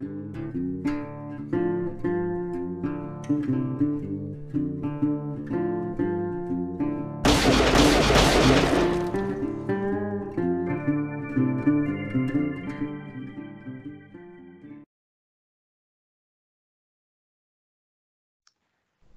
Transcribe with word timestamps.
Thank 0.00 0.36
you. 3.48 4.17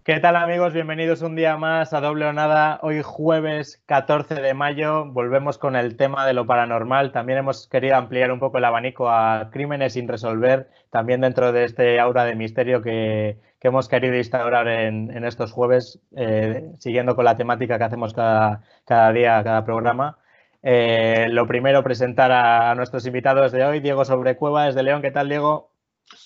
¿Qué 0.04 0.20
tal 0.20 0.36
amigos? 0.36 0.74
Bienvenidos 0.74 1.22
un 1.22 1.36
día 1.36 1.58
más 1.58 1.94
a 1.94 2.02
Doble 2.02 2.26
o 2.26 2.34
Nada. 2.34 2.80
Hoy 2.82 3.04
jueves 3.04 3.84
14 3.86 4.34
de 4.34 4.56
mayo 4.56 5.06
volvemos 5.06 5.60
con 5.60 5.76
el 5.76 5.96
tema 5.96 6.26
de 6.26 6.34
lo 6.34 6.48
paranormal. 6.48 7.12
También 7.12 7.38
hemos 7.38 7.68
querido 7.68 7.98
ampliar 7.98 8.32
un 8.32 8.40
poco 8.40 8.58
el 8.58 8.66
abanico 8.66 9.12
a 9.12 9.52
crímenes 9.52 9.94
sin 9.94 10.08
resolver, 10.08 10.72
también 10.90 11.22
dentro 11.22 11.52
de 11.52 11.66
este 11.66 12.00
aura 12.00 12.26
de 12.26 12.34
misterio 12.34 12.82
que, 12.82 13.38
hemos 13.62 13.88
querido 13.88 14.16
instaurar 14.16 14.68
en, 14.68 15.24
estos 15.24 15.52
jueves, 15.52 16.00
eh, 16.16 16.72
siguiendo 16.80 17.16
con 17.16 17.26
la 17.26 17.38
temática 17.38 17.78
que 17.78 17.84
hacemos 17.84 18.12
cada, 18.16 19.12
día, 19.14 19.44
cada 19.44 19.64
programa. 19.64 20.18
Eh, 20.64 21.28
lo 21.30 21.46
primero, 21.46 21.84
presentar 21.84 22.32
a 22.32 22.74
nuestros 22.74 23.06
invitados 23.06 23.52
de 23.52 23.64
hoy. 23.64 23.82
Diego 23.82 24.04
Sobrecueva 24.04 24.66
desde 24.66 24.82
León. 24.82 25.04
¿Qué 25.04 25.12
tal, 25.12 25.30
Diego? 25.30 25.70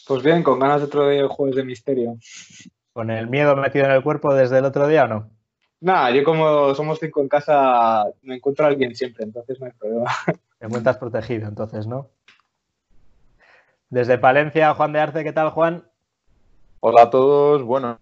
Pues 0.07 0.23
bien, 0.23 0.43
con 0.43 0.59
ganas 0.59 0.79
de 0.79 0.87
otro 0.87 1.09
día 1.09 1.27
jueves 1.27 1.57
de 1.57 1.65
misterio. 1.65 2.15
¿Con 2.95 3.11
el 3.11 3.27
miedo 3.27 3.57
metido 3.57 3.83
en 3.83 3.91
el 3.91 4.01
cuerpo 4.01 4.33
desde 4.33 4.59
el 4.59 4.63
otro 4.63 4.87
día 4.87 5.03
o 5.03 5.07
no? 5.09 5.29
Nada, 5.81 6.11
yo 6.11 6.23
como 6.23 6.73
somos 6.75 6.97
cinco 6.97 7.19
en 7.19 7.27
casa, 7.27 8.05
me 8.21 8.35
encuentro 8.35 8.63
a 8.63 8.69
alguien 8.69 8.95
siempre, 8.95 9.25
entonces 9.25 9.59
no 9.59 9.65
hay 9.65 9.73
problema. 9.73 10.09
Te 10.59 10.65
encuentras 10.65 10.97
protegido, 10.97 11.49
entonces, 11.49 11.87
¿no? 11.87 12.07
Desde 13.89 14.17
Palencia, 14.17 14.73
Juan 14.75 14.93
de 14.93 15.01
Arce, 15.01 15.25
¿qué 15.25 15.33
tal, 15.33 15.49
Juan? 15.49 15.83
Hola 16.79 17.01
a 17.01 17.09
todos. 17.09 17.63
Bueno, 17.63 17.99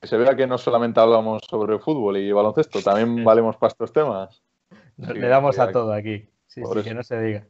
que 0.00 0.08
se 0.08 0.16
vea 0.16 0.34
que 0.34 0.48
no 0.48 0.58
solamente 0.58 0.98
hablamos 0.98 1.42
sobre 1.48 1.78
fútbol 1.78 2.16
y 2.16 2.32
baloncesto, 2.32 2.82
también 2.82 3.22
valemos 3.22 3.56
para 3.58 3.68
estos 3.70 3.92
temas. 3.92 4.42
Le 4.96 5.28
damos 5.28 5.56
a 5.60 5.70
todo 5.70 5.92
aquí. 5.92 6.28
Sí, 6.48 6.62
sí, 6.64 6.82
que 6.82 6.94
no 6.94 7.04
se 7.04 7.20
diga. 7.20 7.46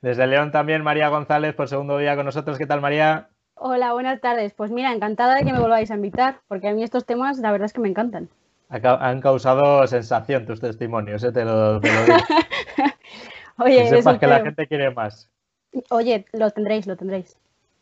Desde 0.00 0.28
León 0.28 0.52
también, 0.52 0.84
María 0.84 1.08
González, 1.08 1.56
por 1.56 1.68
segundo 1.68 1.98
día 1.98 2.14
con 2.14 2.24
nosotros. 2.24 2.56
¿Qué 2.56 2.66
tal, 2.66 2.80
María? 2.80 3.30
Hola, 3.56 3.92
buenas 3.92 4.20
tardes. 4.20 4.52
Pues 4.52 4.70
mira, 4.70 4.92
encantada 4.92 5.36
de 5.36 5.44
que 5.44 5.52
me 5.52 5.60
volváis 5.60 5.90
a 5.90 5.94
invitar, 5.94 6.40
porque 6.48 6.68
a 6.68 6.72
mí 6.72 6.82
estos 6.82 7.06
temas 7.06 7.38
la 7.38 7.52
verdad 7.52 7.66
es 7.66 7.72
que 7.72 7.80
me 7.80 7.88
encantan. 7.88 8.28
Han 8.68 9.20
causado 9.20 9.86
sensación 9.86 10.46
tus 10.46 10.60
testimonios, 10.60 11.22
¿eh? 11.22 11.30
te, 11.30 11.44
lo, 11.44 11.78
digo. 11.78 11.94
Oye, 13.58 13.84
que 13.84 13.88
sepas 13.88 14.18
que 14.18 14.26
la 14.26 14.40
gente 14.40 14.66
quiere 14.66 14.90
más. 14.90 15.30
Oye, 15.90 16.26
lo 16.32 16.50
tendréis, 16.50 16.86
lo 16.86 16.96
tendréis. 16.96 17.36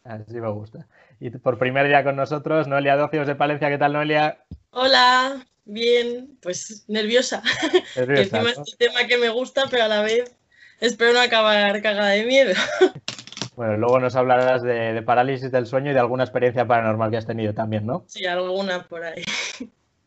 Así 0.05 0.41
me 0.41 0.51
gusta. 0.51 0.87
Y 1.21 1.31
por 1.31 1.59
primer 1.59 1.87
día 1.87 2.05
con 2.05 2.17
nosotros, 2.17 2.69
Noelia 2.69 2.97
Docios 2.97 3.27
de 3.27 3.35
Palencia. 3.35 3.71
¿Qué 3.71 3.79
tal, 3.79 3.95
Noelia? 3.95 4.45
Hola, 4.71 5.47
bien, 5.65 6.37
pues 6.43 6.85
nerviosa. 6.89 7.43
nerviosa 7.97 8.43
es 8.43 8.59
un 8.59 8.65
tema 8.79 9.07
que 9.07 9.17
me 9.17 9.31
gusta, 9.31 9.65
pero 9.71 9.85
a 9.85 9.89
la 9.89 10.03
vez 10.03 10.35
espero 10.81 11.15
no 11.15 11.21
acabar 11.21 11.81
cagada 11.81 12.11
de 12.11 12.27
miedo. 12.27 12.53
Bueno, 13.55 13.77
luego 13.77 14.01
nos 14.01 14.17
hablarás 14.17 14.63
de, 14.63 15.03
parálisis 15.03 15.53
del 15.53 15.67
sueño 15.67 15.91
y 15.91 15.95
de 15.95 16.01
alguna 16.01 16.25
experiencia 16.25 16.67
paranormal 16.67 17.11
que 17.11 17.19
has 17.19 17.27
tenido 17.27 17.53
también, 17.53 17.85
¿no? 17.85 18.05
Sí, 18.07 18.25
alguna 18.25 18.83
por 18.85 19.05
ahí. 19.05 19.23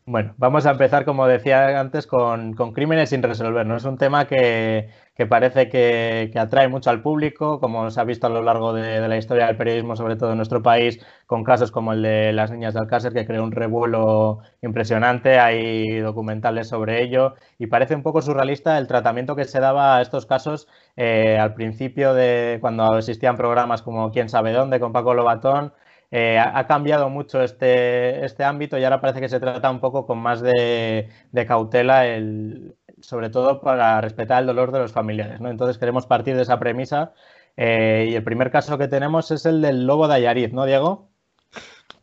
Bueno, 0.08 0.34
vamos 0.38 0.66
a 0.66 0.70
empezar, 0.70 1.04
como 1.04 1.26
decía 1.26 1.80
antes, 1.80 2.06
con, 2.06 2.54
crímenes 2.72 3.10
sin 3.10 3.24
resolver. 3.24 3.66
¿no? 3.66 3.76
Es 3.76 3.84
un 3.84 3.98
tema 3.98 4.28
que, 4.28 4.88
parece 5.28 5.68
que, 5.68 6.30
atrae 6.38 6.68
mucho 6.68 6.90
al 6.90 7.02
público, 7.02 7.58
como 7.58 7.90
se 7.90 8.00
ha 8.00 8.04
visto 8.04 8.28
a 8.28 8.30
lo 8.30 8.40
largo 8.40 8.72
de, 8.72 9.00
la 9.08 9.16
historia 9.16 9.46
del 9.46 9.56
periodismo, 9.56 9.96
sobre 9.96 10.14
todo 10.14 10.30
en 10.30 10.36
nuestro 10.36 10.62
país, 10.62 11.04
con 11.26 11.42
casos 11.42 11.72
como 11.72 11.92
el 11.92 12.02
de 12.02 12.32
las 12.32 12.52
niñas 12.52 12.74
de 12.74 12.80
Alcácer, 12.80 13.12
que 13.12 13.26
creó 13.26 13.42
un 13.42 13.50
revuelo 13.50 14.38
impresionante. 14.62 15.40
Hay 15.40 15.98
documentales 15.98 16.68
sobre 16.68 17.02
ello 17.02 17.34
y 17.58 17.66
parece 17.66 17.96
un 17.96 18.04
poco 18.04 18.22
surrealista 18.22 18.78
el 18.78 18.86
tratamiento 18.86 19.34
que 19.34 19.44
se 19.44 19.58
daba 19.58 19.96
a 19.96 20.02
estos 20.02 20.24
casos 20.24 20.68
eh, 20.94 21.36
al 21.36 21.54
principio 21.54 22.14
de 22.14 22.58
cuando 22.60 22.96
existían 22.96 23.36
programas 23.36 23.82
como 23.82 24.12
Quién 24.12 24.28
sabe 24.28 24.52
dónde, 24.52 24.78
con 24.78 24.92
Paco 24.92 25.14
Lobatón 25.14 25.72
eh, 26.18 26.38
ha 26.38 26.66
cambiado 26.66 27.10
mucho 27.10 27.42
este, 27.42 28.24
este 28.24 28.42
ámbito 28.42 28.78
y 28.78 28.84
ahora 28.84 29.02
parece 29.02 29.20
que 29.20 29.28
se 29.28 29.38
trata 29.38 29.70
un 29.70 29.80
poco 29.80 30.06
con 30.06 30.16
más 30.16 30.40
de, 30.40 31.10
cautela, 31.46 32.06
el, 32.06 32.74
sobre 33.02 33.28
todo 33.28 33.60
para 33.60 34.00
respetar 34.00 34.40
el 34.40 34.46
dolor 34.46 34.72
de 34.72 34.78
los 34.78 34.92
familiares. 34.92 35.42
¿no? 35.42 35.50
Entonces 35.50 35.76
queremos 35.76 36.06
partir 36.06 36.34
de 36.34 36.40
esa 36.40 36.58
premisa 36.58 37.12
eh, 37.58 38.08
y 38.08 38.14
el 38.14 38.24
primer 38.24 38.50
caso 38.50 38.78
que 38.78 38.88
tenemos 38.88 39.30
es 39.30 39.44
el 39.44 39.60
del 39.60 39.86
lobo 39.86 40.08
de 40.08 40.14
Ayariz, 40.14 40.54
¿no, 40.54 40.64
Diego? 40.64 41.10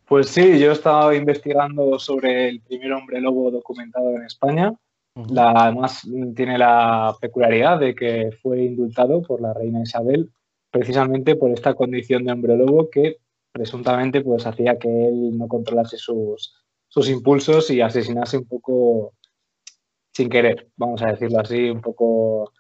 Pues 0.05 0.29
sí, 0.29 0.59
yo 0.59 0.69
he 0.69 0.73
estado 0.73 1.11
investigando 1.11 1.97
sobre 1.97 2.49
el 2.49 2.61
primer 2.61 2.93
hombre 2.93 3.19
lobo 3.19 3.49
documentado 3.49 4.11
en 4.11 4.25
España. 4.25 4.75
La, 5.15 5.53
además, 5.55 6.07
tiene 6.35 6.59
la 6.59 7.15
peculiaridad 7.19 7.79
de 7.79 7.95
que 7.95 8.29
fue 8.43 8.61
indultado 8.61 9.23
por 9.23 9.41
la 9.41 9.55
reina 9.55 9.81
Isabel 9.81 10.29
precisamente 10.69 11.35
por 11.35 11.49
esta 11.49 11.73
condición 11.73 12.25
de 12.25 12.31
hombre 12.31 12.57
lobo 12.57 12.91
que 12.91 13.17
presuntamente 13.53 14.21
pues 14.21 14.45
hacía 14.45 14.77
que 14.77 14.89
él 14.89 15.37
no 15.37 15.47
controlase 15.47 15.97
sus, 15.97 16.51
impulsos 17.07 17.69
y 17.69 17.81
asesinase 17.81 18.37
un 18.37 18.47
poco 18.47 19.13
sin 20.11 20.29
querer, 20.29 20.67
vamos 20.75 21.01
a 21.01 21.07
decirlo 21.07 21.39
así, 21.39 21.69
un 21.69 21.81
poco, 21.81 22.51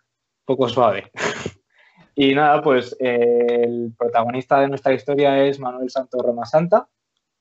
poco 0.45 0.69
suave. 0.69 1.11
y 2.15 2.33
nada, 2.33 2.61
pues 2.63 2.95
el 2.99 3.93
protagonista 3.97 4.59
de 4.59 4.69
nuestra 4.69 4.93
historia 4.93 5.43
es 5.43 5.59
Manuel 5.59 5.89
Santos 5.89 6.21
Roma 6.21 6.45
Santa, 6.45 6.87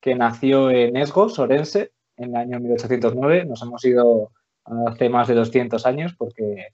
que 0.01 0.15
nació 0.15 0.71
en 0.71 0.97
Esgos, 0.97 1.39
Orense, 1.39 1.93
en 2.17 2.31
el 2.31 2.37
año 2.37 2.61
1809. 2.61 3.47
Nos 3.47 3.63
hemos 3.63 3.85
ido 3.85 4.33
hace 4.87 5.09
más 5.09 5.29
de 5.29 5.35
200 5.35 5.87
años 5.87 6.15
porque 6.19 6.69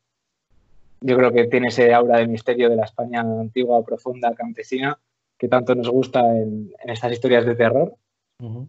yo 1.00 1.16
creo 1.16 1.32
que 1.32 1.46
tiene 1.46 1.68
ese 1.68 1.94
aura 1.94 2.18
de 2.18 2.26
misterio 2.26 2.68
de 2.68 2.76
la 2.76 2.84
España 2.84 3.20
antigua, 3.20 3.84
profunda, 3.84 4.34
campesina, 4.34 4.98
que 5.38 5.48
tanto 5.48 5.74
nos 5.74 5.88
gusta 5.88 6.20
en, 6.20 6.72
estas 6.84 7.12
historias 7.12 7.46
de 7.46 7.54
terror. 7.54 7.94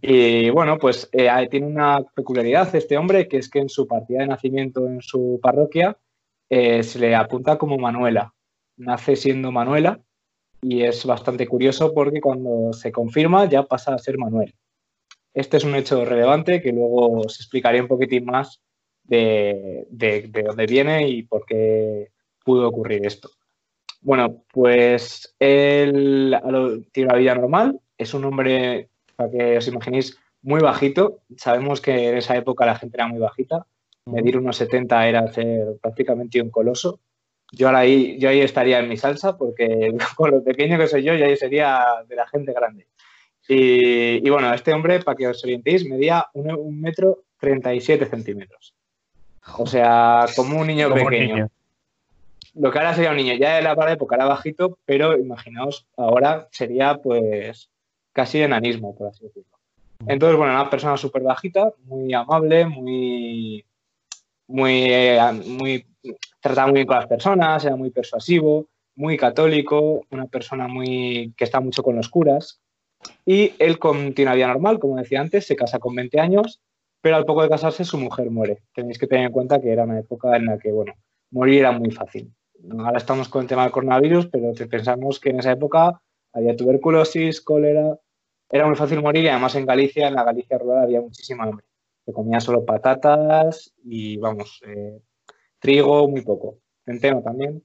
Y 0.01 0.49
bueno, 0.49 0.79
pues 0.79 1.09
eh, 1.11 1.29
tiene 1.51 1.67
una 1.67 2.01
peculiaridad 2.15 2.73
este 2.75 2.97
hombre, 2.97 3.27
que 3.27 3.37
es 3.37 3.49
que 3.49 3.59
en 3.59 3.69
su 3.69 3.85
partida 3.85 4.21
de 4.21 4.27
nacimiento 4.27 4.87
en 4.87 4.99
su 5.01 5.39
parroquia 5.43 5.95
eh, 6.49 6.81
se 6.81 6.97
le 6.97 7.15
apunta 7.15 7.57
como 7.59 7.77
Manuela. 7.77 8.33
Nace 8.77 9.15
siendo 9.15 9.51
Manuela 9.51 9.99
y 10.61 10.81
es 10.81 11.05
bastante 11.05 11.47
curioso 11.47 11.93
porque 11.93 12.19
cuando 12.19 12.73
se 12.73 12.91
confirma 12.91 13.47
ya 13.47 13.63
pasa 13.63 13.93
a 13.93 13.99
ser 13.99 14.17
Manuel. 14.17 14.55
Este 15.35 15.57
es 15.57 15.63
un 15.63 15.75
hecho 15.75 16.03
relevante 16.03 16.63
que 16.63 16.71
luego 16.71 17.19
os 17.19 17.39
explicaré 17.39 17.79
un 17.79 17.87
poquitín 17.87 18.25
más 18.25 18.63
de, 19.03 19.85
de 19.91 20.43
dónde 20.43 20.65
viene 20.65 21.07
y 21.07 21.23
por 21.23 21.45
qué 21.45 22.11
pudo 22.43 22.67
ocurrir 22.67 23.05
esto. 23.05 23.29
Bueno, 24.01 24.43
pues 24.53 25.35
él 25.39 26.37
tiene 26.91 27.09
una 27.09 27.17
vida 27.17 27.35
normal, 27.35 27.79
es 27.97 28.13
un 28.13 28.25
hombre, 28.25 28.89
para 29.15 29.29
que 29.29 29.57
os 29.57 29.67
imaginéis, 29.67 30.17
muy 30.41 30.61
bajito. 30.61 31.21
Sabemos 31.35 31.81
que 31.81 32.09
en 32.09 32.17
esa 32.17 32.37
época 32.37 32.65
la 32.65 32.75
gente 32.75 32.97
era 32.97 33.07
muy 33.07 33.19
bajita. 33.19 33.65
Medir 34.05 34.37
unos 34.37 34.57
70 34.57 35.07
era 35.07 35.27
ser 35.31 35.77
prácticamente 35.81 36.41
un 36.41 36.49
coloso. 36.49 36.99
Yo 37.51 37.69
ahí, 37.69 38.17
yo 38.19 38.29
ahí 38.29 38.41
estaría 38.41 38.79
en 38.79 38.87
mi 38.87 38.95
salsa 38.95 39.37
porque 39.37 39.91
con 40.15 40.31
lo 40.31 40.43
pequeño 40.43 40.77
que 40.77 40.87
soy 40.87 41.03
yo, 41.03 41.13
yo 41.15 41.25
ahí 41.25 41.35
sería 41.35 41.83
de 42.07 42.15
la 42.15 42.27
gente 42.27 42.53
grande. 42.53 42.87
Y, 43.51 44.29
bueno, 44.29 44.53
este 44.53 44.73
hombre, 44.73 44.99
para 44.99 45.17
que 45.17 45.27
os 45.27 45.43
orientéis, 45.43 45.83
medía 45.83 46.27
un, 46.33 46.79
metro 46.79 47.23
37 47.39 48.05
centímetros. 48.05 48.75
O 49.57 49.65
sea, 49.65 50.27
como 50.35 50.59
un 50.59 50.67
niño 50.67 50.93
pequeño 50.93 51.49
lo 52.55 52.71
que 52.71 52.77
ahora 52.77 52.93
sería 52.93 53.11
un 53.11 53.17
niño, 53.17 53.35
ya 53.35 53.55
de 53.55 53.61
la 53.61 53.91
época 53.91 54.15
era 54.15 54.25
bajito, 54.25 54.77
pero 54.85 55.17
imaginaos, 55.17 55.87
ahora 55.97 56.47
sería 56.51 56.95
pues 56.97 57.69
casi 58.13 58.41
enanismo, 58.41 58.95
por 58.95 59.07
así 59.07 59.23
decirlo. 59.25 59.57
Entonces, 60.07 60.37
bueno, 60.37 60.53
una 60.53 60.69
persona 60.69 60.97
súper 60.97 61.23
bajita, 61.23 61.73
muy 61.83 62.13
amable, 62.13 62.65
muy, 62.65 63.65
muy, 64.47 64.91
muy, 65.45 65.85
trataba 66.39 66.67
muy 66.67 66.75
bien 66.75 66.87
con 66.87 66.95
las 66.97 67.07
personas, 67.07 67.65
era 67.65 67.75
muy 67.75 67.91
persuasivo, 67.91 68.67
muy 68.95 69.17
católico, 69.17 70.05
una 70.09 70.25
persona 70.27 70.67
muy, 70.67 71.33
que 71.37 71.43
está 71.43 71.59
mucho 71.59 71.83
con 71.83 71.95
los 71.95 72.09
curas. 72.09 72.61
Y 73.25 73.53
él 73.59 73.77
vida 74.33 74.47
normal, 74.47 74.79
como 74.79 74.97
decía 74.97 75.21
antes, 75.21 75.45
se 75.45 75.55
casa 75.55 75.79
con 75.79 75.95
20 75.95 76.19
años, 76.19 76.61
pero 77.01 77.15
al 77.15 77.25
poco 77.25 77.43
de 77.43 77.49
casarse 77.49 77.85
su 77.85 77.97
mujer 77.97 78.29
muere. 78.29 78.63
Tenéis 78.73 78.97
que 78.97 79.07
tener 79.07 79.25
en 79.25 79.31
cuenta 79.31 79.61
que 79.61 79.71
era 79.71 79.83
una 79.83 79.99
época 79.99 80.35
en 80.35 80.45
la 80.45 80.57
que, 80.57 80.71
bueno, 80.71 80.93
morir 81.31 81.59
era 81.59 81.71
muy 81.71 81.91
fácil 81.91 82.33
ahora 82.79 82.97
estamos 82.97 83.29
con 83.29 83.43
el 83.43 83.47
tema 83.47 83.63
del 83.63 83.71
coronavirus, 83.71 84.27
pero 84.27 84.53
pensamos 84.69 85.19
que 85.19 85.29
en 85.29 85.39
esa 85.39 85.51
época 85.51 86.01
había 86.33 86.55
tuberculosis, 86.55 87.41
cólera, 87.41 87.97
era 88.49 88.65
muy 88.65 88.75
fácil 88.75 89.01
morir 89.01 89.25
y 89.25 89.27
además 89.27 89.55
en 89.55 89.65
Galicia, 89.65 90.07
en 90.07 90.15
la 90.15 90.23
Galicia 90.23 90.57
rural, 90.57 90.83
había 90.83 91.01
muchísima 91.01 91.43
hambre. 91.43 91.65
Se 92.05 92.13
comía 92.13 92.39
solo 92.39 92.65
patatas 92.65 93.73
y, 93.83 94.17
vamos, 94.17 94.61
eh, 94.65 94.99
trigo, 95.59 96.07
muy 96.07 96.21
poco. 96.21 96.57
Centeno 96.85 97.21
también. 97.21 97.63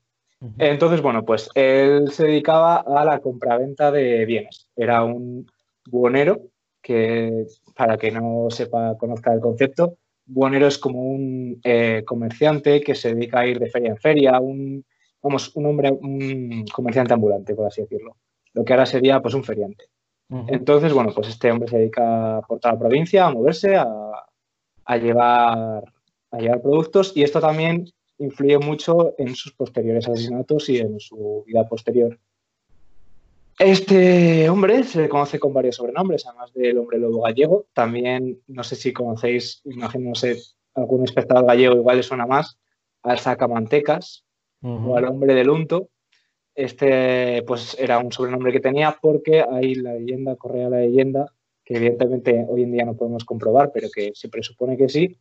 Entonces, 0.58 1.00
bueno, 1.00 1.24
pues 1.24 1.48
él 1.54 2.10
se 2.10 2.26
dedicaba 2.26 2.76
a 2.76 3.04
la 3.06 3.20
compraventa 3.20 3.90
de 3.90 4.26
bienes. 4.26 4.68
Era 4.76 5.02
un 5.02 5.46
buonero, 5.86 6.42
que 6.82 7.46
para 7.74 7.96
que 7.96 8.10
no 8.10 8.48
sepa, 8.50 8.98
conozca 8.98 9.32
el 9.32 9.40
concepto, 9.40 9.96
buonero 10.26 10.66
es 10.66 10.78
como 10.78 11.02
un 11.02 11.60
eh, 11.64 12.02
comerciante 12.06 12.80
que 12.80 12.94
se 12.94 13.14
dedica 13.14 13.40
a 13.40 13.46
ir 13.46 13.58
de 13.58 13.70
feria 13.70 13.90
en 13.90 13.96
feria, 13.96 14.40
un, 14.40 14.84
vamos, 15.22 15.54
un 15.54 15.66
hombre, 15.66 15.90
un 15.90 16.64
comerciante 16.72 17.14
ambulante, 17.14 17.54
por 17.54 17.66
así 17.66 17.82
decirlo. 17.82 18.16
Lo 18.52 18.64
que 18.64 18.72
ahora 18.72 18.86
sería 18.86 19.20
pues 19.20 19.34
un 19.34 19.44
feriante. 19.44 19.86
Entonces, 20.48 20.92
bueno, 20.92 21.12
pues 21.14 21.28
este 21.28 21.52
hombre 21.52 21.68
se 21.68 21.78
dedica 21.78 22.40
por 22.48 22.58
toda 22.58 22.74
la 22.74 22.80
provincia 22.80 23.26
a 23.26 23.30
moverse, 23.30 23.76
a, 23.76 23.86
a, 24.84 24.96
llevar, 24.96 25.84
a 26.30 26.38
llevar 26.38 26.60
productos 26.60 27.12
y 27.14 27.22
esto 27.22 27.40
también 27.40 27.84
influye 28.18 28.58
mucho 28.58 29.14
en 29.18 29.34
sus 29.34 29.52
posteriores 29.52 30.08
asesinatos 30.08 30.68
y 30.70 30.78
en 30.78 30.98
su 30.98 31.44
vida 31.46 31.68
posterior. 31.68 32.18
Este 33.58 34.48
hombre 34.48 34.82
se 34.82 35.02
le 35.02 35.08
conoce 35.08 35.38
con 35.38 35.52
varios 35.52 35.76
sobrenombres, 35.76 36.26
además 36.26 36.52
del 36.54 36.78
hombre 36.78 36.98
lobo 36.98 37.22
gallego. 37.22 37.66
También, 37.72 38.40
no 38.48 38.64
sé 38.64 38.74
si 38.74 38.92
conocéis, 38.92 39.62
imagino, 39.64 40.10
no 40.10 40.14
sé, 40.14 40.36
algún 40.74 41.04
espectador 41.04 41.46
gallego 41.46 41.76
igual 41.76 41.98
le 41.98 42.02
suena 42.02 42.26
más, 42.26 42.58
al 43.02 43.18
sacamantecas 43.18 44.24
o 44.62 44.96
al 44.96 45.04
hombre 45.04 45.34
del 45.34 45.50
unto. 45.50 45.90
Este, 46.54 47.42
pues, 47.46 47.76
era 47.78 47.98
un 47.98 48.12
sobrenombre 48.12 48.52
que 48.52 48.60
tenía 48.60 48.96
porque 49.00 49.44
hay 49.48 49.74
la 49.74 49.94
leyenda, 49.94 50.36
correa 50.36 50.70
la 50.70 50.78
leyenda, 50.78 51.32
que 51.64 51.76
evidentemente 51.76 52.44
hoy 52.48 52.62
en 52.62 52.72
día 52.72 52.84
no 52.84 52.96
podemos 52.96 53.24
comprobar, 53.24 53.70
pero 53.72 53.88
que 53.94 54.12
se 54.14 54.28
presupone 54.28 54.76
que 54.76 54.88
sí, 54.88 55.18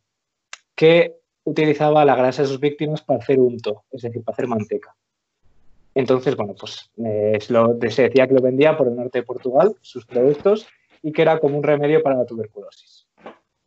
que 0.74 1.16
utilizaba 1.44 2.04
la 2.04 2.16
grasa 2.16 2.42
de 2.42 2.48
sus 2.48 2.60
víctimas 2.60 3.02
para 3.02 3.20
hacer 3.20 3.38
unto, 3.38 3.84
es 3.90 4.02
decir, 4.02 4.22
para 4.24 4.34
hacer 4.34 4.48
manteca. 4.48 4.94
Entonces, 5.94 6.36
bueno, 6.36 6.54
pues 6.58 6.90
eh, 7.04 7.38
se 7.40 8.02
decía 8.02 8.26
que 8.26 8.34
lo 8.34 8.42
vendía 8.42 8.76
por 8.76 8.88
el 8.88 8.96
norte 8.96 9.20
de 9.20 9.24
Portugal, 9.24 9.76
sus 9.80 10.04
productos, 10.04 10.66
y 11.02 11.12
que 11.12 11.22
era 11.22 11.38
como 11.38 11.56
un 11.56 11.62
remedio 11.62 12.02
para 12.02 12.16
la 12.16 12.26
tuberculosis. 12.26 13.06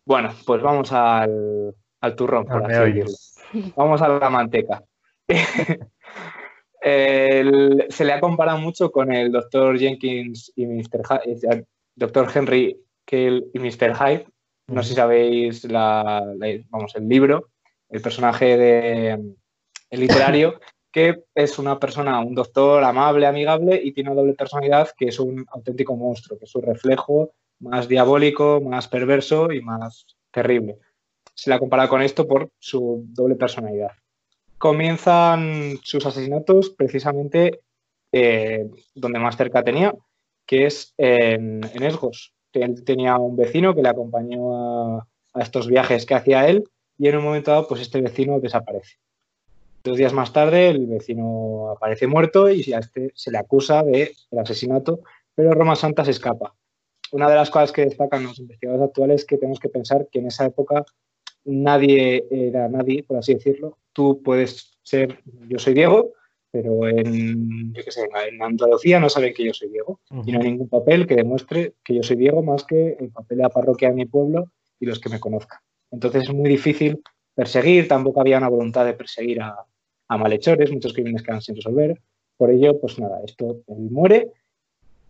Bueno, 0.05 0.33
pues 0.45 0.61
vamos 0.61 0.91
al, 0.91 1.73
turrón, 2.15 2.45
por 2.45 2.65
así 2.65 2.93
decirlo. 2.93 3.15
Vamos 3.75 4.01
a 4.01 4.09
la 4.09 4.29
manteca. 4.29 4.83
se 6.81 8.05
le 8.05 8.13
ha 8.13 8.19
comparado 8.19 8.57
mucho 8.59 8.91
con 8.91 9.13
el 9.13 9.31
doctor 9.31 9.77
Jenkins 9.77 10.51
y 10.55 10.65
Mr. 10.65 11.03
Hyde, 11.03 11.65
doctor 11.95 12.27
Henry 12.33 12.79
Cale 13.05 13.45
y 13.53 13.59
Mr. 13.59 13.95
Hyde. 13.95 14.25
No 14.67 14.83
sé 14.83 14.89
si 14.89 14.95
sabéis 14.95 15.67
vamos, 15.69 16.95
el 16.95 17.07
libro, 17.07 17.49
el 17.89 18.01
personaje 18.01 18.57
de, 18.57 19.11
el 19.89 19.99
literario 19.99 20.59
que 20.97 21.25
es 21.35 21.59
una 21.59 21.77
persona, 21.77 22.19
un 22.21 22.33
doctor 22.33 22.83
amable, 22.83 23.27
amigable 23.27 23.79
y 23.83 23.91
tiene 23.91 24.09
una 24.09 24.19
doble 24.19 24.33
personalidad 24.33 24.89
que 24.97 25.09
es 25.09 25.19
un 25.19 25.45
auténtico 25.51 25.95
monstruo, 25.95 26.39
que 26.39 26.45
es 26.45 26.49
su 26.49 26.59
reflejo 26.59 27.33
más 27.59 27.87
diabólico, 27.87 28.61
más 28.61 28.87
perverso 28.87 29.51
y 29.51 29.61
más 29.61 30.07
terrible. 30.31 30.79
Se 31.35 31.51
le 31.51 31.55
ha 31.55 31.59
comparado 31.59 31.89
con 31.89 32.01
esto 32.01 32.27
por 32.27 32.49
su 32.57 33.05
doble 33.09 33.35
personalidad. 33.35 33.91
Comienzan 34.57 35.77
sus 35.83 36.03
asesinatos 36.03 36.71
precisamente 36.71 37.59
eh, 38.11 38.67
donde 38.95 39.19
más 39.19 39.37
cerca 39.37 39.61
tenía, 39.63 39.93
que 40.47 40.65
es 40.65 40.95
en, 40.97 41.61
Esgos. 41.79 42.33
Él 42.53 42.83
tenía 42.83 43.17
un 43.17 43.35
vecino 43.35 43.75
que 43.75 43.83
le 43.83 43.89
acompañó 43.89 44.97
a, 44.97 45.07
a 45.35 45.41
estos 45.43 45.67
viajes 45.67 46.07
que 46.07 46.15
hacía 46.15 46.47
él 46.47 46.63
y 46.97 47.07
en 47.07 47.17
un 47.17 47.23
momento 47.23 47.51
dado 47.51 47.67
pues 47.67 47.81
este 47.81 48.01
vecino 48.01 48.39
desaparece. 48.39 48.97
Dos 49.87 49.95
días 49.95 50.11
más 50.11 50.33
tarde, 50.33 50.67
el 50.67 50.85
vecino 50.85 51.69
aparece 51.69 52.07
muerto 52.07 52.49
y 52.49 52.73
a 52.73 52.79
este 52.79 53.09
se 53.15 53.31
le 53.31 53.37
acusa 53.37 53.83
de 53.83 54.11
el 54.31 54.37
asesinato, 54.37 54.99
pero 55.33 55.53
Roma 55.53 55.77
Santa 55.77 56.03
se 56.03 56.11
escapa. 56.11 56.53
Una 57.13 57.29
de 57.29 57.35
las 57.35 57.49
cosas 57.49 57.71
que 57.71 57.85
destacan 57.85 58.23
los 58.23 58.37
investigadores 58.37 58.89
actuales 58.89 59.21
es 59.21 59.25
que 59.25 59.37
tenemos 59.37 59.61
que 59.61 59.69
pensar 59.69 60.09
que 60.11 60.19
en 60.19 60.27
esa 60.27 60.45
época 60.45 60.83
nadie 61.45 62.27
era 62.29 62.67
nadie, 62.67 63.03
por 63.03 63.15
así 63.15 63.35
decirlo. 63.35 63.77
Tú 63.93 64.21
puedes 64.21 64.77
ser, 64.83 65.21
yo 65.47 65.57
soy 65.57 65.73
Diego, 65.73 66.11
pero 66.51 66.85
en, 66.89 67.73
yo 67.73 67.81
sé, 67.87 68.09
en 68.27 68.43
Andalucía 68.43 68.99
no 68.99 69.07
saben 69.07 69.33
que 69.33 69.45
yo 69.45 69.53
soy 69.53 69.69
Diego 69.69 70.01
y 70.25 70.33
no 70.33 70.39
hay 70.39 70.47
ningún 70.51 70.67
papel 70.67 71.07
que 71.07 71.15
demuestre 71.15 71.75
que 71.81 71.95
yo 71.95 72.03
soy 72.03 72.17
Diego 72.17 72.43
más 72.43 72.65
que 72.65 72.97
el 72.99 73.09
papel 73.11 73.37
de 73.37 73.43
la 73.43 73.49
parroquia 73.49 73.87
de 73.87 73.95
mi 73.95 74.05
pueblo 74.05 74.51
y 74.81 74.85
los 74.85 74.99
que 74.99 75.07
me 75.07 75.21
conozcan. 75.21 75.59
Entonces 75.91 76.23
es 76.23 76.33
muy 76.33 76.49
difícil 76.49 77.01
perseguir, 77.33 77.87
tampoco 77.87 78.19
había 78.19 78.37
una 78.37 78.49
voluntad 78.49 78.83
de 78.83 78.93
perseguir 78.93 79.41
a, 79.41 79.65
a 80.07 80.17
malhechores, 80.17 80.71
muchos 80.71 80.93
crímenes 80.93 81.23
quedan 81.23 81.41
sin 81.41 81.55
resolver. 81.55 81.99
Por 82.37 82.51
ello, 82.51 82.79
pues 82.79 82.99
nada, 82.99 83.19
esto, 83.25 83.61
él 83.67 83.89
muere, 83.89 84.31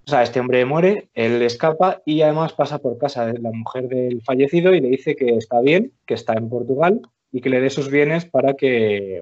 o 0.08 0.10
sea, 0.10 0.24
este 0.24 0.40
hombre 0.40 0.64
muere, 0.64 1.10
él 1.14 1.42
escapa 1.42 2.02
y 2.06 2.22
además 2.22 2.54
pasa 2.54 2.78
por 2.80 2.98
casa 2.98 3.26
de 3.26 3.40
la 3.40 3.52
mujer 3.52 3.90
del 3.90 4.22
fallecido 4.22 4.74
y 4.74 4.80
le 4.80 4.88
dice 4.88 5.18
que 5.18 5.36
está 5.36 5.60
bien, 5.60 5.92
que 6.06 6.14
está 6.14 6.34
en 6.36 6.48
Portugal 6.48 7.02
y 7.30 7.42
que 7.42 7.50
le 7.50 7.60
dé 7.60 7.70
sus 7.70 7.92
bienes 7.92 8.24
para 8.24 8.54
que, 8.54 9.22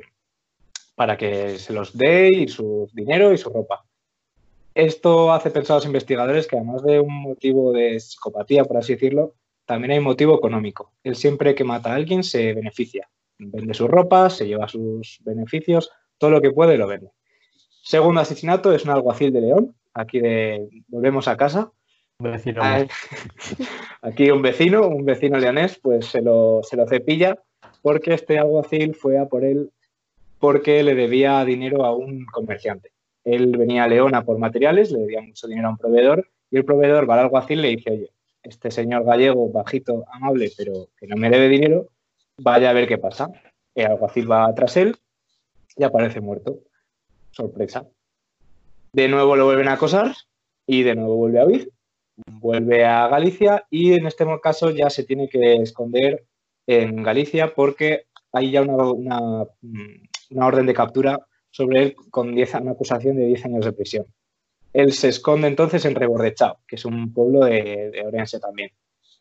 para 0.94 1.18
que 1.18 1.58
se 1.58 1.74
los 1.74 1.98
dé 1.98 2.30
y 2.30 2.48
su 2.50 2.88
dinero 2.94 3.34
y 3.34 3.40
su 3.40 3.50
ropa. 3.50 3.84
Esto 4.76 5.34
hace 5.34 5.50
pensar 5.50 5.74
a 5.74 5.78
los 5.78 5.88
investigadores 5.88 6.46
que 6.46 6.58
además 6.58 6.84
de 6.84 7.00
un 7.00 7.20
motivo 7.20 7.72
de 7.72 8.00
psicopatía, 8.00 8.64
por 8.66 8.78
así 8.78 8.94
decirlo, 8.94 9.34
también 9.66 9.94
hay 9.94 10.00
motivo 10.02 10.36
económico. 10.36 10.92
Él 11.04 11.16
siempre 11.16 11.56
que 11.56 11.64
mata 11.64 11.94
a 11.94 11.96
alguien 11.96 12.24
se 12.24 12.54
beneficia 12.54 13.10
vende 13.38 13.74
sus 13.74 13.90
ropas, 13.90 14.38
se 14.38 14.48
lleva 14.48 14.68
sus 14.68 15.20
beneficios, 15.24 15.92
todo 16.18 16.32
lo 16.32 16.42
que 16.42 16.52
puede 16.52 16.78
lo 16.78 16.88
vende. 16.88 17.12
Segundo 17.84 18.22
asesinato 18.22 18.74
es 18.74 18.84
un 18.86 18.92
alguacil 18.92 19.32
de 19.32 19.42
León, 19.42 19.76
aquí 19.94 20.20
de 20.20 20.68
volvemos 20.88 21.28
a 21.28 21.38
casa. 21.38 21.72
Vecino. 22.20 22.62
Ah, 22.64 22.86
aquí 24.02 24.32
un 24.32 24.42
vecino, 24.42 24.88
un 24.88 25.06
vecino 25.06 25.38
leonés, 25.38 25.80
pues 25.82 26.06
se 26.08 26.22
lo, 26.22 26.62
se 26.64 26.78
lo 26.78 26.88
cepilla 26.88 27.38
porque 27.82 28.14
este 28.14 28.40
alguacil 28.40 28.96
fue 28.96 29.20
a 29.20 29.26
por 29.26 29.44
él 29.44 29.72
porque 30.40 30.84
le 30.84 30.96
debía 30.96 31.44
dinero 31.46 31.86
a 31.86 31.96
un 31.96 32.26
comerciante. 32.26 32.92
Él 33.24 33.56
venía 33.58 33.84
a 33.84 33.88
León 33.88 34.16
a 34.16 34.24
por 34.24 34.38
materiales, 34.38 34.92
le 34.92 35.00
debía 35.00 35.22
mucho 35.22 35.48
dinero 35.48 35.68
a 35.68 35.72
un 35.72 35.78
proveedor 35.78 36.30
y 36.52 36.58
el 36.58 36.66
proveedor 36.66 37.10
va 37.10 37.16
al 37.16 37.22
alguacil 37.22 37.60
y 37.60 37.62
le 37.62 37.68
dice, 37.70 37.92
oye, 37.92 38.12
este 38.44 38.72
señor 38.72 39.04
gallego, 39.04 39.52
bajito, 39.52 40.06
amable, 40.12 40.52
pero 40.58 40.90
que 40.98 41.08
no 41.08 41.16
me 41.16 41.30
debe 41.30 41.50
dinero, 41.50 41.88
Vaya 42.38 42.70
a 42.70 42.74
ver 42.74 42.88
qué 42.88 42.98
pasa. 42.98 43.30
El 43.74 43.88
alguacil 43.88 44.30
va 44.30 44.54
tras 44.54 44.76
él 44.78 44.96
y 45.78 45.84
aparece 45.84 46.22
muerto. 46.22 46.60
Sorpresa. 47.32 47.88
De 48.94 49.08
nuevo 49.08 49.36
lo 49.36 49.46
vuelven 49.46 49.68
a 49.68 49.74
acosar 49.74 50.16
y 50.66 50.84
de 50.84 50.96
nuevo 50.96 51.16
vuelve 51.16 51.40
a 51.40 51.46
huir. 51.46 51.72
Vuelve 52.28 52.86
a 52.86 53.08
Galicia 53.08 53.66
y 53.70 53.94
en 53.94 54.06
este 54.06 54.26
caso 54.42 54.72
ya 54.72 54.90
se 54.90 55.04
tiene 55.04 55.28
que 55.28 55.56
esconder 55.56 56.26
en 56.66 57.04
Galicia 57.04 57.54
porque 57.54 58.06
hay 58.32 58.52
ya 58.52 58.62
una, 58.62 59.46
orden 60.36 60.66
de 60.66 60.74
captura 60.74 61.20
sobre 61.52 61.84
él 61.84 61.96
con 62.10 62.30
una 62.30 62.72
acusación 62.72 63.18
de 63.18 63.26
10 63.28 63.46
años 63.46 63.66
de 63.66 63.74
prisión. 63.74 64.06
Él 64.74 64.92
se 64.92 65.10
esconde 65.10 65.48
entonces 65.48 65.86
en 65.86 65.96
Rebordechao, 65.96 66.60
que 66.68 66.76
es 66.76 66.86
un 66.86 67.14
pueblo 67.14 67.46
de, 67.46 67.92
de 67.92 68.06
Orense 68.06 68.40
también 68.40 68.72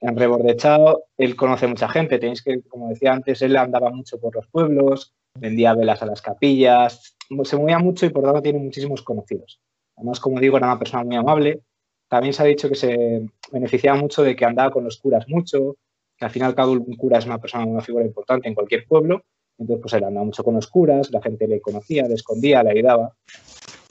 en 0.01 0.17
Rebordechao, 0.17 1.05
él 1.17 1.37
conoce 1.37 1.67
mucha 1.67 1.89
gente. 1.89 2.19
Tenéis 2.19 2.43
que, 2.43 2.63
como 2.63 2.89
decía 2.89 3.13
antes, 3.13 3.43
él 3.43 3.57
andaba 3.57 3.91
mucho 3.91 4.19
por 4.19 4.35
los 4.35 4.47
pueblos, 4.49 5.15
vendía 5.35 5.75
velas 5.75 6.03
a 6.03 6.07
las 6.07 6.23
capillas, 6.23 7.17
se 7.45 7.57
movía 7.57 7.79
mucho 7.79 8.07
y 8.07 8.11
por 8.11 8.25
tanto 8.25 8.43
tiene 8.43 8.59
muchísimos 8.59 9.03
conocidos. 9.03 9.61
Además, 9.97 10.21
como 10.21 10.41
digo, 10.41 10.57
era 10.57 10.67
una 10.67 10.79
persona 10.79 11.05
muy 11.05 11.17
amable. 11.17 11.63
También 12.09 12.35
se 12.35 12.43
ha 12.43 12.47
dicho 12.47 12.69
que 12.69 12.75
se 12.75 13.27
beneficiaba 13.51 13.99
mucho 13.99 14.23
de 14.23 14.37
que 14.37 14.45
andaba 14.45 14.71
con 14.71 14.85
los 14.85 14.99
curas 14.99 15.29
mucho, 15.29 15.77
que 16.17 16.25
al 16.25 16.31
fin 16.31 16.45
y 16.45 16.97
cura 16.97 17.19
es 17.19 17.27
una 17.27 17.39
persona, 17.39 17.65
una 17.65 17.81
figura 17.81 18.05
importante 18.05 18.49
en 18.49 18.55
cualquier 18.55 18.87
pueblo. 18.87 19.23
Entonces, 19.59 19.83
pues 19.83 19.95
él 19.95 20.05
andaba 20.05 20.27
mucho 20.27 20.45
con 20.45 20.55
los 20.55 20.67
curas, 20.67 21.11
la 21.11 21.23
gente 21.23 21.47
le 21.47 21.61
conocía, 21.61 22.07
le 22.07 22.15
escondía, 22.15 22.63
le 22.63 22.71
ayudaba. 22.71 23.15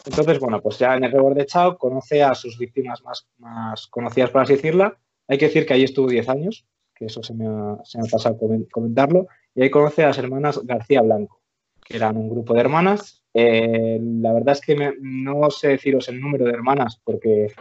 Entonces, 0.05 0.39
bueno, 0.39 0.61
pues 0.61 0.77
ya 0.77 0.95
en 0.95 1.05
el 1.05 1.11
Rebordechao 1.11 1.77
conoce 1.77 2.21
a 2.21 2.35
sus 2.35 2.57
víctimas 2.57 3.01
más, 3.03 3.27
más 3.37 3.87
conocidas, 3.87 4.29
por 4.29 4.41
así 4.41 4.55
decirlo, 4.55 4.93
hay 5.27 5.37
que 5.37 5.45
decir 5.45 5.65
que 5.65 5.73
ahí 5.73 5.83
estuvo 5.83 6.07
10 6.07 6.29
años, 6.29 6.65
que 6.95 7.05
eso 7.05 7.23
se 7.23 7.33
me 7.33 7.47
ha, 7.47 7.77
se 7.83 7.99
me 7.99 8.07
pasado 8.09 8.37
comentarlo, 8.71 9.27
y 9.55 9.63
ahí 9.63 9.69
conoce 9.69 10.03
a 10.03 10.07
las 10.07 10.17
hermanas 10.17 10.59
García 10.63 11.01
Blanco, 11.01 11.41
que 11.85 11.97
eran 11.97 12.17
un 12.17 12.29
grupo 12.29 12.53
de 12.53 12.59
hermanas. 12.61 13.23
Eh, 13.33 13.99
la 14.01 14.33
verdad 14.33 14.53
es 14.53 14.61
que 14.61 14.93
no 14.99 15.49
sé 15.49 15.69
deciros 15.69 16.07
el 16.09 16.21
número 16.21 16.45
de 16.45 16.51
hermanas 16.51 17.01
porque 17.03 17.51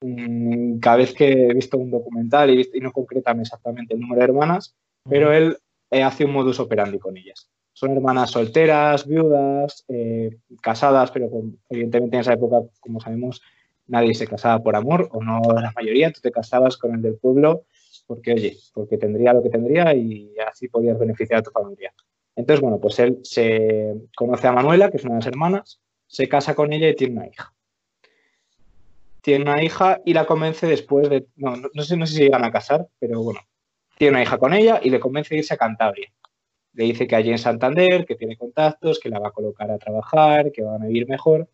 mm, 0.00 0.78
cada 0.78 0.96
vez 0.96 1.14
que 1.14 1.30
he 1.30 1.54
visto 1.54 1.78
un 1.78 1.90
documental 1.90 2.50
y, 2.50 2.80
no 2.80 2.90
concretan 2.92 3.40
exactamente 3.40 3.94
el 3.94 4.00
número 4.00 4.20
de 4.20 4.24
hermanas, 4.24 4.74
pero 5.08 5.32
él 5.32 5.56
eh, 5.90 6.02
hace 6.02 6.24
un 6.24 6.32
modus 6.32 6.58
operandi 6.58 6.98
con 6.98 7.16
ellas. 7.16 7.48
Son 7.72 7.92
hermanas 7.92 8.30
solteras, 8.30 9.06
viudas, 9.06 9.84
eh, 9.88 10.38
casadas, 10.62 11.10
pero 11.10 11.28
evidentemente 11.68 12.16
en 12.16 12.20
esa 12.22 12.32
época, 12.32 12.62
como 12.80 13.00
sabemos, 13.00 13.42
nadie 13.86 14.14
se 14.14 14.26
casaba 14.26 14.62
por 14.62 14.76
amor, 14.76 15.08
o 15.12 15.22
no 15.22 15.40
la 15.54 15.72
mayoría, 15.74 16.12
tú 16.12 16.20
te 16.20 16.32
casabas 16.32 16.76
con 16.76 16.94
el 16.94 17.02
del 17.02 17.16
pueblo 17.16 17.64
porque, 18.06 18.32
oye, 18.32 18.56
porque 18.72 18.98
tendría 18.98 19.32
lo 19.32 19.42
que 19.42 19.50
tendría 19.50 19.94
y 19.94 20.34
así 20.46 20.68
podías 20.68 20.98
beneficiar 20.98 21.40
a 21.40 21.42
tu 21.42 21.50
familia. 21.50 21.92
Entonces, 22.36 22.60
bueno, 22.60 22.78
pues 22.78 22.98
él 22.98 23.18
se 23.22 23.94
conoce 24.14 24.46
a 24.46 24.52
Manuela, 24.52 24.90
que 24.90 24.98
es 24.98 25.04
una 25.04 25.14
de 25.14 25.20
las 25.20 25.26
hermanas, 25.26 25.80
se 26.06 26.28
casa 26.28 26.54
con 26.54 26.72
ella 26.72 26.88
y 26.88 26.94
tiene 26.94 27.14
una 27.14 27.26
hija. 27.26 27.52
Tiene 29.22 29.42
una 29.42 29.62
hija 29.62 30.00
y 30.04 30.12
la 30.12 30.26
convence 30.26 30.66
después 30.66 31.08
de, 31.10 31.26
no, 31.36 31.56
no, 31.56 31.82
sé, 31.82 31.96
no 31.96 32.06
sé 32.06 32.14
si 32.14 32.22
llegan 32.22 32.44
a 32.44 32.52
casar, 32.52 32.86
pero 32.98 33.22
bueno, 33.22 33.40
tiene 33.98 34.12
una 34.12 34.22
hija 34.22 34.38
con 34.38 34.52
ella 34.52 34.80
y 34.82 34.90
le 34.90 35.00
convence 35.00 35.34
de 35.34 35.38
irse 35.38 35.54
a 35.54 35.56
Cantabria. 35.56 36.12
Le 36.74 36.84
dice 36.84 37.06
que 37.06 37.16
allí 37.16 37.30
en 37.30 37.38
Santander, 37.38 38.04
que 38.04 38.14
tiene 38.14 38.36
contactos, 38.36 39.00
que 39.00 39.08
la 39.08 39.18
va 39.18 39.28
a 39.28 39.32
colocar 39.32 39.70
a 39.70 39.78
trabajar, 39.78 40.52
que 40.52 40.62
van 40.62 40.82
a 40.82 40.86
vivir 40.86 41.08
mejor. 41.08 41.48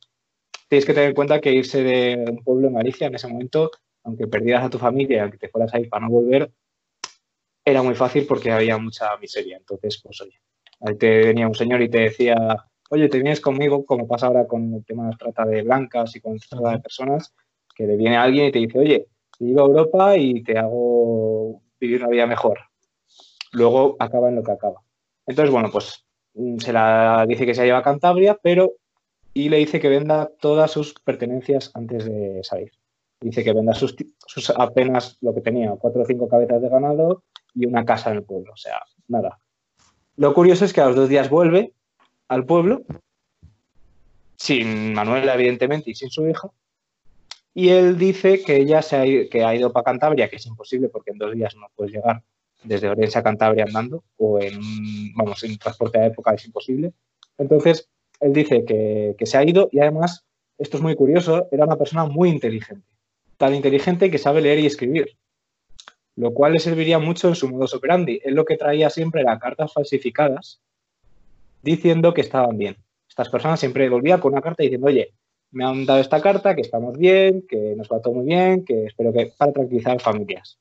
Tienes 0.72 0.86
que 0.86 0.94
tener 0.94 1.10
en 1.10 1.14
cuenta 1.14 1.38
que 1.38 1.52
irse 1.52 1.82
de 1.82 2.24
un 2.30 2.42
pueblo 2.42 2.68
en 2.68 2.72
Galicia 2.72 3.06
en 3.06 3.14
ese 3.14 3.28
momento, 3.28 3.70
aunque 4.04 4.26
perdieras 4.26 4.64
a 4.64 4.70
tu 4.70 4.78
familia 4.78 5.24
aunque 5.24 5.36
te 5.36 5.50
fueras 5.50 5.74
ahí 5.74 5.86
para 5.86 6.06
no 6.06 6.10
volver, 6.10 6.50
era 7.62 7.82
muy 7.82 7.94
fácil 7.94 8.24
porque 8.26 8.50
había 8.50 8.78
mucha 8.78 9.14
miseria. 9.18 9.58
Entonces, 9.58 10.00
pues 10.02 10.18
oye, 10.22 10.40
ahí 10.80 10.96
te 10.96 11.26
venía 11.26 11.46
un 11.46 11.54
señor 11.54 11.82
y 11.82 11.90
te 11.90 11.98
decía, 11.98 12.38
oye, 12.88 13.10
te 13.10 13.18
vienes 13.18 13.42
conmigo, 13.42 13.84
como 13.84 14.08
pasa 14.08 14.28
ahora 14.28 14.46
con 14.46 14.72
el 14.72 14.82
tema 14.86 15.04
de 15.04 15.10
la 15.10 15.16
trata 15.18 15.44
de 15.44 15.60
blancas 15.60 16.16
y 16.16 16.22
con 16.22 16.36
la 16.36 16.40
trata 16.48 16.70
de 16.70 16.78
personas, 16.78 17.34
que 17.74 17.86
le 17.86 17.98
viene 17.98 18.16
alguien 18.16 18.46
y 18.46 18.52
te 18.52 18.60
dice, 18.60 18.78
oye, 18.78 19.08
te 19.38 19.44
llevo 19.44 19.60
a 19.60 19.66
Europa 19.66 20.16
y 20.16 20.42
te 20.42 20.56
hago 20.56 21.60
vivir 21.78 22.00
una 22.00 22.08
vida 22.08 22.26
mejor. 22.26 22.60
Luego 23.52 23.96
acaba 23.98 24.30
en 24.30 24.36
lo 24.36 24.42
que 24.42 24.52
acaba. 24.52 24.80
Entonces, 25.26 25.52
bueno, 25.52 25.68
pues 25.70 26.06
mm, 26.32 26.56
se 26.60 26.72
la 26.72 27.26
dice 27.28 27.44
que 27.44 27.54
se 27.54 27.66
lleva 27.66 27.80
a 27.80 27.82
Cantabria, 27.82 28.38
pero 28.42 28.72
y 29.34 29.48
le 29.48 29.58
dice 29.58 29.80
que 29.80 29.88
venda 29.88 30.30
todas 30.40 30.70
sus 30.70 30.94
pertenencias 30.94 31.70
antes 31.74 32.04
de 32.04 32.40
salir. 32.42 32.72
Dice 33.20 33.44
que 33.44 33.52
venda 33.52 33.72
sus, 33.72 33.94
sus, 34.26 34.50
apenas 34.50 35.16
lo 35.20 35.34
que 35.34 35.40
tenía, 35.40 35.74
cuatro 35.78 36.02
o 36.02 36.06
cinco 36.06 36.28
cabezas 36.28 36.60
de 36.60 36.68
ganado 36.68 37.22
y 37.54 37.66
una 37.66 37.84
casa 37.84 38.10
en 38.10 38.18
el 38.18 38.24
pueblo. 38.24 38.52
O 38.52 38.56
sea, 38.56 38.80
nada. 39.08 39.38
Lo 40.16 40.34
curioso 40.34 40.64
es 40.64 40.72
que 40.72 40.80
a 40.80 40.86
los 40.86 40.96
dos 40.96 41.08
días 41.08 41.30
vuelve 41.30 41.72
al 42.28 42.44
pueblo, 42.44 42.82
sin 44.36 44.92
Manuela, 44.92 45.34
evidentemente, 45.34 45.90
y 45.90 45.94
sin 45.94 46.10
su 46.10 46.26
hija. 46.28 46.50
Y 47.54 47.68
él 47.68 47.98
dice 47.98 48.42
que 48.42 48.56
ella 48.56 48.82
se 48.82 48.96
ha, 48.96 49.04
que 49.04 49.56
ido 49.56 49.72
para 49.72 49.84
Cantabria, 49.84 50.28
que 50.28 50.36
es 50.36 50.46
imposible 50.46 50.88
porque 50.88 51.10
en 51.10 51.18
dos 51.18 51.32
días 51.34 51.54
no 51.54 51.68
puedes 51.74 51.92
llegar 51.92 52.22
desde 52.64 52.88
Orense 52.88 53.18
a 53.18 53.22
Cantabria 53.22 53.64
andando, 53.64 54.04
o 54.16 54.40
en, 54.40 55.14
vamos, 55.14 55.42
en 55.44 55.58
transporte 55.58 55.98
de 55.98 56.06
época 56.06 56.34
es 56.34 56.44
imposible. 56.46 56.92
Entonces, 57.38 57.88
él 58.22 58.32
dice 58.32 58.64
que, 58.64 59.14
que 59.18 59.26
se 59.26 59.36
ha 59.36 59.44
ido 59.44 59.68
y 59.72 59.80
además, 59.80 60.24
esto 60.58 60.76
es 60.78 60.82
muy 60.82 60.94
curioso, 60.94 61.48
era 61.50 61.64
una 61.64 61.76
persona 61.76 62.06
muy 62.06 62.30
inteligente. 62.30 62.86
Tan 63.36 63.54
inteligente 63.54 64.10
que 64.10 64.18
sabe 64.18 64.40
leer 64.40 64.60
y 64.60 64.66
escribir 64.66 65.16
lo 66.16 66.34
cual 66.34 66.52
le 66.52 66.60
serviría 66.60 66.98
mucho 66.98 67.28
en 67.28 67.34
su 67.34 67.48
modus 67.48 67.74
operandi. 67.74 68.20
Él 68.24 68.34
lo 68.34 68.44
que 68.44 68.56
traía 68.56 68.90
siempre 68.90 69.22
era 69.22 69.38
cartas 69.38 69.72
falsificadas 69.72 70.60
diciendo 71.62 72.12
que 72.12 72.20
estaban 72.20 72.58
bien. 72.58 72.76
Estas 73.08 73.28
personas 73.28 73.60
siempre 73.60 73.88
volvían 73.88 74.20
con 74.20 74.32
una 74.32 74.42
carta 74.42 74.62
diciendo, 74.62 74.86
oye, 74.86 75.14
me 75.50 75.64
han 75.64 75.84
dado 75.84 76.00
esta 76.00 76.20
carta, 76.20 76.54
que 76.54 76.62
estamos 76.62 76.96
bien, 76.98 77.44
que 77.48 77.74
nos 77.76 77.88
va 77.88 78.00
todo 78.00 78.14
muy 78.14 78.26
bien, 78.26 78.64
que 78.64 78.86
espero 78.86 79.12
que 79.12 79.32
para 79.36 79.52
tranquilizar 79.52 80.00
familias. 80.00 80.58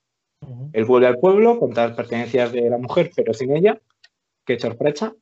Él 0.74 0.86
vuelve 0.86 1.08
al 1.08 1.20
pueblo 1.20 1.60
con 1.60 1.72
todas 1.72 1.90
las 1.90 1.98
pertenencias 1.98 2.52
de 2.52 2.70
la 2.70 2.78
mujer, 2.78 3.12
pero 3.16 3.34
sin 3.34 3.56
ella, 3.56 3.80
qué 4.46 4.60
sorpresa, 4.60 5.16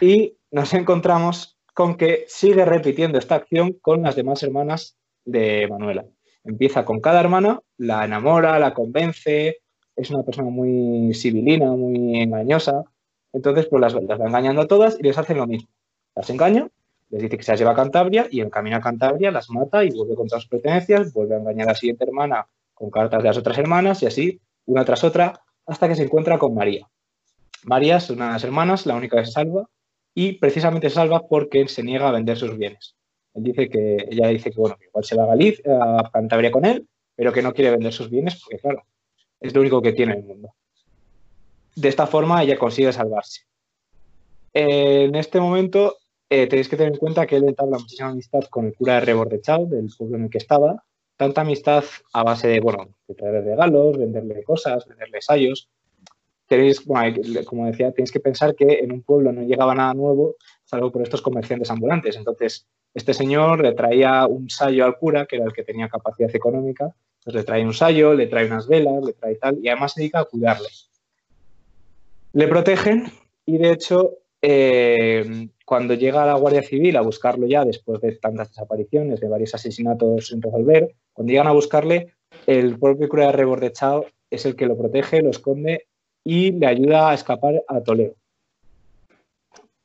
y 0.00 0.34
nos 0.50 0.72
encontramos 0.74 1.58
con 1.74 1.96
que 1.96 2.24
sigue 2.28 2.64
repitiendo 2.64 3.18
esta 3.18 3.34
acción 3.34 3.72
con 3.82 4.02
las 4.02 4.16
demás 4.16 4.42
hermanas 4.42 4.96
de 5.24 5.66
Manuela. 5.68 6.04
Empieza 6.44 6.84
con 6.84 7.00
cada 7.00 7.20
hermana, 7.20 7.60
la 7.76 8.04
enamora, 8.04 8.58
la 8.58 8.72
convence, 8.72 9.58
es 9.96 10.10
una 10.10 10.22
persona 10.22 10.50
muy 10.50 11.12
civilina, 11.14 11.66
muy 11.72 12.20
engañosa. 12.20 12.84
Entonces, 13.32 13.66
pues 13.66 13.80
las, 13.80 13.94
va 13.94 14.26
engañando 14.26 14.62
a 14.62 14.68
todas 14.68 14.96
y 14.98 15.02
les 15.02 15.18
hacen 15.18 15.36
lo 15.36 15.46
mismo. 15.46 15.68
Las 16.14 16.30
engaña, 16.30 16.68
les 17.10 17.22
dice 17.22 17.36
que 17.36 17.42
se 17.42 17.52
las 17.52 17.58
lleva 17.58 17.72
a 17.72 17.76
Cantabria 17.76 18.28
y 18.30 18.40
en 18.40 18.50
camino 18.50 18.76
a 18.76 18.80
Cantabria 18.80 19.30
las 19.30 19.50
mata 19.50 19.84
y 19.84 19.90
vuelve 19.90 20.14
con 20.14 20.28
todas 20.28 20.42
sus 20.42 20.50
pertenencias, 20.50 21.12
vuelve 21.12 21.34
a 21.34 21.38
engañar 21.38 21.68
a 21.68 21.72
la 21.72 21.76
siguiente 21.76 22.04
hermana 22.04 22.46
con 22.72 22.90
cartas 22.90 23.22
de 23.22 23.28
las 23.28 23.38
otras 23.38 23.58
hermanas 23.58 24.02
y 24.02 24.06
así, 24.06 24.40
una 24.66 24.84
tras 24.84 25.02
otra, 25.02 25.40
hasta 25.66 25.88
que 25.88 25.96
se 25.96 26.04
encuentra 26.04 26.38
con 26.38 26.54
María. 26.54 26.88
María 27.64 27.96
es 27.96 28.10
una 28.10 28.26
de 28.26 28.32
las 28.32 28.44
hermanas, 28.44 28.86
la 28.86 28.94
única 28.94 29.18
que 29.18 29.26
se 29.26 29.32
salva, 29.32 29.68
y 30.14 30.32
precisamente 30.34 30.88
se 30.88 30.96
salva 30.96 31.26
porque 31.26 31.66
se 31.68 31.82
niega 31.82 32.08
a 32.08 32.12
vender 32.12 32.36
sus 32.36 32.56
bienes. 32.56 32.94
Él 33.34 33.42
dice 33.42 33.68
que, 33.68 33.96
ella 34.10 34.28
dice 34.28 34.50
que, 34.50 34.60
bueno, 34.60 34.76
igual 34.86 35.04
se 35.04 35.16
va 35.16 35.24
a, 35.24 35.28
Galicia, 35.28 35.64
a 35.66 36.10
Cantabria 36.12 36.50
con 36.50 36.64
él, 36.64 36.86
pero 37.16 37.32
que 37.32 37.42
no 37.42 37.52
quiere 37.52 37.72
vender 37.72 37.92
sus 37.92 38.08
bienes 38.08 38.40
porque, 38.40 38.58
claro, 38.58 38.84
es 39.40 39.54
lo 39.54 39.60
único 39.60 39.82
que 39.82 39.92
tiene 39.92 40.12
en 40.12 40.18
el 40.20 40.24
mundo. 40.24 40.54
De 41.74 41.88
esta 41.88 42.06
forma 42.06 42.42
ella 42.42 42.56
consigue 42.56 42.92
salvarse. 42.92 43.42
En 44.52 45.16
este 45.16 45.40
momento 45.40 45.96
eh, 46.30 46.46
tenéis 46.46 46.68
que 46.68 46.76
tener 46.76 46.92
en 46.92 46.98
cuenta 46.98 47.26
que 47.26 47.36
él 47.36 47.44
entabla 47.48 47.78
muchísima 47.78 48.10
amistad 48.10 48.44
con 48.44 48.66
el 48.66 48.74
cura 48.74 48.94
de 48.94 49.00
Rebordechal, 49.00 49.68
del 49.68 49.90
pueblo 49.96 50.16
en 50.16 50.24
el 50.24 50.30
que 50.30 50.38
estaba. 50.38 50.84
Tanta 51.16 51.40
amistad 51.40 51.84
a 52.12 52.22
base 52.22 52.48
de, 52.48 52.60
bueno, 52.60 52.88
de 53.08 53.14
traerle 53.14 53.42
regalos, 53.42 53.98
venderle 53.98 54.44
cosas, 54.44 54.86
venderle 54.86 55.18
ensayos. 55.18 55.68
Tenéis, 56.46 56.82
como 57.46 57.66
decía, 57.66 57.92
tenéis 57.92 58.12
que 58.12 58.20
pensar 58.20 58.54
que 58.54 58.80
en 58.80 58.92
un 58.92 59.02
pueblo 59.02 59.32
no 59.32 59.42
llegaba 59.42 59.74
nada 59.74 59.94
nuevo, 59.94 60.36
salvo 60.64 60.92
por 60.92 61.02
estos 61.02 61.22
comerciantes 61.22 61.70
ambulantes. 61.70 62.16
Entonces, 62.16 62.66
este 62.92 63.14
señor 63.14 63.62
le 63.62 63.72
traía 63.72 64.26
un 64.26 64.50
sayo 64.50 64.84
al 64.84 64.96
cura, 64.96 65.26
que 65.26 65.36
era 65.36 65.46
el 65.46 65.52
que 65.52 65.64
tenía 65.64 65.88
capacidad 65.88 66.34
económica, 66.34 66.94
pues 67.24 67.34
le 67.34 67.42
trae 67.42 67.64
un 67.64 67.72
sayo, 67.72 68.14
le 68.14 68.26
trae 68.26 68.46
unas 68.46 68.68
velas, 68.68 69.02
le 69.02 69.14
trae 69.14 69.36
tal, 69.36 69.58
y 69.62 69.68
además 69.68 69.94
se 69.94 70.00
dedica 70.00 70.20
a 70.20 70.24
cuidarle. 70.24 70.68
Le 72.34 72.48
protegen 72.48 73.10
y 73.46 73.58
de 73.58 73.72
hecho, 73.72 74.18
eh, 74.42 75.48
cuando 75.64 75.94
llega 75.94 76.26
la 76.26 76.34
Guardia 76.34 76.62
Civil 76.62 76.96
a 76.96 77.00
buscarlo 77.00 77.46
ya, 77.46 77.64
después 77.64 78.00
de 78.00 78.12
tantas 78.12 78.48
desapariciones, 78.48 79.20
de 79.20 79.28
varios 79.28 79.54
asesinatos 79.54 80.28
sin 80.28 80.42
resolver, 80.42 80.94
cuando 81.12 81.30
llegan 81.30 81.46
a 81.46 81.52
buscarle, 81.52 82.14
el 82.46 82.78
propio 82.78 83.08
cura 83.08 83.26
de 83.26 83.32
Rebordechao 83.32 84.06
es 84.30 84.44
el 84.46 84.56
que 84.56 84.66
lo 84.66 84.76
protege, 84.76 85.22
lo 85.22 85.30
esconde 85.30 85.86
y 86.24 86.52
le 86.52 86.66
ayuda 86.66 87.10
a 87.10 87.14
escapar 87.14 87.62
a 87.68 87.80
Toledo. 87.82 88.14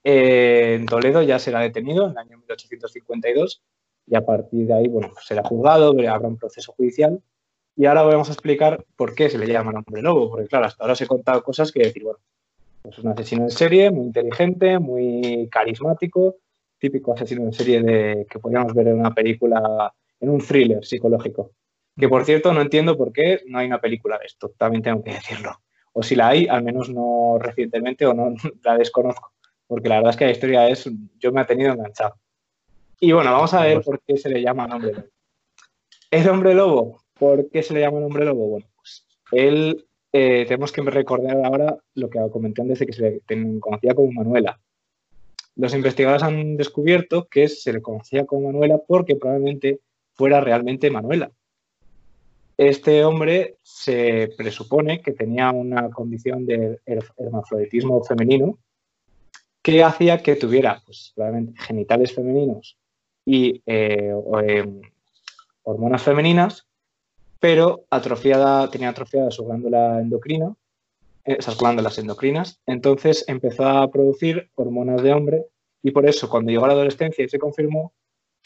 Eh, 0.04 0.76
en 0.80 0.86
Toledo 0.86 1.22
ya 1.22 1.38
será 1.38 1.60
detenido 1.60 2.06
en 2.06 2.12
el 2.12 2.18
año 2.18 2.38
1852 2.38 3.62
y 4.08 4.16
a 4.16 4.26
partir 4.26 4.66
de 4.66 4.74
ahí, 4.74 4.88
bueno, 4.88 5.14
será 5.22 5.44
juzgado, 5.44 5.90
habrá 5.92 6.28
un 6.28 6.38
proceso 6.38 6.72
judicial 6.72 7.22
y 7.76 7.86
ahora 7.86 8.04
vamos 8.04 8.30
a 8.30 8.34
explicar 8.34 8.86
por 8.96 9.14
qué 9.14 9.30
se 9.30 9.38
le 9.38 9.48
llama 9.48 9.72
hombre 9.72 10.02
lobo, 10.02 10.30
porque 10.32 10.48
claro, 10.48 10.66
hasta 10.66 10.84
ahora 10.84 10.94
os 10.94 11.02
he 11.02 11.08
contado 11.08 11.44
cosas 11.44 11.72
que 11.72 11.82
decir, 11.82 12.04
bueno, 12.04 12.20
es 12.84 12.98
un 12.98 13.10
asesino 13.10 13.44
en 13.44 13.52
serie, 13.52 13.92
muy 13.92 14.06
inteligente, 14.06 14.80
muy 14.80 15.48
carismático, 15.52 16.38
típico 16.78 17.14
asesino 17.14 17.44
en 17.44 17.54
serie 17.54 17.82
de, 17.82 18.26
que 18.30 18.40
podríamos 18.40 18.74
ver 18.74 18.88
en 18.88 19.00
una 19.00 19.14
película, 19.14 19.94
en 20.20 20.30
un 20.30 20.40
thriller 20.40 20.84
psicológico. 20.84 21.52
Que 21.96 22.08
por 22.08 22.24
cierto, 22.26 22.54
no 22.54 22.62
entiendo 22.62 22.98
por 22.98 23.12
qué 23.12 23.42
no 23.48 23.60
hay 23.60 23.68
una 23.68 23.82
película 23.82 24.18
de 24.18 24.26
esto, 24.26 24.54
también 24.58 24.82
tengo 24.82 25.04
que 25.04 25.14
decirlo. 25.14 25.52
O 25.94 26.04
si 26.04 26.16
la 26.16 26.30
hay, 26.30 26.48
al 26.48 26.64
menos 26.64 26.90
no 26.90 27.38
recientemente 27.40 28.06
o 28.06 28.14
no 28.14 28.34
la 28.64 28.78
desconozco, 28.78 29.32
porque 29.68 29.90
la 29.90 29.96
verdad 29.96 30.12
es 30.12 30.18
que 30.18 30.26
la 30.26 30.32
historia 30.32 30.70
es, 30.70 30.90
yo 31.20 31.32
me 31.32 31.42
ha 31.42 31.46
tenido 31.46 31.74
enganchado. 31.74 32.16
Y 33.00 33.12
bueno, 33.12 33.32
vamos 33.32 33.54
a 33.54 33.62
ver 33.62 33.82
por 33.82 34.02
qué 34.02 34.18
se 34.18 34.30
le 34.30 34.42
llama 34.42 34.66
hombre 34.66 34.94
lobo. 34.94 35.08
El 36.12 36.30
hombre 36.30 36.54
lobo, 36.54 37.02
¿por 37.18 37.50
qué 37.50 37.64
se 37.64 37.74
le 37.74 37.82
llama 37.82 38.00
hombre 38.00 38.26
lobo? 38.26 38.48
Bueno, 38.48 38.68
pues 38.76 39.06
él, 39.32 39.86
eh, 40.12 40.46
tenemos 40.48 40.72
que 40.72 40.82
recordar 40.82 41.38
ahora 41.46 41.78
lo 41.94 42.10
que 42.10 42.20
comenté 42.32 42.62
antes 42.62 42.80
de 42.80 42.86
que 42.88 42.94
se 42.94 43.22
le 43.28 43.60
conocía 43.60 43.94
como 43.94 44.12
Manuela. 44.12 44.60
Los 45.56 45.74
investigadores 45.74 46.24
han 46.24 46.58
descubierto 46.58 47.28
que 47.28 47.48
se 47.48 47.74
le 47.74 47.82
conocía 47.82 48.26
como 48.26 48.48
Manuela 48.48 48.80
porque 48.86 49.16
probablemente 49.16 49.80
fuera 50.14 50.42
realmente 50.42 50.90
Manuela. 50.90 51.32
Este 52.60 53.06
hombre 53.06 53.56
se 53.64 54.34
presupone 54.36 55.02
que 55.02 55.14
tenía 55.14 55.50
una 55.50 55.90
condición 55.92 56.46
de 56.46 56.82
hermafroditismo 56.86 58.04
femenino 58.04 58.60
que 59.62 59.82
hacía 59.82 60.22
que 60.22 60.36
tuviera 60.36 60.82
pues, 60.86 61.14
genitales 61.56 62.14
femeninos 62.14 62.78
y 63.24 63.64
eh, 63.66 64.14
em, 64.46 64.82
hormonas 65.64 66.04
femeninas, 66.04 66.68
pero 67.40 67.86
atrofiada, 67.90 68.70
tenía 68.70 68.90
atrofiada 68.90 69.32
su 69.32 69.46
glándula 69.46 70.02
endocrina, 70.02 70.54
esas 71.24 71.58
glándulas 71.58 71.98
endocrinas, 71.98 72.60
entonces 72.66 73.24
empezó 73.30 73.68
a 73.70 73.90
producir 73.90 74.52
hormonas 74.56 75.02
de 75.02 75.14
hombre 75.14 75.46
y 75.82 75.92
por 75.92 76.06
eso 76.06 76.30
cuando 76.30 76.52
llegó 76.52 76.66
a 76.66 76.68
la 76.68 76.74
adolescencia 76.74 77.24
y 77.24 77.30
se 77.30 77.40
confirmó, 77.40 77.94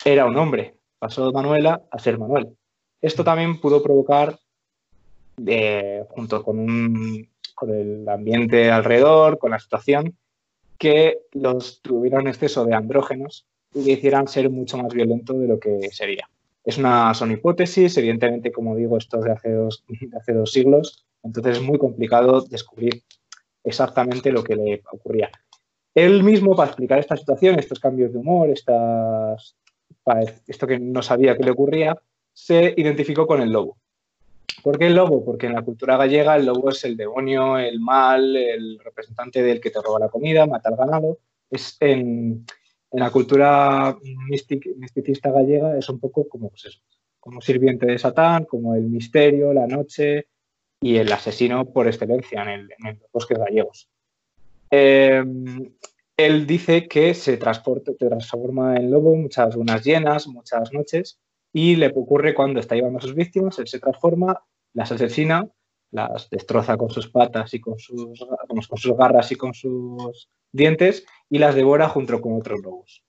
era 0.05 0.27
un 0.27 0.38
hombre, 0.38 0.75
pasó 1.00 1.32
Manuela 1.32 1.82
a 1.89 1.98
ser 1.98 2.20
Manuel. 2.20 2.55
Esto 3.04 3.24
también 3.26 3.60
pudo 3.60 3.84
provocar, 3.84 4.40
eh, 5.46 6.06
junto 6.08 6.42
con, 6.42 7.28
el 7.68 8.10
ambiente 8.10 8.72
alrededor, 8.72 9.38
con 9.40 9.52
la 9.52 9.60
situación, 9.60 10.16
que 10.78 11.20
los 11.34 11.82
tuvieron 11.82 12.30
exceso 12.30 12.64
de 12.66 12.74
andrógenos 12.74 13.46
y 13.76 13.92
hicieran 13.92 14.30
ser 14.30 14.50
mucho 14.50 14.78
más 14.78 14.94
violento 14.94 15.34
de 15.34 15.48
lo 15.50 15.60
que 15.60 15.90
sería. 15.92 16.30
Es 16.64 16.78
una, 16.78 17.14
son 17.14 17.32
hipótesis, 17.32 17.98
evidentemente, 17.98 18.54
como 18.54 18.74
digo, 18.74 18.98
esto 18.98 19.20
es 19.20 19.26
de 19.26 19.32
hace 19.34 19.52
dos, 19.52 19.84
siglos, 20.54 21.06
entonces 21.24 21.58
es 21.58 21.64
muy 21.64 21.78
complicado 21.78 22.40
descubrir 22.40 23.04
exactamente 23.66 24.32
lo 24.32 24.46
que 24.46 24.56
le 24.56 24.82
ocurría. 24.94 25.30
Él 25.94 26.24
mismo, 26.24 26.56
para 26.56 26.70
explicar 26.70 27.00
esta 27.00 27.18
situación, 27.18 27.60
estos 27.60 27.82
cambios 27.82 28.14
de 28.14 28.20
humor, 28.20 28.50
esto 28.50 29.38
que 30.68 30.80
no 30.80 31.02
sabía 31.02 31.36
que 31.36 31.44
le 31.44 31.52
ocurría, 31.52 31.98
se 32.34 32.74
identificó 32.75 33.28
con 33.28 33.42
el 33.42 33.52
lobo. 33.52 33.78
¿Por 34.62 34.80
qué 34.80 34.88
el 34.88 34.96
lobo? 34.96 35.24
Porque 35.24 35.48
en 35.48 35.54
la 35.54 35.62
cultura 35.62 35.98
gallega 35.98 36.36
el 36.36 36.46
lobo 36.46 36.70
es 36.70 36.84
el 36.86 36.96
demonio, 36.96 37.58
el 37.58 37.80
mal, 37.80 38.36
el 38.36 38.80
representante 38.80 39.42
del 39.42 39.60
que 39.60 39.72
te 39.72 39.82
roba 39.82 40.00
la 40.00 40.10
comida, 40.10 40.46
mata 40.46 40.70
al 40.70 40.75
ganado. 40.75 41.20
Es 41.50 41.78
en, 41.80 42.46
la 42.94 43.10
cultura 43.10 43.98
misticista 44.30 45.32
gallega 45.32 45.78
es 45.78 45.90
un 45.90 46.00
poco 46.00 46.28
como, 46.28 46.50
pues 46.50 46.66
eso, 46.66 46.80
como 47.20 47.42
sirviente 47.42 47.86
de 47.86 47.98
Satán, 47.98 48.46
como 48.46 48.75
el 48.75 48.84
misterio, 48.84 49.52
la 49.52 49.66
noche 49.66 50.28
y 50.80 50.98
el 50.98 51.12
asesino 51.12 51.66
por 51.66 51.88
excelencia 51.88 52.44
en, 52.54 52.68
los 52.68 53.12
bosques 53.12 53.38
gallegos. 53.38 53.90
Em, 54.70 55.74
él 56.16 56.46
dice 56.46 56.88
que 56.88 57.13
se 57.13 57.38
transporta, 57.38 57.94
transforma 57.96 58.75
en 58.75 58.92
lobo 58.92 59.16
muchas 59.16 59.56
lunas 59.56 59.84
llenas, 59.84 60.28
muchas 60.28 60.72
noches, 60.72 61.20
y 61.54 61.76
le 61.76 61.88
ocurre 61.96 62.34
cuando 62.34 62.60
está 62.60 62.76
llevando 62.76 62.98
a 62.98 63.02
sus 63.02 63.14
víctimas, 63.14 63.60
él 63.60 63.68
se 63.68 63.80
transforma, 63.80 64.44
las 64.74 64.92
asesina, 64.92 65.48
las 65.92 66.30
destroza 66.32 66.76
con 66.76 66.90
sus 66.90 67.08
patas 67.08 67.54
y 67.54 67.62
con 67.62 67.78
sus, 67.78 68.26
con 68.68 68.78
sus 68.78 68.98
garras 68.98 69.32
y 69.32 69.36
con 69.36 69.54
sus 69.54 70.28
dientes 70.52 71.06
y 71.30 71.38
las 71.38 71.54
devora 71.54 71.88
junto 71.88 72.20
con 72.20 72.34
otros 72.34 72.62
lobos. 72.62 73.04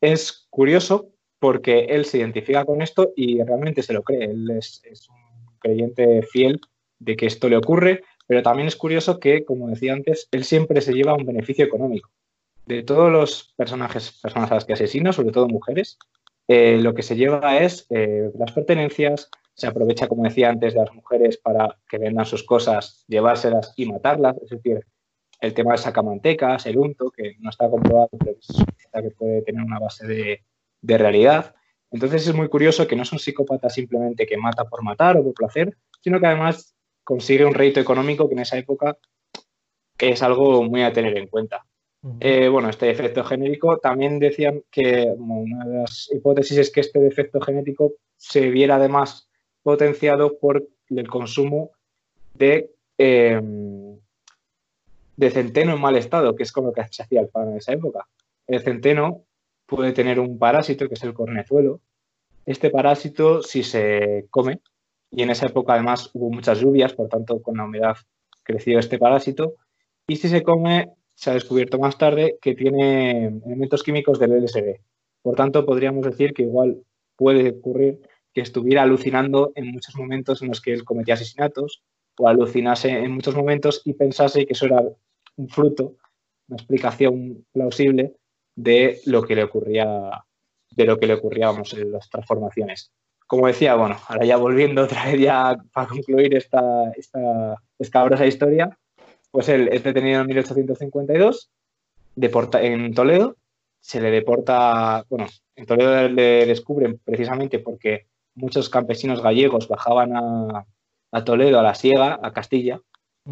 Es 0.00 0.46
curioso 0.48 1.10
porque 1.40 1.86
él 1.86 2.04
se 2.04 2.18
identifica 2.18 2.64
con 2.64 2.80
esto 2.80 3.12
y 3.16 3.42
realmente 3.42 3.82
se 3.82 3.92
lo 3.92 4.02
cree. 4.02 4.24
Él 4.26 4.48
es, 4.50 4.80
un 5.08 5.58
creyente 5.58 6.22
fiel 6.22 6.60
de 7.00 7.16
que 7.16 7.26
esto 7.26 7.48
le 7.48 7.56
ocurre, 7.56 8.04
pero 8.26 8.42
también 8.42 8.68
es 8.68 8.76
curioso 8.76 9.18
que, 9.18 9.44
como 9.44 9.68
decía 9.68 9.92
antes, 9.92 10.28
él 10.30 10.44
siempre 10.44 10.80
se 10.80 10.92
lleva 10.92 11.14
un 11.14 11.26
beneficio 11.26 11.64
económico. 11.64 12.10
De 12.66 12.84
todos 12.84 13.10
los 13.10 13.52
personajes, 13.56 14.20
personas 14.22 14.52
a 14.52 14.64
que 14.64 14.74
asesina, 14.74 15.12
sobre 15.12 15.32
todo 15.32 15.48
mujeres, 15.48 15.98
eh, 16.52 16.78
lo 16.78 16.94
que 16.94 17.04
se 17.04 17.14
lleva 17.14 17.58
es 17.58 17.86
eh, 17.90 18.28
las 18.36 18.50
pertenencias, 18.50 19.30
se 19.54 19.68
aprovecha, 19.68 20.08
como 20.08 20.24
decía 20.24 20.50
antes, 20.50 20.74
de 20.74 20.80
las 20.80 20.92
mujeres 20.92 21.36
para 21.36 21.78
que 21.88 21.96
vendan 21.96 22.26
sus 22.26 22.42
cosas, 22.42 23.04
llevárselas 23.06 23.72
y 23.76 23.86
matarlas, 23.86 24.36
es 24.42 24.50
decir, 24.50 24.84
el 25.40 25.54
tema 25.54 25.72
de 25.72 25.78
sacamantecas, 25.78 26.66
el 26.66 26.76
unto, 26.76 27.12
que 27.12 27.36
no 27.38 27.50
está 27.50 27.70
comprobado, 27.70 28.08
pero 28.18 28.34
que 29.00 29.10
puede 29.10 29.42
tener 29.42 29.62
una 29.62 29.78
base 29.78 30.08
de, 30.08 30.98
realidad. 30.98 31.54
Entonces 31.92 32.26
es 32.26 32.34
muy 32.34 32.48
curioso 32.48 32.88
que 32.88 32.96
no 32.96 33.04
es 33.04 33.12
un 33.12 33.20
psicópata 33.20 33.70
simplemente 33.70 34.26
que 34.26 34.36
mata 34.36 34.64
por 34.64 34.82
matar 34.82 35.18
o 35.18 35.22
por 35.22 35.34
placer, 35.34 35.76
sino 36.00 36.18
que 36.18 36.26
además 36.26 36.74
consigue 37.04 37.44
un 37.44 37.54
rédito 37.54 37.78
económico 37.78 38.26
que 38.26 38.34
en 38.34 38.40
esa 38.40 38.58
época 38.58 38.98
es 39.98 40.20
algo 40.20 40.64
muy 40.64 40.82
a 40.82 40.92
tener 40.92 41.16
en 41.16 41.28
cuenta. 41.28 41.64
Eh, 42.20 42.48
bueno, 42.48 42.70
este 42.70 42.86
defecto 42.86 43.22
genético 43.24 43.76
también 43.78 44.18
decían 44.18 44.62
que 44.70 45.12
una 45.16 45.66
de 45.66 45.78
las 45.80 46.10
hipótesis 46.10 46.56
es 46.56 46.70
que 46.70 46.80
este 46.80 46.98
defecto 46.98 47.40
genético 47.40 47.92
se 48.16 48.48
viera 48.48 48.76
además 48.76 49.28
potenciado 49.62 50.38
por 50.38 50.66
el 50.88 51.08
consumo 51.08 51.72
de, 52.34 52.70
em, 52.96 53.98
de 55.16 55.30
centeno 55.30 55.74
en 55.74 55.80
mal 55.80 55.96
estado, 55.96 56.34
que 56.34 56.42
es 56.42 56.52
como 56.52 56.72
que 56.72 56.82
se 56.90 57.02
hacía 57.02 57.20
el 57.20 57.28
pan 57.28 57.50
en 57.50 57.58
esa 57.58 57.72
época. 57.72 58.06
El 58.46 58.60
centeno 58.62 59.24
puede 59.66 59.92
tener 59.92 60.18
un 60.20 60.38
parásito 60.38 60.88
que 60.88 60.94
es 60.94 61.02
el 61.04 61.12
cornezuelo. 61.12 61.80
Este 62.46 62.70
parásito, 62.70 63.42
si 63.42 63.62
se 63.62 64.26
come, 64.30 64.60
y 65.10 65.22
en 65.22 65.30
esa 65.30 65.46
época 65.46 65.74
además 65.74 66.10
hubo 66.14 66.30
muchas 66.30 66.60
lluvias, 66.60 66.94
por 66.94 67.08
tanto 67.08 67.42
con 67.42 67.58
la 67.58 67.64
humedad 67.64 67.96
creció 68.42 68.78
este 68.78 68.98
parásito, 68.98 69.56
y 70.06 70.16
si 70.16 70.28
se 70.28 70.42
come, 70.42 70.92
se 71.20 71.28
ha 71.28 71.34
descubierto 71.34 71.78
más 71.78 71.98
tarde 71.98 72.38
que 72.40 72.54
tiene 72.54 73.26
elementos 73.44 73.82
químicos 73.82 74.18
del 74.18 74.42
LSD. 74.42 74.80
Por 75.20 75.36
tanto, 75.36 75.66
podríamos 75.66 76.06
decir 76.06 76.32
que 76.32 76.44
igual 76.44 76.82
puede 77.14 77.50
ocurrir 77.50 78.00
que 78.32 78.40
estuviera 78.40 78.84
alucinando 78.84 79.52
en 79.54 79.66
muchos 79.70 79.94
momentos 79.96 80.40
en 80.40 80.48
los 80.48 80.62
que 80.62 80.72
él 80.72 80.82
cometía 80.82 81.14
asesinatos 81.14 81.82
o 82.16 82.26
alucinase 82.26 82.88
en 82.88 83.12
muchos 83.12 83.34
momentos 83.34 83.82
y 83.84 83.92
pensase 83.92 84.46
que 84.46 84.54
eso 84.54 84.64
era 84.64 84.82
un 85.36 85.48
fruto, 85.50 85.96
una 86.48 86.56
explicación 86.56 87.44
plausible 87.52 88.16
de 88.56 89.00
lo 89.04 89.22
que 89.22 89.34
le 89.34 89.44
ocurría, 89.44 90.24
de 90.70 90.84
lo 90.86 90.98
que 90.98 91.06
le 91.06 91.14
ocurría, 91.14 91.50
en 91.50 91.92
las 91.92 92.08
transformaciones. 92.08 92.92
Como 93.26 93.46
decía, 93.46 93.74
bueno, 93.74 93.98
ahora 94.08 94.24
ya 94.24 94.38
volviendo 94.38 94.84
otra 94.84 95.04
vez 95.04 95.20
ya 95.20 95.54
para 95.74 95.86
concluir 95.86 96.34
esta, 96.34 96.90
esta 96.92 97.56
escabrosa 97.78 98.24
historia, 98.24 98.74
pues 99.30 99.48
él 99.48 99.68
es 99.72 99.82
detenido 99.82 100.20
en 100.20 100.26
1852 100.26 101.50
deporta, 102.16 102.62
en 102.62 102.94
Toledo, 102.94 103.36
se 103.80 104.00
le 104.00 104.10
deporta, 104.10 105.04
bueno, 105.08 105.26
en 105.56 105.66
Toledo 105.66 106.08
le 106.08 106.46
descubren 106.46 107.00
precisamente 107.04 107.58
porque 107.58 108.06
muchos 108.34 108.68
campesinos 108.68 109.22
gallegos 109.22 109.68
bajaban 109.68 110.16
a, 110.16 110.66
a 111.12 111.24
Toledo, 111.24 111.58
a 111.58 111.62
la 111.62 111.74
Siega, 111.74 112.18
a 112.22 112.32
Castilla, 112.32 112.80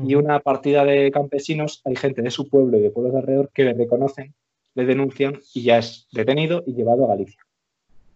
y 0.04 0.14
una 0.14 0.40
partida 0.40 0.84
de 0.84 1.10
campesinos, 1.10 1.80
hay 1.84 1.96
gente 1.96 2.22
de 2.22 2.30
su 2.30 2.48
pueblo 2.48 2.76
y 2.76 2.82
de 2.82 2.90
pueblos 2.90 3.14
de 3.14 3.20
alrededor 3.20 3.50
que 3.52 3.64
le 3.64 3.74
reconocen 3.74 4.34
le 4.74 4.84
denuncian 4.84 5.40
y 5.54 5.62
ya 5.62 5.78
es 5.78 6.06
detenido 6.12 6.62
y 6.64 6.74
llevado 6.74 7.04
a 7.04 7.08
Galicia. 7.08 7.40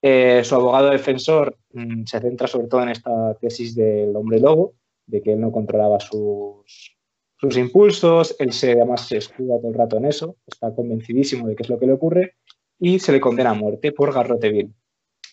Eh, 0.00 0.42
su 0.44 0.54
abogado 0.54 0.90
defensor 0.90 1.56
mm, 1.72 2.04
se 2.04 2.20
centra 2.20 2.46
sobre 2.46 2.68
todo 2.68 2.82
en 2.82 2.90
esta 2.90 3.34
tesis 3.34 3.74
del 3.74 4.14
hombre 4.14 4.38
lobo, 4.38 4.74
de 5.06 5.22
que 5.22 5.32
él 5.32 5.40
no 5.40 5.50
controlaba 5.50 5.98
sus, 5.98 6.96
sus 7.42 7.56
impulsos, 7.56 8.36
él 8.38 8.52
se, 8.52 8.70
además 8.70 9.08
se 9.08 9.16
escuda 9.16 9.58
todo 9.58 9.72
el 9.72 9.74
rato 9.74 9.96
en 9.96 10.04
eso, 10.04 10.36
está 10.46 10.72
convencidísimo 10.72 11.48
de 11.48 11.56
qué 11.56 11.64
es 11.64 11.68
lo 11.68 11.76
que 11.76 11.86
le 11.86 11.94
ocurre 11.94 12.36
y 12.78 13.00
se 13.00 13.10
le 13.10 13.20
condena 13.20 13.50
a 13.50 13.54
muerte 13.54 13.90
por 13.90 14.14
garrote 14.14 14.68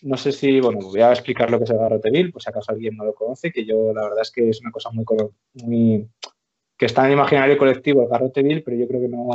No 0.02 0.16
sé 0.16 0.32
si, 0.32 0.60
bueno, 0.60 0.80
voy 0.80 1.02
a 1.02 1.12
explicar 1.12 1.52
lo 1.52 1.58
que 1.58 1.64
es 1.64 1.70
el 1.70 1.78
garrote 1.78 2.10
pues 2.32 2.42
si 2.42 2.50
acaso 2.50 2.72
alguien 2.72 2.96
no 2.96 3.04
lo 3.04 3.14
conoce, 3.14 3.52
que 3.52 3.64
yo 3.64 3.92
la 3.94 4.02
verdad 4.02 4.22
es 4.22 4.32
que 4.32 4.48
es 4.48 4.60
una 4.60 4.72
cosa 4.72 4.90
muy, 4.90 5.04
muy 5.62 6.08
que 6.76 6.86
está 6.86 7.02
en 7.02 7.08
el 7.08 7.12
imaginario 7.12 7.56
colectivo 7.56 8.02
el 8.02 8.08
garrote 8.08 8.42
pero 8.64 8.76
yo 8.76 8.88
creo 8.88 9.00
que 9.00 9.08
no 9.08 9.28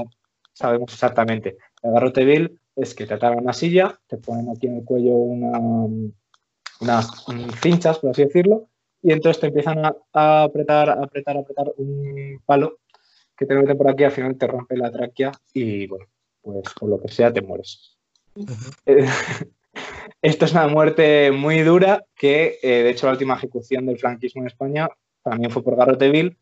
sabemos 0.51 0.91
exactamente. 0.91 1.55
El 1.81 1.93
garrote 1.93 2.25
vil 2.25 2.59
es 2.75 2.93
que 2.93 3.05
te 3.05 3.13
atan 3.13 3.37
una 3.37 3.53
silla, 3.53 3.97
te 4.07 4.17
ponen 4.17 4.49
aquí 4.49 4.67
en 4.67 4.79
el 4.79 4.83
cuello 4.83 5.13
una, 5.13 5.57
unas 6.81 7.25
cinchas, 7.61 7.99
por 7.99 8.09
así 8.09 8.25
decirlo, 8.25 8.67
y 9.05 9.11
entonces 9.11 9.39
te 9.39 9.47
empiezan 9.47 9.85
a, 9.85 10.43
apretar, 10.43 10.89
a 10.89 10.93
apretar, 10.93 11.37
a 11.37 11.41
apretar 11.41 11.71
un 11.77 12.41
palo 12.43 12.79
que 13.37 13.45
te 13.45 13.53
mete 13.53 13.75
por 13.75 13.87
aquí, 13.87 14.03
al 14.03 14.11
final 14.11 14.35
te 14.35 14.47
rompe 14.47 14.75
la 14.75 14.91
tráquea 14.91 15.31
y, 15.53 15.85
bueno, 15.85 16.07
pues 16.41 16.73
por 16.73 16.89
lo 16.89 16.99
que 16.99 17.09
sea 17.09 17.31
te 17.31 17.43
mueres. 17.43 17.99
Esto 20.23 20.45
es 20.45 20.51
una 20.53 20.67
muerte 20.67 21.31
muy 21.31 21.59
dura 21.59 22.03
que, 22.15 22.57
eh, 22.63 22.81
de 22.81 22.89
hecho, 22.89 23.05
la 23.05 23.11
última 23.11 23.35
ejecución 23.35 23.85
del 23.85 23.99
franquismo 23.99 24.41
en 24.41 24.47
España 24.47 24.89
también 25.21 25.51
fue 25.51 25.63
por 25.63 25.75
garrote 25.75 26.09
vil. 26.09 26.35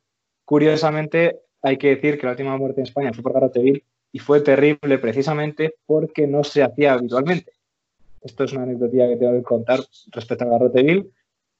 Curiosamente, 0.46 1.42
hay 1.62 1.78
que 1.78 1.96
decir 1.96 2.18
que 2.18 2.28
la 2.28 2.32
última 2.32 2.58
muerte 2.58 2.80
en 2.80 2.88
España 2.88 3.12
fue 3.12 3.24
por 3.24 3.34
garrote 3.34 3.60
vil 3.60 3.84
y 4.14 4.20
fue 4.20 4.40
terrible 4.40 5.00
precisamente 5.00 5.76
porque 5.86 6.28
no 6.28 6.46
se 6.46 6.64
hacía 6.64 6.94
habitualmente. 6.94 7.52
Esto 8.22 8.46
es 8.46 8.54
una 8.54 8.64
anécdota 8.64 9.10
que 9.10 9.18
tengo 9.18 9.34
que 9.34 9.44
contar 9.44 9.82
respecto 10.14 10.46
al 10.46 10.52
garrote 10.52 10.82
vil. 10.82 11.12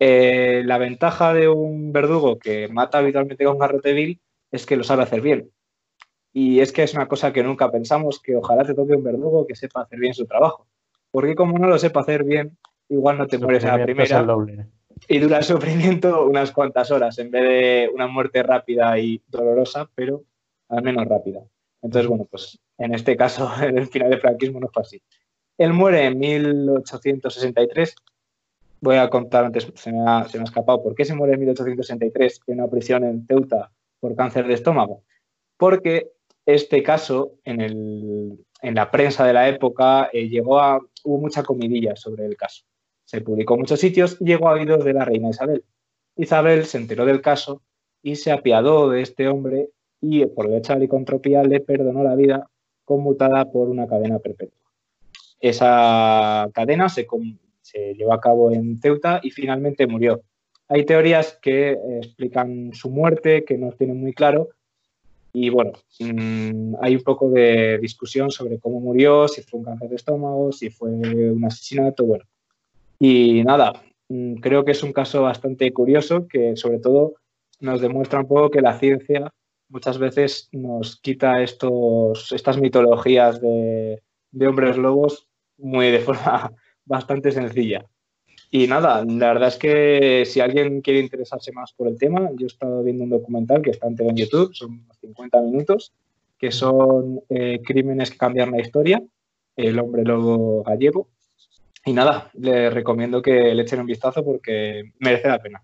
Eh, 0.06 0.64
la 0.66 0.78
ventaja 0.78 1.34
de 1.34 1.48
un 1.48 1.94
verdugo 1.94 2.38
que 2.38 2.68
mata 2.68 2.98
habitualmente 2.98 3.46
con 3.46 3.58
garrote 3.58 3.94
vil 3.94 4.20
es 4.52 4.66
que 4.66 4.76
lo 4.76 4.84
sabe 4.84 5.04
hacer 5.04 5.22
bien. 5.22 5.50
Y 6.34 6.60
es 6.60 6.74
que 6.74 6.84
es 6.84 6.94
una 6.94 7.08
cosa 7.08 7.32
que 7.32 7.42
nunca 7.42 7.72
pensamos, 7.72 8.20
que 8.20 8.36
ojalá 8.36 8.66
te 8.66 8.74
toque 8.74 8.98
un 8.98 9.04
verdugo 9.06 9.48
que 9.48 9.56
sepa 9.56 9.84
hacer 9.84 10.00
bien 10.00 10.14
su 10.14 10.26
trabajo. 10.26 10.68
Porque 11.10 11.36
como 11.36 11.58
no 11.58 11.70
lo 11.70 11.80
sepa 11.80 12.02
hacer 12.02 12.26
bien, 12.26 12.58
igual 12.90 13.18
no 13.18 13.28
te 13.28 13.38
mueres 13.38 13.64
a 13.64 13.78
la 13.78 13.86
primera. 13.86 14.26
Y 15.08 15.20
dura 15.20 15.38
el 15.38 15.44
sufrimiento 15.46 16.26
unas 16.26 16.52
cuantas 16.52 16.92
horas, 16.92 17.18
en 17.20 17.32
vez 17.32 17.44
de 17.44 17.90
una 17.94 18.08
muerte 18.08 18.44
rápida 18.44 19.00
y 19.00 19.22
dolorosa, 19.30 19.90
pero 19.96 20.26
al 20.68 20.84
menos 20.84 21.06
rápida. 21.08 21.40
Entonces, 21.82 22.10
bueno, 22.10 22.28
pues 22.30 22.60
en 22.78 22.94
este 22.94 23.16
caso, 23.16 23.50
en 23.64 23.78
el 23.78 23.88
final 23.88 24.10
del 24.10 24.20
franquismo 24.20 24.60
no 24.60 24.68
fue 24.68 24.82
así. 24.82 25.02
Él 25.58 25.72
muere 25.72 26.08
en 26.08 26.20
1863. 26.20 27.96
Voy 28.84 28.98
a 28.98 29.10
contar 29.10 29.46
antes, 29.46 29.72
se 29.76 29.94
me 29.94 30.02
ha, 30.06 30.28
se 30.28 30.38
me 30.38 30.42
ha 30.42 30.44
escapado, 30.44 30.84
¿por 30.84 30.94
qué 30.94 31.06
se 31.06 31.16
muere 31.16 31.36
en 31.36 31.40
1863 31.40 32.42
en 32.48 32.60
una 32.60 32.70
prisión 32.70 33.06
en 33.06 33.26
Teuta 33.26 33.72
por 34.02 34.14
cáncer 34.14 34.46
de 34.46 34.56
estómago? 34.56 35.04
Porque 35.56 36.12
este 36.46 36.84
caso, 36.84 37.36
en, 37.46 37.62
el, 37.62 38.46
en 38.62 38.76
la 38.76 38.92
prensa 38.92 39.26
de 39.26 39.32
la 39.32 39.48
época, 39.48 40.10
eh, 40.12 40.28
llegó 40.28 40.60
a, 40.60 40.82
hubo 41.06 41.18
mucha 41.18 41.44
comidilla 41.44 41.96
sobre 41.96 42.26
el 42.26 42.36
caso. 42.36 42.66
Se 43.06 43.22
publicó 43.22 43.54
en 43.54 43.62
muchos 43.62 43.80
sitios 43.80 44.18
y 44.20 44.26
llegó 44.26 44.50
a 44.50 44.56
oídos 44.56 44.84
de 44.84 44.92
la 44.92 45.06
reina 45.06 45.30
Isabel. 45.30 45.64
Isabel 46.18 46.66
se 46.66 46.78
enteró 46.78 47.06
del 47.06 47.22
caso 47.22 47.62
y 48.02 48.18
se 48.18 48.34
apiadó 48.34 48.90
de 48.90 49.02
este 49.02 49.30
hombre 49.30 49.70
y 50.02 50.26
por 50.26 50.50
derecha 50.50 50.74
de 50.74 50.82
licantropía 50.82 51.42
le 51.44 51.62
perdonó 51.62 52.04
la 52.04 52.16
vida 52.16 52.50
conmutada 52.84 53.50
por 53.50 53.70
una 53.70 53.88
cadena 53.88 54.20
perpetua. 54.20 54.60
Esa 55.40 56.50
cadena 56.54 56.90
se, 56.90 57.08
se 57.74 57.96
llevó 57.96 58.14
a 58.14 58.22
cabo 58.22 58.52
en 58.52 58.78
Ceuta 58.80 59.20
y 59.24 59.32
finalmente 59.32 59.88
murió. 59.88 60.22
Hay 60.68 60.86
teorías 60.86 61.40
que 61.42 61.78
explican 61.98 62.72
su 62.74 62.90
muerte, 62.90 63.44
que 63.44 63.58
no 63.58 63.72
tienen 63.72 64.00
muy 64.00 64.14
claro, 64.14 64.50
Y 65.36 65.50
bueno, 65.50 65.74
mm, 66.00 66.76
hay 66.80 66.96
un 66.96 67.04
poco 67.04 67.32
de 67.32 67.80
discusión 67.80 68.30
sobre 68.30 68.60
cómo 68.60 68.80
murió, 68.80 69.28
si 69.28 69.42
fue 69.42 69.60
un 69.60 69.66
cáncer 69.66 69.90
de 69.90 69.96
estómago, 69.96 70.52
si 70.52 70.70
fue 70.70 70.90
un 70.92 71.44
asesinato, 71.44 72.06
bueno. 72.06 72.26
Y 73.00 73.44
nada, 73.44 73.74
mm, 74.10 74.36
creo 74.36 74.64
que 74.64 74.72
es 74.74 74.84
un 74.84 74.94
caso 74.94 75.24
bastante 75.24 75.72
curioso 75.74 76.28
que 76.28 76.56
sobre 76.56 76.80
todo 76.80 77.16
nos 77.60 77.82
demuestra 77.82 78.20
un 78.20 78.28
poco 78.28 78.52
que 78.52 78.62
la 78.62 78.78
ciencia 78.78 79.32
muchas 79.70 79.98
veces 79.98 80.50
nos 80.52 81.00
quita 81.02 81.42
estos, 81.42 82.32
estas 82.32 82.60
mitologías 82.60 83.42
de, 83.42 84.04
de 84.32 84.48
hombres 84.48 84.78
lobos 84.78 85.28
muy 85.58 85.90
de 85.92 86.00
forma 86.00 86.54
bastante 86.86 87.32
sencilla. 87.32 87.86
Y 88.52 88.68
nada, 88.68 89.04
la 89.04 89.34
verdad 89.34 89.48
es 89.48 89.58
que 89.58 90.26
si 90.28 90.40
alguien 90.40 90.82
quiere 90.82 91.00
interesarse 91.00 91.52
más 91.52 91.74
por 91.74 91.88
el 91.88 91.98
tema, 91.98 92.30
yo 92.38 92.46
he 92.46 92.48
estado 92.48 92.84
viendo 92.84 93.04
un 93.04 93.10
documental 93.10 93.64
que 93.64 93.72
está 93.72 93.88
entero 93.88 94.12
en 94.12 94.16
YouTube, 94.16 94.54
son 94.54 94.74
unos 94.74 94.98
50 95.00 95.42
minutos, 95.42 95.92
que 96.38 96.52
son 96.52 97.22
eh, 97.30 97.62
crímenes 97.66 98.12
que 98.12 98.18
cambian 98.18 98.52
la 98.52 98.62
historia, 98.62 99.02
el 99.56 99.80
hombre 99.80 100.04
lobo 100.04 100.62
gallego. 100.64 101.08
Y 101.84 101.94
nada, 101.94 102.30
les 102.36 102.72
recomiendo 102.72 103.22
que 103.22 103.56
le 103.56 103.64
echen 103.64 103.80
un 103.80 103.88
vistazo 103.88 104.24
porque 104.24 104.94
merece 105.00 105.30
la 105.30 105.40
pena. 105.40 105.64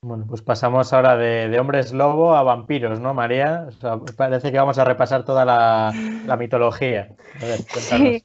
Bueno, 0.00 0.26
pues 0.28 0.42
pasamos 0.42 0.92
ahora 0.92 1.16
de, 1.16 1.58
hombres 1.58 1.92
lobo 1.92 2.34
a 2.34 2.42
vampiros, 2.42 3.00
¿no, 3.00 3.14
María? 3.14 3.68
parece 4.16 4.52
que 4.52 4.58
vamos 4.58 4.78
a 4.78 4.84
repasar 4.84 5.24
toda 5.24 5.44
la, 5.44 6.36
mitología. 6.38 7.14
A 7.42 7.44
ver, 7.44 7.58
sí. 7.58 8.24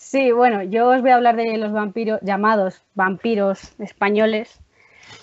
Sí, 0.00 0.32
bueno, 0.32 0.62
yo 0.62 0.88
os 0.88 1.02
voy 1.02 1.10
a 1.10 1.16
hablar 1.16 1.36
de 1.36 1.58
los 1.58 1.72
vampiros 1.72 2.20
llamados 2.22 2.82
vampiros 2.94 3.74
españoles, 3.78 4.58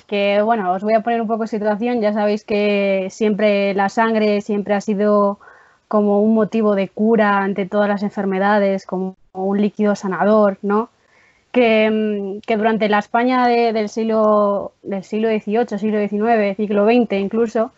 que 0.08 0.42
bueno, 0.44 0.72
os 0.74 0.84
voy 0.84 0.94
a 0.94 1.02
poner 1.02 1.22
un 1.22 1.28
poco 1.28 1.44
de 1.44 1.48
situación, 1.50 2.00
ya 2.02 2.14
sabéis 2.14 2.46
que 2.46 3.08
siempre 3.10 3.74
la 3.74 3.90
sangre 3.90 4.40
siempre 4.42 4.76
ha 4.76 4.82
sido 4.82 5.40
como 5.88 6.22
un 6.22 6.36
motivo 6.36 6.76
de 6.76 6.90
cura 6.90 7.40
ante 7.40 7.66
todas 7.66 7.90
las 7.90 8.04
enfermedades, 8.04 8.86
como 8.86 9.18
un 9.34 9.62
líquido 9.62 9.96
sanador, 9.96 10.58
¿no? 10.62 10.90
Que, 11.52 11.90
mm, 11.90 12.58
durante 12.58 12.90
la 12.90 13.00
España 13.00 13.48
del, 13.48 13.90
siglo, 13.90 14.74
del 14.84 15.04
siglo 15.04 15.30
XVIII, 15.30 15.80
siglo 15.80 16.00
XIX, 16.00 16.56
siglo 16.56 16.86
XX 16.86 17.14
incluso, 17.20 17.72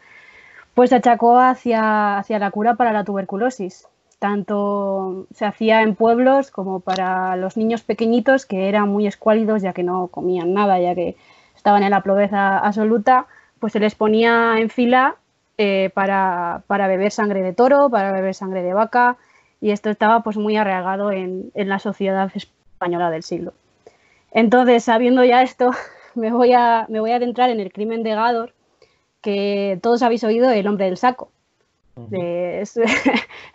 pues 0.75 0.89
se 0.91 0.97
achacó 0.97 1.39
hacia, 1.39 2.17
hacia 2.19 2.39
la 2.39 2.51
cura 2.51 2.75
para 2.75 2.93
la 2.93 3.03
tuberculosis 3.05 3.87
tanto 4.19 5.27
se 5.33 5.45
hacía 5.45 5.81
en 5.81 5.95
pueblos 5.95 6.51
como 6.51 6.81
para 6.81 7.37
los 7.37 7.55
niños 7.55 7.81
pequeñitos 7.81 8.45
que 8.45 8.67
eran 8.67 8.89
muy 8.89 9.07
escuálidos 9.07 9.61
ya 9.61 9.73
que 9.73 9.83
no 9.83 10.07
comían 10.07 10.53
nada, 10.53 10.79
ya 10.79 10.93
que 10.93 11.15
estaban 11.55 11.83
en 11.83 11.91
la 11.91 12.03
pobreza 12.03 12.57
absoluta, 12.59 13.27
pues 13.59 13.73
se 13.73 13.79
les 13.79 13.95
ponía 13.95 14.59
en 14.59 14.69
fila 14.69 15.15
eh, 15.57 15.89
para, 15.93 16.63
beber 16.67 17.11
sangre 17.11 17.41
de 17.41 17.53
toro, 17.53 17.89
para 17.89 18.11
beber 18.11 18.33
sangre 18.33 18.61
de 18.61 18.73
vaca, 18.73 19.17
y 19.61 19.71
esto 19.71 19.89
estaba 19.89 20.23
pues 20.23 20.37
muy 20.37 20.55
arraigado 20.55 21.11
en, 21.11 21.51
la 21.53 21.79
sociedad 21.79 22.31
española 22.33 23.09
del 23.09 23.23
siglo. 23.23 23.53
Entonces, 24.31 24.83
sabiendo 24.85 25.23
ya 25.25 25.41
esto, 25.41 25.71
me 26.15 26.31
voy, 26.31 26.53
a, 26.53 26.85
me 26.89 26.99
voy 26.99 27.11
a 27.11 27.17
adentrar 27.17 27.49
en 27.49 27.59
el 27.59 27.73
crimen 27.73 28.03
de 28.03 28.15
Gador, 28.15 28.53
que 29.21 29.79
todos 29.81 30.01
habéis 30.01 30.23
oído 30.23 30.49
el 30.49 30.67
hombre 30.67 30.85
del 30.85 30.97
saco. 30.97 31.29
es, 32.11 32.77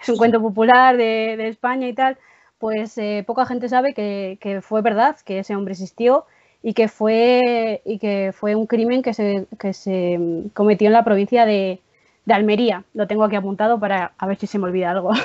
un 0.09 0.17
cuento 0.17 0.41
popular 0.41 0.97
de, 0.97 1.49
España 1.49 1.89
y 1.89 1.93
tal, 1.93 2.19
pues 2.59 2.97
eh, 2.99 3.25
poca 3.27 3.47
gente 3.47 3.69
sabe 3.69 3.95
que, 3.95 4.61
fue 4.63 4.83
verdad, 4.83 5.17
que 5.25 5.41
ese 5.41 5.55
hombre 5.55 5.73
existió 5.73 6.27
y 6.63 6.75
que 6.75 6.89
fue, 6.89 7.83
y 7.85 7.99
que 7.99 8.33
fue 8.35 8.55
un 8.55 8.67
crimen 8.67 9.03
que 9.03 9.15
se, 9.15 9.47
se 9.73 10.19
mm, 10.19 10.49
cometió 10.55 10.87
en 10.87 10.95
la 10.95 11.05
provincia 11.05 11.47
de, 11.47 11.81
Almería. 12.27 12.85
Lo 12.95 13.07
tengo 13.07 13.25
aquí 13.25 13.37
apuntado 13.37 13.79
para 13.79 14.13
a 14.17 14.27
ver 14.27 14.39
si 14.39 14.47
se 14.47 14.59
me 14.59 14.65
olvida 14.65 14.91
algo. 14.91 15.13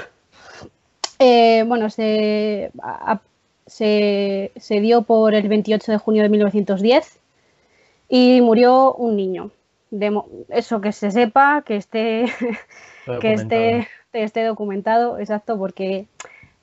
Eh, 1.21 1.65
bueno, 1.67 1.89
se, 1.89 2.71
se, 3.67 4.79
dio 4.79 5.01
por 5.01 5.33
el 5.33 5.49
28 5.49 5.91
de 5.91 5.97
junio 5.97 6.23
de 6.23 6.29
1910 6.29 7.19
y 8.09 8.41
murió 8.41 8.93
un 8.95 9.15
niño. 9.15 9.51
eso 10.49 10.81
que 10.81 10.91
se 10.91 11.11
sepa, 11.11 11.63
que 11.65 11.77
esté 11.77 12.25
que 13.19 13.33
esté, 13.33 13.87
esté 14.13 14.43
documentado, 14.43 15.17
exacto, 15.17 15.57
porque 15.57 16.07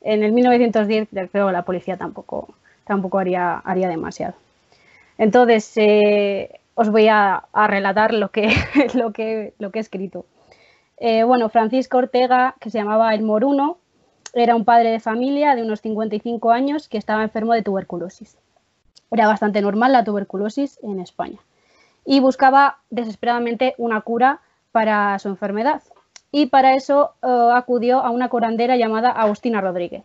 en 0.01 0.23
el 0.23 0.33
1910 0.33 1.09
creo 1.33 1.51
la 1.51 1.63
policía 1.63 1.97
tampoco, 1.97 2.55
tampoco 2.85 3.19
haría, 3.19 3.59
haría 3.59 3.89
demasiado. 3.89 4.35
Entonces, 5.19 5.73
eh, 5.77 6.61
os 6.75 6.91
voy 6.91 7.09
a, 7.09 7.45
relatar 7.55 8.13
lo 8.15 8.31
que, 8.31 8.55
lo, 8.95 9.13
que, 9.13 9.55
lo 9.59 9.71
que 9.71 9.79
he 9.79 9.83
escrito. 9.83 10.27
Eh, 10.99 11.25
bueno, 11.25 11.49
Francisco 11.49 11.99
Ortega, 11.99 12.55
que 12.61 12.71
se 12.71 12.79
llamaba 12.79 13.15
El 13.15 13.23
Moruno, 13.23 13.79
era 14.33 14.55
un 14.55 14.65
padre 14.65 14.91
de 14.91 15.01
familia 15.01 15.55
de 15.55 15.63
unos 15.63 15.81
55 15.81 16.51
años 16.51 16.89
que 16.89 16.99
estaba 16.99 17.23
enfermo 17.23 17.55
de 17.55 17.63
tuberculosis. 17.63 18.37
Era 19.11 19.27
bastante 19.27 19.63
normal 19.63 19.93
la 19.93 20.05
tuberculosis 20.05 20.79
en 20.83 21.01
España 21.01 21.39
y 22.05 22.21
buscaba 22.21 22.79
desesperadamente 22.91 23.75
una 23.79 24.01
cura 24.03 24.41
para 24.73 25.19
su 25.19 25.29
enfermedad 25.29 25.83
y 26.31 26.47
para 26.47 26.75
eso 26.75 27.15
eh, 27.23 27.51
acudió 27.55 28.01
a 28.01 28.11
una 28.11 28.29
curandera 28.29 28.77
llamada 28.77 29.11
Agustina 29.11 29.61
Rodríguez. 29.61 30.05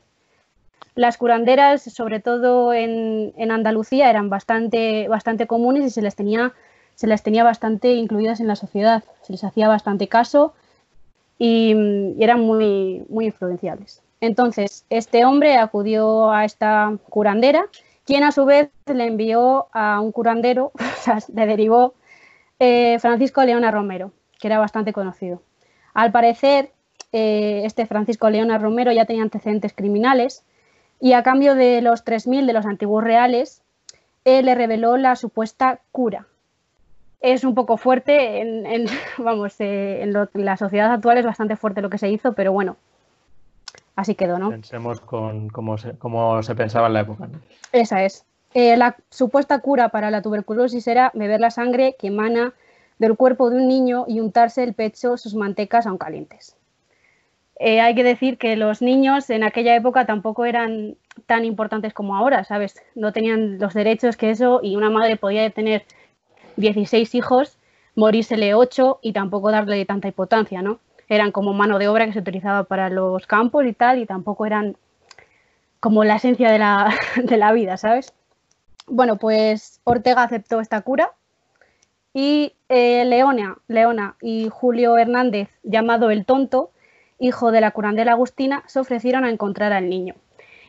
Las 0.96 1.18
curanderas, 1.18 1.84
sobre 1.84 2.20
todo 2.20 2.74
en, 2.74 3.34
Andalucía, 3.50 4.10
eran 4.10 4.30
bastante, 4.30 5.08
bastante 5.08 5.48
comunes 5.48 5.86
y 5.86 5.90
se 5.90 6.02
les, 6.02 6.16
tenía, 6.16 6.54
se 6.96 7.08
les 7.08 7.24
tenía 7.24 7.44
bastante 7.44 7.94
incluidas 7.94 8.42
en 8.42 8.48
la 8.48 8.58
sociedad, 8.58 9.04
se 9.22 9.32
les 9.34 9.44
hacía 9.44 9.70
bastante 9.70 10.08
caso 10.08 10.54
y, 11.40 11.74
eran 12.20 12.42
muy, 12.42 13.06
muy. 13.10 13.34
Entonces, 14.20 14.86
este 14.90 15.26
hombre 15.26 15.58
acudió 15.58 16.32
a 16.32 16.46
esta 16.46 16.98
curandera, 17.10 17.66
quien 18.06 18.24
a 18.24 18.32
su 18.32 18.46
vez 18.46 18.70
le 18.86 19.06
envió 19.06 19.68
a 19.72 20.02
un 20.02 20.12
curandero, 20.12 20.72
le 21.34 21.46
derivó 21.46 21.94
eh, 22.60 23.00
Francisco 23.00 23.44
Leona 23.44 23.72
Romero, 23.72 24.12
que 24.40 24.48
era 24.48 24.60
bastante 24.60 24.94
conocido. 24.94 25.42
Al 25.94 26.12
parecer, 26.12 26.72
eh, 27.12 27.64
este 27.66 27.86
Francisco 27.86 28.30
Leona 28.30 28.58
Romero 28.58 28.92
ya 28.92 29.06
tenía 29.06 29.24
antecedentes 29.24 29.74
criminales 29.74 30.44
y 31.00 31.14
a 31.14 31.24
cambio 31.24 31.56
de 31.56 31.82
los 31.82 32.06
3.000 32.06 32.46
de 32.46 32.54
los 32.54 32.66
antiguos 32.66 33.04
reales, 33.04 33.62
le 34.24 34.56
reveló 34.56 34.98
la 34.98 35.16
supuesta 35.16 35.80
cura. 35.92 36.28
Es 37.22 37.44
un 37.44 37.54
poco 37.54 37.78
fuerte, 37.78 38.42
en, 38.42 38.86
vamos, 39.18 39.56
eh, 39.60 40.04
en, 40.04 40.14
la 40.46 40.58
sociedad 40.58 40.92
actual 40.92 41.18
es 41.18 41.26
bastante 41.26 41.56
fuerte 41.56 41.82
lo 41.82 41.90
que 41.90 41.98
se 41.98 42.10
hizo, 42.10 42.34
pero 42.34 42.52
bueno, 42.52 42.78
así 43.96 44.16
quedó, 44.16 44.40
¿no? 44.40 44.50
Pensemos 44.50 45.00
con 45.02 45.50
cómo 45.50 45.78
se, 45.78 46.56
pensaba 46.56 46.88
en 46.88 46.94
la 46.94 47.02
época. 47.02 47.30
Esa 47.72 48.04
es. 48.04 48.26
Eh, 48.54 48.76
la 48.76 48.98
supuesta 49.10 49.60
cura 49.60 49.90
para 49.90 50.12
la 50.12 50.22
tuberculosis 50.22 50.88
era 50.88 51.12
beber 51.14 51.40
la 51.40 51.52
sangre 51.52 51.96
que 51.98 52.08
emana 52.08 52.54
del 53.02 53.18
cuerpo 53.18 53.50
de 53.50 53.56
un 53.56 53.68
niño 53.68 54.06
y 54.08 54.20
untarse 54.20 54.62
el 54.62 54.76
pecho 54.76 55.18
sus 55.18 55.34
mantecas 55.34 55.88
aún 55.88 55.98
calientes. 55.98 56.56
Eh, 57.60 57.82
hay 57.82 57.96
que 57.96 58.04
decir 58.04 58.38
que 58.38 58.56
los 58.56 58.84
niños 58.84 59.32
en 59.32 59.44
aquella 59.44 59.76
época 59.76 60.06
tampoco 60.06 60.46
eran 60.46 60.98
tan 61.26 61.44
importantes 61.44 61.96
como 61.96 62.16
ahora, 62.16 62.44
¿sabes? 62.44 62.76
No 62.94 63.12
tenían 63.12 63.58
los 63.58 63.74
derechos 63.74 64.18
que 64.18 64.30
eso 64.30 64.60
y 64.62 64.76
una 64.76 64.92
madre 64.92 65.18
podía 65.18 65.50
tener 65.50 65.84
16 66.58 67.16
hijos, 67.16 67.58
morírsele 67.96 68.54
8 68.54 69.00
y 69.02 69.14
tampoco 69.14 69.50
darle 69.50 69.84
tanta 69.86 70.08
importancia, 70.08 70.62
¿no? 70.62 70.80
Eran 71.10 71.32
como 71.32 71.54
mano 71.54 71.80
de 71.80 71.88
obra 71.88 72.06
que 72.06 72.14
se 72.14 72.20
utilizaba 72.20 72.66
para 72.66 72.92
los 72.92 73.26
campos 73.26 73.66
y 73.66 73.74
tal 73.74 73.98
y 73.98 74.06
tampoco 74.06 74.46
eran 74.46 74.78
como 75.80 76.04
la 76.04 76.18
esencia 76.18 76.52
de 76.52 76.60
la, 76.60 76.94
de 77.16 77.38
la 77.38 77.52
vida, 77.52 77.78
¿sabes? 77.78 78.14
Bueno, 78.86 79.18
pues 79.18 79.82
Ortega 79.86 80.22
aceptó 80.22 80.60
esta 80.62 80.82
cura 80.82 81.12
y 82.14 82.54
eh, 82.70 83.06
Leona, 83.06 84.16
y 84.22 84.50
Julio 84.50 84.98
Hernández, 84.98 85.50
llamado 85.64 86.12
el 86.12 86.26
tonto, 86.26 86.72
hijo 87.20 87.52
de 87.52 87.62
la 87.62 87.72
curandera 87.72 88.14
Agustina, 88.14 88.64
se 88.68 88.80
ofrecieron 88.80 89.24
a 89.24 89.30
encontrar 89.30 89.74
al 89.74 89.90
niño. 89.90 90.16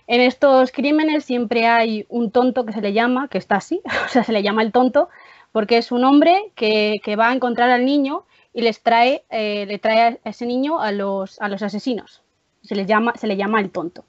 En 0.07 0.21
estos 0.21 0.73
crímenes 0.73 1.25
siempre 1.25 1.67
hay 1.67 2.07
un 2.09 2.31
tonto 2.31 2.67
que 2.67 2.73
se 2.73 2.81
le 2.81 2.93
llama, 2.93 3.29
que 3.29 3.39
está 3.39 3.57
así, 3.57 3.81
o 4.07 4.09
sea, 4.09 4.25
se 4.25 4.33
le 4.33 4.43
llama 4.43 4.63
el 4.63 4.73
tonto, 4.73 5.09
porque 5.53 5.79
es 5.79 5.93
un 5.93 6.05
hombre 6.05 6.53
que, 6.55 7.01
va 7.19 7.31
a 7.31 7.35
encontrar 7.35 7.71
al 7.71 7.85
niño 7.85 8.25
y 8.55 8.63
les 8.63 8.83
trae, 8.83 9.25
eh, 9.31 9.67
le 9.67 9.79
trae 9.79 10.21
a 10.25 10.29
ese 10.29 10.47
niño 10.47 10.81
a 10.81 10.93
los, 10.93 11.41
a 11.41 11.49
los 11.49 11.63
asesinos. 11.63 12.23
Se 12.63 12.75
le, 12.75 12.87
llama, 12.87 13.15
se 13.17 13.27
le 13.27 13.37
llama 13.37 13.61
el 13.61 13.71
tonto. 13.71 14.05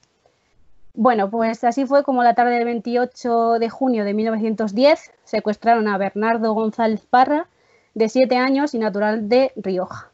Bueno, 0.96 1.28
pues 1.28 1.64
así 1.64 1.86
fue 1.86 2.04
como 2.04 2.22
la 2.22 2.34
tarde 2.34 2.52
del 2.52 2.66
28 2.66 3.58
de 3.58 3.68
junio 3.68 4.04
de 4.04 4.14
1910 4.14 5.10
secuestraron 5.24 5.88
a 5.88 5.98
Bernardo 5.98 6.52
González 6.52 7.04
Parra, 7.10 7.48
de 7.94 8.08
7 8.08 8.36
años 8.36 8.74
y 8.74 8.78
natural 8.78 9.28
de 9.28 9.50
Rioja. 9.56 10.10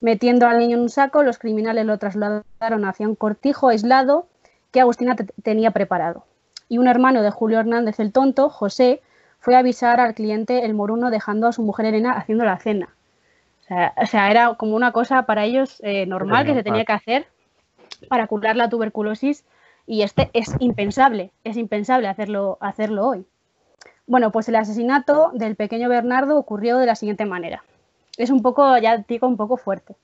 Metiendo 0.00 0.46
al 0.46 0.58
niño 0.58 0.76
en 0.76 0.82
un 0.82 0.90
saco, 0.90 1.22
los 1.22 1.38
criminales 1.38 1.86
lo 1.86 1.96
trasladaron 1.96 2.84
hacia 2.84 3.08
un 3.08 3.14
cortijo 3.14 3.68
aislado 3.68 4.26
que 4.70 4.80
Agustina 4.82 5.16
tenía 5.42 5.70
preparado. 5.70 6.24
Y 6.68 6.76
un 6.76 6.88
hermano 6.88 7.22
de 7.22 7.30
Julio 7.30 7.58
Hernández 7.58 7.98
el 7.98 8.12
Tonto, 8.12 8.50
José, 8.50 9.00
fue 9.40 9.56
a 9.56 9.60
avisar 9.60 9.98
al 9.98 10.14
cliente 10.14 10.66
el 10.66 10.74
moruno 10.74 11.10
dejando 11.10 11.46
a 11.46 11.52
su 11.52 11.62
mujer 11.62 11.86
Elena 11.86 12.12
haciendo 12.12 12.44
la 12.44 12.58
cena. 12.58 12.90
O 13.96 14.06
sea, 14.06 14.30
era 14.30 14.54
como 14.54 14.76
una 14.76 14.92
cosa 14.92 15.22
para 15.22 15.44
ellos 15.44 15.80
eh, 15.82 16.04
normal 16.04 16.44
que 16.44 16.54
se 16.54 16.62
tenía 16.62 16.84
que 16.84 16.92
hacer 16.92 17.26
para 18.08 18.26
curar 18.26 18.56
la 18.56 18.68
tuberculosis 18.68 19.44
y 19.88 20.02
este 20.02 20.30
es 20.34 20.54
impensable, 20.60 21.32
es 21.44 21.56
impensable 21.56 22.08
hacerlo, 22.08 22.58
hacerlo 22.60 23.06
hoy. 23.06 23.26
Bueno, 24.06 24.30
pues 24.30 24.46
el 24.48 24.56
asesinato 24.56 25.30
del 25.32 25.56
pequeño 25.56 25.88
Bernardo 25.88 26.38
ocurrió 26.38 26.76
de 26.76 26.84
la 26.84 26.94
siguiente 26.94 27.24
manera. 27.24 27.64
Es 28.18 28.28
un 28.28 28.42
poco, 28.42 28.76
ya 28.76 28.98
digo, 28.98 29.26
un 29.26 29.38
poco 29.38 29.56
fuerte, 29.56 29.96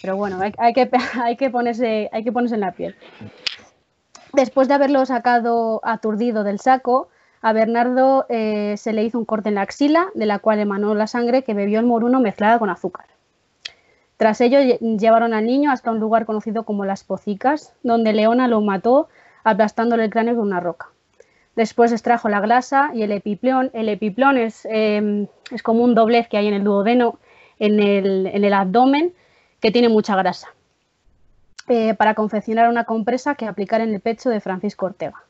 pero 0.00 0.16
bueno, 0.16 0.38
hay, 0.40 0.72
que, 0.72 0.88
hay, 1.20 1.36
que, 1.36 1.50
ponerse, 1.50 2.08
hay 2.12 2.22
que 2.22 2.30
ponerse 2.30 2.54
en 2.54 2.60
la 2.60 2.72
piel. 2.72 2.94
Después 4.32 4.68
de 4.68 4.74
haberlo 4.74 5.04
sacado 5.04 5.80
aturdido 5.82 6.44
del 6.44 6.60
saco, 6.60 7.08
a 7.42 7.52
Bernardo 7.52 8.26
eh, 8.28 8.76
se 8.76 8.92
le 8.92 9.02
hizo 9.02 9.18
un 9.18 9.24
corte 9.24 9.48
en 9.48 9.56
la 9.56 9.62
axila, 9.62 10.10
de 10.14 10.26
la 10.26 10.38
cual 10.38 10.60
emanó 10.60 10.94
la 10.94 11.08
sangre 11.08 11.42
que 11.42 11.54
bebió 11.54 11.80
el 11.80 11.86
moruno 11.86 12.20
mezclada 12.20 12.60
con 12.60 12.70
azúcar. 12.70 13.06
Tras 14.16 14.40
ello, 14.40 14.60
llevaron 14.80 15.34
al 15.34 15.44
niño 15.44 15.72
hasta 15.72 15.90
un 15.90 15.98
lugar 15.98 16.24
conocido 16.24 16.62
como 16.62 16.84
Las 16.84 17.02
Pocicas, 17.02 17.74
donde 17.82 18.12
Leona 18.12 18.46
lo 18.46 18.60
mató 18.60 19.08
aplastándole 19.44 20.04
el 20.04 20.10
cráneo 20.10 20.36
con 20.36 20.46
una 20.46 20.60
roca. 20.60 20.88
Después 21.54 21.92
extrajo 21.92 22.28
la 22.28 22.40
grasa 22.40 22.90
y 22.94 23.02
el 23.02 23.12
epiplón. 23.12 23.70
El 23.74 23.88
epiplón 23.88 24.38
es, 24.38 24.66
em, 24.68 25.28
es 25.52 25.62
como 25.62 25.84
un 25.84 25.94
doblez 25.94 26.28
que 26.28 26.36
hay 26.36 26.48
en 26.48 26.54
el 26.54 26.64
duodeno, 26.64 27.18
en 27.58 27.78
el, 27.78 28.26
en 28.26 28.44
el 28.44 28.52
abdomen, 28.52 29.14
que 29.60 29.70
tiene 29.70 29.88
mucha 29.88 30.16
grasa, 30.16 30.48
eh, 31.68 31.94
para 31.94 32.14
confeccionar 32.14 32.68
una 32.68 32.84
compresa 32.84 33.36
que 33.36 33.46
aplicar 33.46 33.80
en 33.80 33.94
el 33.94 34.00
pecho 34.00 34.30
de 34.30 34.40
Francisco 34.40 34.86
Ortega. 34.86 35.22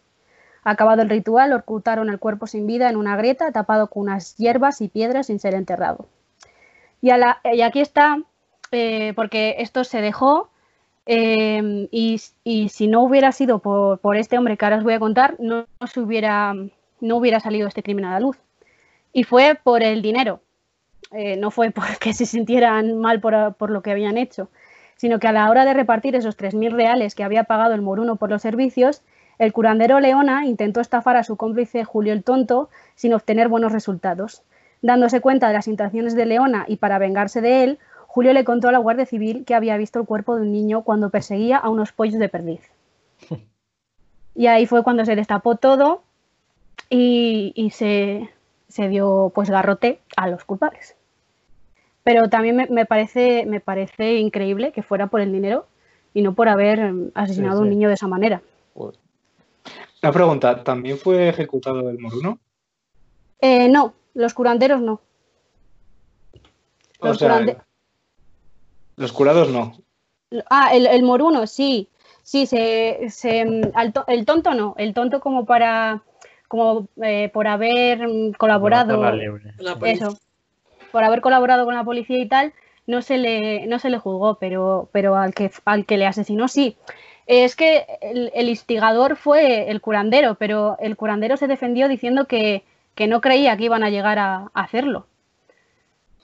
Acabado 0.64 1.02
el 1.02 1.10
ritual, 1.10 1.52
ocultaron 1.52 2.08
el 2.08 2.18
cuerpo 2.18 2.46
sin 2.46 2.66
vida 2.66 2.88
en 2.88 2.96
una 2.96 3.16
grieta, 3.16 3.52
tapado 3.52 3.88
con 3.88 4.04
unas 4.04 4.36
hierbas 4.36 4.80
y 4.80 4.88
piedras 4.88 5.26
sin 5.26 5.38
ser 5.38 5.54
enterrado. 5.54 6.06
Y, 7.02 7.10
aquí 7.10 7.80
está, 7.80 8.16
eh, 8.72 9.12
porque 9.14 9.56
esto 9.58 9.84
se 9.84 10.00
dejó, 10.00 10.48
em, 11.06 11.88
y, 11.90 12.18
si 12.68 12.86
no 12.86 13.02
hubiera 13.02 13.32
sido 13.32 13.58
por, 13.58 14.16
este 14.16 14.38
hombre 14.38 14.56
que 14.56 14.64
ahora 14.64 14.78
os 14.78 14.84
voy 14.84 14.94
a 14.94 14.98
contar, 14.98 15.36
no, 15.38 15.66
hubiera, 15.96 16.54
no 17.00 17.16
hubiera 17.16 17.40
salido 17.40 17.68
este 17.68 17.82
crimen 17.82 18.04
a 18.04 18.12
la 18.12 18.20
luz. 18.20 18.38
Y 19.12 19.24
fue 19.24 19.58
por 19.62 19.82
el 19.82 20.02
dinero, 20.02 20.40
eh, 21.12 21.36
no 21.36 21.50
fue 21.50 21.70
porque 21.72 22.12
se 22.14 22.26
sintieran 22.26 22.98
mal 22.98 23.20
por, 23.20 23.54
por 23.54 23.70
lo 23.70 23.82
que 23.82 23.90
habían 23.90 24.18
hecho, 24.18 24.48
sino 24.96 25.18
que 25.18 25.28
a 25.28 25.32
la 25.32 25.50
hora 25.50 25.64
de 25.64 25.74
repartir 25.74 26.16
esos 26.16 26.36
3.000 26.36 26.72
reales 26.72 27.14
que 27.14 27.24
había 27.24 27.44
pagado 27.44 27.74
el 27.74 27.82
moruno 27.82 28.16
por 28.16 28.30
los 28.30 28.42
servicios, 28.42 29.02
el 29.38 29.52
curandero 29.52 30.00
Leona 30.00 30.46
intentó 30.46 30.80
estafar 30.80 31.16
a 31.16 31.24
su 31.24 31.36
cómplice 31.36 31.84
Julio 31.84 32.12
el 32.12 32.22
Tonto 32.22 32.70
sin 32.94 33.14
obtener 33.14 33.48
buenos 33.48 33.72
resultados. 33.72 34.42
Dándose 34.82 35.20
cuenta 35.20 35.48
de 35.48 35.54
las 35.54 35.66
intenciones 35.66 36.14
de 36.14 36.26
Leona 36.26 36.64
y 36.68 36.76
para 36.76 36.98
vengarse 36.98 37.40
de 37.40 37.64
él, 37.64 37.78
Julio 38.14 38.32
le 38.32 38.44
contó 38.44 38.68
a 38.68 38.72
la 38.72 38.78
Guardia 38.78 39.06
Civil 39.06 39.44
que 39.44 39.56
había 39.56 39.76
visto 39.76 39.98
el 39.98 40.06
cuerpo 40.06 40.36
de 40.36 40.42
un 40.42 40.52
niño 40.52 40.82
cuando 40.82 41.10
perseguía 41.10 41.56
a 41.56 41.68
unos 41.68 41.90
pollos 41.90 42.20
de 42.20 42.28
perdiz. 42.28 42.60
Y 44.36 44.48
ahí 44.48 44.66
fue 44.66 44.82
cuando 44.82 45.04
se 45.04 45.14
destapó 45.14 45.54
todo 45.56 46.02
y, 46.90 47.70
se, 47.72 48.28
dio 48.88 49.30
pues 49.32 49.48
garrote 49.48 50.00
a 50.16 50.26
los 50.26 50.44
culpables. 50.44 50.96
Pero 52.02 52.28
también 52.28 52.66
me, 52.68 52.84
parece, 52.84 53.46
me 53.46 53.60
parece 53.60 54.16
increíble 54.16 54.72
que 54.72 54.82
fuera 54.82 55.06
por 55.06 55.20
el 55.20 55.30
dinero 55.30 55.66
y 56.14 56.22
no 56.22 56.34
por 56.34 56.48
haber 56.48 56.92
asesinado 57.14 57.60
a 57.60 57.62
un 57.62 57.70
niño 57.70 57.86
de 57.86 57.94
esa 57.94 58.08
manera. 58.08 58.42
La 60.02 60.10
pregunta, 60.10 60.64
¿también 60.64 60.98
fue 60.98 61.28
ejecutado 61.28 61.88
el 61.88 62.00
moruno? 62.00 62.40
Eh, 63.40 63.68
no, 63.68 63.94
los 64.14 64.34
curanderos 64.34 64.80
no. 64.80 65.00
Los, 67.00 67.22
los 68.96 69.12
curados 69.12 69.50
no. 69.50 69.76
Ah, 70.50 70.74
el, 70.74 71.02
moruno, 71.02 71.46
sí. 71.46 71.88
Sí, 72.22 72.46
se, 72.46 73.00
el 74.08 74.24
tonto 74.24 74.54
no. 74.54 74.74
El 74.78 74.94
tonto 74.94 75.20
como 75.20 75.44
para 75.44 76.02
como 76.48 76.88
eh, 77.02 77.30
por 77.32 77.46
haber 77.46 78.06
colaborado. 78.38 79.02
Eso. 79.84 80.18
Por 80.92 81.02
haber 81.02 81.20
colaborado 81.20 81.64
con 81.64 81.74
la 81.74 81.84
policía 81.84 82.18
y 82.18 82.28
tal, 82.28 82.52
no 82.86 83.02
se 83.02 83.18
le, 83.18 83.66
no 83.66 83.78
se 83.78 83.90
le 83.90 83.98
juzgó, 83.98 84.36
pero, 84.36 84.88
pero 84.92 85.16
al 85.16 85.34
que 85.34 85.50
al 85.64 85.84
que 85.86 85.98
le 85.98 86.06
asesinó 86.06 86.48
sí. 86.48 86.76
Es 87.26 87.56
que 87.56 87.86
el, 88.02 88.48
instigador 88.48 89.16
fue 89.16 89.70
el 89.70 89.80
curandero, 89.80 90.34
pero 90.34 90.76
el 90.78 90.96
curandero 90.96 91.36
se 91.36 91.46
defendió 91.46 91.88
diciendo 91.88 92.26
que, 92.26 92.64
no 93.08 93.20
creía 93.20 93.56
que 93.56 93.64
iban 93.64 93.82
a 93.82 93.90
llegar 93.90 94.18
a, 94.18 94.50
hacerlo. 94.52 95.06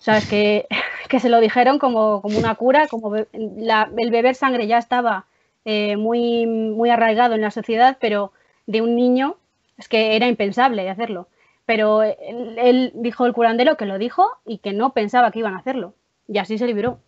Sabes 0.00 0.28
que, 0.28 0.66
que, 1.08 1.20
se 1.20 1.28
lo 1.28 1.40
dijeron 1.40 1.78
como, 1.78 2.20
una 2.20 2.56
cura, 2.56 2.88
como 2.88 3.14
el 3.14 4.10
beber 4.10 4.34
sangre 4.34 4.66
ya 4.66 4.78
estaba 4.78 5.26
eh, 5.64 5.96
muy, 5.96 6.46
muy 6.46 6.90
arraigado 6.90 7.34
en 7.34 7.42
la 7.42 7.50
sociedad, 7.50 7.98
pero 8.00 8.32
de 8.66 8.82
un 8.82 8.96
niño 8.96 9.36
es 9.78 9.88
que 9.88 10.16
era 10.16 10.26
impensable 10.26 10.90
hacerlo. 10.90 11.28
Pero 11.66 12.02
él, 12.02 12.56
él 12.58 12.92
dijo 12.96 13.26
el 13.26 13.32
curandero 13.32 13.76
que 13.76 13.86
lo 13.86 13.98
dijo 13.98 14.26
y 14.44 14.58
que 14.58 14.72
no 14.72 14.92
pensaba 14.92 15.30
que 15.30 15.38
iban 15.38 15.54
a 15.54 15.58
hacerlo. 15.58 15.94
Y 16.26 16.38
así 16.38 16.58
se 16.58 16.66
libró. 16.66 16.98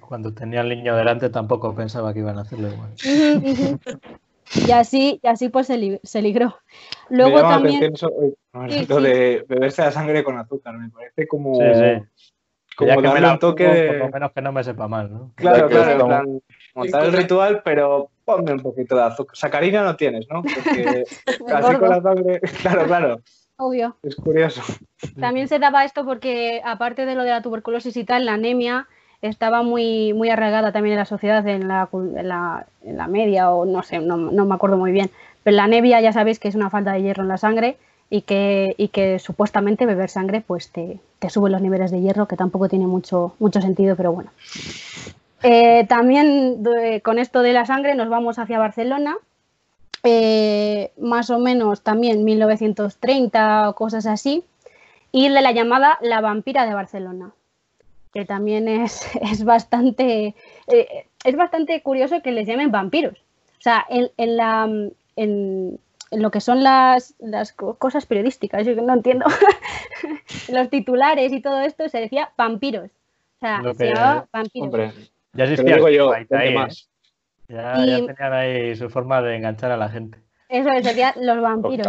Cuando 0.00 0.32
tenía 0.32 0.60
el 0.60 0.68
niño 0.68 0.96
delante 0.96 1.30
tampoco 1.30 1.74
pensaba 1.74 2.12
que 2.12 2.20
iban 2.20 2.38
a 2.38 2.42
hacerlo 2.42 2.68
igual. 2.68 2.90
Y 4.54 4.70
así, 4.72 5.20
y 5.22 5.26
así 5.26 5.48
pues 5.48 5.66
se, 5.66 6.00
se 6.02 6.22
ligró. 6.22 6.56
Luego 7.08 7.40
también. 7.40 7.92
de 7.92 9.44
beberse 9.48 9.82
la 9.82 9.92
sangre 9.92 10.24
con 10.24 10.38
azúcar, 10.38 10.76
me 10.78 10.90
parece 10.90 11.26
como. 11.26 11.54
Sí, 11.54 11.62
sí. 11.74 12.26
Como 12.78 13.02
que 13.02 13.08
me 13.08 13.32
un 13.32 13.38
toque 13.40 13.66
de... 13.66 13.88
Por 13.88 13.98
lo 13.98 14.08
menos 14.10 14.32
que 14.32 14.40
no 14.40 14.52
me 14.52 14.62
sepa 14.62 14.86
mal, 14.86 15.12
¿no? 15.12 15.32
Claro, 15.34 15.68
claro, 15.68 15.98
como... 15.98 16.42
montar 16.76 17.06
el 17.06 17.12
ritual, 17.12 17.60
pero 17.64 18.08
ponme 18.24 18.52
un 18.52 18.60
poquito 18.60 18.94
de 18.94 19.02
azúcar. 19.02 19.36
Sacarina 19.36 19.82
no 19.82 19.96
tienes, 19.96 20.28
¿no? 20.30 20.42
Porque 20.42 21.04
así 21.52 21.74
con 21.74 21.88
la 21.88 22.00
sangre. 22.00 22.40
Claro, 22.62 22.86
claro. 22.86 23.20
Obvio. 23.56 23.96
Es 24.04 24.14
curioso. 24.14 24.62
También 25.18 25.48
se 25.48 25.58
daba 25.58 25.84
esto 25.84 26.04
porque, 26.04 26.62
aparte 26.64 27.04
de 27.04 27.16
lo 27.16 27.24
de 27.24 27.30
la 27.30 27.42
tuberculosis 27.42 27.96
y 27.96 28.04
tal, 28.04 28.26
la 28.26 28.34
anemia 28.34 28.86
estaba 29.22 29.62
muy, 29.62 30.12
muy 30.12 30.30
arraigada 30.30 30.72
también 30.72 30.94
en 30.94 30.98
la 30.98 31.04
sociedad, 31.04 31.46
en 31.46 31.68
la, 31.68 31.88
en 31.92 32.96
la, 32.96 33.06
media, 33.08 33.50
o 33.50 33.64
no 33.64 33.82
sé, 33.82 33.98
no, 33.98 34.16
me 34.16 34.54
acuerdo 34.54 34.76
muy 34.76 34.92
bien. 34.92 35.10
Pero 35.42 35.56
la 35.56 35.64
anemia 35.64 36.00
ya 36.00 36.12
sabéis 36.12 36.38
que 36.38 36.48
es 36.48 36.54
una 36.54 36.70
falta 36.70 36.92
de 36.92 37.02
hierro 37.02 37.22
en 37.22 37.28
la 37.28 37.38
sangre 37.38 37.76
y 38.10 38.22
que, 38.22 38.74
y 38.78 38.88
que 38.88 39.18
supuestamente 39.18 39.86
beber 39.86 40.08
sangre 40.08 40.40
pues 40.40 40.70
te, 40.70 40.98
te, 41.18 41.30
sube 41.30 41.50
los 41.50 41.60
niveles 41.60 41.90
de 41.90 42.00
hierro, 42.00 42.26
que 42.26 42.36
tampoco 42.36 42.68
tiene 42.68 42.86
mucho, 42.86 43.34
mucho 43.38 43.60
sentido, 43.60 43.96
pero 43.96 44.12
bueno. 44.12 44.30
Eh, 45.42 45.86
también 45.88 46.64
con 47.02 47.18
esto 47.18 47.42
de 47.42 47.52
la 47.52 47.66
sangre 47.66 47.94
nos 47.94 48.08
vamos 48.08 48.38
hacia 48.38 48.58
Barcelona, 48.58 49.16
eh, 50.04 50.92
más 50.98 51.30
o 51.30 51.38
menos 51.38 51.82
también 51.82 52.24
1930 52.24 53.68
o 53.68 53.74
cosas 53.74 54.06
así, 54.06 54.44
y 55.10 55.28
de 55.28 55.40
la 55.40 55.52
llamada 55.52 55.98
La 56.00 56.20
vampira 56.20 56.66
de 56.66 56.74
Barcelona 56.74 57.32
que 58.12 58.24
también 58.24 58.68
es, 58.68 59.08
es 59.22 59.44
bastante, 59.44 60.34
eh, 60.66 61.06
es 61.24 61.36
bastante 61.36 61.82
curioso 61.82 62.22
que 62.22 62.32
les 62.32 62.46
llamen 62.46 62.70
vampiros. 62.70 63.18
O 63.58 63.60
sea, 63.60 63.84
en, 63.88 64.10
en 64.16 64.36
la, 64.36 64.68
en, 65.16 65.78
lo 66.12 66.30
que 66.30 66.40
son 66.40 66.62
las, 66.62 67.14
las, 67.18 67.52
cosas 67.52 68.06
periodísticas, 68.06 68.64
yo 68.64 68.74
no 68.76 68.94
entiendo, 68.94 69.26
los 70.52 70.70
titulares 70.70 71.32
y 71.32 71.40
todo 71.40 71.60
esto 71.60 71.88
se 71.88 72.00
decía 72.00 72.30
vampiros. 72.36 72.90
O 73.36 73.40
sea, 73.40 73.62
se 73.74 73.86
llamaba 73.86 74.26
vampiros. 74.32 74.66
Hombre, 74.66 74.92
ya 75.32 75.44
existía 75.44 75.78
yo, 75.90 76.12
ahí, 76.12 76.26
¿eh? 76.30 76.54
más. 76.54 76.88
Ya, 77.48 77.84
ya, 77.84 78.06
tenían 78.06 78.32
ahí 78.32 78.76
su 78.76 78.90
forma 78.90 79.22
de 79.22 79.36
enganchar 79.36 79.70
a 79.70 79.76
la 79.76 79.88
gente. 79.88 80.18
Eso 80.48 80.68
sería 80.82 81.14
los 81.20 81.40
vampiros. 81.40 81.86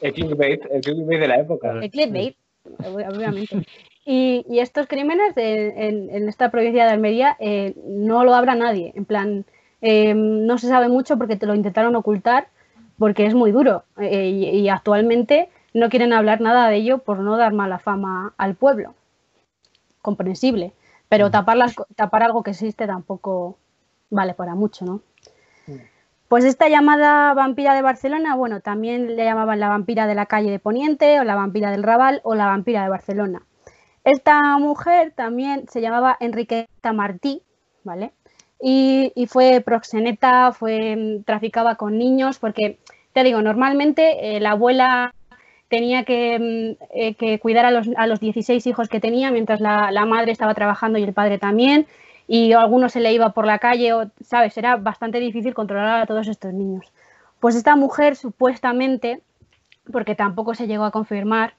El 0.00 0.12
clickbait, 0.12 0.64
el 0.70 0.80
clickbait 0.80 1.20
de 1.20 1.28
la 1.28 1.36
época. 1.36 1.72
El 1.80 1.90
clickbait, 1.90 2.36
obviamente. 2.84 3.64
Y, 4.04 4.44
estos 4.58 4.86
crímenes 4.86 5.32
en, 5.36 6.28
esta 6.28 6.50
provincia 6.50 6.84
de 6.84 6.90
Almería 6.90 7.36
eh, 7.40 7.74
no 7.86 8.24
lo 8.24 8.34
habla 8.34 8.54
nadie. 8.54 8.92
En 8.94 9.04
plan, 9.04 9.44
eh, 9.80 10.14
no 10.14 10.58
se 10.58 10.68
sabe 10.68 10.88
mucho 10.88 11.16
porque 11.16 11.36
te 11.36 11.46
lo 11.46 11.54
intentaron 11.54 11.96
ocultar 11.96 12.48
porque 12.98 13.26
es 13.26 13.34
muy 13.34 13.50
duro. 13.50 13.84
Eh, 13.98 14.28
y, 14.28 14.68
actualmente 14.68 15.48
no 15.72 15.88
quieren 15.88 16.12
hablar 16.12 16.40
nada 16.40 16.68
de 16.68 16.76
ello 16.76 16.98
por 16.98 17.18
no 17.18 17.36
dar 17.36 17.52
mala 17.52 17.78
fama 17.78 18.34
al 18.36 18.54
pueblo. 18.54 18.94
Comprensible. 20.02 20.72
Pero 21.08 21.30
tapar, 21.30 21.58
tapar 21.96 22.22
algo 22.22 22.42
que 22.42 22.50
existe 22.50 22.86
tampoco 22.86 23.56
vale 24.10 24.34
para 24.34 24.54
mucho, 24.54 24.84
¿no? 24.84 25.00
Pues 26.28 26.44
esta 26.44 26.68
llamada 26.68 27.32
vampira 27.34 27.74
de 27.74 27.82
Barcelona, 27.82 28.34
bueno, 28.34 28.60
también 28.60 29.14
le 29.14 29.24
llamaban 29.24 29.60
la 29.60 29.68
vampira 29.68 30.06
de 30.06 30.14
la 30.14 30.26
calle 30.26 30.50
de 30.50 30.58
Poniente 30.58 31.20
o 31.20 31.24
la 31.24 31.34
vampira 31.34 31.70
del 31.70 31.82
Raval 31.82 32.20
o 32.24 32.34
la 32.34 32.46
vampira 32.46 32.82
de 32.82 32.88
Barcelona. 32.88 33.42
Esta 34.04 34.58
mujer 34.58 35.12
también 35.16 35.66
se 35.68 35.80
llamaba 35.80 36.16
Enriqueta 36.20 36.92
Martí, 36.92 37.42
¿vale? 37.84 38.12
Y, 38.60 39.12
fue 39.28 39.60
proxeneta, 39.60 40.52
fue, 40.52 41.22
traficaba 41.26 41.76
con 41.76 41.98
niños, 41.98 42.38
porque, 42.38 42.78
te 43.12 43.24
digo, 43.24 43.42
normalmente 43.42 44.36
eh, 44.36 44.40
la 44.40 44.52
abuela 44.52 45.14
tenía 45.68 46.04
que, 46.04 46.76
mm, 46.78 46.84
eh, 46.94 47.38
cuidar 47.40 47.66
a 47.66 47.70
los, 47.70 47.88
a 47.96 48.06
los, 48.06 48.20
16 48.20 48.66
hijos 48.66 48.88
que 48.88 49.00
tenía 49.00 49.30
mientras 49.30 49.60
la, 49.60 50.06
madre 50.06 50.32
estaba 50.32 50.54
trabajando 50.54 50.98
y 50.98 51.02
el 51.02 51.14
padre 51.14 51.38
también, 51.38 51.86
y 52.28 52.52
a 52.52 52.60
alguno 52.60 52.88
se 52.88 53.00
le 53.00 53.12
iba 53.12 53.32
por 53.32 53.46
la 53.46 53.58
calle, 53.58 53.92
o, 53.94 54.10
¿sabes? 54.22 54.56
Era 54.56 54.76
bastante 54.76 55.18
difícil 55.20 55.54
controlar 55.54 56.00
a 56.02 56.06
todos 56.06 56.28
estos 56.28 56.52
niños. 56.52 56.92
Pues 57.40 57.56
esta 57.56 57.76
mujer 57.76 58.16
supuestamente, 58.16 59.20
porque 59.92 60.14
tampoco 60.14 60.54
se 60.54 60.66
llegó 60.66 60.84
a 60.84 60.90
confirmar, 60.90 61.54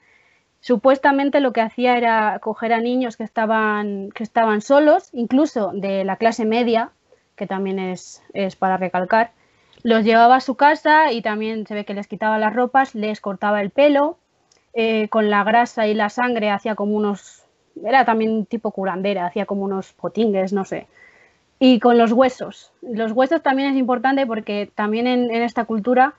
supuestamente 0.66 1.38
lo 1.38 1.52
que 1.52 1.60
hacía 1.60 1.96
era 1.96 2.40
coger 2.40 2.72
a 2.72 2.80
niños 2.80 3.16
que 3.16 3.22
estaban, 3.22 4.10
que 4.10 4.24
estaban 4.24 4.60
solos, 4.60 5.10
incluso 5.12 5.70
de 5.72 6.02
la 6.02 6.16
clase 6.16 6.44
media, 6.44 6.90
que 7.36 7.46
también 7.46 7.78
es, 7.78 8.20
es 8.34 8.56
para 8.56 8.76
recalcar, 8.76 9.30
los 9.84 10.02
llevaba 10.02 10.34
a 10.34 10.40
su 10.40 10.56
casa 10.56 11.12
y 11.12 11.22
también 11.22 11.68
se 11.68 11.74
ve 11.74 11.84
que 11.84 11.94
les 11.94 12.08
quitaba 12.08 12.40
las 12.40 12.52
ropas, 12.52 12.96
les 12.96 13.20
cortaba 13.20 13.60
el 13.60 13.70
pelo, 13.70 14.18
eh, 14.74 15.06
con 15.08 15.30
la 15.30 15.44
grasa 15.44 15.86
y 15.86 15.94
la 15.94 16.08
sangre 16.08 16.50
hacía 16.50 16.74
como 16.74 16.96
unos, 16.96 17.44
era 17.84 18.04
también 18.04 18.44
tipo 18.44 18.72
curandera, 18.72 19.26
hacía 19.26 19.46
como 19.46 19.62
unos 19.62 19.92
potingues, 19.92 20.52
no 20.52 20.64
sé. 20.64 20.88
Y 21.60 21.78
con 21.78 21.96
los 21.96 22.10
huesos. 22.10 22.72
Los 22.82 23.12
huesos 23.12 23.40
también 23.40 23.70
es 23.70 23.76
importante 23.76 24.26
porque 24.26 24.68
también 24.74 25.06
en, 25.06 25.30
esta 25.30 25.64
cultura, 25.64 26.14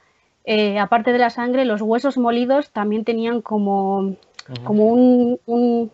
eh, 0.47 0.79
aparte 0.79 1.11
de 1.11 1.19
la 1.19 1.29
sangre, 1.29 1.65
los 1.65 1.83
huesos 1.83 2.17
molidos 2.17 2.71
también 2.71 3.03
tenían 3.03 3.41
como, 3.41 4.15
como 4.63 4.87
un, 4.87 5.91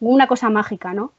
una 0.00 0.26
cosa 0.26 0.50
mágica, 0.50 0.92
¿no? 0.92 1.12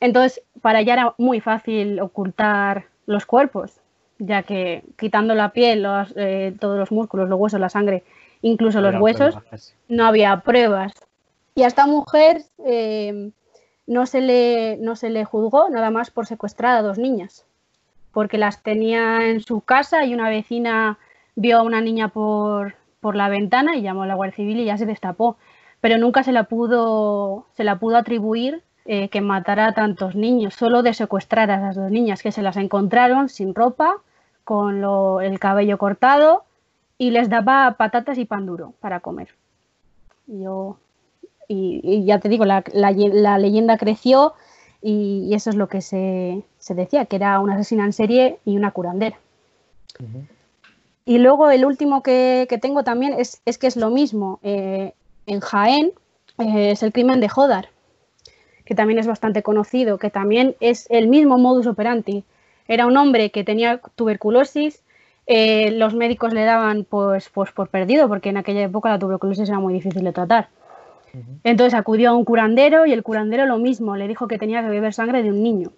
Entonces, 0.00 0.42
para 0.60 0.80
ella 0.80 0.92
era 0.92 1.14
muy 1.16 1.40
fácil 1.40 2.00
ocultar 2.00 2.84
los 3.06 3.24
cuerpos 3.24 3.80
ya 4.18 4.42
que 4.42 4.82
quitando 4.98 5.34
la 5.34 5.50
piel, 5.50 5.86
eh, 6.16 6.54
todos 6.58 6.78
los 6.78 6.90
músculos, 6.90 7.28
los 7.28 7.38
huesos, 7.38 7.60
la 7.60 7.68
sangre, 7.68 8.04
incluso 8.42 8.80
los 8.80 8.96
huesos, 9.00 9.36
no 9.88 10.06
había 10.06 10.40
pruebas. 10.40 10.92
Y 11.54 11.62
a 11.62 11.68
esta 11.68 11.86
mujer 11.86 12.42
eh, 12.64 13.30
no, 13.86 14.06
se 14.06 14.20
le, 14.20 14.76
no 14.78 14.96
se 14.96 15.10
le 15.10 15.24
juzgó 15.24 15.68
nada 15.70 15.90
más 15.90 16.10
por 16.10 16.26
secuestrar 16.26 16.76
a 16.76 16.82
dos 16.82 16.98
niñas, 16.98 17.44
porque 18.12 18.38
las 18.38 18.62
tenía 18.62 19.28
en 19.28 19.40
su 19.40 19.60
casa 19.60 20.04
y 20.04 20.14
una 20.14 20.28
vecina 20.28 20.98
vio 21.38 21.58
a 21.58 21.62
una 21.62 21.80
niña 21.80 22.08
por, 22.08 22.74
por 23.00 23.14
la 23.14 23.28
ventana 23.28 23.76
y 23.76 23.82
llamó 23.82 24.02
a 24.02 24.06
la 24.06 24.14
Guardia 24.16 24.36
Civil 24.36 24.60
y 24.60 24.64
ya 24.64 24.76
se 24.76 24.86
destapó. 24.86 25.36
Pero 25.80 25.96
nunca 25.96 26.24
se 26.24 26.32
la 26.32 26.44
pudo, 26.44 27.46
se 27.54 27.62
la 27.62 27.78
pudo 27.78 27.96
atribuir 27.96 28.62
eh, 28.84 29.08
que 29.08 29.20
matara 29.20 29.68
a 29.68 29.72
tantos 29.72 30.16
niños, 30.16 30.54
solo 30.54 30.82
de 30.82 30.94
secuestrar 30.94 31.50
a 31.50 31.56
esas 31.56 31.76
dos 31.76 31.90
niñas, 31.90 32.22
que 32.22 32.32
se 32.32 32.42
las 32.42 32.56
encontraron 32.56 33.28
sin 33.28 33.54
ropa, 33.54 33.98
con 34.42 34.82
el 35.22 35.38
cabello 35.38 35.76
cortado 35.76 36.44
y 36.96 37.10
les 37.10 37.28
daba 37.28 37.74
patatas 37.76 38.16
y 38.16 38.24
pan 38.24 38.46
duro 38.46 38.72
para 38.80 39.00
comer. 39.00 39.28
Yo, 40.26 40.78
y, 41.46 42.06
ya 42.06 42.18
te 42.18 42.30
digo, 42.30 42.46
la, 42.46 42.62
leyenda 43.38 43.76
creció 43.76 44.32
y, 44.80 45.34
eso 45.34 45.50
es 45.50 45.56
lo 45.56 45.68
que 45.68 45.82
se, 45.82 46.42
decía, 46.70 47.04
que 47.04 47.16
era 47.16 47.38
una 47.40 47.56
asesina 47.56 47.84
en 47.84 47.92
serie 47.92 48.38
y 48.46 48.56
una 48.56 48.70
curandera. 48.70 49.18
Y 51.08 51.16
luego 51.16 51.50
el 51.50 51.64
último 51.64 52.02
que, 52.02 52.46
tengo 52.60 52.84
también 52.84 53.14
es, 53.18 53.40
que 53.56 53.66
es 53.66 53.76
lo 53.76 53.88
mismo. 53.88 54.40
Eh, 54.42 54.92
en 55.24 55.40
Jaén 55.40 55.92
eh, 56.36 56.72
es 56.72 56.82
el 56.82 56.92
crimen 56.92 57.18
de 57.20 57.30
Jodar, 57.30 57.70
que 58.66 58.74
también 58.74 58.98
es 58.98 59.06
bastante 59.06 59.42
conocido, 59.42 59.96
que 59.96 60.10
también 60.10 60.54
es 60.60 60.86
el 60.90 61.08
mismo 61.08 61.38
modus 61.38 61.66
operandi. 61.66 62.24
Era 62.66 62.84
un 62.84 62.94
hombre 62.98 63.30
que 63.30 63.42
tenía 63.42 63.80
tuberculosis, 63.96 64.82
eh, 65.26 65.70
los 65.70 65.94
médicos 65.94 66.34
le 66.34 66.44
daban 66.44 66.84
pues, 66.84 67.30
pues 67.30 67.52
por 67.52 67.70
perdido, 67.70 68.06
porque 68.06 68.28
en 68.28 68.36
aquella 68.36 68.64
época 68.64 68.90
la 68.90 68.98
tuberculosis 68.98 69.48
era 69.48 69.60
muy 69.60 69.72
difícil 69.72 70.04
de 70.04 70.12
tratar. 70.12 70.50
Entonces 71.42 71.72
acudió 71.72 72.10
a 72.10 72.14
un 72.14 72.26
curandero 72.26 72.84
y 72.84 72.92
el 72.92 73.02
curandero 73.02 73.46
lo 73.46 73.56
mismo, 73.56 73.96
le 73.96 74.08
dijo 74.08 74.28
que 74.28 74.36
tenía 74.36 74.60
que 74.60 74.68
beber 74.68 74.92
sangre 74.92 75.22
de 75.22 75.30
un 75.30 75.42
niño. 75.42 75.72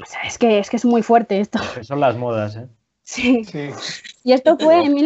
O 0.00 0.06
sea, 0.06 0.22
es 0.22 0.38
que 0.38 0.60
es, 0.60 0.70
que 0.70 0.76
es 0.76 0.84
muy 0.84 1.02
fuerte 1.02 1.40
esto. 1.40 1.58
son 1.82 1.98
las 1.98 2.16
modas, 2.16 2.54
¿eh? 2.54 2.68
Sí. 3.06 3.42
Y 4.24 4.32
esto 4.32 4.58
fue 4.58 4.84
en, 4.84 4.96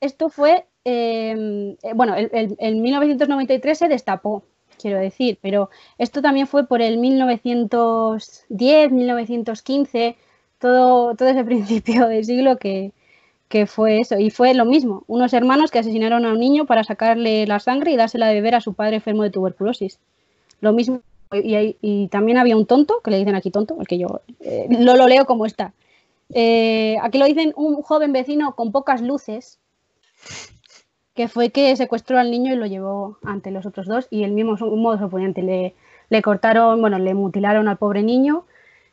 esto 0.00 0.30
fue, 0.30 0.66
em, 0.84 1.76
eh, 1.82 1.92
bueno, 1.94 2.14
en 2.16 2.82
1993 2.82 3.78
se 3.78 3.88
destapó 3.88 4.44
quiero 4.84 4.98
decir, 4.98 5.38
pero 5.40 5.70
esto 5.98 6.20
también 6.20 6.46
fue 6.46 6.66
por 6.66 6.82
el 6.82 6.98
1910, 6.98 8.92
1915, 8.92 10.16
todo, 10.58 11.14
todo 11.14 11.28
ese 11.28 11.44
principio 11.50 12.06
del 12.06 12.24
siglo 12.24 12.58
que, 12.58 12.92
fue 13.68 14.00
eso. 14.00 14.18
Y 14.18 14.30
fue 14.30 14.52
lo 14.52 14.64
mismo, 14.64 15.04
unos 15.06 15.32
hermanos 15.32 15.70
que 15.70 15.78
asesinaron 15.78 16.24
a 16.26 16.32
un 16.32 16.40
niño 16.40 16.66
para 16.66 16.82
sacarle 16.82 17.46
la 17.46 17.60
sangre 17.60 17.92
y 17.92 17.96
dársela 17.96 18.26
de 18.26 18.34
beber 18.34 18.56
a 18.56 18.60
su 18.60 18.74
padre 18.74 18.96
enfermo 18.96 19.22
de 19.22 19.30
tuberculosis. 19.30 20.00
Lo 20.60 20.72
mismo, 20.72 21.02
y, 21.32 22.08
también 22.08 22.36
había 22.36 22.56
un 22.56 22.66
tonto, 22.66 23.00
que 23.00 23.12
le 23.12 23.18
dicen 23.18 23.36
aquí 23.36 23.52
tonto, 23.52 23.76
el 23.78 23.86
que 23.86 23.96
yo 23.98 24.22
eh, 24.40 24.66
lo, 24.70 24.96
lo 24.96 25.06
leo 25.06 25.24
como 25.24 25.46
está. 25.46 25.72
Eh, 26.30 26.96
aquí 27.02 27.18
lo 27.18 27.26
dicen 27.26 27.52
un 27.56 27.82
joven 27.82 28.12
vecino 28.12 28.54
con 28.54 28.72
pocas 28.72 29.02
luces, 29.02 29.58
que 31.14 31.28
fue 31.28 31.50
que 31.50 31.76
secuestró 31.76 32.18
al 32.18 32.30
niño 32.30 32.52
y 32.52 32.56
lo 32.56 32.66
llevó 32.66 33.18
ante 33.22 33.50
los 33.50 33.66
otros 33.66 33.86
dos 33.86 34.06
y 34.10 34.24
el 34.24 34.32
mismo 34.32 34.56
modo 34.56 35.06
oponente 35.06 35.42
le, 35.42 35.74
le 36.08 36.22
cortaron, 36.22 36.80
bueno, 36.80 36.98
le 36.98 37.14
mutilaron 37.14 37.68
al 37.68 37.76
pobre 37.76 38.02
niño, 38.02 38.46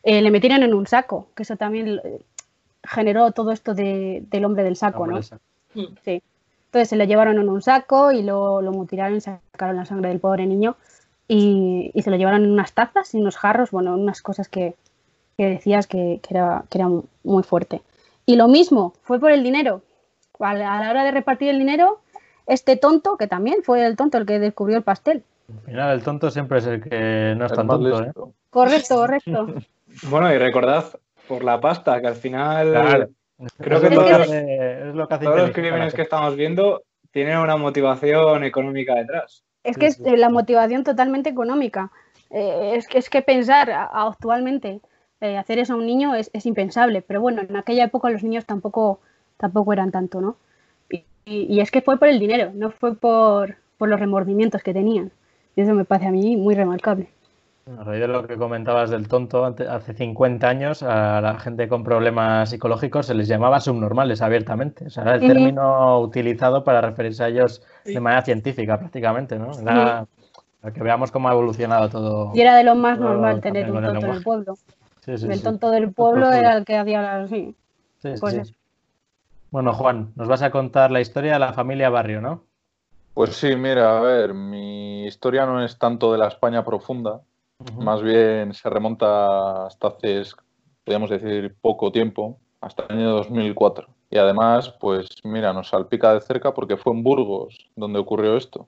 eh, 0.03 0.21
le 0.21 0.31
metieron 0.31 0.63
en 0.63 0.73
un 0.73 0.87
saco, 0.87 1.27
que 1.35 1.43
eso 1.43 1.55
también 1.55 1.99
eh, 2.03 2.21
generó 2.83 3.31
todo 3.31 3.51
esto 3.51 3.73
de, 3.73 4.23
del 4.29 4.45
hombre 4.45 4.63
del 4.63 4.75
saco, 4.75 5.07
¿no? 5.07 5.19
Sí. 5.23 6.21
Entonces 6.65 6.89
se 6.89 6.95
le 6.95 7.07
llevaron 7.07 7.37
en 7.39 7.49
un 7.49 7.61
saco 7.61 8.11
y 8.11 8.23
lo, 8.23 8.61
lo 8.61 8.71
mutilaron 8.71 9.17
y 9.17 9.21
sacaron 9.21 9.75
la 9.75 9.85
sangre 9.85 10.09
del 10.09 10.19
pobre 10.19 10.45
niño 10.45 10.77
y, 11.27 11.91
y, 11.93 12.01
se 12.01 12.09
lo 12.11 12.17
llevaron 12.17 12.43
en 12.43 12.51
unas 12.51 12.73
tazas 12.73 13.13
y 13.13 13.17
unos 13.17 13.37
jarros, 13.37 13.71
bueno, 13.71 13.93
unas 13.95 14.21
cosas 14.21 14.47
que, 14.47 14.75
que 15.37 15.47
decías 15.47 15.87
que, 15.87 16.19
que, 16.21 16.33
era, 16.35 16.63
que 16.69 16.77
era 16.77 16.89
muy 17.23 17.43
fuerte. 17.43 17.81
Y 18.25 18.35
lo 18.35 18.47
mismo, 18.47 18.93
fue 19.03 19.19
por 19.19 19.31
el 19.31 19.43
dinero. 19.43 19.81
A 20.39 20.53
la, 20.53 20.77
a 20.77 20.83
la 20.83 20.89
hora 20.89 21.03
de 21.03 21.11
repartir 21.11 21.49
el 21.49 21.59
dinero, 21.59 21.99
este 22.47 22.75
tonto, 22.75 23.17
que 23.17 23.27
también 23.27 23.63
fue 23.63 23.85
el 23.85 23.95
tonto 23.95 24.17
el 24.17 24.25
que 24.25 24.39
descubrió 24.39 24.77
el 24.77 24.83
pastel. 24.83 25.23
Al 25.49 25.61
final, 25.61 25.93
el 25.93 26.03
tonto 26.03 26.31
siempre 26.31 26.59
es 26.59 26.65
el 26.65 26.81
que 26.81 27.33
no 27.37 27.45
es 27.45 27.53
tan 27.53 27.67
tonto. 27.67 28.03
¿eh? 28.03 28.11
Correcto, 28.49 28.95
correcto. 28.95 29.47
bueno, 30.09 30.33
y 30.33 30.37
recordad 30.37 30.85
por 31.27 31.43
la 31.43 31.59
pasta, 31.59 32.01
que 32.01 32.07
al 32.07 32.15
final 32.15 33.09
creo 33.57 33.81
que, 33.81 33.89
todos, 33.89 34.27
los 35.37 35.51
crímenes 35.51 35.93
que 35.93 36.01
estamos 36.01 36.35
viendo 36.35 36.83
tienen 37.11 37.37
una 37.37 37.57
motivación 37.57 38.43
económica 38.43 38.95
detrás. 38.95 39.43
Es 39.63 39.77
que 39.77 39.87
es 39.87 39.99
la 39.99 40.29
motivación 40.29 40.83
totalmente 40.83 41.29
económica. 41.29 41.91
Eh, 42.29 42.73
es, 42.75 42.87
que, 42.87 42.97
es 42.97 43.09
que 43.09 43.21
pensar 43.21 43.69
actualmente 43.71 44.81
eh, 45.21 45.37
hacer 45.37 45.59
eso 45.59 45.73
a 45.73 45.77
un 45.77 45.85
niño 45.85 46.15
es, 46.15 46.29
es, 46.33 46.45
impensable, 46.45 47.01
pero 47.01 47.21
bueno, 47.21 47.41
en 47.47 47.55
aquella 47.55 47.85
época 47.85 48.09
los 48.09 48.23
niños 48.23 48.45
tampoco, 48.45 48.99
tampoco 49.37 49.71
eran 49.71 49.91
tanto, 49.91 50.19
¿no? 50.19 50.35
Y, 51.25 51.59
es 51.59 51.71
que 51.71 51.81
fue 51.81 51.97
por 51.97 52.07
el 52.07 52.19
dinero, 52.19 52.51
no 52.53 52.71
fue 52.71 52.95
por, 52.95 53.55
los 53.79 53.99
remordimientos 53.99 54.61
que 54.61 54.73
tenían. 54.73 55.11
Y 55.55 55.61
eso 55.61 55.73
me 55.73 55.85
parece 55.85 56.07
a 56.07 56.11
mí 56.11 56.35
muy 56.37 56.55
remarcable. 56.55 57.09
A 57.79 57.83
raíz 57.83 58.01
de 58.01 58.07
lo 58.07 58.25
que 58.27 58.37
comentabas 58.37 58.89
del 58.89 59.07
tonto, 59.07 59.45
hace 59.45 59.93
50 59.93 60.47
años 60.47 60.83
a 60.83 61.21
la 61.21 61.39
gente 61.39 61.67
con 61.67 61.83
problemas 61.83 62.49
psicológicos 62.49 63.05
se 63.05 63.13
les 63.13 63.27
llamaba 63.27 63.59
subnormales 63.59 64.21
abiertamente. 64.21 64.85
O 64.85 64.89
sea, 64.89 65.03
era 65.03 65.15
el 65.15 65.21
término 65.21 65.99
utilizado 65.99 66.63
para 66.63 66.81
referirse 66.81 67.23
a 67.23 67.27
ellos 67.27 67.63
de 67.85 67.99
manera 67.99 68.23
científica 68.23 68.77
prácticamente, 68.79 69.37
¿no? 69.37 69.51
Para 69.51 70.07
que 70.73 70.83
veamos 70.83 71.11
cómo 71.11 71.29
ha 71.29 71.31
evolucionado 71.31 71.89
todo. 71.89 72.31
Y 72.35 72.41
era 72.41 72.55
de 72.55 72.63
lo 72.63 72.75
más 72.75 72.99
normal 72.99 73.41
tener 73.41 73.71
un 73.71 73.83
tonto 73.83 74.05
en 74.05 74.13
el 74.13 74.23
pueblo. 74.23 74.55
El 75.07 75.41
tonto 75.43 75.71
del 75.71 75.93
pueblo 75.93 76.31
era 76.31 76.57
el 76.57 76.65
que 76.65 76.77
hacía 76.77 77.27
Sí, 77.27 77.55
pues 78.19 78.53
bueno, 79.51 79.73
Juan, 79.73 80.13
nos 80.15 80.27
vas 80.27 80.41
a 80.43 80.51
contar 80.51 80.91
la 80.91 81.01
historia 81.01 81.33
de 81.33 81.39
la 81.39 81.53
familia 81.53 81.89
Barrio, 81.89 82.21
¿no? 82.21 82.45
Pues 83.13 83.35
sí, 83.35 83.55
mira, 83.57 83.97
a 83.97 84.01
ver, 84.01 84.33
mi 84.33 85.05
historia 85.05 85.45
no 85.45 85.63
es 85.63 85.77
tanto 85.77 86.13
de 86.13 86.17
la 86.17 86.29
España 86.29 86.63
profunda, 86.63 87.21
más 87.77 88.01
bien 88.01 88.53
se 88.53 88.69
remonta 88.69 89.65
hasta 89.65 89.89
hace, 89.89 90.23
podríamos 90.85 91.09
decir, 91.09 91.55
poco 91.61 91.91
tiempo, 91.91 92.39
hasta 92.61 92.85
el 92.85 92.97
año 92.97 93.09
2004. 93.11 93.87
Y 94.09 94.17
además, 94.17 94.69
pues 94.79 95.07
mira, 95.23 95.51
nos 95.53 95.69
salpica 95.69 96.13
de 96.13 96.21
cerca 96.21 96.53
porque 96.53 96.77
fue 96.77 96.93
en 96.93 97.03
Burgos 97.03 97.69
donde 97.75 97.99
ocurrió 97.99 98.37
esto. 98.37 98.67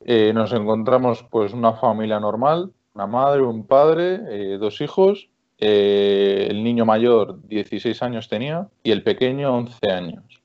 Eh, 0.00 0.32
nos 0.32 0.52
encontramos 0.52 1.24
pues 1.30 1.52
una 1.52 1.74
familia 1.74 2.20
normal, 2.20 2.72
una 2.96 3.06
madre, 3.06 3.42
un 3.42 3.66
padre, 3.66 4.20
eh, 4.30 4.58
dos 4.58 4.80
hijos 4.80 5.28
eh, 5.58 6.48
el 6.50 6.64
niño 6.64 6.84
mayor 6.84 7.40
16 7.46 8.02
años 8.02 8.28
tenía 8.28 8.68
y 8.82 8.90
el 8.90 9.02
pequeño 9.02 9.54
11 9.54 9.90
años. 9.90 10.42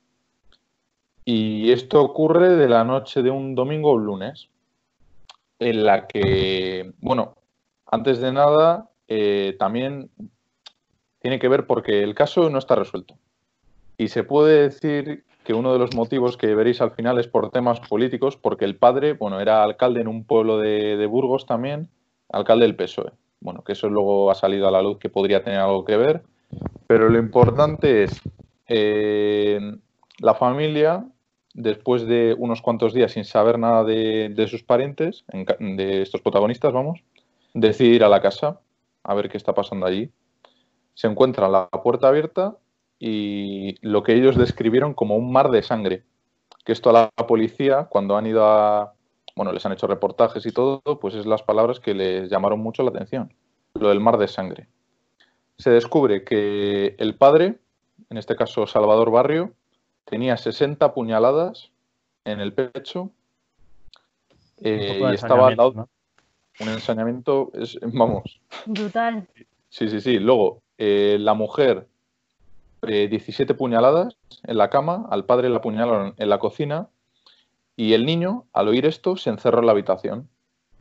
Y 1.24 1.72
esto 1.72 2.02
ocurre 2.02 2.50
de 2.50 2.68
la 2.68 2.84
noche 2.84 3.22
de 3.22 3.30
un 3.30 3.56
domingo 3.56 3.92
a 3.92 3.94
un 3.94 4.06
lunes, 4.06 4.50
en 5.60 5.86
la 5.86 6.08
que, 6.08 6.92
bueno, 7.00 7.36
antes 7.86 8.20
de 8.20 8.34
nada, 8.34 8.90
eh, 9.08 9.56
también 9.58 10.10
tiene 11.20 11.40
que 11.40 11.48
ver 11.48 11.68
porque 11.68 12.04
el 12.04 12.16
caso 12.16 12.50
no 12.50 12.58
está 12.58 12.76
resuelto. 12.76 13.16
Y 13.98 14.10
se 14.10 14.24
puede 14.24 14.64
decir 14.64 15.24
que 15.46 15.54
uno 15.54 15.72
de 15.72 15.80
los 15.80 15.96
motivos 15.96 16.36
que 16.36 16.54
veréis 16.56 16.82
al 16.82 16.92
final 16.92 17.20
es 17.20 17.28
por 17.28 17.50
temas 17.52 17.80
políticos, 17.80 18.36
porque 18.36 18.66
el 18.66 18.76
padre, 18.76 19.14
bueno, 19.14 19.40
era 19.40 19.64
alcalde 19.64 20.02
en 20.02 20.08
un 20.08 20.26
pueblo 20.26 20.58
de, 20.58 21.06
Burgos 21.06 21.46
también, 21.46 21.90
alcalde 22.32 22.66
del 22.66 22.76
PSOE. 22.76 23.12
Bueno, 23.40 23.64
que 23.64 23.74
eso 23.74 23.90
luego 23.90 24.30
ha 24.30 24.36
salido 24.36 24.68
a 24.68 24.72
la 24.72 24.82
luz 24.82 25.00
que 25.00 25.10
podría 25.10 25.44
tener 25.44 25.60
algo 25.60 25.84
que 25.84 25.98
ver, 25.98 26.24
pero 26.88 27.10
lo 27.10 27.18
importante 27.18 28.04
es 28.04 28.22
eh, 28.68 29.60
la 30.20 30.36
familia, 30.36 31.06
después 31.54 32.06
de 32.06 32.36
unos 32.38 32.62
cuantos 32.62 32.94
días 32.94 33.14
sin 33.14 33.26
saber 33.26 33.58
nada 33.60 33.84
de, 33.84 34.48
sus 34.50 34.64
parientes, 34.64 35.26
de 35.60 36.02
estos 36.02 36.22
protagonistas, 36.22 36.72
vamos, 36.72 37.04
decide 37.54 37.96
ir 37.96 38.04
a 38.04 38.10
la 38.10 38.22
casa 38.22 38.60
a 39.04 39.14
ver 39.14 39.30
qué 39.30 39.38
está 39.38 39.54
pasando 39.54 39.86
allí. 39.86 40.12
Se 40.94 41.08
encuentra 41.08 41.50
la 41.50 41.70
puerta 41.70 42.10
abierta 42.10 42.58
y 43.00 43.76
lo 43.82 44.04
que 44.04 44.14
ellos 44.14 44.38
describieron 44.38 44.94
como 44.94 45.16
un 45.16 45.32
mar 45.32 45.50
de 45.50 45.64
sangre. 45.64 46.04
Que 46.64 46.74
esto 46.74 46.92
a 46.92 46.94
la 46.94 47.28
policía, 47.28 47.86
cuando 47.86 48.16
han 48.16 48.28
ido 48.28 48.46
a, 48.46 48.94
bueno, 49.36 49.52
les 49.52 49.66
han 49.66 49.72
hecho 49.72 49.88
reportajes 49.88 50.46
y 50.46 50.52
todo, 50.52 50.82
pues 51.00 51.16
es 51.16 51.26
las 51.26 51.44
palabras 51.44 51.80
que 51.80 51.94
les 51.94 52.30
llamaron 52.30 52.60
mucho 52.60 52.84
la 52.84 52.90
atención. 52.90 53.34
Lo 53.74 53.90
del 53.90 54.00
mar 54.00 54.18
de 54.18 54.28
sangre. 54.28 54.68
Se 55.58 55.70
descubre 55.70 56.24
que 56.24 56.96
el 56.98 57.16
padre, 57.16 57.60
en 58.10 58.18
este 58.18 58.36
caso 58.36 58.68
Salvador 58.68 59.12
Barrio, 59.12 59.54
tenía 60.06 60.38
60 60.38 60.94
puñaladas 60.94 61.72
en 62.26 62.40
el 62.40 62.54
pecho 62.54 63.12
eh, 64.62 65.00
y 65.02 65.14
estaba 65.14 65.48
al 65.48 65.58
lado. 65.58 65.90
Un 66.60 66.70
ensañamiento, 66.70 67.52
es, 67.54 67.80
vamos. 67.82 68.40
Brutal. 68.66 69.28
Sí, 69.70 69.88
sí, 69.88 70.02
sí. 70.02 70.20
Luego, 70.20 70.62
eh, 70.78 71.18
la 71.20 71.34
mujer 71.34 71.88
17 72.82 73.54
puñaladas 73.54 74.18
en 74.44 74.58
la 74.58 74.70
cama, 74.70 75.06
al 75.10 75.26
padre 75.26 75.50
le 75.50 75.56
apuñalaron 75.56 76.16
en 76.18 76.30
la 76.30 76.40
cocina 76.40 76.90
y 77.76 77.94
el 77.94 78.06
niño, 78.06 78.46
al 78.54 78.68
oír 78.68 78.86
esto, 78.86 79.16
se 79.18 79.30
encerró 79.30 79.60
en 79.60 79.66
la 79.66 79.72
habitación. 79.72 80.30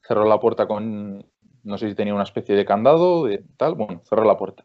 Cerró 0.07 0.25
la 0.27 0.41
puerta 0.41 0.67
con, 0.67 1.25
no 1.63 1.79
sé 1.79 1.89
si 1.89 1.95
tenía 1.95 2.15
una 2.15 2.25
especie 2.25 2.55
de 2.55 2.65
candado, 2.65 3.25
de 3.25 3.45
tal, 3.57 3.75
bueno, 3.75 4.03
cerró 4.09 4.25
la 4.25 4.37
puerta. 4.37 4.65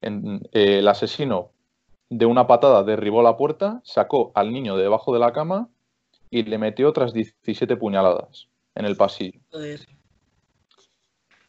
Eh, 0.00 0.40
el 0.52 0.88
asesino 0.88 1.50
de 2.08 2.26
una 2.26 2.46
patada 2.46 2.82
derribó 2.84 3.22
la 3.22 3.36
puerta, 3.36 3.80
sacó 3.84 4.32
al 4.34 4.52
niño 4.52 4.76
de 4.76 4.84
debajo 4.84 5.12
de 5.12 5.18
la 5.18 5.32
cama 5.32 5.68
y 6.30 6.42
le 6.42 6.58
metió 6.58 6.88
otras 6.88 7.12
17 7.12 7.76
puñaladas 7.76 8.48
en 8.74 8.86
el 8.86 8.96
pasillo. 8.96 9.40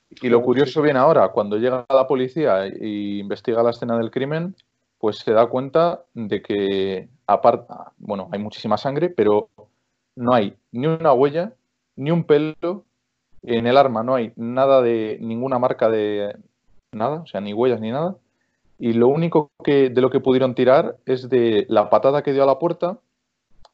Y 0.10 0.28
lo 0.28 0.42
curioso 0.42 0.82
viene 0.82 1.00
ahora, 1.00 1.30
cuando 1.30 1.58
llega 1.58 1.86
la 1.90 2.08
policía 2.08 2.66
e 2.66 3.20
investiga 3.20 3.64
la 3.64 3.70
escena 3.70 3.98
del 3.98 4.12
crimen, 4.12 4.56
pues 4.98 5.20
se 5.20 5.32
da 5.32 5.48
cuenta 5.48 6.04
de 6.14 6.42
que, 6.42 7.10
aparte, 7.26 7.74
bueno, 7.98 8.28
hay 8.32 8.40
muchísima 8.40 8.78
sangre, 8.78 9.10
pero 9.10 9.50
no 10.20 10.34
hay 10.34 10.56
ni 10.72 10.88
una 10.88 11.14
huella, 11.14 11.54
ni 11.96 12.12
un 12.12 12.24
pelo, 12.24 12.84
en 13.44 13.68
el 13.68 13.78
arma 13.78 14.04
no 14.04 14.16
hay 14.16 14.34
nada 14.36 14.82
de, 14.82 15.18
ninguna 15.22 15.60
marca 15.60 15.90
de 15.90 16.36
nada, 16.92 17.22
o 17.22 17.26
sea, 17.26 17.42
ni 17.42 17.54
huellas 17.54 17.80
ni 17.80 17.92
nada, 17.92 18.16
y 18.78 18.94
lo 18.94 19.08
único 19.08 19.52
que, 19.64 19.90
de 19.90 20.02
lo 20.02 20.10
que 20.10 20.20
pudieron 20.20 20.56
tirar 20.56 20.98
es 21.06 21.30
de 21.30 21.66
la 21.70 21.90
patada 21.90 22.22
que 22.24 22.34
dio 22.34 22.44
a 22.44 22.48
la 22.48 22.60
puerta, 22.60 23.00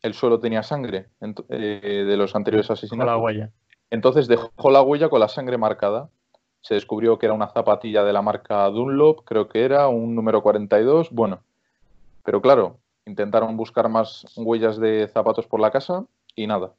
el 0.02 0.14
suelo 0.14 0.40
tenía 0.40 0.64
sangre 0.64 1.08
eh, 1.50 2.06
de 2.08 2.18
los 2.18 2.36
anteriores 2.36 2.70
asesinatos. 2.70 3.12
la 3.12 3.18
huella. 3.18 3.52
Entonces 3.90 4.28
dejó 4.28 4.70
la 4.70 4.82
huella 4.82 5.10
con 5.10 5.20
la 5.20 5.28
sangre 5.28 5.58
marcada 5.58 6.10
se 6.66 6.74
descubrió 6.74 7.20
que 7.20 7.28
era 7.28 7.36
una 7.36 7.50
zapatilla 7.50 8.04
de 8.04 8.12
la 8.12 8.24
marca 8.24 8.68
Dunlop, 8.70 9.24
creo 9.24 9.48
que 9.48 9.64
era 9.64 9.88
un 9.88 10.16
número 10.16 10.42
42, 10.42 11.12
bueno, 11.12 11.44
pero 12.24 12.42
claro, 12.42 12.80
intentaron 13.06 13.56
buscar 13.56 13.88
más 13.88 14.26
huellas 14.36 14.80
de 14.80 15.08
zapatos 15.08 15.46
por 15.46 15.60
la 15.60 15.70
casa 15.70 16.06
y 16.36 16.48
nada. 16.48 16.74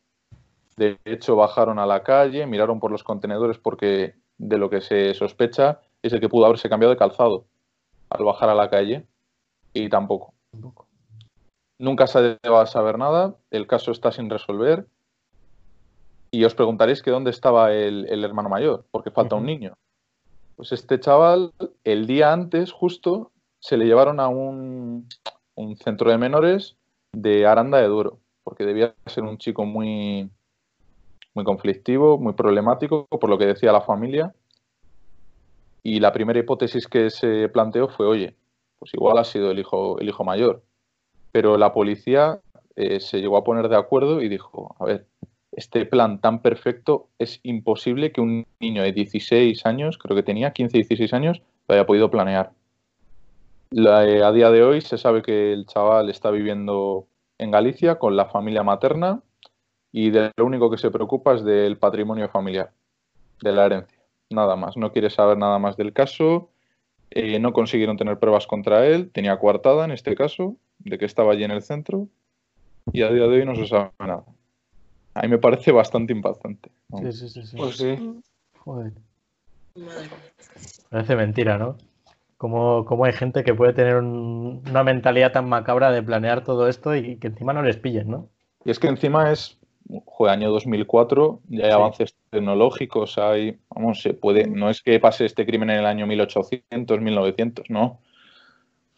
De 0.77 0.99
hecho, 1.05 1.37
bajaron 1.37 1.79
a 1.79 1.87
la 1.87 2.03
calle, 2.03 2.47
miraron 2.47 2.81
por 2.81 2.91
los 2.91 3.03
contenedores 3.03 3.59
porque 3.59 4.15
de 4.39 4.59
lo 4.59 4.69
que 4.69 4.81
se 4.81 5.15
sospecha 5.15 5.81
es 6.03 6.13
el 6.13 6.21
que 6.21 6.29
pudo 6.29 6.45
haberse 6.45 6.69
cambiado 6.69 6.93
de 6.93 6.99
calzado 6.99 7.47
al 8.11 8.25
bajar 8.25 8.51
a 8.51 8.55
la 8.55 8.71
calle 8.71 9.07
y 9.73 9.89
tampoco. 9.89 10.35
Nunca 11.79 12.07
se 12.07 12.39
va 12.49 12.63
a 12.63 12.67
saber 12.67 12.99
nada, 12.99 13.37
el 13.51 13.67
caso 13.67 13.91
está 13.91 14.13
sin 14.13 14.31
resolver 14.31 14.87
y 16.31 16.45
os 16.45 16.55
preguntaréis 16.55 17.03
que 17.03 17.11
dónde 17.11 17.31
estaba 17.31 17.73
el, 17.73 18.25
hermano 18.25 18.49
mayor, 18.49 18.85
porque 18.91 19.11
falta 19.11 19.37
un 19.37 19.47
niño. 19.47 19.75
Pues 20.57 20.73
este 20.73 20.99
chaval, 20.99 21.53
el 21.85 22.07
día 22.07 22.33
antes, 22.33 22.73
justo, 22.73 23.33
se 23.59 23.77
le 23.77 23.87
llevaron 23.87 24.21
a 24.21 24.29
un, 24.29 25.09
centro 25.83 26.11
de 26.11 26.19
menores 26.19 26.77
de 27.13 27.47
Aranda 27.47 27.79
de 27.79 27.89
Duro, 27.89 28.19
porque 28.47 28.65
debía 28.65 28.95
ser 29.07 29.25
un 29.25 29.39
chico 29.39 29.65
muy, 29.65 30.31
muy 31.35 31.45
conflictivo, 31.45 32.17
muy 32.17 32.33
problemático, 32.35 33.09
por 33.09 33.29
lo 33.29 33.39
que 33.39 33.47
decía 33.47 33.73
la 33.73 33.81
familia. 33.81 34.33
Y 35.83 35.99
la 35.99 36.13
primera 36.13 36.39
hipótesis 36.39 36.87
que 36.87 37.11
se 37.11 37.49
planteó 37.49 37.89
fue, 37.89 38.07
oye, 38.07 38.37
pues 38.79 38.95
igual 38.95 39.19
ha 39.19 39.25
sido 39.25 39.51
el 39.51 39.59
hijo, 39.59 39.99
el 39.99 40.09
hijo 40.09 40.23
mayor. 40.23 40.63
Pero 41.33 41.59
la 41.59 41.75
policía 41.75 42.39
eh, 42.77 43.01
se 43.01 43.19
llegó 43.19 43.37
a 43.37 43.43
poner 43.43 43.69
de 43.69 43.77
acuerdo 43.79 44.23
y 44.23 44.29
dijo, 44.29 44.77
a 44.79 44.85
ver, 44.85 45.09
este 45.51 45.85
plan 45.85 46.21
tan 46.21 46.41
perfecto, 46.41 47.09
es 47.19 47.41
imposible 47.43 48.13
que 48.13 48.21
un 48.21 48.47
niño 48.61 48.85
de 48.85 48.93
16 48.93 49.67
años, 49.67 49.99
creo 49.99 50.15
que 50.15 50.23
tenía 50.23 50.53
15, 50.53 50.79
16 50.79 51.13
años, 51.15 51.43
lo 51.67 51.75
haya 51.75 51.85
podido 51.85 52.13
planear. 52.13 52.53
Eh, 53.73 54.23
a 54.23 54.31
día 54.31 54.53
de 54.53 54.63
hoy 54.63 54.83
se 54.83 54.99
sabe 54.99 55.23
que 55.23 55.53
el 55.53 55.67
chaval 55.67 56.11
está 56.11 56.31
viviendo 56.31 57.09
en 57.39 57.51
Galicia 57.51 57.99
con 57.99 58.17
la 58.17 58.27
familia 58.27 58.63
materna 58.63 59.21
y 59.93 60.11
de 60.11 60.31
lo 60.37 60.45
único 60.45 60.71
que 60.71 60.79
se 60.79 60.91
preocupa 60.91 61.35
es 61.35 61.45
del 61.45 61.79
patrimonio 61.79 62.29
familiar, 62.29 62.73
de 63.43 63.53
la 63.53 63.67
herencia. 63.67 63.99
Nada 64.31 64.57
más, 64.57 64.77
no 64.77 64.93
quiere 64.93 65.11
saber 65.11 65.39
nada 65.39 65.59
más 65.59 65.77
del 65.77 65.93
caso, 65.93 66.51
eh, 67.11 67.39
no 67.39 67.53
consiguieron 67.53 67.97
tener 67.97 68.19
pruebas 68.19 68.47
contra 68.47 68.87
él, 68.87 69.11
tenía 69.11 69.39
coartada 69.39 69.85
en 69.85 69.93
este 69.93 70.15
caso, 70.15 70.57
de 70.79 70.99
que 70.99 71.05
estaba 71.05 71.33
allí 71.33 71.45
en 71.45 71.51
el 71.51 71.63
centro 71.63 72.09
y 72.93 73.03
a 73.03 73.11
día 73.11 73.23
de 73.23 73.39
hoy 73.39 73.45
no 73.45 73.55
se 73.55 73.67
sabe 73.67 73.91
nada. 74.01 74.25
A 75.15 75.23
mí 75.23 75.29
me 75.29 75.39
parece 75.39 75.73
bastante 75.73 76.13
impactante. 76.13 76.71
Sí, 77.01 77.13
sí, 77.13 77.29
sí, 77.29 77.47
sí. 77.47 77.57
Pues 77.57 77.77
sí. 77.77 78.21
Joder. 78.59 78.93
Parece 80.91 81.17
mentira, 81.17 81.59
¿no? 81.59 81.77
Como, 82.37 83.05
hay 83.05 83.13
gente 83.13 83.45
que 83.45 83.55
puede 83.55 83.73
tener 83.73 83.97
una 83.97 84.85
mentalidad 84.85 85.33
tan 85.33 85.49
macabra 85.49 85.91
de 85.91 86.03
planear 86.03 86.45
todo 86.45 86.69
esto 86.69 86.95
y 86.95 87.17
que 87.17 87.29
encima 87.29 87.53
no 87.53 87.63
les 87.63 87.79
pillen, 87.79 88.11
¿no? 88.11 88.29
Y 88.65 88.71
es 88.71 88.79
que 88.79 88.89
encima 88.89 89.33
es, 89.33 89.59
joder, 90.05 90.35
año 90.35 90.51
2004, 90.51 91.41
ya 91.49 91.65
hay 91.65 91.71
avances 91.71 92.15
tecnológicos, 92.31 93.17
hay, 93.17 93.59
vamos, 93.75 94.03
se 94.03 94.13
puede, 94.13 94.47
no 94.47 94.69
es 94.69 94.83
que 94.83 95.01
pase 95.01 95.25
este 95.25 95.47
crimen 95.47 95.71
en 95.71 95.79
el 95.79 95.87
año 95.87 96.07
1800, 96.07 97.01
1900, 97.01 97.71
no. 97.71 98.01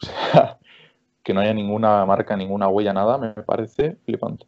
O 0.01 0.05
sea, 0.05 0.57
que 1.23 1.33
no 1.33 1.41
haya 1.41 1.53
ninguna 1.53 2.05
marca, 2.05 2.35
ninguna 2.35 2.69
huella, 2.69 2.93
nada, 2.93 3.17
me 3.17 3.33
parece 3.43 3.97
flipante. 4.05 4.45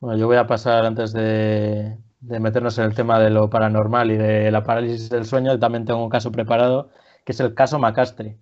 Bueno, 0.00 0.18
yo 0.18 0.26
voy 0.26 0.36
a 0.36 0.46
pasar 0.46 0.86
antes 0.86 1.12
de, 1.12 1.96
meternos 2.20 2.78
en 2.78 2.86
el 2.86 2.94
tema 2.94 3.18
de 3.18 3.30
lo 3.30 3.50
paranormal 3.50 4.10
y 4.10 4.16
de 4.16 4.50
la 4.50 4.64
parálisis 4.64 5.10
del 5.10 5.26
sueño. 5.26 5.58
También 5.58 5.84
tengo 5.84 6.02
un 6.02 6.10
caso 6.10 6.32
preparado, 6.32 6.90
que 7.24 7.32
es 7.32 7.40
el 7.40 7.54
caso 7.54 7.78
Macastre, 7.78 8.38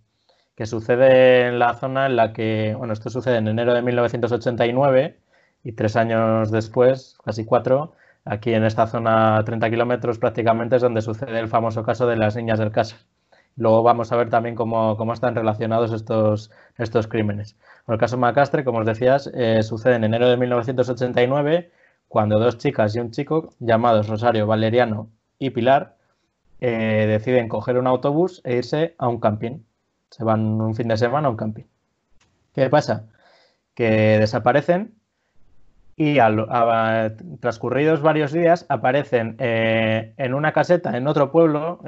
que 0.56 0.66
sucede 0.66 1.46
en 1.48 1.58
la 1.58 1.74
zona 1.74 2.06
en 2.06 2.16
la 2.16 2.32
que, 2.32 2.74
bueno, 2.76 2.92
esto 2.92 3.10
sucede 3.10 3.36
en 3.38 3.48
enero 3.48 3.74
de 3.74 3.82
1989 3.82 5.18
y 5.64 5.72
tres 5.72 5.96
años 5.96 6.50
después, 6.50 7.16
casi 7.24 7.44
cuatro, 7.44 7.92
aquí 8.24 8.52
en 8.54 8.64
esta 8.64 8.86
zona, 8.86 9.38
a 9.38 9.44
30 9.44 9.70
kilómetros 9.70 10.18
prácticamente, 10.18 10.76
es 10.76 10.82
donde 10.82 11.02
sucede 11.02 11.38
el 11.38 11.48
famoso 11.48 11.82
caso 11.82 12.06
de 12.06 12.16
las 12.16 12.36
niñas 12.36 12.58
del 12.58 12.72
caso. 12.72 12.96
Luego 13.56 13.82
vamos 13.82 14.12
a 14.12 14.16
ver 14.16 14.30
también 14.30 14.54
cómo, 14.54 15.12
están 15.12 15.34
relacionados 15.34 15.92
estos, 15.92 16.50
estos 16.78 17.06
crímenes. 17.08 17.56
el 17.88 17.98
caso 17.98 18.16
Macastre, 18.16 18.64
como 18.64 18.78
os 18.78 18.86
decías, 18.86 19.30
eh, 19.34 19.62
sucede 19.62 19.96
en 19.96 20.04
enero 20.04 20.28
de 20.28 20.36
1989, 20.36 21.70
cuando 22.08 22.38
dos 22.38 22.58
chicas 22.58 22.94
y 22.96 23.00
un 23.00 23.10
chico, 23.10 23.54
llamados 23.60 24.08
Rosario, 24.08 24.46
Valeriano 24.46 25.10
y 25.38 25.50
Pilar, 25.50 25.96
eh, 26.60 27.06
deciden 27.08 27.48
coger 27.48 27.78
un 27.78 27.86
autobús 27.86 28.40
e 28.44 28.56
irse 28.56 28.94
a 28.98 29.08
un 29.08 29.20
camping. 29.20 29.62
Se 30.10 30.24
van 30.24 30.60
un 30.60 30.74
fin 30.74 30.88
de 30.88 30.96
semana 30.96 31.28
a 31.28 31.30
un 31.30 31.36
camping. 31.36 31.64
¿Qué 32.54 32.68
pasa? 32.68 33.06
Que 33.74 34.18
desaparecen 34.18 34.94
y 35.96 36.18
transcurridos 37.40 38.00
varios 38.00 38.32
días 38.32 38.64
aparecen 38.68 39.36
eh, 39.38 40.14
en 40.16 40.34
una 40.34 40.52
caseta 40.52 40.96
en 40.96 41.06
otro 41.06 41.30
pueblo 41.30 41.80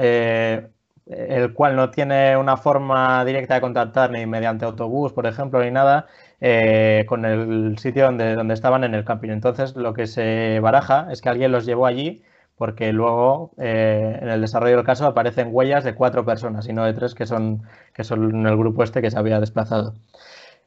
el 1.07 1.53
cual 1.53 1.77
no 1.77 1.91
tiene 1.91 2.37
una 2.37 2.57
forma 2.57 3.25
directa 3.25 3.55
de 3.55 3.61
contactar 3.61 4.11
ni 4.11 4.27
mediante 4.27 4.65
autobús, 4.65 5.13
por 5.13 5.27
ejemplo, 5.27 5.63
ni 5.63 5.71
nada, 5.71 6.07
eh, 6.41 7.05
con 7.09 7.25
el 7.25 7.77
sitio 7.79 8.05
donde, 8.05 8.35
donde 8.35 8.55
estaban 8.55 8.85
en 8.85 8.95
el 8.95 9.05
camping. 9.05 9.31
Entonces, 9.31 9.77
lo 9.77 9.95
que 9.95 10.07
se 10.07 10.61
baraja 10.61 11.09
es 11.11 11.21
que 11.21 11.29
alguien 11.29 11.53
los 11.53 11.67
llevó 11.67 11.87
allí 11.87 12.23
porque 12.63 12.93
luego 12.93 13.51
eh, 13.59 14.21
en 14.23 14.29
el 14.29 14.41
desarrollo 14.41 14.77
del 14.77 14.87
caso 14.87 15.05
aparecen 15.05 15.49
huellas 15.51 15.83
de 15.83 15.97
cuatro 15.97 16.25
personas 16.25 16.69
y 16.69 16.73
no 16.73 16.85
de 16.85 16.95
tres 16.95 17.13
que 17.13 17.27
son, 17.27 17.65
que 17.93 18.05
son 18.05 18.47
el 18.47 18.57
grupo 18.57 18.85
este 18.85 19.03
que 19.03 19.11
se 19.11 19.19
había 19.19 19.41
desplazado. 19.41 19.95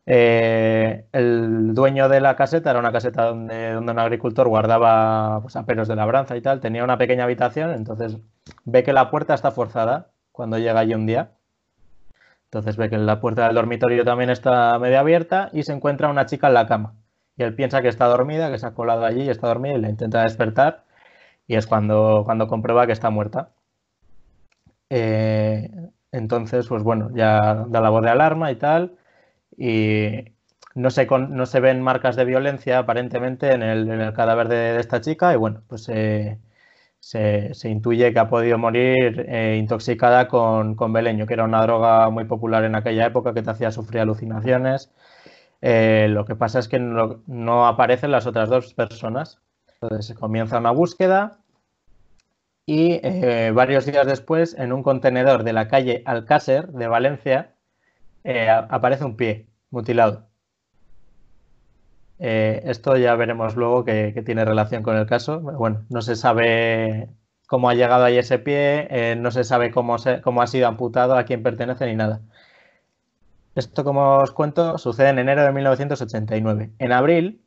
Eh, 0.05 1.05
el 1.13 1.73
dueño 1.73 2.09
de 2.09 2.19
la 2.19 2.35
caseta 2.35 2.71
era 2.71 2.79
una 2.79 2.91
caseta 2.91 3.27
donde, 3.27 3.71
donde 3.71 3.93
un 3.93 3.99
agricultor 3.99 4.49
guardaba 4.49 5.39
pues, 5.41 5.55
aperos 5.55 5.87
de 5.87 5.95
labranza 5.95 6.35
y 6.35 6.41
tal. 6.41 6.59
Tenía 6.59 6.83
una 6.83 6.97
pequeña 6.97 7.23
habitación, 7.23 7.71
entonces 7.71 8.17
ve 8.65 8.83
que 8.83 8.91
la 8.91 9.09
puerta 9.09 9.33
está 9.33 9.51
forzada 9.51 10.09
cuando 10.33 10.57
llega 10.57 10.81
allí 10.81 10.95
un 10.95 11.05
día. 11.05 11.31
Entonces 12.47 12.75
ve 12.75 12.89
que 12.89 12.97
la 12.97 13.21
puerta 13.21 13.45
del 13.45 13.55
dormitorio 13.55 14.03
también 14.03 14.31
está 14.31 14.77
medio 14.79 14.99
abierta 14.99 15.49
y 15.53 15.63
se 15.63 15.71
encuentra 15.71 16.09
una 16.09 16.25
chica 16.25 16.47
en 16.47 16.55
la 16.55 16.67
cama. 16.67 16.95
Y 17.37 17.43
él 17.43 17.55
piensa 17.55 17.81
que 17.81 17.87
está 17.87 18.07
dormida, 18.07 18.51
que 18.51 18.59
se 18.59 18.67
ha 18.67 18.73
colado 18.73 19.05
allí 19.05 19.21
y 19.23 19.29
está 19.29 19.47
dormida 19.47 19.75
y 19.75 19.81
le 19.81 19.89
intenta 19.89 20.23
despertar. 20.23 20.84
Y 21.47 21.55
es 21.55 21.67
cuando, 21.67 22.23
cuando 22.25 22.47
comprueba 22.47 22.85
que 22.87 22.93
está 22.93 23.09
muerta. 23.09 23.51
Eh, 24.89 25.69
entonces, 26.11 26.67
pues 26.67 26.83
bueno, 26.83 27.09
ya 27.13 27.65
da 27.67 27.81
la 27.81 27.89
voz 27.89 28.03
de 28.03 28.09
alarma 28.09 28.51
y 28.51 28.55
tal 28.55 28.97
y 29.57 30.25
no 30.75 30.89
se, 30.89 31.07
no 31.07 31.45
se 31.45 31.59
ven 31.59 31.81
marcas 31.81 32.15
de 32.15 32.25
violencia 32.25 32.79
aparentemente 32.79 33.51
en 33.53 33.63
el, 33.63 34.13
cadáver 34.13 34.47
de, 34.49 34.79
esta 34.79 35.01
chica 35.01 35.33
y 35.33 35.37
bueno, 35.37 35.63
pues 35.67 35.83
se, 36.99 37.69
intuye 37.69 38.11
que 38.13 38.19
ha 38.19 38.29
podido 38.29 38.57
morir 38.57 39.25
eh, 39.29 39.57
intoxicada 39.59 40.27
con, 40.27 40.75
con, 40.75 40.91
beleño, 40.93 41.25
que 41.27 41.33
era 41.35 41.43
una 41.45 41.61
droga 41.61 42.09
muy 42.09 42.25
popular 42.25 42.63
en 42.63 42.75
aquella 42.75 43.05
época 43.05 43.33
que 43.33 43.43
te 43.43 43.51
hacía 43.51 43.71
sufrir 43.71 44.01
alucinaciones. 44.01 44.91
Eh, 45.61 46.07
lo 46.09 46.25
que 46.25 46.35
pasa 46.35 46.59
es 46.59 46.67
que 46.67 46.79
no, 46.79 47.67
aparecen 47.67 48.11
las 48.11 48.27
otras 48.27 48.49
dos 48.49 48.73
personas. 48.73 49.41
Entonces 49.85 50.07
se 50.07 50.15
comienza 50.15 50.57
una 50.57 50.71
búsqueda 50.71 51.37
y 52.65 52.99
eh, 53.03 53.51
varios 53.53 53.85
días 53.85 54.07
después, 54.07 54.55
en 54.57 54.73
un 54.73 54.81
contenedor 54.81 55.43
de 55.43 55.53
la 55.53 55.67
calle 55.67 56.01
Alcácer 56.05 56.69
de 56.69 56.87
Valencia, 56.87 57.53
eh, 58.23 58.49
aparece 58.49 59.05
un 59.05 59.15
pie 59.15 59.47
mutilado. 59.69 60.27
Eh, 62.17 62.63
esto 62.65 62.97
ya 62.97 63.13
veremos 63.15 63.55
luego 63.55 63.83
que, 63.83 64.11
tiene 64.25 64.45
relación 64.45 64.81
con 64.81 64.97
el 64.97 65.05
caso. 65.05 65.39
Bueno, 65.41 65.85
no 65.89 66.01
se 66.01 66.15
sabe 66.15 67.09
cómo 67.47 67.69
ha 67.69 67.75
llegado 67.75 68.05
ahí 68.05 68.17
ese 68.17 68.39
pie, 68.39 69.15
no 69.17 69.29
se 69.29 69.43
sabe 69.43 69.69
cómo, 69.71 69.97
cómo 70.23 70.41
ha 70.41 70.47
sido 70.47 70.67
amputado, 70.67 71.15
a 71.15 71.25
quién 71.25 71.43
pertenece 71.43 71.85
ni 71.85 71.95
nada. 71.95 72.21
Esto, 73.53 73.83
como 73.83 74.17
os 74.17 74.31
cuento, 74.31 74.77
sucede 74.79 75.09
en 75.09 75.19
enero 75.19 75.43
de 75.43 75.51
1989. 75.51 76.71
En 76.79 76.91
abril, 76.91 77.41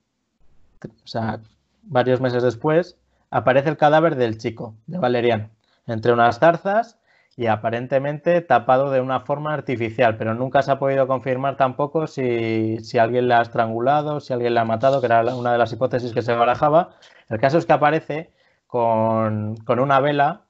o 0.84 1.06
sea, 1.06 1.40
varios 1.88 2.20
meses 2.20 2.42
después, 2.42 2.98
aparece 3.30 3.68
el 3.68 3.76
cadáver 3.76 4.16
del 4.16 4.38
chico, 4.38 4.74
de 4.86 4.98
Valeriano, 4.98 5.50
entre 5.86 6.12
unas 6.12 6.38
zarzas 6.38 6.98
y 7.36 7.46
aparentemente 7.46 8.40
tapado 8.40 8.90
de 8.90 9.00
una 9.00 9.20
forma 9.20 9.54
artificial, 9.54 10.16
pero 10.16 10.34
nunca 10.34 10.62
se 10.62 10.72
ha 10.72 10.78
podido 10.80 11.06
confirmar 11.06 11.56
tampoco 11.56 12.08
si, 12.08 12.78
alguien 12.98 13.28
la 13.28 13.38
ha 13.38 13.42
estrangulado, 13.42 14.20
si 14.20 14.32
alguien 14.32 14.54
la 14.54 14.62
ha 14.62 14.64
matado, 14.64 15.00
que 15.00 15.06
era 15.06 15.22
una 15.34 15.52
de 15.52 15.58
las 15.58 15.72
hipótesis 15.72 16.12
que 16.12 16.22
se 16.22 16.32
barajaba. 16.32 16.90
El 17.28 17.38
caso 17.38 17.58
es 17.58 17.66
que 17.66 17.72
aparece 17.72 18.32
con, 18.66 19.56
una 19.68 20.00
vela 20.00 20.46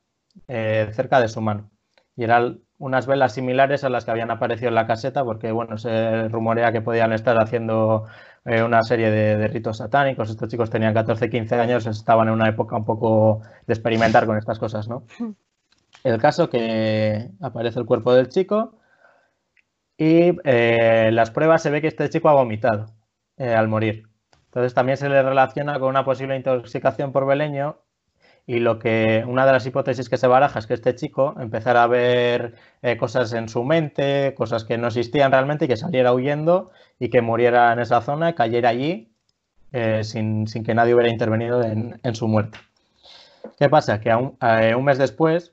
eh, 0.49 0.91
cerca 0.95 1.20
de 1.20 1.28
su 1.28 1.43
mano. 1.43 1.70
Y 2.16 2.24
eran 2.24 2.61
unas 2.78 3.07
velas 3.07 3.34
similares 3.34 3.84
a 3.84 3.91
las 3.91 4.05
que 4.07 4.12
habían 4.12 4.30
aparecido 4.30 4.68
en 4.68 4.74
la 4.74 4.86
caseta, 4.86 5.24
porque 5.24 5.53
bueno, 5.53 5.76
se 5.76 6.28
rumorea 6.28 6.72
que 6.72 6.80
podían 6.80 7.12
estar 7.12 7.36
haciendo 7.39 8.07
eh, 8.49 8.62
una 8.62 8.82
serie 8.82 9.11
de, 9.11 9.46
ritos 9.49 9.76
satánicos. 9.76 10.30
Estos 10.30 10.49
chicos 10.49 10.70
tenían 10.70 10.94
14, 10.94 11.28
15 11.28 11.55
años, 11.57 11.86
estaban 11.86 12.28
en 12.28 12.34
una 12.34 12.49
época 12.49 12.76
un 12.76 12.84
poco 12.86 13.42
de 13.66 13.74
experimentar 13.74 14.24
con 14.24 14.38
estas 14.38 14.59
cosas, 14.59 14.88
¿no? 14.88 15.05
El 16.05 16.18
caso 16.18 16.49
que 16.49 17.30
aparece 17.42 17.78
el 17.78 17.84
cuerpo 17.84 18.14
del 18.14 18.28
chico 18.28 18.78
y 19.99 20.32
eh, 20.44 21.11
las 21.12 21.30
pruebas 21.30 21.62
se 21.62 21.70
ve 21.70 21.82
que 21.82 21.88
este 21.88 22.09
chico 22.09 22.28
ha 22.30 22.34
vomitado 22.34 22.86
eh, 23.36 23.55
al 23.55 23.68
morir. 23.68 24.05
Entonces 24.46 24.72
también 24.72 24.96
se 24.96 25.11
le 25.11 25.22
relaciona 25.22 25.78
con 25.78 25.90
una 25.90 26.05
posible 26.05 26.36
intoxicación 26.36 27.12
por 27.12 27.26
beleño 27.26 27.82
y 28.49 28.61
lo 28.61 28.78
que 28.78 29.24
una 29.26 29.44
de 29.44 29.53
las 29.53 29.66
hipótesis 29.66 30.09
que 30.09 30.16
se 30.16 30.26
baraja 30.26 30.59
es 30.59 30.66
que 30.66 30.72
este 30.72 30.94
chico 30.94 31.34
empezara 31.38 31.82
a 31.82 31.86
ver 31.86 32.55
eh, 32.80 32.96
cosas 32.96 33.34
en 33.34 33.46
su 33.46 33.62
mente, 33.62 34.32
cosas 34.34 34.64
que 34.64 34.78
no 34.78 34.86
existían 34.86 35.30
realmente 35.30 35.66
y 35.66 35.68
que 35.68 35.76
saliera 35.76 36.14
huyendo 36.14 36.70
y 36.99 37.11
que 37.11 37.20
muriera 37.20 37.74
en 37.74 37.80
esa 37.80 38.01
zona, 38.01 38.34
cayera 38.34 38.70
allí 38.70 39.12
sin, 40.01 40.46
que 40.46 40.74
nadie 40.74 40.94
hubiera 40.94 41.11
intervenido 41.11 41.62
en, 41.62 42.14
su 42.14 42.26
muerte. 42.26 42.57
¿Qué 43.59 43.68
pasa? 43.68 44.01
Que 44.01 44.14
un 44.14 44.84
mes 44.84 44.96
después 44.96 45.53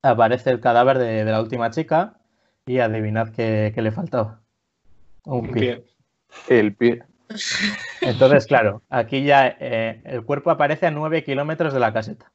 aparece 0.00 0.48
el 0.48 0.60
cadáver 0.60 0.96
de, 0.96 1.22
la 1.26 1.42
última 1.42 1.70
chica 1.70 2.14
y 2.64 2.78
adivinad 2.78 3.28
qué, 3.28 3.74
le 3.76 3.92
faltaba. 3.92 4.40
Un 5.26 5.52
pie. 5.52 5.84
El 6.48 6.74
pie. 6.74 7.02
Entonces, 8.00 8.46
claro, 8.46 8.82
aquí 8.88 9.24
ya 9.24 9.56
eh, 9.60 10.02
el 10.04 10.24
cuerpo 10.24 10.50
aparece 10.50 10.86
a 10.86 10.90
9 10.90 11.24
kilómetros 11.24 11.72
de 11.72 11.80
la 11.80 11.92
caseta. 11.92 12.32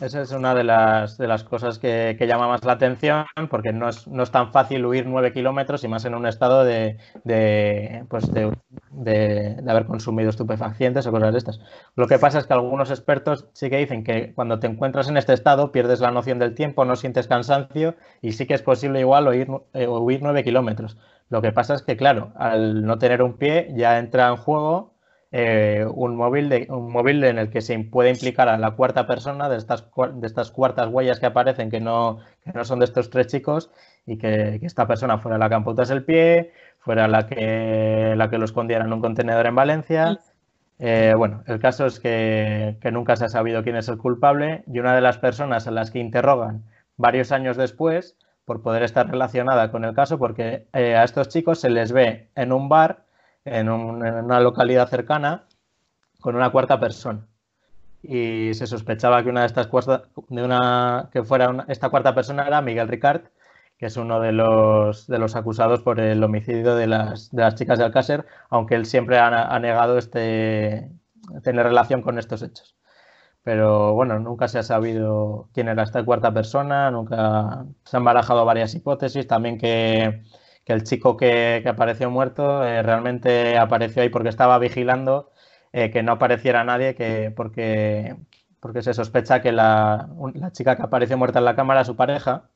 Esa 0.00 0.22
es 0.22 0.32
una 0.32 0.54
de 0.54 0.64
las, 0.64 1.18
de 1.18 1.28
las 1.28 1.44
cosas 1.44 1.78
que, 1.78 2.16
llama 2.26 2.48
más 2.48 2.64
la 2.64 2.72
atención, 2.72 3.26
porque 3.48 3.72
no 3.72 3.88
es, 3.88 4.08
no 4.08 4.22
es 4.22 4.30
tan 4.30 4.50
fácil 4.50 4.84
huir 4.86 5.06
nueve 5.06 5.32
kilómetros 5.32 5.84
y 5.84 5.88
más 5.88 6.04
en 6.04 6.14
un 6.14 6.26
estado 6.26 6.64
de, 6.64 6.98
de, 7.22 8.04
pues 8.08 8.32
de, 8.32 8.52
de, 8.90 9.56
haber 9.68 9.86
consumido 9.86 10.30
estupefacientes 10.30 11.06
o 11.06 11.12
cosas 11.12 11.32
de 11.32 11.38
estas. 11.38 11.60
Lo 11.94 12.08
que 12.08 12.18
pasa 12.18 12.38
es 12.38 12.46
que 12.46 12.54
algunos 12.54 12.90
expertos 12.90 13.48
sí 13.52 13.70
que 13.70 13.78
dicen 13.78 14.02
que 14.04 14.34
cuando 14.34 14.58
te 14.58 14.66
encuentras 14.66 15.08
en 15.08 15.16
este 15.16 15.32
estado 15.32 15.70
pierdes 15.70 16.00
la 16.00 16.10
noción 16.10 16.38
del 16.38 16.54
tiempo, 16.54 16.84
no 16.84 16.96
sientes 16.96 17.28
cansancio 17.28 17.94
y 18.20 18.32
sí 18.32 18.46
que 18.46 18.54
es 18.54 18.62
posible 18.62 19.00
igual 19.00 19.28
huir, 19.28 19.48
eh, 19.74 19.86
huir 19.86 20.20
nueve 20.22 20.42
kilómetros. 20.42 20.96
Lo 21.34 21.42
que 21.42 21.50
pasa 21.50 21.74
es 21.74 21.82
que, 21.82 21.96
claro, 21.96 22.30
al 22.36 22.86
no 22.86 22.96
tener 22.98 23.20
un 23.20 23.36
pie 23.36 23.68
ya 23.74 23.98
entra 23.98 24.28
en 24.28 24.36
juego 24.36 24.94
eh, 25.32 25.84
un, 25.92 26.14
móvil 26.14 26.48
de, 26.48 26.68
un 26.70 26.92
móvil 26.92 27.24
en 27.24 27.38
el 27.38 27.50
que 27.50 27.60
se 27.60 27.76
puede 27.80 28.10
implicar 28.10 28.48
a 28.48 28.56
la 28.56 28.76
cuarta 28.76 29.08
persona 29.08 29.48
de 29.48 29.56
estas, 29.56 29.84
de 30.12 30.28
estas 30.28 30.52
cuartas 30.52 30.90
huellas 30.92 31.18
que 31.18 31.26
aparecen 31.26 31.72
que 31.72 31.80
no, 31.80 32.20
que 32.44 32.52
no 32.52 32.64
son 32.64 32.78
de 32.78 32.84
estos 32.84 33.10
tres 33.10 33.26
chicos 33.26 33.72
y 34.06 34.16
que, 34.16 34.60
esta 34.62 34.86
persona 34.86 35.18
fuera 35.18 35.36
la 35.36 35.48
que 35.48 35.56
amputase 35.56 35.92
el 35.92 36.04
pie, 36.04 36.52
fuera 36.78 37.08
la 37.08 37.26
que, 37.26 38.14
la 38.16 38.30
que 38.30 38.38
lo 38.38 38.44
escondiera 38.44 38.84
en 38.84 38.92
un 38.92 39.00
contenedor 39.00 39.46
en 39.46 39.56
Valencia. 39.56 40.20
Eh, 40.78 41.14
bueno, 41.16 41.42
el 41.48 41.58
caso 41.58 41.86
es 41.86 41.98
que, 41.98 42.78
nunca 42.92 43.16
se 43.16 43.24
ha 43.24 43.28
sabido 43.28 43.64
quién 43.64 43.74
es 43.74 43.88
el 43.88 43.98
culpable 43.98 44.62
y 44.72 44.78
una 44.78 44.94
de 44.94 45.00
las 45.00 45.18
personas 45.18 45.66
a 45.66 45.72
las 45.72 45.90
que 45.90 45.98
interrogan 45.98 46.62
varios 46.96 47.32
años 47.32 47.56
después 47.56 48.16
por 48.44 48.62
poder 48.62 48.82
estar 48.82 49.10
relacionada 49.10 49.70
con 49.70 49.84
el 49.84 49.94
caso, 49.94 50.18
porque 50.18 50.66
eh, 50.72 50.96
a 50.96 51.04
estos 51.04 51.28
chicos 51.28 51.60
se 51.60 51.70
les 51.70 51.92
ve 51.92 52.30
en 52.34 52.52
un 52.52 52.68
bar 52.68 53.04
en, 53.44 53.68
una 53.68 54.40
localidad 54.40 54.88
cercana 54.88 55.44
con 56.20 56.36
una 56.36 56.50
cuarta 56.50 56.80
persona. 56.80 57.26
Y 58.02 58.52
se 58.54 58.66
sospechaba 58.66 59.22
que 59.22 59.30
una 59.30 59.40
de 59.40 59.46
estas 59.46 59.66
cuartas, 59.66 60.02
de 60.28 60.44
una, 60.44 61.08
que 61.12 61.22
fuera 61.22 61.64
esta 61.68 61.88
cuarta 61.88 62.14
persona 62.14 62.46
era 62.46 62.60
Miguel 62.60 62.88
Ricard, 62.88 63.22
que 63.78 63.86
es 63.86 63.96
uno 63.96 64.20
de 64.20 64.32
los, 64.32 65.06
de 65.06 65.18
los 65.18 65.36
acusados 65.36 65.80
por 65.80 66.00
el 66.00 66.22
homicidio 66.22 66.74
de 66.76 66.86
las, 66.86 67.30
de 67.30 67.42
las 67.42 67.54
chicas 67.54 67.78
de 67.78 67.84
Alcácer, 67.84 68.26
aunque 68.50 68.74
él 68.74 68.86
siempre 68.86 69.18
ha, 69.18 69.58
negado 69.58 69.98
este, 69.98 70.90
tener 71.42 71.66
relación 71.66 72.02
con 72.02 72.18
estos 72.18 72.42
hechos. 72.42 72.76
Pero 73.44 73.94
bueno, 73.94 74.18
nunca 74.18 74.48
se 74.48 74.58
ha 74.58 74.62
sabido 74.64 75.48
quién 75.52 75.68
era 75.68 75.82
esta 75.84 76.04
cuarta 76.04 76.32
persona, 76.34 76.90
nunca 76.90 77.66
se 77.84 77.96
han 77.96 78.04
barajado 78.04 78.44
varias 78.44 78.74
hipótesis, 78.74 79.26
también 79.26 79.58
que 79.58 80.24
que 80.64 80.72
el 80.72 80.84
chico 80.84 81.16
que, 81.16 81.62
apareció 81.66 82.10
muerto 82.10 82.64
eh, 82.64 82.82
realmente 82.82 83.58
apareció 83.58 84.02
ahí 84.02 84.08
porque 84.08 84.30
estaba 84.30 84.58
vigilando 84.58 85.30
eh, 85.72 85.90
que 85.90 86.02
no 86.02 86.12
apareciera 86.12 86.64
nadie, 86.64 86.94
que, 86.94 87.32
porque, 87.36 88.16
porque 88.60 88.82
se 88.82 88.94
sospecha 88.94 89.42
que 89.42 89.52
la, 89.52 90.08
chica 90.52 90.76
que 90.76 90.82
apareció 90.82 91.18
muerta 91.18 91.40
en 91.40 91.44
la 91.46 91.56
cámara 91.56 91.82
es 91.82 91.86
su 91.86 91.96
pareja. 91.96 92.50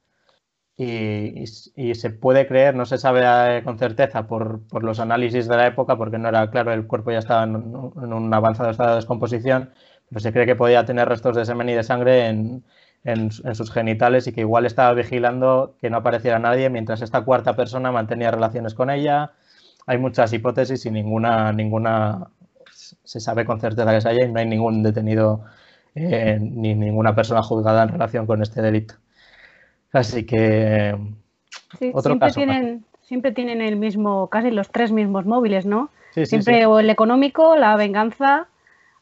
Y, 0.80 1.46
se 1.94 2.10
puede 2.10 2.46
creer, 2.46 2.76
no 2.76 2.86
se 2.86 2.98
sabe 2.98 3.22
eh, 3.58 3.64
con 3.64 3.78
certeza 3.78 4.28
por, 4.28 4.62
los 4.82 5.00
análisis 5.00 5.48
de 5.48 5.56
la 5.56 5.66
época, 5.66 5.96
porque 5.96 6.18
no 6.18 6.28
era 6.28 6.48
claro, 6.50 6.72
el 6.72 6.86
cuerpo 6.86 7.10
ya 7.10 7.18
estaba 7.18 7.42
en, 7.44 7.56
un 7.56 8.32
avanzado 8.32 8.70
estado 8.70 8.90
de 8.90 8.96
descomposición, 8.96 9.72
pero 10.08 10.20
se 10.20 10.32
cree 10.32 10.46
que 10.46 10.56
podía 10.56 10.84
tener 10.84 11.08
restos 11.08 11.36
de 11.36 11.44
semen 11.44 11.68
y 11.68 11.74
de 11.74 11.82
sangre 11.82 12.26
en, 12.26 12.64
en, 13.04 13.30
sus 13.30 13.70
genitales 13.70 14.26
y 14.26 14.32
que 14.32 14.42
igual 14.42 14.66
estaba 14.66 14.92
vigilando 14.92 15.76
que 15.80 15.90
no 15.90 15.98
apareciera 15.98 16.38
nadie 16.38 16.70
mientras 16.70 17.02
esta 17.02 17.22
cuarta 17.22 17.56
persona 17.56 17.92
mantenía 17.92 18.30
relaciones 18.30 18.74
con 18.74 18.90
ella. 18.90 19.32
Hay 19.86 19.98
muchas 19.98 20.32
hipótesis 20.32 20.84
y 20.86 20.90
ninguna, 20.90 21.52
ninguna 21.52 22.28
se 22.70 23.20
sabe 23.20 23.44
con 23.44 23.60
certeza 23.60 23.90
que 23.90 23.96
es 23.96 24.04
ella 24.06 24.24
y 24.24 24.32
no 24.32 24.40
hay 24.40 24.46
ningún 24.46 24.82
detenido 24.82 25.44
eh, 25.94 26.38
ni 26.40 26.74
ninguna 26.74 27.14
persona 27.14 27.42
juzgada 27.42 27.82
en 27.82 27.88
relación 27.90 28.26
con 28.26 28.42
este 28.42 28.62
delito. 28.62 28.94
Así 29.92 30.26
que 30.26 30.94
otro 31.92 32.12
siempre 32.12 32.32
Tienen, 32.32 32.84
siempre 33.00 33.32
tienen 33.32 33.62
el 33.62 33.76
mismo, 33.76 34.28
casi 34.28 34.50
los 34.50 34.70
tres 34.70 34.92
mismos 34.92 35.24
móviles, 35.24 35.66
¿no? 35.66 35.90
siempre 36.24 36.66
o 36.66 36.80
el 36.80 36.90
económico, 36.90 37.56
la 37.56 37.76
venganza 37.76 38.48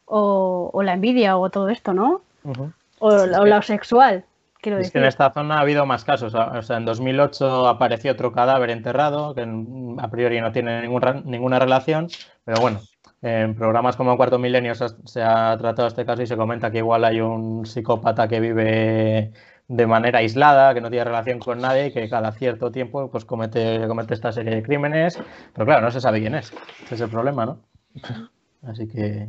o, 0.07 0.83
la 0.83 0.95
envidia 0.95 1.37
o 1.37 1.51
todo 1.51 1.69
esto, 1.69 1.93
¿no? 1.93 2.23
o, 2.99 3.11
lo 3.27 3.63
sexual, 3.63 4.25
quiero 4.61 4.79
es 4.79 4.87
decir. 4.87 4.93
que 4.93 4.99
en 5.01 5.05
esta 5.05 5.33
zona 5.33 5.59
ha 5.59 5.61
habido 5.61 5.85
más 5.87 6.05
casos. 6.05 6.35
O 6.35 6.63
sea, 6.63 6.77
en 6.77 6.85
2008 6.85 7.69
apareció 7.69 8.13
otro 8.13 8.33
cadáver 8.33 8.71
enterrado, 8.71 9.35
que 9.35 9.43
a 9.99 10.09
priori 10.09 10.41
no 10.41 10.53
tiene 10.53 10.83
ningún, 10.83 11.03
ninguna 11.25 11.59
relación, 11.59 12.09
pero 12.45 12.61
bueno, 12.61 12.81
en 13.23 13.55
programas 13.55 13.97
como 13.97 14.17
Cuarto 14.17 14.39
Milenio 14.39 14.75
se 14.75 15.23
ha 15.23 15.57
tratado 15.59 15.89
este 15.89 16.05
caso 16.07 16.23
y 16.23 16.27
se 16.27 16.37
comenta 16.37 16.71
que 16.71 16.79
igual 16.79 17.05
hay 17.05 17.21
un 17.21 17.67
psicópata 17.67 18.29
que 18.29 18.41
vive 18.41 19.33
de 19.69 19.87
manera 19.87 20.21
aislada, 20.21 20.75
que 20.75 20.81
no 20.81 20.91
tiene 20.91 21.05
relación 21.05 21.39
con 21.39 21.61
nadie 21.61 21.87
y 21.87 21.93
que 21.93 22.09
cada 22.09 22.33
cierto 22.33 22.71
tiempo 22.71 23.11
pues 23.11 23.25
comete, 23.25 23.87
comete 23.89 24.15
esta 24.15 24.33
serie 24.33 24.55
de 24.55 24.63
crímenes. 24.63 25.19
Pero 25.53 25.67
claro, 25.67 25.83
no 25.83 25.91
se 25.91 26.01
sabe 26.01 26.21
quién 26.21 26.35
es. 26.35 26.53
Ese 26.85 26.95
es 26.95 27.01
el 27.01 27.11
problema, 27.11 27.47
¿no? 27.47 27.59
Así 28.63 28.87
que 28.87 29.29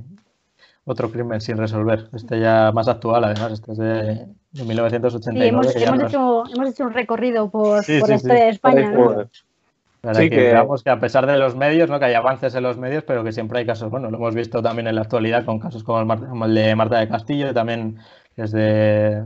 otro 0.87 1.11
crimen 1.11 1.41
sin 1.41 1.57
resolver. 1.57 2.09
Este 2.13 2.39
ya 2.39 2.71
más 2.73 2.87
actual, 2.87 3.25
además. 3.25 3.51
Este 3.51 3.73
es 3.73 3.77
de, 3.77 4.27
1989. 4.63 5.43
Sí, 5.43 5.49
hemos, 5.49 5.75
hemos, 5.75 6.03
hecho, 6.03 6.43
hemos, 6.55 6.69
hecho, 6.69 6.85
un 6.85 6.93
recorrido 6.93 7.51
por, 7.51 7.85
por 7.85 8.09
la 8.09 8.15
historia 8.15 8.45
de 8.45 8.49
España. 8.49 8.91
¿no? 8.91 9.27
que, 10.13 10.29
que... 10.29 10.65
que 10.83 10.89
a 10.89 10.99
pesar 10.99 11.27
de 11.27 11.37
los 11.37 11.57
medios, 11.57 11.89
¿no? 11.89 11.99
que 11.99 12.05
hay 12.05 12.13
avances 12.13 12.55
en 12.55 12.63
los 12.63 12.77
medios, 12.77 13.03
pero 13.03 13.25
que 13.25 13.33
siempre 13.33 13.59
hay 13.59 13.65
casos, 13.65 13.91
bueno, 13.91 14.09
lo 14.09 14.17
hemos 14.17 14.33
visto 14.33 14.61
también 14.61 14.87
en 14.87 14.95
la 14.95 15.01
actualidad 15.01 15.43
con 15.43 15.59
casos 15.59 15.83
como 15.83 16.45
el, 16.45 16.55
de 16.55 16.75
Marta 16.75 16.99
de 16.99 17.09
Castillo, 17.09 17.53
también 17.53 17.97
es 18.37 18.53
de 18.53 19.25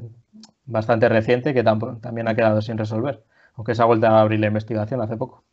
bastante 0.65 1.09
reciente, 1.09 1.53
que 1.53 1.63
también 1.63 2.27
ha 2.27 2.35
quedado 2.35 2.61
sin 2.63 2.79
resolver, 2.79 3.21
aunque 3.55 3.75
se 3.75 3.83
ha 3.83 3.85
vuelto 3.85 4.07
a 4.07 4.21
abrir 4.21 4.39
la 4.39 4.47
investigación 4.47 4.99
hace 5.01 5.15
poco. 5.15 5.43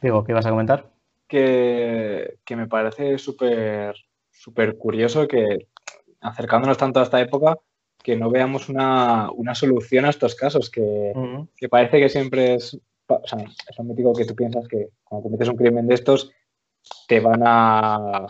Digo, 0.00 0.22
¿qué 0.22 0.30
ibas 0.30 0.46
a 0.46 0.50
comentar? 0.50 0.86
Que, 1.26 2.38
que 2.44 2.54
me 2.54 2.68
parece 2.68 3.18
súper 3.18 3.96
súper 4.48 4.78
curioso 4.78 5.28
que 5.28 5.66
acercándonos 6.20 6.78
tanto 6.78 7.00
a 7.00 7.02
esta 7.02 7.20
época, 7.20 7.58
que 8.02 8.16
no 8.16 8.30
veamos 8.30 8.68
una, 8.68 9.30
una 9.32 9.54
solución 9.54 10.04
a 10.04 10.10
estos 10.10 10.34
casos, 10.34 10.70
que, 10.70 11.12
que, 11.56 11.68
parece 11.68 12.00
que 12.00 12.08
siempre 12.08 12.54
es, 12.54 12.78
o 13.06 13.26
sea, 13.26 13.38
es 13.38 13.78
un 13.78 13.88
mítico 13.88 14.14
que 14.14 14.24
tú 14.24 14.34
piensas 14.34 14.66
que 14.66 14.88
cuando 15.04 15.24
cometes 15.24 15.48
un 15.48 15.56
crimen 15.56 15.86
de 15.86 15.94
estos 15.94 16.30
te 17.06 17.20
van 17.20 17.42
a 17.44 18.26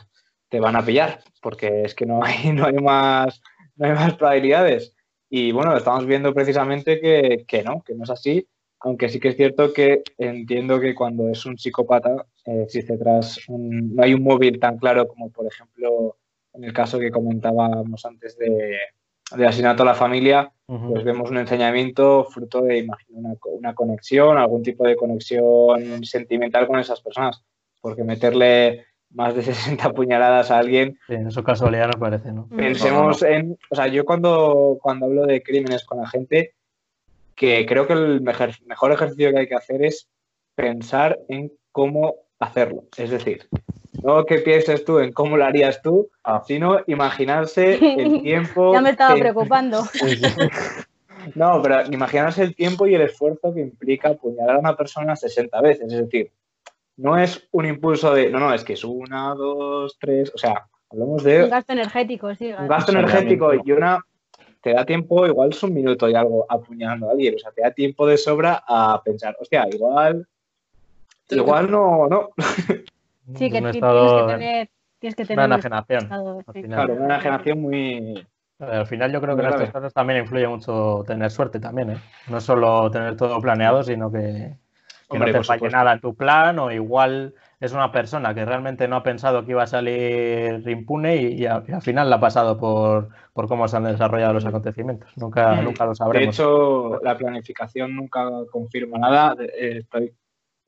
te 0.49 0.61
van 0.61 0.77
a 0.77 0.85
pillar, 0.85 1.21
porque 1.43 1.83
es 1.83 1.95
que 1.95 2.07
no 2.07 2.25
hay, 2.25 2.53
no 2.53 2.67
hay 2.67 2.75
más, 2.75 3.41
no 3.77 3.87
hay 3.87 3.93
más 3.93 4.15
probabilidades. 4.15 4.95
Y 5.31 5.53
bueno, 5.53 5.77
estamos 5.77 6.07
viendo 6.07 6.33
precisamente 6.33 7.01
que, 7.01 7.45
que, 7.47 7.63
no, 7.63 7.83
que 7.83 7.95
no 7.95 8.05
es 8.05 8.11
así, 8.11 8.49
aunque 8.81 9.09
sí 9.11 9.21
que 9.21 9.29
es 9.29 9.37
cierto 9.37 9.73
que 9.73 10.03
entiendo 10.17 10.81
que 10.81 10.95
cuando 10.95 11.29
es 11.29 11.45
un 11.45 11.59
psicópata 11.59 12.27
existe 12.49 12.97
tras 12.97 13.41
un, 13.49 13.95
no 13.95 14.03
hay 14.03 14.15
un 14.15 14.23
móvil 14.23 14.59
tan 14.59 14.79
claro 14.79 15.07
como 15.07 15.31
por 15.31 15.47
ejemplo 15.47 16.17
en 16.55 16.65
el 16.65 16.73
caso 16.73 16.99
que 16.99 17.11
comentábamos 17.11 18.05
antes 18.05 18.37
de, 18.37 18.79
de 19.37 19.47
asesinato 19.47 19.83
a 19.83 19.87
la 19.87 19.95
familia, 19.95 20.51
pues 20.67 21.05
vemos 21.05 21.31
un 21.31 21.39
enseñamiento 21.39 22.25
fruto 22.25 22.63
de 22.63 22.79
imagino, 22.79 23.19
una, 23.19 23.35
una, 23.45 23.75
conexión, 23.75 24.39
algún 24.39 24.63
tipo 24.63 24.87
de 24.87 24.97
conexión 24.97 26.05
sentimental 26.05 26.67
con 26.67 26.79
esas 26.79 27.01
personas, 27.01 27.45
porque 27.81 28.05
meterle 28.05 28.87
más 29.11 29.35
de 29.35 29.43
60 29.45 29.93
puñaladas 29.93 30.51
a 30.51 30.59
alguien. 30.59 30.99
Sí, 31.07 31.15
en 31.15 31.29
eso 31.29 31.45
casualidad 31.45 31.87
nos 31.87 31.97
parece, 31.97 32.33
¿no? 32.33 32.49
Pensemos 32.49 33.23
en, 33.23 33.59
o 33.71 33.75
sea, 33.75 33.87
yo 33.89 34.05
cuando, 34.05 34.79
cuando 34.81 35.07
hablo 35.07 35.27
de 35.27 35.43
crímenes 35.43 35.85
con 35.85 35.99
la 35.99 36.09
gente, 36.09 36.55
que 37.35 37.65
creo 37.67 37.87
que 37.87 37.93
el 37.93 38.21
mejor, 38.21 38.51
mejor 38.67 38.93
ejercicio 38.93 39.31
que 39.31 39.39
hay 39.39 39.49
que 39.49 39.55
hacer 39.55 39.85
es 39.85 40.09
pensar 40.55 41.19
en 41.29 41.53
cómo 41.71 42.17
hacerlo. 42.39 42.85
Es 42.97 43.11
decir, 43.11 43.49
no 44.03 44.25
que 44.25 44.39
pienses 44.39 44.85
tú 44.85 44.99
en 44.99 45.13
cómo 45.13 45.37
lo 45.37 45.45
harías 45.45 45.83
tú, 45.83 46.09
ah. 46.25 46.43
sino 46.47 46.81
imaginarse 46.87 47.75
el 47.75 48.23
tiempo. 48.23 48.73
ya 48.73 48.81
me 48.81 48.91
estaba 48.91 49.15
preocupando. 49.17 49.83
no, 51.35 51.61
pero 51.63 51.83
imaginarse 51.91 52.43
el 52.43 52.55
tiempo 52.55 52.87
y 52.87 52.95
el 52.95 53.03
esfuerzo 53.03 53.53
que 53.53 53.61
implica 53.61 54.11
apuñalar 54.11 54.57
a 54.57 54.61
una 54.61 54.77
persona 54.77 55.17
60 55.17 55.61
veces. 55.61 55.93
Es 55.93 56.01
decir, 56.01 56.31
no 56.97 57.17
es 57.19 57.49
un 57.53 57.67
impulso 57.67 58.15
de, 58.15 58.31
no, 58.31 58.41
no, 58.41 58.53
es 58.53 58.65
que 58.65 58.75
es 58.75 58.85
una, 58.85 59.35
dos, 59.35 59.97
tres, 60.01 60.33
o 60.35 60.39
sea, 60.39 60.67
hablamos 60.91 61.23
de... 61.23 61.45
Un 61.45 61.51
gasto 61.51 61.73
energético, 61.73 62.35
sí. 62.35 62.53
Un 62.53 62.69
gasto 62.69 62.93
energético 62.93 63.53
y 63.55 63.73
una... 63.73 64.01
Te 64.61 64.73
da 64.73 64.85
tiempo, 64.85 65.25
igual 65.25 65.51
es 65.51 65.63
un 65.63 65.73
minuto 65.73 66.09
y 66.09 66.17
algo 66.17 66.45
apuñalando 66.49 67.09
a 67.09 67.13
alguien, 67.13 67.37
o 67.37 67.39
sea, 67.39 67.53
te 67.53 67.63
da 67.63 67.71
tiempo 67.71 68.09
de 68.09 68.19
sobra 68.19 68.63
a 68.67 69.01
pensar, 69.03 69.37
hostia, 69.41 69.67
igual... 69.73 70.27
Igual 71.31 71.71
no, 71.71 72.07
no. 72.09 72.29
Sí, 73.35 73.51
que 73.51 73.61
tienes 73.61 73.77
que 73.77 74.27
tener... 74.27 74.71
Tienes 74.99 75.15
que 75.15 75.25
tener 75.27 75.45
una 75.45 75.57
enajenación. 75.57 76.09
Claro, 76.65 76.95
una 76.95 77.05
enajenación 77.05 77.61
muy... 77.61 78.27
Al 78.59 78.87
final 78.87 79.13
yo 79.13 79.21
creo 79.21 79.37
que 79.37 79.43
en 79.43 79.49
estos 79.49 79.71
casos 79.71 79.93
también 79.93 80.21
influye 80.21 80.49
mucho 80.49 81.05
tener 81.07 81.31
suerte 81.31 81.61
también, 81.61 81.91
¿eh? 81.91 81.99
No 82.29 82.41
solo 82.41 82.91
tener 82.91 83.17
todo 83.17 83.39
planeado, 83.41 83.85
sino 83.85 84.11
que 84.11 84.57
que 85.11 85.19
no 85.19 85.25
te 85.25 85.43
falle 85.43 85.69
nada 85.71 85.93
en 85.93 86.01
tu 86.01 86.15
plan 86.15 86.59
o 86.59 86.71
igual 86.71 87.35
es 87.61 87.73
una 87.73 87.91
persona 87.91 88.35
que 88.35 88.45
realmente 88.45 88.87
no 88.87 88.97
ha 88.97 89.03
pensado 89.03 89.45
que 89.45 89.53
iba 89.53 89.63
a 89.63 89.67
salir 89.67 90.63
impune 90.69 91.17
y, 91.17 91.47
al 91.47 91.83
final 91.83 92.11
la 92.11 92.17
ha 92.17 92.21
pasado 92.21 92.59
por, 92.59 93.09
cómo 93.33 93.67
se 93.69 93.77
han 93.77 93.85
desarrollado 93.85 94.35
los 94.35 94.45
acontecimientos. 94.45 95.11
Nunca, 95.17 95.61
nunca 95.63 95.87
lo 95.87 95.95
sabremos. 95.95 96.27
De 96.27 96.31
hecho, 96.31 97.01
la 97.03 97.17
planificación 97.17 97.97
nunca 97.97 98.29
confirma 98.53 98.99
nada. 98.99 99.35
Eh, 99.41 99.79
estoy, 99.79 100.13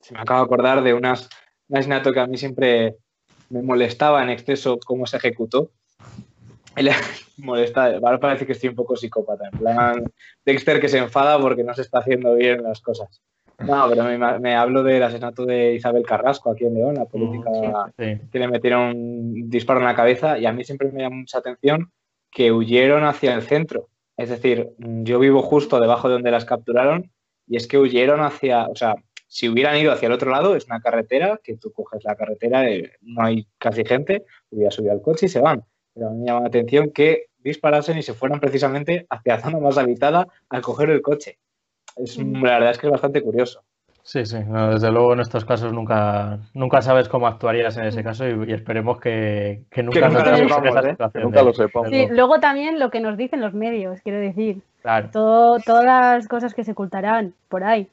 se 0.01 0.13
me 0.13 0.19
acaba 0.19 0.41
de 0.41 0.45
acordar 0.45 0.83
de 0.83 0.93
unas, 0.93 1.29
un 1.67 1.77
asesinato 1.77 2.11
que 2.11 2.19
a 2.19 2.27
mí 2.27 2.37
siempre 2.37 2.95
me 3.49 3.61
molestaba 3.61 4.23
en 4.23 4.29
exceso 4.29 4.79
cómo 4.85 5.05
se 5.05 5.17
ejecutó. 5.17 5.71
molesta, 7.37 7.85
ahora 7.85 8.19
parece 8.19 8.45
que 8.45 8.53
estoy 8.53 8.69
un 8.69 8.75
poco 8.75 8.95
psicópata, 8.95 9.49
en 9.51 9.59
plan 9.59 10.03
Dexter 10.45 10.79
que 10.79 10.87
se 10.87 10.99
enfada 10.99 11.39
porque 11.39 11.63
no 11.63 11.73
se 11.73 11.81
está 11.81 11.99
haciendo 11.99 12.35
bien 12.35 12.63
las 12.63 12.79
cosas. 12.81 13.21
No, 13.59 13.87
pero 13.89 14.39
me, 14.39 14.55
hablo 14.55 14.81
del 14.81 15.03
asesinato 15.03 15.45
de 15.45 15.75
Isabel 15.75 16.03
Carrasco 16.03 16.49
aquí 16.49 16.65
en 16.65 16.73
León, 16.73 16.95
la 16.95 17.05
política 17.05 17.51
que 17.97 18.39
le 18.39 18.47
metieron 18.47 18.95
un 18.95 19.49
disparo 19.49 19.79
en 19.79 19.85
la 19.85 19.95
cabeza 19.95 20.39
y 20.39 20.45
a 20.45 20.51
mí 20.51 20.63
siempre 20.63 20.91
me 20.91 21.01
llama 21.01 21.17
mucha 21.17 21.37
atención 21.37 21.91
que 22.31 22.51
huyeron 22.51 23.03
hacia 23.03 23.33
el 23.35 23.43
centro. 23.43 23.89
Es 24.17 24.29
decir, 24.29 24.69
yo 24.77 25.19
vivo 25.19 25.41
justo 25.41 25.79
debajo 25.79 26.07
de 26.07 26.15
donde 26.15 26.31
las 26.31 26.45
capturaron 26.45 27.11
y 27.47 27.57
es 27.57 27.67
que 27.67 27.77
huyeron 27.77 28.21
hacia, 28.21 28.67
o 28.67 28.75
sea, 28.75 28.95
si 29.31 29.47
hubieran 29.47 29.77
ido 29.77 29.93
hacia 29.93 30.07
el 30.07 30.11
otro 30.11 30.29
lado, 30.29 30.57
es 30.57 30.65
una 30.65 30.81
carretera, 30.81 31.39
que 31.41 31.55
tú 31.55 31.71
coges 31.71 32.03
la 32.03 32.15
carretera, 32.15 32.69
eh, 32.69 32.91
no 33.01 33.23
hay 33.23 33.47
casi 33.57 33.85
gente, 33.85 34.25
hubiera 34.49 34.71
subido 34.71 34.91
al 34.91 35.01
coche 35.01 35.27
y 35.27 35.29
se 35.29 35.39
van. 35.39 35.63
Pero 35.93 36.07
a 36.07 36.09
mí 36.11 36.19
me 36.19 36.25
llama 36.25 36.41
la 36.41 36.47
atención 36.47 36.91
que 36.91 37.27
disparasen 37.39 37.97
y 37.97 38.03
se 38.03 38.13
fueran 38.13 38.41
precisamente 38.41 39.07
hacia 39.09 39.37
la 39.37 39.41
zona 39.41 39.59
más 39.59 39.77
habitada 39.77 40.27
al 40.49 40.61
coger 40.61 40.89
el 40.89 41.01
coche 41.01 41.39
es, 41.95 42.17
la 42.17 42.53
verdad 42.53 42.71
es 42.71 42.77
que 42.77 42.87
es 42.87 42.91
bastante 42.91 43.21
curioso. 43.21 43.63
Sí, 44.03 44.25
sí, 44.25 44.37
desde 44.71 44.91
luego 44.91 45.13
en 45.13 45.19
estos 45.19 45.45
casos 45.45 45.71
nunca, 45.71 46.39
nunca 46.55 46.81
sabes 46.81 47.07
cómo 47.07 47.27
actuarías 47.27 47.77
en 47.77 47.85
ese 47.85 48.03
caso 48.03 48.27
y, 48.27 48.51
esperemos 48.51 48.99
que, 48.99 49.63
nunca, 49.77 50.09
lo 50.09 51.53
sepamos. 51.53 51.89
Sí, 51.89 52.07
luego 52.09 52.39
también 52.39 52.79
lo 52.79 52.89
que 52.89 52.99
nos 52.99 53.15
dicen 53.15 53.41
los 53.41 53.53
medios, 53.53 54.01
quiero 54.01 54.19
decir. 54.19 54.63
Todo, 55.11 55.59
todas 55.59 55.85
las 55.85 56.27
cosas 56.27 56.55
que 56.55 56.63
se 56.63 56.71
ocultarán 56.71 57.35
por 57.47 57.63
ahí. 57.63 57.87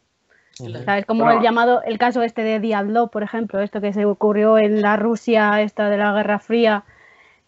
¿Sabes? 0.84 1.06
Como 1.06 1.30
el 1.30 1.40
llamado, 1.40 1.82
el 1.82 1.98
caso 1.98 2.22
este 2.22 2.42
de 2.42 2.60
Diablo, 2.60 3.08
por 3.08 3.22
ejemplo, 3.22 3.60
esto 3.60 3.80
que 3.80 3.92
se 3.92 4.04
ocurrió 4.04 4.58
en 4.58 4.82
la 4.82 4.96
Rusia, 4.96 5.62
esta 5.62 5.88
de 5.88 5.96
la 5.96 6.12
Guerra 6.12 6.38
Fría, 6.38 6.84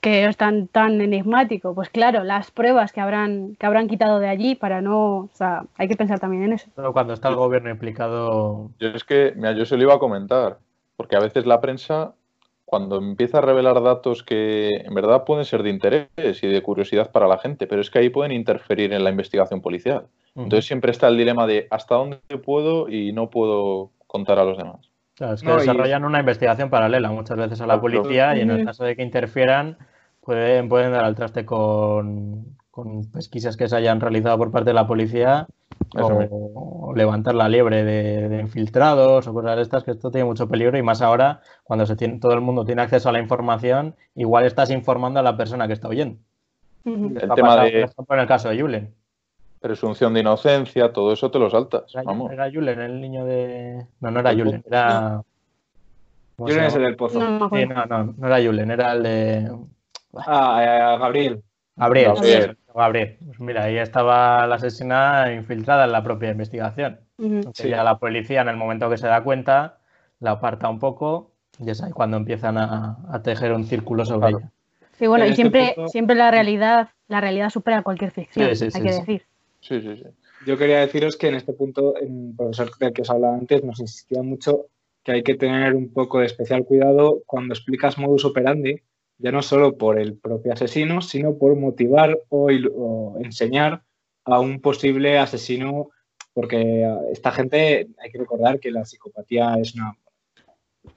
que 0.00 0.24
es 0.24 0.36
tan, 0.36 0.66
tan 0.68 1.00
enigmático. 1.00 1.74
Pues 1.74 1.90
claro, 1.90 2.24
las 2.24 2.50
pruebas 2.50 2.92
que 2.92 3.00
habrán, 3.00 3.56
que 3.56 3.66
habrán 3.66 3.88
quitado 3.88 4.18
de 4.18 4.28
allí 4.28 4.54
para 4.54 4.80
no. 4.80 5.16
O 5.18 5.30
sea, 5.34 5.64
hay 5.76 5.88
que 5.88 5.96
pensar 5.96 6.18
también 6.18 6.44
en 6.44 6.52
eso. 6.54 6.68
Pero 6.74 6.92
cuando 6.92 7.12
está 7.12 7.28
el 7.28 7.36
gobierno 7.36 7.70
implicado. 7.70 8.70
Yo 8.78 8.88
es 8.88 9.04
que, 9.04 9.32
mira, 9.36 9.52
yo 9.52 9.64
se 9.66 9.76
lo 9.76 9.82
iba 9.82 9.94
a 9.94 9.98
comentar, 9.98 10.58
porque 10.96 11.16
a 11.16 11.20
veces 11.20 11.46
la 11.46 11.60
prensa, 11.60 12.14
cuando 12.64 12.96
empieza 12.98 13.38
a 13.38 13.42
revelar 13.42 13.82
datos 13.82 14.22
que 14.22 14.68
en 14.68 14.94
verdad 14.94 15.24
pueden 15.24 15.44
ser 15.44 15.62
de 15.62 15.70
interés 15.70 16.08
y 16.42 16.46
de 16.46 16.62
curiosidad 16.62 17.10
para 17.10 17.28
la 17.28 17.38
gente, 17.38 17.66
pero 17.66 17.80
es 17.80 17.90
que 17.90 17.98
ahí 17.98 18.08
pueden 18.08 18.32
interferir 18.32 18.92
en 18.92 19.04
la 19.04 19.10
investigación 19.10 19.60
policial. 19.60 20.06
Entonces 20.34 20.66
siempre 20.66 20.92
está 20.92 21.08
el 21.08 21.16
dilema 21.16 21.46
de 21.46 21.66
hasta 21.70 21.96
dónde 21.96 22.18
puedo 22.44 22.88
y 22.88 23.12
no 23.12 23.30
puedo 23.30 23.90
contar 24.06 24.38
a 24.38 24.44
los 24.44 24.56
demás. 24.56 24.90
Claro, 25.14 25.34
es 25.34 25.42
que 25.42 25.52
desarrollan 25.52 26.04
una 26.04 26.20
investigación 26.20 26.70
paralela 26.70 27.10
muchas 27.10 27.36
veces 27.36 27.60
a 27.60 27.66
la 27.66 27.80
policía 27.80 28.36
y 28.36 28.40
en 28.40 28.50
el 28.50 28.64
caso 28.64 28.84
de 28.84 28.96
que 28.96 29.02
interfieran 29.02 29.76
pueden, 30.22 30.68
pueden 30.68 30.92
dar 30.92 31.04
al 31.04 31.14
traste 31.14 31.44
con, 31.44 32.56
pesquisas 33.12 33.56
que 33.56 33.68
se 33.68 33.76
hayan 33.76 34.00
realizado 34.00 34.38
por 34.38 34.50
parte 34.50 34.70
de 34.70 34.74
la 34.74 34.86
policía 34.86 35.46
o, 35.94 36.94
levantar 36.94 37.34
la 37.34 37.48
liebre 37.48 37.84
de, 37.84 38.40
infiltrados 38.40 39.26
o 39.26 39.34
cosas 39.34 39.56
de 39.56 39.62
estas, 39.62 39.84
que 39.84 39.90
esto 39.90 40.10
tiene 40.10 40.24
mucho 40.24 40.48
peligro 40.48 40.78
y 40.78 40.82
más 40.82 41.02
ahora 41.02 41.42
cuando 41.64 41.84
se 41.84 41.96
tiene, 41.96 42.18
todo 42.18 42.32
el 42.32 42.40
mundo 42.40 42.64
tiene 42.64 42.82
acceso 42.82 43.08
a 43.08 43.12
la 43.12 43.20
información, 43.20 43.96
igual 44.14 44.46
estás 44.46 44.70
informando 44.70 45.20
a 45.20 45.22
la 45.22 45.36
persona 45.36 45.66
que 45.66 45.74
está 45.74 45.88
oyendo. 45.88 46.18
El 46.84 47.30
tema 47.34 47.62
de... 47.64 47.82
en 47.82 48.18
el 48.18 48.26
caso 48.26 48.48
de 48.48 48.60
Julen. 48.60 48.94
Presunción 49.60 50.14
de 50.14 50.20
inocencia, 50.20 50.92
todo 50.92 51.12
eso 51.12 51.30
te 51.30 51.38
lo 51.38 51.50
saltas. 51.50 51.94
Era, 51.94 52.02
Vamos. 52.02 52.32
era 52.32 52.50
Julen, 52.50 52.80
el 52.80 53.00
niño 53.00 53.24
de... 53.24 53.86
No, 54.00 54.10
no 54.10 54.20
era 54.20 54.32
Julen, 54.32 54.64
era... 54.66 55.22
Julen 56.36 56.64
es 56.64 56.74
el 56.74 56.82
del 56.82 56.96
pozo. 56.96 57.18
No, 57.18 57.50
sí, 57.50 57.66
no, 57.66 57.84
no, 57.84 58.14
no 58.16 58.26
era 58.26 58.42
Julen, 58.42 58.70
era 58.70 58.92
el 58.92 59.02
de... 59.02 59.52
Ah, 60.14 60.60
eh, 60.62 60.98
Gabriel. 60.98 61.42
Gabriel, 61.76 62.14
Gabriel. 62.14 62.56
Gabriel. 62.74 63.18
Pues 63.26 63.40
mira, 63.40 63.64
ahí 63.64 63.78
estaba 63.78 64.46
la 64.46 64.56
asesina 64.56 65.32
infiltrada 65.32 65.84
en 65.84 65.92
la 65.92 66.02
propia 66.02 66.30
investigación. 66.30 67.00
Ya 67.54 67.84
la 67.84 67.98
policía, 67.98 68.40
en 68.40 68.48
el 68.48 68.56
momento 68.56 68.88
que 68.88 68.96
se 68.96 69.06
da 69.06 69.22
cuenta, 69.22 69.78
la 70.20 70.32
aparta 70.32 70.68
un 70.68 70.78
poco 70.78 71.32
y 71.58 71.70
es 71.70 71.82
ahí 71.82 71.92
cuando 71.92 72.16
empiezan 72.16 72.56
a, 72.58 73.20
tejer 73.22 73.52
un 73.52 73.64
círculo 73.64 74.04
sobre 74.04 74.30
ella. 74.30 74.50
Sí, 74.92 75.06
bueno, 75.06 75.24
y 75.24 75.30
este 75.30 75.42
siempre, 75.42 75.74
siempre 75.88 76.16
la 76.16 76.30
realidad, 76.30 76.90
la 77.08 77.20
realidad 77.20 77.50
supera 77.50 77.82
cualquier 77.82 78.10
ficción, 78.10 78.48
hay 78.48 78.82
que 78.82 78.92
decir. 78.92 79.26
Sí, 79.60 79.80
sí, 79.80 79.96
sí. 79.96 80.04
Yo 80.46 80.56
quería 80.56 80.80
deciros 80.80 81.16
que 81.16 81.28
en 81.28 81.34
este 81.34 81.52
punto, 81.52 81.96
el 81.96 82.32
profesor 82.36 82.70
del 82.78 82.92
que 82.92 83.02
os 83.02 83.10
hablaba 83.10 83.34
antes 83.34 83.62
nos 83.62 83.78
insistía 83.80 84.22
mucho 84.22 84.66
que 85.02 85.12
hay 85.12 85.22
que 85.22 85.34
tener 85.34 85.74
un 85.74 85.92
poco 85.92 86.20
de 86.20 86.26
especial 86.26 86.64
cuidado 86.64 87.22
cuando 87.26 87.54
explicas 87.54 87.98
modus 87.98 88.24
operandi, 88.24 88.80
ya 89.18 89.32
no 89.32 89.42
solo 89.42 89.76
por 89.76 89.98
el 89.98 90.16
propio 90.16 90.52
asesino, 90.52 91.02
sino 91.02 91.36
por 91.36 91.56
motivar 91.56 92.18
o, 92.28 92.50
enseñar 93.20 93.82
a 94.24 94.40
un 94.40 94.60
posible 94.60 95.18
asesino, 95.18 95.90
porque 96.32 96.88
esta 97.12 97.32
gente, 97.32 97.88
hay 97.98 98.10
que 98.10 98.18
recordar 98.18 98.60
que 98.60 98.70
la 98.70 98.84
psicopatía 98.84 99.56
es 99.60 99.74
una, 99.74 99.96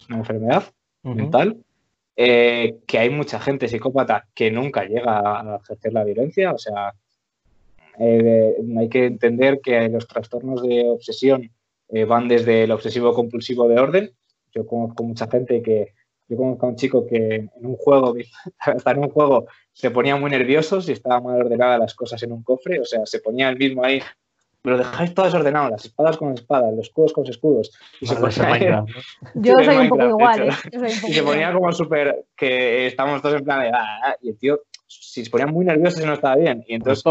una 0.10 0.18
enfermedad 0.18 0.64
mental, 1.04 1.58
eh, 2.16 2.78
que 2.88 3.00
hay 3.00 3.10
mucha 3.10 3.40
gente 3.40 3.68
psicópata 3.68 4.28
que 4.34 4.52
nunca 4.52 4.86
llega 4.86 5.20
a 5.20 5.60
ejercer 5.64 5.94
la 5.94 6.04
violencia, 6.04 6.54
o 6.54 6.58
sea, 6.58 6.94
eh, 8.00 8.56
hay 8.78 8.90
que 8.90 9.06
entender 9.06 9.60
que 9.62 9.88
los 9.90 10.08
trastornos 10.08 10.62
de 10.64 10.90
obsesión 10.90 11.52
eh, 11.90 12.06
van 12.06 12.28
desde 12.28 12.64
el 12.64 12.72
obsesivo 12.72 13.14
compulsivo 13.14 13.68
de 13.68 13.80
orden. 13.80 14.12
Yo 14.54 14.66
conozco 14.66 15.04
mucha 15.04 15.28
gente 15.28 15.62
que, 15.62 15.94
yo 16.28 16.38
conozco 16.38 16.66
a 16.66 16.70
un 16.70 16.76
chico 16.76 17.06
que 17.06 17.36
en 17.36 17.66
un 17.66 17.76
juego, 17.76 18.16
hasta 18.60 18.92
en 18.92 19.00
un 19.00 19.10
juego, 19.10 19.48
se 19.72 19.92
ponía 19.92 20.16
muy 20.16 20.32
nervioso 20.32 20.82
si 20.82 20.92
estaba 20.92 21.22
mal 21.22 21.42
ordenadas 21.42 21.80
las 21.80 21.96
cosas 21.96 22.22
en 22.24 22.32
un 22.32 22.44
cofre, 22.44 22.80
o 22.80 22.86
sea, 22.86 23.06
se 23.06 23.20
ponía 23.20 23.50
el 23.50 23.58
mismo 23.58 23.84
ahí, 23.84 24.02
lo 24.64 24.78
dejáis 24.78 25.14
todo 25.14 25.26
desordenado, 25.26 25.70
las 25.70 25.84
espadas 25.84 26.18
con 26.18 26.34
espadas, 26.34 26.74
los 26.74 26.88
escudos 26.88 27.12
con 27.12 27.28
escudos. 27.28 27.78
Y 28.00 28.08
se 28.08 28.16
ponía 28.16 28.86
Yo 29.36 29.54
soy 29.64 29.76
un 29.76 29.90
poco 29.90 30.08
igual, 30.08 30.50
¿eh? 30.50 30.52
y 31.08 31.14
se 31.14 31.24
ponía 31.24 31.52
como 31.52 31.72
súper, 31.74 32.26
que 32.36 32.88
estamos 32.88 33.22
todos 33.22 33.36
en 33.36 33.44
plan 33.44 33.62
de, 33.62 33.70
ah, 33.70 34.00
ah", 34.04 34.16
y 34.22 34.30
el 34.30 34.38
tío, 34.38 34.62
si 34.88 35.26
se 35.26 35.30
ponía 35.30 35.48
muy 35.48 35.66
nervioso, 35.66 36.00
si 36.00 36.06
no 36.06 36.14
estaba 36.14 36.38
bien. 36.38 36.64
Y 36.68 36.76
entonces, 36.76 37.04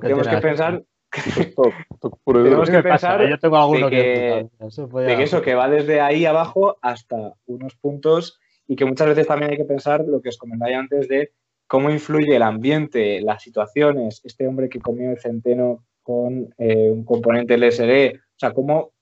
tenemos 0.00 0.28
que 0.28 0.36
pensar 0.38 0.84
tenemos 2.24 2.70
que 2.70 2.82
pensar 2.82 3.28
yo 3.28 3.38
tengo 3.38 3.56
alguno 3.56 3.88
de 3.88 3.90
que, 3.90 4.66
de 5.00 5.16
que 5.16 5.22
eso 5.22 5.42
que 5.42 5.54
va 5.54 5.68
desde 5.68 6.00
ahí 6.00 6.26
abajo 6.26 6.76
hasta 6.82 7.34
unos 7.46 7.74
puntos 7.76 8.40
y 8.66 8.76
que 8.76 8.84
muchas 8.84 9.08
veces 9.08 9.26
también 9.26 9.52
hay 9.52 9.56
que 9.56 9.64
pensar 9.64 10.04
lo 10.06 10.20
que 10.20 10.30
os 10.30 10.38
comentaba 10.38 10.76
antes 10.76 11.08
de 11.08 11.32
cómo 11.66 11.90
influye 11.90 12.36
el 12.36 12.42
ambiente, 12.42 13.20
las 13.20 13.42
situaciones, 13.42 14.20
este 14.24 14.46
hombre 14.46 14.68
que 14.68 14.80
comió 14.80 15.10
el 15.10 15.18
centeno 15.18 15.84
con 16.02 16.54
eh, 16.58 16.90
un 16.90 17.04
componente 17.04 17.56
LSD, 17.56 18.16
o 18.16 18.38
sea, 18.38 18.52
cómo 18.52 18.92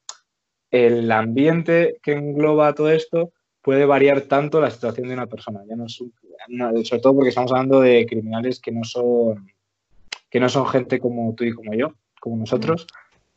el 0.70 1.10
ambiente 1.10 1.98
que 2.02 2.12
engloba 2.12 2.74
todo 2.74 2.90
esto 2.90 3.32
puede 3.60 3.84
variar 3.84 4.22
tanto 4.22 4.60
la 4.60 4.70
situación 4.70 5.08
de 5.08 5.14
una 5.14 5.26
persona. 5.26 5.62
Ya 5.68 5.76
no 5.76 5.88
sobre 5.88 7.00
todo 7.00 7.14
porque 7.14 7.28
estamos 7.28 7.52
hablando 7.52 7.80
de 7.80 8.06
criminales 8.06 8.60
que 8.60 8.72
no 8.72 8.84
son 8.84 9.51
que 10.32 10.40
no 10.40 10.48
son 10.48 10.66
gente 10.66 10.98
como 10.98 11.34
tú 11.34 11.44
y 11.44 11.52
como 11.52 11.74
yo, 11.74 11.92
como 12.18 12.38
nosotros, 12.38 12.86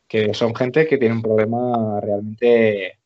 que 0.08 0.32
son 0.32 0.54
gente 0.54 0.86
que 0.86 0.96
tiene 0.96 1.16
un 1.16 1.20
problema 1.20 2.00
realmente, 2.00 2.98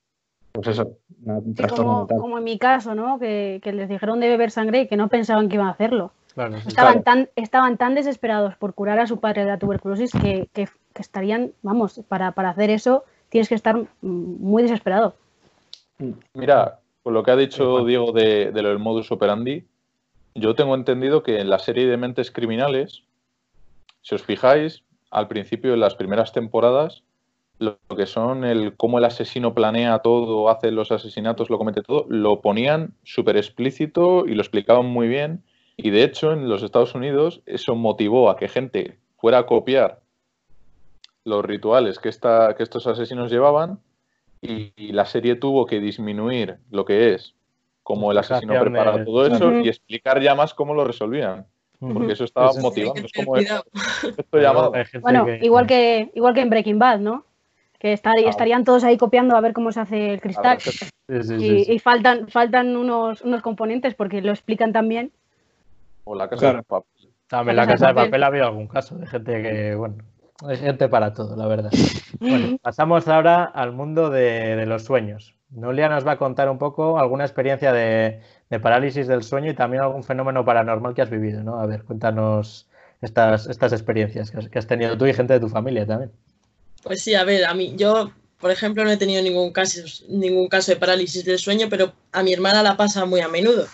pues 0.52 0.68
eso, 0.68 0.98
un 1.24 1.54
trastorno 1.56 2.06
como, 2.06 2.20
Como 2.20 2.38
en 2.38 2.44
mi 2.44 2.56
caso, 2.56 2.94
¿no? 2.94 3.18
Que, 3.18 3.60
les 3.64 3.88
dijeron 3.88 4.20
de 4.20 4.28
beber 4.28 4.52
sangre 4.52 4.82
y 4.82 4.86
que 4.86 4.96
no 4.96 5.08
pensaban 5.08 5.48
que 5.48 5.56
iban 5.56 5.66
a 5.66 5.72
hacerlo. 5.72 6.12
estaban, 6.68 7.02
Tan, 7.02 7.30
estaban 7.34 7.78
tan 7.78 7.96
desesperados 7.96 8.54
por 8.54 8.74
curar 8.74 9.00
a 9.00 9.08
su 9.08 9.18
padre 9.18 9.42
de 9.42 9.50
la 9.50 9.58
tuberculosis 9.58 10.12
que, 10.12 10.68
estarían, 10.94 11.50
vamos, 11.62 12.00
para, 12.06 12.28
hacer 12.28 12.70
eso 12.70 13.04
tienes 13.28 13.48
que 13.48 13.56
estar 13.56 13.76
muy 14.02 14.62
desesperado. 14.62 15.16
Mira, 16.34 16.78
por 17.02 17.12
lo 17.12 17.24
que 17.24 17.32
ha 17.32 17.36
dicho 17.36 17.84
Diego 17.84 18.12
de, 18.12 18.52
de 18.52 18.62
lo 18.62 18.68
del 18.68 18.78
modus 18.78 19.10
operandi, 19.10 19.64
yo 20.36 20.54
tengo 20.54 20.76
entendido 20.76 21.24
que 21.24 21.40
en 21.40 21.50
la 21.50 21.58
serie 21.58 21.86
de 21.86 21.96
mentes 21.96 22.30
criminales 22.30 23.02
si 24.02 24.14
os 24.14 24.22
fijáis, 24.22 24.82
al 25.10 25.28
principio 25.28 25.72
de 25.72 25.76
las 25.76 25.94
primeras 25.94 26.32
temporadas, 26.32 27.02
lo 27.58 27.78
que 27.94 28.06
son 28.06 28.44
el 28.44 28.74
cómo 28.76 28.98
el 28.98 29.04
asesino 29.04 29.54
planea 29.54 29.98
todo, 29.98 30.48
hace 30.48 30.70
los 30.70 30.92
asesinatos, 30.92 31.50
lo 31.50 31.58
comete 31.58 31.82
todo, 31.82 32.06
lo 32.08 32.40
ponían 32.40 32.94
súper 33.04 33.36
explícito 33.36 34.26
y 34.26 34.34
lo 34.34 34.40
explicaban 34.40 34.86
muy 34.86 35.08
bien. 35.08 35.44
Y 35.76 35.90
de 35.90 36.04
hecho, 36.04 36.32
en 36.32 36.48
los 36.48 36.62
Estados 36.62 36.94
Unidos, 36.94 37.42
eso 37.46 37.74
motivó 37.74 38.30
a 38.30 38.36
que 38.36 38.48
gente 38.48 38.98
fuera 39.18 39.38
a 39.38 39.46
copiar 39.46 40.00
los 41.24 41.44
rituales 41.44 41.98
que, 41.98 42.08
esta, 42.08 42.54
que 42.56 42.62
estos 42.62 42.86
asesinos 42.86 43.30
llevaban 43.30 43.80
y, 44.40 44.72
la 44.92 45.04
serie 45.04 45.36
tuvo 45.36 45.66
que 45.66 45.80
disminuir 45.80 46.56
lo 46.70 46.86
que 46.86 47.12
es 47.12 47.34
cómo 47.82 48.10
el 48.10 48.18
asesino 48.18 48.58
prepara 48.58 49.04
todo 49.04 49.26
eso 49.26 49.60
y 49.60 49.68
explicar 49.68 50.22
ya 50.22 50.34
más 50.34 50.54
cómo 50.54 50.74
lo 50.74 50.84
resolvían 50.84 51.46
porque 51.80 52.12
eso 52.12 52.24
estaba 52.24 52.50
pues 52.50 52.62
motivando. 52.62 53.00
Es 53.00 53.12
como 53.12 53.36
esto, 53.36 53.64
llamado. 54.32 54.72
Bueno, 55.00 55.26
igual, 55.40 55.66
que, 55.66 56.10
igual 56.14 56.34
que 56.34 56.40
en 56.40 56.50
Breaking 56.50 56.78
Bad, 56.78 57.00
¿no? 57.00 57.24
Que 57.78 57.94
estarían 57.94 58.64
todos 58.64 58.84
ahí 58.84 58.98
copiando 58.98 59.34
a 59.34 59.40
ver 59.40 59.54
cómo 59.54 59.72
se 59.72 59.80
hace 59.80 60.12
el 60.12 60.20
cristal. 60.20 60.58
y, 61.08 61.78
faltan, 61.78 62.28
faltan 62.28 62.76
unos, 62.76 63.22
unos 63.22 63.40
componentes 63.40 63.94
porque 63.94 64.20
lo 64.20 64.30
explican 64.30 64.72
también. 64.72 65.10
O 66.04 66.14
la 66.14 66.28
casa 66.28 66.52
de 66.52 66.62
papel. 66.62 67.10
También 67.26 67.56
la 67.56 67.66
casa 67.66 67.88
de 67.88 67.94
papel 67.94 68.22
ha 68.22 68.26
habido 68.26 68.44
algún 68.44 68.66
caso 68.66 68.96
de 68.96 69.06
gente 69.06 69.42
que, 69.42 69.74
bueno, 69.74 69.96
hay 70.46 70.56
gente 70.58 70.88
para 70.88 71.14
todo, 71.14 71.36
la 71.36 71.46
verdad. 71.46 71.70
Bueno, 72.20 72.58
pasamos 72.60 73.08
ahora 73.08 73.44
al 73.44 73.72
mundo 73.72 74.10
de, 74.10 74.54
de 74.54 74.66
los 74.66 74.84
sueños. 74.84 75.34
Nolia 75.48 75.88
nos 75.88 76.06
va 76.06 76.12
a 76.12 76.18
contar 76.18 76.50
un 76.50 76.58
poco 76.58 76.98
alguna 76.98 77.24
experiencia 77.24 77.72
de, 77.72 78.20
de 78.50 78.58
parálisis 78.58 79.06
del 79.06 79.22
sueño 79.22 79.50
y 79.50 79.54
también 79.54 79.82
algún 79.82 80.02
fenómeno 80.02 80.44
paranormal 80.44 80.92
que 80.92 81.02
has 81.02 81.10
vivido, 81.10 81.42
¿no? 81.42 81.60
A 81.60 81.66
ver, 81.66 81.84
cuéntanos 81.84 82.66
estas, 83.00 83.46
estas 83.46 83.72
experiencias 83.72 84.30
que 84.30 84.58
has, 84.58 84.66
tenido 84.66 84.98
tú 84.98 85.06
y 85.06 85.14
gente 85.14 85.32
de 85.32 85.40
tu 85.40 85.48
familia 85.48 85.86
también. 85.86 86.10
Pues 86.82 87.00
sí, 87.02 87.14
a 87.14 87.24
ver, 87.24 87.44
a 87.44 87.54
mí, 87.54 87.74
yo, 87.76 88.12
por 88.40 88.50
ejemplo, 88.50 88.84
no 88.84 88.90
he 88.90 88.96
tenido 88.96 89.22
ningún 89.22 89.52
caso, 89.52 89.80
ningún 90.08 90.48
caso 90.48 90.72
de 90.72 90.78
parálisis 90.78 91.24
del 91.24 91.38
sueño, 91.38 91.68
pero 91.70 91.92
a 92.12 92.22
mi 92.22 92.32
hermana 92.32 92.62
la 92.62 92.76
pasa 92.76 93.04
muy 93.04 93.20
a 93.20 93.28
menudo. 93.28 93.66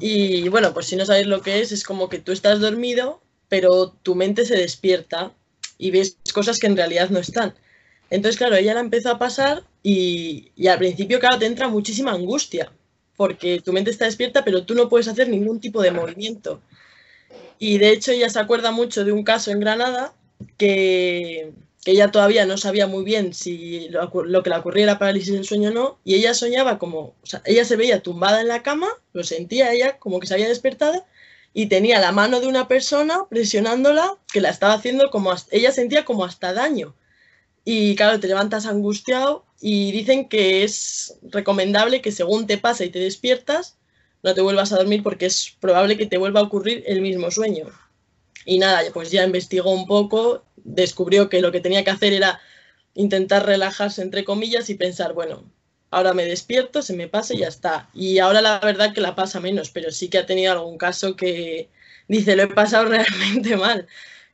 Y 0.00 0.48
bueno, 0.48 0.74
pues 0.74 0.86
si 0.86 0.96
no 0.96 1.06
sabes 1.06 1.26
lo 1.26 1.40
que 1.40 1.60
es, 1.60 1.70
es 1.72 1.84
como 1.84 2.08
que 2.08 2.18
tú 2.18 2.32
estás 2.32 2.60
dormido, 2.60 3.22
pero 3.48 3.90
tu 4.02 4.14
mente 4.16 4.44
se 4.44 4.56
despierta 4.56 5.32
y 5.78 5.92
ves 5.92 6.18
cosas 6.34 6.58
que 6.58 6.66
en 6.66 6.76
realidad 6.76 7.10
no 7.10 7.20
están. 7.20 7.54
Entonces, 8.10 8.36
claro, 8.36 8.56
ella 8.56 8.74
la 8.74 8.80
empezó 8.80 9.10
a 9.10 9.18
pasar 9.18 9.62
y, 9.82 10.50
y 10.56 10.66
al 10.66 10.78
principio, 10.78 11.20
claro, 11.20 11.38
te 11.38 11.46
entra 11.46 11.68
muchísima 11.68 12.10
angustia, 12.10 12.72
porque 13.16 13.60
tu 13.60 13.72
mente 13.72 13.90
está 13.90 14.06
despierta, 14.06 14.44
pero 14.44 14.64
tú 14.64 14.74
no 14.74 14.88
puedes 14.88 15.08
hacer 15.08 15.28
ningún 15.28 15.60
tipo 15.60 15.82
de 15.82 15.90
movimiento. 15.90 16.60
Y 17.58 17.78
de 17.78 17.90
hecho 17.90 18.12
ella 18.12 18.28
se 18.28 18.40
acuerda 18.40 18.70
mucho 18.70 19.04
de 19.04 19.12
un 19.12 19.22
caso 19.24 19.50
en 19.50 19.60
Granada 19.60 20.12
que, 20.56 21.52
ella 21.84 22.12
todavía 22.12 22.46
no 22.46 22.56
sabía 22.58 22.86
muy 22.86 23.04
bien 23.04 23.34
si 23.34 23.88
lo, 23.88 24.10
que 24.42 24.50
le 24.50 24.56
ocurría 24.56 24.84
era 24.84 24.98
parálisis 24.98 25.32
del 25.34 25.44
sueño 25.44 25.70
o 25.70 25.72
no, 25.72 25.98
y 26.04 26.14
ella 26.14 26.32
soñaba 26.32 26.78
como, 26.78 27.14
ella 27.44 27.64
se 27.64 27.76
veía 27.76 28.02
tumbada 28.02 28.40
en 28.40 28.48
la 28.48 28.62
cama, 28.62 28.88
lo 29.12 29.24
sentía 29.24 29.72
ella 29.72 29.98
como 29.98 30.20
que 30.20 30.28
se 30.28 30.34
había 30.34 30.48
despertado, 30.48 31.04
y 31.52 31.66
tenía 31.66 31.98
la 31.98 32.12
mano 32.12 32.40
de 32.40 32.46
una 32.46 32.68
persona 32.68 33.24
presionándola 33.28 34.16
que 34.32 34.40
la 34.40 34.50
estaba 34.50 34.74
haciendo 34.74 35.10
como, 35.10 35.34
ella 35.50 35.72
sentía 35.72 36.04
como 36.04 36.24
hasta 36.24 36.52
daño. 36.52 36.94
Y 37.64 37.94
claro, 37.96 38.18
te 38.18 38.28
levantas 38.28 38.66
angustiado 38.66 39.44
y 39.64 39.92
dicen 39.92 40.28
que 40.28 40.64
es 40.64 41.18
recomendable 41.22 42.02
que 42.02 42.10
según 42.10 42.48
te 42.48 42.58
pasa 42.58 42.84
y 42.84 42.90
te 42.90 42.98
despiertas, 42.98 43.78
no 44.24 44.34
te 44.34 44.40
vuelvas 44.40 44.72
a 44.72 44.76
dormir 44.76 45.04
porque 45.04 45.26
es 45.26 45.56
probable 45.60 45.96
que 45.96 46.06
te 46.06 46.18
vuelva 46.18 46.40
a 46.40 46.42
ocurrir 46.42 46.82
el 46.84 47.00
mismo 47.00 47.30
sueño. 47.30 47.66
Y 48.44 48.58
nada, 48.58 48.82
pues 48.92 49.12
ya 49.12 49.22
investigó 49.22 49.70
un 49.70 49.86
poco, 49.86 50.44
descubrió 50.56 51.28
que 51.28 51.40
lo 51.40 51.52
que 51.52 51.60
tenía 51.60 51.84
que 51.84 51.90
hacer 51.90 52.12
era 52.12 52.40
intentar 52.94 53.46
relajarse 53.46 54.02
entre 54.02 54.24
comillas 54.24 54.68
y 54.68 54.74
pensar, 54.74 55.12
bueno, 55.12 55.44
ahora 55.92 56.12
me 56.12 56.24
despierto, 56.24 56.82
se 56.82 56.94
me 56.94 57.06
pasa 57.06 57.32
y 57.32 57.38
ya 57.38 57.48
está. 57.48 57.88
Y 57.94 58.18
ahora 58.18 58.42
la 58.42 58.58
verdad 58.58 58.92
que 58.92 59.00
la 59.00 59.14
pasa 59.14 59.38
menos, 59.38 59.70
pero 59.70 59.92
sí 59.92 60.08
que 60.08 60.18
ha 60.18 60.26
tenido 60.26 60.50
algún 60.50 60.76
caso 60.76 61.14
que 61.14 61.68
dice, 62.08 62.34
lo 62.34 62.42
he 62.42 62.48
pasado 62.48 62.86
realmente 62.88 63.56
mal. 63.56 63.86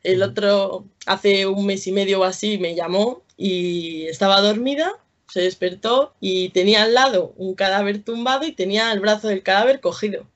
El 0.03 0.23
otro, 0.23 0.87
hace 1.05 1.47
un 1.47 1.67
mes 1.67 1.87
y 1.87 1.93
medio 1.93 2.21
o 2.21 2.25
así, 2.25 2.57
me 2.57 2.75
llamó 2.75 3.25
y 3.37 4.07
estaba 4.07 4.41
dormida 4.41 4.99
se 5.29 5.43
despertó 5.43 6.15
y 6.21 6.51
tenía 6.51 6.83
al 6.83 6.95
lado 6.95 7.35
un 7.37 7.55
cadáver 7.55 8.03
tumbado 8.03 8.47
y 8.47 8.53
tenía 8.53 8.93
el 8.93 9.01
brazo 9.01 9.29
del 9.29 9.43
cadáver 9.43 9.81
cogido. 9.81 10.27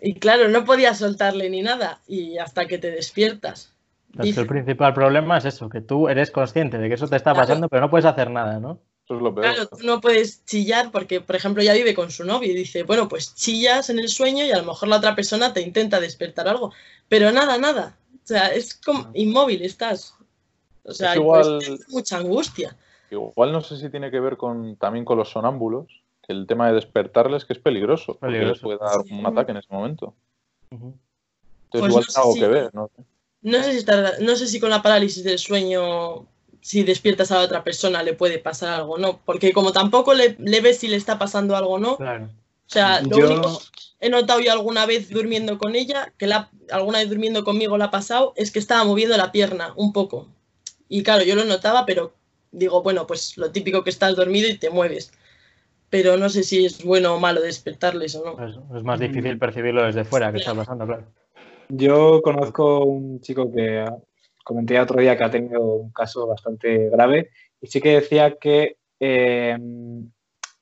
Y 0.00 0.14
claro, 0.14 0.48
no 0.48 0.64
podía 0.64 0.94
soltarle 0.94 1.48
ni 1.48 1.62
nada 1.62 2.00
y 2.06 2.38
hasta 2.38 2.66
que 2.66 2.78
te 2.78 2.90
despiertas. 2.90 3.72
el 4.18 4.46
principal 4.46 4.92
problema 4.94 5.38
es 5.38 5.46
eso, 5.46 5.68
que 5.68 5.80
tú 5.80 6.08
eres 6.08 6.30
consciente 6.30 6.78
de 6.78 6.88
que 6.88 6.94
eso 6.94 7.08
te 7.08 7.16
está 7.16 7.34
pasando, 7.34 7.68
pero 7.68 7.82
no 7.82 7.90
puedes 7.90 8.04
hacer 8.04 8.30
nada, 8.30 8.60
¿no? 8.60 8.78
Eso 9.04 9.16
es 9.16 9.22
lo 9.22 9.34
peor. 9.34 9.46
Claro, 9.54 9.68
tú 9.68 9.86
no 9.86 10.00
puedes 10.00 10.44
chillar 10.44 10.90
porque, 10.90 11.20
por 11.20 11.36
ejemplo, 11.36 11.62
ella 11.62 11.74
vive 11.74 11.94
con 11.94 12.10
su 12.10 12.24
novio 12.24 12.50
y 12.50 12.54
dice, 12.54 12.82
bueno, 12.82 13.08
pues 13.08 13.34
chillas 13.34 13.88
en 13.88 13.98
el 13.98 14.08
sueño 14.08 14.44
y 14.44 14.50
a 14.50 14.58
lo 14.58 14.64
mejor 14.64 14.88
la 14.88 14.96
otra 14.96 15.14
persona 15.14 15.52
te 15.52 15.60
intenta 15.62 16.00
despertar 16.00 16.48
algo, 16.48 16.72
pero 17.08 17.30
nada, 17.30 17.56
nada. 17.56 17.96
O 18.14 18.26
sea, 18.26 18.48
es 18.48 18.74
como 18.74 19.10
inmóvil 19.14 19.62
estás. 19.62 20.14
O 20.82 20.92
sea, 20.92 21.12
Es 21.12 21.16
igual- 21.16 21.62
pues, 21.64 21.88
mucha 21.88 22.16
angustia. 22.18 22.76
Igual 23.10 23.52
no 23.52 23.60
sé 23.60 23.76
si 23.76 23.90
tiene 23.90 24.10
que 24.10 24.20
ver 24.20 24.36
con 24.36 24.76
también 24.76 25.04
con 25.04 25.18
los 25.18 25.30
sonámbulos, 25.30 25.86
que 26.26 26.32
el 26.32 26.46
tema 26.46 26.68
de 26.68 26.74
despertarles 26.74 27.44
que 27.44 27.52
es 27.52 27.58
peligroso, 27.58 28.16
porque 28.18 28.26
les 28.38 28.58
Peligroso. 28.58 28.62
puede 28.62 28.78
dar 28.78 29.06
Sí. 29.06 29.14
un 29.14 29.26
ataque 29.26 29.52
en 29.52 29.56
ese 29.58 29.72
momento. 29.72 30.14
Entonces 30.70 30.98
Pues 31.70 31.82
igual 31.90 32.04
no 32.04 32.12
tiene 32.12 32.20
algo 32.22 32.32
si- 32.34 32.40
que 32.40 32.48
ver, 32.48 32.74
¿no? 32.74 32.90
No 33.42 33.62
sé 33.62 33.72
si 33.72 33.78
está- 33.78 34.12
no 34.20 34.36
sé 34.36 34.46
si 34.48 34.58
con 34.60 34.70
la 34.70 34.82
parálisis 34.82 35.22
del 35.22 35.38
sueño, 35.38 36.26
si 36.60 36.82
despiertas 36.82 37.30
a 37.30 37.36
la 37.36 37.42
otra 37.44 37.62
persona, 37.62 38.02
le 38.02 38.12
puede 38.14 38.38
pasar 38.38 38.70
algo 38.80 38.94
o 38.94 38.98
no. 38.98 39.20
Porque 39.24 39.52
como 39.52 39.72
tampoco 39.72 40.14
le, 40.14 40.36
le 40.40 40.60
ves 40.60 40.78
si 40.78 40.88
le 40.88 40.96
está 40.96 41.18
pasando 41.18 41.54
algo 41.56 41.74
o 41.74 41.78
no. 41.78 41.96
Claro. 41.96 42.24
O 42.24 42.68
sea, 42.68 43.00
lo 43.02 43.18
Yo- 43.18 43.26
único 43.26 43.60
he 44.00 44.10
notado 44.10 44.40
yo 44.40 44.50
alguna 44.52 44.84
vez 44.84 45.08
durmiendo 45.10 45.58
con 45.58 45.76
ella, 45.76 46.12
que 46.18 46.26
la, 46.26 46.50
alguna 46.72 46.98
vez 46.98 47.08
durmiendo 47.08 47.44
conmigo 47.44 47.78
la 47.78 47.86
ha 47.86 47.90
pasado, 47.92 48.32
es 48.36 48.50
que 48.50 48.58
estaba 48.58 48.82
moviendo 48.84 49.16
la 49.16 49.30
pierna 49.30 49.72
un 49.76 49.92
poco. 49.92 50.26
Y 50.88 51.02
claro, 51.04 51.22
yo 51.24 51.34
lo 51.36 51.44
notaba, 51.44 51.86
pero 51.86 52.12
digo, 52.56 52.82
bueno, 52.82 53.06
pues 53.06 53.36
lo 53.36 53.52
típico 53.52 53.84
que 53.84 53.90
estás 53.90 54.16
dormido 54.16 54.48
y 54.48 54.58
te 54.58 54.70
mueves. 54.70 55.12
Pero 55.90 56.16
no 56.16 56.28
sé 56.28 56.42
si 56.42 56.64
es 56.66 56.82
bueno 56.82 57.14
o 57.14 57.20
malo 57.20 57.40
despertarles 57.40 58.14
o 58.16 58.24
no. 58.24 58.44
Es, 58.44 58.56
es 58.76 58.82
más 58.82 58.98
difícil 58.98 59.38
percibirlo 59.38 59.84
desde 59.84 60.04
fuera 60.04 60.32
que 60.32 60.38
está 60.38 60.54
pasando, 60.54 60.86
claro. 60.86 61.06
Yo 61.68 62.22
conozco 62.22 62.84
un 62.84 63.20
chico 63.20 63.52
que 63.52 63.80
ah, 63.80 63.96
comenté 64.44 64.80
otro 64.80 65.00
día 65.00 65.16
que 65.16 65.24
ha 65.24 65.30
tenido 65.30 65.60
un 65.62 65.90
caso 65.92 66.26
bastante 66.26 66.88
grave 66.90 67.30
y 67.60 67.66
sí 67.66 67.80
que 67.80 67.96
decía 67.96 68.36
que 68.40 68.78
eh, 69.00 69.56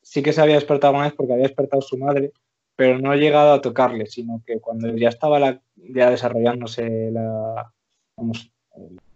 sí 0.03 0.23
que 0.23 0.33
se 0.33 0.41
había 0.41 0.55
despertado 0.57 0.95
una 0.95 1.05
vez 1.05 1.15
porque 1.15 1.33
había 1.35 1.47
despertado 1.47 1.83
su 1.83 1.97
madre, 1.99 2.33
pero 2.77 2.99
no 2.99 3.11
ha 3.11 3.17
llegado 3.17 3.53
a 3.53 3.61
tocarle, 3.61 4.07
sino 4.07 4.43
que 4.47 4.61
cuando 4.61 4.95
ya 4.97 5.09
estaba 5.11 5.39
la- 5.39 5.61
ya 5.77 6.11
desarrollándose 6.11 7.11
la, 7.13 7.73
vamos, 8.17 8.51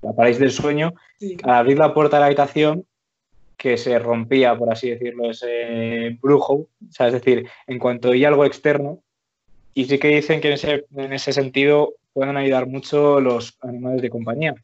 la 0.02 0.12
parálisis 0.12 0.40
del 0.40 0.52
sueño, 0.52 0.94
Sí. 1.18 1.36
al 1.42 1.50
abrir 1.50 1.78
la 1.78 1.94
puerta 1.94 2.16
de 2.16 2.20
la 2.20 2.26
habitación, 2.26 2.84
que 3.56 3.76
se 3.76 3.98
rompía, 3.98 4.56
por 4.56 4.72
así 4.72 4.88
decirlo, 4.88 5.30
ese 5.30 6.16
brujo, 6.22 6.54
o 6.54 6.68
sea, 6.90 7.08
es 7.08 7.12
decir, 7.12 7.46
en 7.66 7.78
cuanto 7.78 8.10
oía 8.10 8.28
algo 8.28 8.44
externo, 8.44 9.02
y 9.74 9.86
sí 9.86 9.98
que 9.98 10.08
dicen 10.08 10.40
que 10.40 10.48
en 10.48 10.54
ese, 10.54 10.86
en 10.96 11.12
ese 11.12 11.32
sentido 11.32 11.94
pueden 12.12 12.36
ayudar 12.36 12.66
mucho 12.66 13.20
los 13.20 13.58
animales 13.60 14.00
de 14.00 14.10
compañía. 14.10 14.54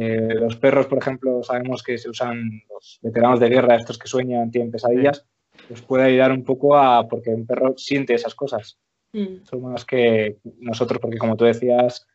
Eh, 0.00 0.34
los 0.34 0.56
perros, 0.56 0.86
por 0.86 0.98
ejemplo, 0.98 1.42
sabemos 1.42 1.82
que 1.82 1.98
se 1.98 2.08
usan 2.08 2.62
los 2.70 2.98
veteranos 3.02 3.40
de 3.40 3.50
guerra, 3.50 3.76
estos 3.76 3.98
que 3.98 4.08
sueñan, 4.08 4.50
tienen 4.50 4.70
pesadillas, 4.70 5.26
pues 5.68 5.82
puede 5.82 6.04
ayudar 6.04 6.32
un 6.32 6.44
poco 6.44 6.76
a, 6.76 7.06
porque 7.08 7.30
un 7.30 7.46
perro 7.46 7.74
siente 7.76 8.14
esas 8.14 8.34
cosas. 8.34 8.78
Mm. 9.12 9.44
Son 9.44 9.62
más 9.62 9.84
que 9.84 10.38
nosotros, 10.58 11.00
porque 11.00 11.18
como 11.18 11.36
tú 11.36 11.44
decías, 11.44 12.06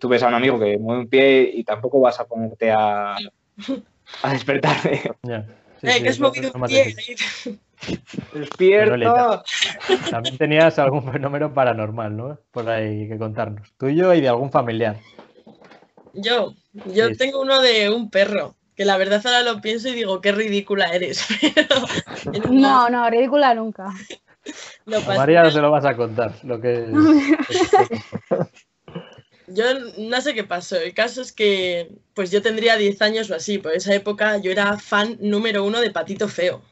tú 0.00 0.08
ves 0.08 0.22
a 0.22 0.28
un 0.28 0.34
amigo 0.34 0.58
que 0.58 0.78
mueve 0.78 1.02
un 1.02 1.08
pie 1.08 1.50
y 1.54 1.64
tampoco 1.64 2.00
vas 2.00 2.18
a 2.20 2.26
ponerte 2.26 2.70
a, 2.72 3.16
a 4.22 4.32
despertarle. 4.32 5.02
Ya. 5.22 5.46
Sí, 5.80 5.86
Eh, 5.88 5.92
sí, 5.92 6.02
que 6.02 6.08
has 6.08 6.20
movido 6.20 6.50
un 6.54 6.62
pie. 6.66 6.94
¡Despierta! 8.32 9.42
También 10.10 10.38
tenías 10.38 10.78
algún 10.78 11.10
fenómeno 11.12 11.52
paranormal, 11.52 12.16
¿no? 12.16 12.38
Por 12.50 12.68
ahí 12.68 13.08
que 13.08 13.18
contarnos. 13.18 13.72
Tuyo 13.76 14.12
y 14.14 14.20
de 14.20 14.28
algún 14.28 14.50
familiar. 14.50 14.98
Yo, 16.14 16.54
yo 16.72 17.08
Sí. 17.08 17.16
tengo 17.16 17.40
uno 17.40 17.60
de 17.60 17.90
un 17.90 18.10
perro, 18.10 18.54
que 18.76 18.84
la 18.84 18.96
verdad 18.96 19.20
ahora 19.24 19.42
lo 19.42 19.60
pienso 19.60 19.88
y 19.88 19.94
digo, 19.94 20.20
qué 20.20 20.32
ridícula 20.32 20.86
eres. 20.94 21.26
Pero 21.54 22.46
No, 22.50 22.88
no, 22.88 23.08
ridícula 23.10 23.54
nunca. 23.54 23.88
lo 24.86 24.98
A 24.98 25.00
pasé- 25.00 25.16
María 25.18 25.42
no 25.42 25.50
se 25.50 25.60
lo 25.60 25.70
vas 25.70 25.84
a 25.84 25.96
contar, 25.96 26.32
lo 26.44 26.60
que 26.60 26.86
Yo 29.46 29.64
no 29.98 30.20
sé 30.20 30.34
qué 30.34 30.44
pasó. 30.44 30.76
El 30.76 30.94
caso 30.94 31.20
es 31.20 31.32
que, 31.32 31.90
pues 32.14 32.30
yo 32.30 32.40
tendría 32.42 32.76
10 32.76 33.02
años 33.02 33.30
o 33.30 33.34
así. 33.34 33.58
Por 33.58 33.72
esa 33.72 33.94
época 33.94 34.38
yo 34.38 34.50
era 34.50 34.78
fan 34.78 35.18
número 35.20 35.64
uno 35.64 35.80
de 35.80 35.90
Patito 35.90 36.28
Feo. 36.28 36.62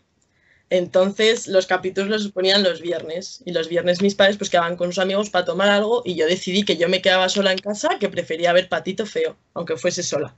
Entonces 0.71 1.49
los 1.49 1.67
capítulos 1.67 2.09
los 2.09 2.33
ponían 2.33 2.63
los 2.63 2.81
viernes. 2.81 3.43
Y 3.45 3.53
los 3.53 3.69
viernes 3.69 4.01
mis 4.01 4.15
padres 4.15 4.39
pues 4.39 4.51
quedaban 4.51 4.77
con 4.77 4.89
sus 4.89 4.99
amigos 4.99 5.31
para 5.31 5.45
tomar 5.45 5.69
algo. 5.69 6.03
Y 6.05 6.15
yo 6.15 6.27
decidí 6.27 6.65
que 6.65 6.77
yo 6.77 6.89
me 6.89 7.03
quedaba 7.03 7.29
sola 7.29 7.53
en 7.53 7.59
casa, 7.59 7.99
que 8.01 8.09
prefería 8.09 8.53
ver 8.53 8.69
Patito 8.69 9.05
Feo, 9.07 9.37
aunque 9.55 9.77
fuese 9.77 10.03
sola. 10.03 10.35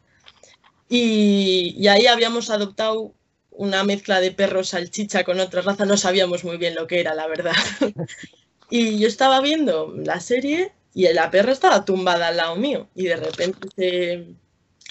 Y, 0.89 1.75
y 1.79 1.89
ahí 1.89 2.07
habíamos 2.07 2.51
adoptado 2.51 3.15
una 3.51 3.85
mezcla 3.85 4.21
de 4.21 4.33
perro 4.33 4.65
salchicha 4.65 5.23
con 5.25 5.39
otra 5.39 5.63
raza. 5.63 5.85
No 5.85 5.97
sabíamos 5.97 6.45
muy 6.45 6.57
bien 6.57 6.75
lo 6.75 6.89
que 6.89 7.01
era, 7.01 7.15
la 7.15 7.29
verdad. 7.29 7.55
y 8.71 8.99
yo 8.99 9.07
estaba 9.07 9.41
viendo 9.41 9.95
la 9.97 10.19
serie 10.19 10.73
y 10.95 11.13
la 11.13 11.31
perra 11.31 11.53
estaba 11.53 11.85
tumbada 11.85 12.29
al 12.29 12.37
lado 12.37 12.57
mío. 12.57 12.89
Y 12.95 13.05
de 13.05 13.17
repente 13.17 13.69
se, 13.77 14.25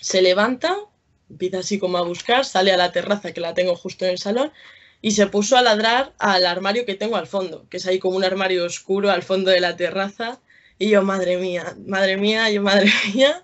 se 0.01 0.21
levanta, 0.21 0.75
empieza 1.29 1.59
así 1.59 1.79
como 1.79 1.97
a 1.97 2.03
buscar, 2.03 2.45
sale 2.45 2.71
a 2.73 2.77
la 2.77 2.91
terraza 2.91 3.31
que 3.31 3.41
la 3.41 3.53
tengo 3.53 3.75
justo 3.75 4.05
en 4.05 4.11
el 4.11 4.17
salón 4.17 4.51
y 5.01 5.11
se 5.11 5.27
puso 5.27 5.57
a 5.57 5.61
ladrar 5.61 6.13
al 6.19 6.45
armario 6.45 6.85
que 6.85 6.95
tengo 6.95 7.15
al 7.17 7.27
fondo, 7.27 7.67
que 7.69 7.77
es 7.77 7.87
ahí 7.87 7.99
como 7.99 8.17
un 8.17 8.23
armario 8.23 8.65
oscuro 8.65 9.11
al 9.11 9.23
fondo 9.23 9.51
de 9.51 9.59
la 9.59 9.75
terraza. 9.75 10.39
Y 10.79 10.89
yo, 10.89 11.03
madre 11.03 11.37
mía, 11.37 11.75
madre 11.85 12.17
mía, 12.17 12.49
yo, 12.49 12.61
madre 12.61 12.91
mía, 13.13 13.41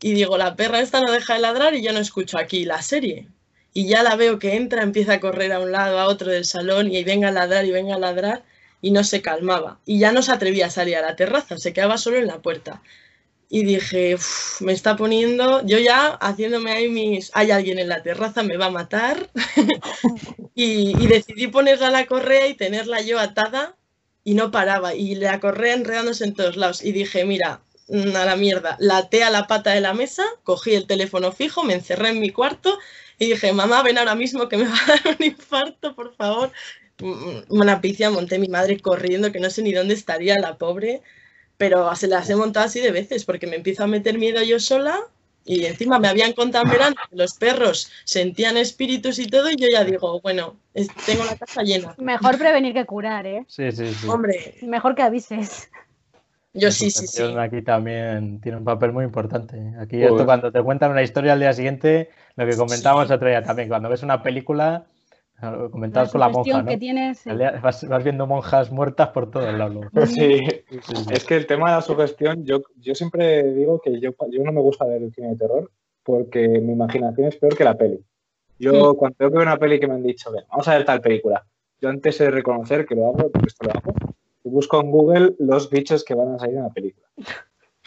y 0.00 0.12
digo, 0.12 0.36
la 0.38 0.56
perra 0.56 0.80
esta 0.80 1.00
no 1.00 1.12
deja 1.12 1.34
de 1.34 1.40
ladrar 1.40 1.74
y 1.74 1.82
yo 1.82 1.92
no 1.92 1.98
escucho 2.00 2.38
aquí 2.38 2.64
la 2.64 2.82
serie. 2.82 3.28
Y 3.72 3.88
ya 3.88 4.02
la 4.02 4.16
veo 4.16 4.38
que 4.38 4.54
entra, 4.54 4.82
empieza 4.82 5.14
a 5.14 5.20
correr 5.20 5.52
a 5.52 5.60
un 5.60 5.72
lado, 5.72 5.98
a 5.98 6.06
otro 6.06 6.30
del 6.30 6.44
salón 6.44 6.92
y 6.92 7.02
venga 7.04 7.28
a 7.28 7.32
ladrar 7.32 7.64
y 7.64 7.72
venga 7.72 7.96
a 7.96 7.98
ladrar 7.98 8.44
y 8.84 8.90
no 8.90 9.02
se 9.02 9.22
calmaba. 9.22 9.80
Y 9.86 9.98
ya 9.98 10.12
no 10.12 10.20
se 10.20 10.30
atrevía 10.30 10.66
a 10.66 10.70
salir 10.70 10.96
a 10.96 11.00
la 11.00 11.16
terraza, 11.16 11.56
se 11.56 11.72
quedaba 11.72 11.96
solo 11.96 12.18
en 12.18 12.26
la 12.26 12.42
puerta. 12.42 12.82
Y 13.48 13.64
dije, 13.64 14.16
"Uf, 14.16 14.60
me 14.60 14.74
está 14.74 14.94
poniendo, 14.94 15.64
yo 15.64 15.78
ya 15.78 16.08
haciéndome 16.20 16.70
ahí 16.72 16.88
mis, 16.90 17.30
hay 17.34 17.50
alguien 17.50 17.78
en 17.78 17.88
la 17.88 18.02
terraza, 18.02 18.42
me 18.42 18.58
va 18.58 18.66
a 18.66 18.70
matar. 18.70 19.30
y, 20.54 21.06
decidí 21.06 21.46
ponerla 21.46 21.88
a 21.88 21.90
la 21.92 22.06
correa 22.06 22.46
y 22.46 22.54
tenerla 22.54 23.00
yo 23.00 23.18
atada 23.18 23.74
y 24.22 24.34
no 24.34 24.50
paraba. 24.50 24.94
Y 24.94 25.14
la 25.14 25.40
correa 25.40 25.74
enredándose 25.74 26.24
en 26.24 26.34
todos 26.34 26.56
lados. 26.56 26.84
Y 26.84 26.92
dije, 26.92 27.24
mira, 27.24 27.62
mm, 27.88 28.14
a 28.16 28.26
la 28.26 28.36
mierda, 28.36 28.76
laté 28.80 29.24
a 29.24 29.30
la 29.30 29.46
pata 29.46 29.70
de 29.72 29.80
la 29.80 29.94
mesa, 29.94 30.24
cogí 30.42 30.74
el 30.74 30.86
teléfono 30.86 31.32
fijo, 31.32 31.64
me 31.64 31.74
encerré 31.74 32.10
en 32.10 32.20
mi 32.20 32.30
cuarto 32.30 32.78
y 33.18 33.30
dije, 33.30 33.52
mamá, 33.54 33.82
ven 33.82 33.96
ahora 33.96 34.14
mismo 34.14 34.48
que 34.48 34.58
me 34.58 34.68
va 34.68 34.76
a 34.76 34.86
dar 34.88 35.16
un 35.18 35.24
infarto, 35.24 35.94
por 35.94 36.14
favor 36.16 36.52
una 37.48 37.80
picia 37.80 38.10
monté 38.10 38.38
mi 38.38 38.48
madre 38.48 38.78
corriendo, 38.80 39.32
que 39.32 39.40
no 39.40 39.50
sé 39.50 39.62
ni 39.62 39.72
dónde 39.72 39.94
estaría 39.94 40.38
la 40.38 40.56
pobre, 40.56 41.02
pero 41.56 41.94
se 41.96 42.06
las 42.08 42.28
he 42.30 42.36
montado 42.36 42.66
así 42.66 42.80
de 42.80 42.90
veces 42.92 43.24
porque 43.24 43.46
me 43.46 43.56
empiezo 43.56 43.84
a 43.84 43.86
meter 43.86 44.18
miedo 44.18 44.42
yo 44.42 44.60
sola 44.60 44.98
y 45.44 45.66
encima 45.66 45.98
me 45.98 46.08
habían 46.08 46.32
contado 46.32 46.64
en 46.64 46.70
verano 46.70 46.96
que 47.10 47.16
los 47.16 47.34
perros 47.34 47.90
sentían 48.04 48.56
espíritus 48.56 49.18
y 49.18 49.26
todo 49.26 49.50
y 49.50 49.56
yo 49.56 49.68
ya 49.70 49.84
digo, 49.84 50.20
bueno, 50.20 50.56
tengo 51.04 51.24
la 51.24 51.36
casa 51.36 51.62
llena. 51.62 51.94
Mejor 51.98 52.38
prevenir 52.38 52.72
que 52.72 52.86
curar, 52.86 53.26
¿eh? 53.26 53.44
Sí, 53.48 53.70
sí, 53.72 53.92
sí. 53.92 54.08
Hombre, 54.08 54.54
Mejor 54.62 54.94
que 54.94 55.02
avises. 55.02 55.68
yo 56.54 56.70
sí, 56.70 56.90
sí, 56.90 57.06
sí. 57.06 57.22
Aquí 57.38 57.60
también 57.62 58.40
tiene 58.40 58.56
un 58.58 58.64
papel 58.64 58.92
muy 58.92 59.04
importante. 59.04 59.56
Aquí 59.78 59.98
Pues- 59.98 60.12
esto 60.12 60.24
cuando 60.24 60.50
te 60.50 60.62
cuentan 60.62 60.92
una 60.92 61.02
historia 61.02 61.34
al 61.34 61.40
día 61.40 61.52
siguiente, 61.52 62.08
lo 62.36 62.46
que 62.46 62.56
comentábamos 62.56 63.10
otro 63.10 63.28
día 63.28 63.42
también, 63.42 63.68
cuando 63.68 63.90
ves 63.90 64.02
una 64.02 64.22
película, 64.22 64.86
comentabas 65.70 66.12
con 66.12 66.20
la 66.20 66.28
monja, 66.28 66.62
¿no? 66.62 66.68
que 66.68 66.78
tienes. 66.78 67.24
Vas, 67.62 67.86
vas 67.88 68.04
viendo 68.04 68.26
monjas 68.26 68.70
muertas 68.70 69.08
por 69.08 69.30
todos 69.30 69.52
lados. 69.54 69.86
Sí, 70.06 70.38
Sí, 70.70 70.78
sí. 70.82 70.94
es 71.10 71.24
que 71.24 71.36
el 71.36 71.46
tema 71.46 71.70
de 71.70 71.76
la 71.76 71.82
sugestión, 71.82 72.44
yo, 72.44 72.62
yo 72.76 72.94
siempre 72.94 73.42
digo 73.54 73.80
que 73.80 74.00
yo, 74.00 74.10
yo 74.30 74.42
no 74.44 74.52
me 74.52 74.60
gusta 74.60 74.84
ver 74.86 75.02
el 75.02 75.12
cine 75.12 75.30
de 75.30 75.36
terror 75.36 75.70
porque 76.02 76.48
mi 76.48 76.72
imaginación 76.72 77.28
es 77.28 77.36
peor 77.36 77.56
que 77.56 77.64
la 77.64 77.76
peli. 77.76 78.04
Yo 78.58 78.94
cuando 78.94 79.16
tengo 79.16 79.32
que 79.32 79.38
ver 79.38 79.46
una 79.46 79.56
peli 79.56 79.80
que 79.80 79.88
me 79.88 79.94
han 79.94 80.02
dicho, 80.02 80.30
"Ven, 80.30 80.44
vamos 80.48 80.68
a 80.68 80.76
ver 80.76 80.84
tal 80.84 81.00
película, 81.00 81.44
yo 81.80 81.88
antes 81.88 82.18
de 82.18 82.30
reconocer 82.30 82.86
que 82.86 82.94
lo 82.94 83.06
hago, 83.06 83.30
porque 83.30 83.48
esto 83.48 83.66
lo 83.66 83.72
hago, 83.72 83.94
y 84.44 84.48
busco 84.48 84.80
en 84.80 84.90
Google 84.90 85.34
los 85.38 85.70
bichos 85.70 86.04
que 86.04 86.14
van 86.14 86.34
a 86.34 86.38
salir 86.38 86.56
en 86.56 86.62
la 86.62 86.70
película. 86.70 87.06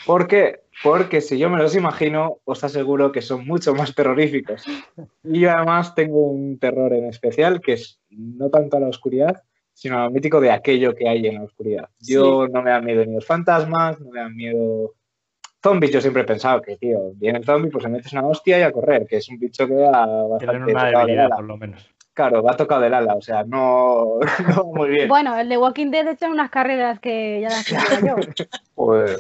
¿Por 0.06 0.28
qué? 0.28 0.62
Porque 0.84 1.22
si 1.22 1.38
yo 1.38 1.50
me 1.50 1.58
los 1.58 1.76
imagino, 1.76 2.38
os 2.46 2.64
aseguro 2.64 3.12
que 3.12 3.22
son 3.22 3.46
mucho 3.46 3.74
más 3.74 3.96
terroríficos. 3.96 4.64
Y 5.24 5.40
yo 5.40 5.52
además 5.52 5.96
tengo 5.96 6.22
un 6.28 6.60
terror 6.60 6.94
en 6.94 7.06
especial 7.06 7.62
que 7.62 7.74
es 7.74 8.00
no 8.10 8.50
tanto 8.50 8.78
a 8.78 8.80
la 8.80 8.88
oscuridad, 8.88 9.44
sino 9.74 10.02
al 10.02 10.12
mítico 10.12 10.40
de 10.40 10.52
aquello 10.52 10.96
que 10.96 11.10
hay 11.10 11.26
en 11.28 11.36
la 11.36 11.44
oscuridad. 11.44 11.90
Yo 12.00 12.48
no 12.48 12.62
me 12.62 12.72
dan 12.72 12.86
miedo 12.86 13.06
ni 13.06 13.14
los 13.14 13.26
fantasmas, 13.26 14.00
no 14.00 14.12
me 14.12 14.20
dan 14.20 14.36
miedo 14.36 14.94
zombies. 15.62 15.92
Yo 15.92 16.02
siempre 16.02 16.24
he 16.24 16.26
pensado 16.26 16.62
que, 16.62 16.78
tío, 16.78 17.12
viene 17.16 17.40
el 17.40 17.46
zombie, 17.46 17.72
pues 17.72 17.84
le 17.84 17.92
metes 17.92 18.14
una 18.14 18.26
hostia 18.26 18.60
y 18.60 18.64
a 18.64 18.72
correr, 18.72 19.06
que 19.06 19.18
es 19.18 19.30
un 19.30 19.40
bicho 19.40 19.68
que 19.68 19.76
va 19.76 20.28
bastante 20.28 20.58
una 20.58 20.68
tocado 20.68 20.86
del 20.86 20.96
debilidad, 20.96 21.26
ala. 21.26 21.36
por 21.36 21.46
lo 21.46 21.58
menos. 21.58 21.90
Claro, 22.14 22.42
va 22.42 22.58
tocado 22.58 22.82
del 22.82 22.94
ala, 22.96 23.14
o 23.14 23.22
sea, 23.22 23.44
no, 23.44 24.20
no 24.56 24.64
muy 24.74 24.90
bien. 24.90 25.08
Bueno, 25.08 25.38
el 25.38 25.50
de 25.50 25.58
Walking 25.58 25.92
Dead 25.92 26.08
echa 26.08 26.28
unas 26.28 26.50
carreras 26.50 27.00
que 27.00 27.42
ya 27.42 27.50
las 27.50 27.66
quisiera 27.66 28.02
yo. 28.02 28.16
Pues 28.74 29.18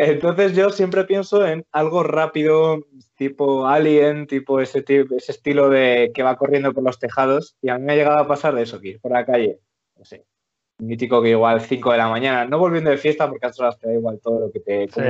Entonces 0.00 0.54
yo 0.54 0.70
siempre 0.70 1.04
pienso 1.04 1.44
en 1.44 1.64
algo 1.72 2.04
rápido, 2.04 2.84
tipo 3.16 3.66
Alien, 3.66 4.26
tipo 4.26 4.60
ese, 4.60 4.82
tipo, 4.82 5.16
ese 5.16 5.32
estilo 5.32 5.68
de 5.68 6.12
que 6.14 6.22
va 6.22 6.36
corriendo 6.36 6.72
por 6.72 6.84
los 6.84 6.98
tejados. 6.98 7.56
Y 7.60 7.68
a 7.68 7.78
mí 7.78 7.84
me 7.84 7.92
ha 7.92 7.96
llegado 7.96 8.18
a 8.18 8.28
pasar 8.28 8.54
de 8.54 8.62
eso, 8.62 8.80
que 8.80 8.88
ir 8.88 9.00
por 9.00 9.12
la 9.12 9.26
calle, 9.26 9.58
no 9.96 10.04
sé, 10.04 10.24
mítico 10.78 11.20
que 11.20 11.30
igual 11.30 11.60
5 11.60 11.92
de 11.92 11.98
la 11.98 12.08
mañana, 12.08 12.44
no 12.44 12.58
volviendo 12.58 12.90
de 12.90 12.98
fiesta 12.98 13.28
porque 13.28 13.46
a 13.46 13.48
esas 13.48 13.60
horas 13.60 13.78
te 13.78 13.88
da 13.88 13.94
igual 13.94 14.20
todo 14.22 14.38
lo 14.40 14.52
que 14.52 14.60
te... 14.60 14.88
Sí, 14.88 15.00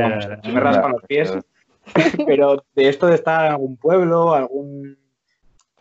me 0.51 0.61
raspan 0.61 0.93
los 0.93 1.03
pies, 1.03 1.37
pero 2.27 2.65
de 2.75 2.89
esto 2.89 3.07
de 3.07 3.15
estar 3.15 3.47
en 3.47 3.53
algún 3.53 3.77
pueblo, 3.77 4.33
algún 4.33 4.97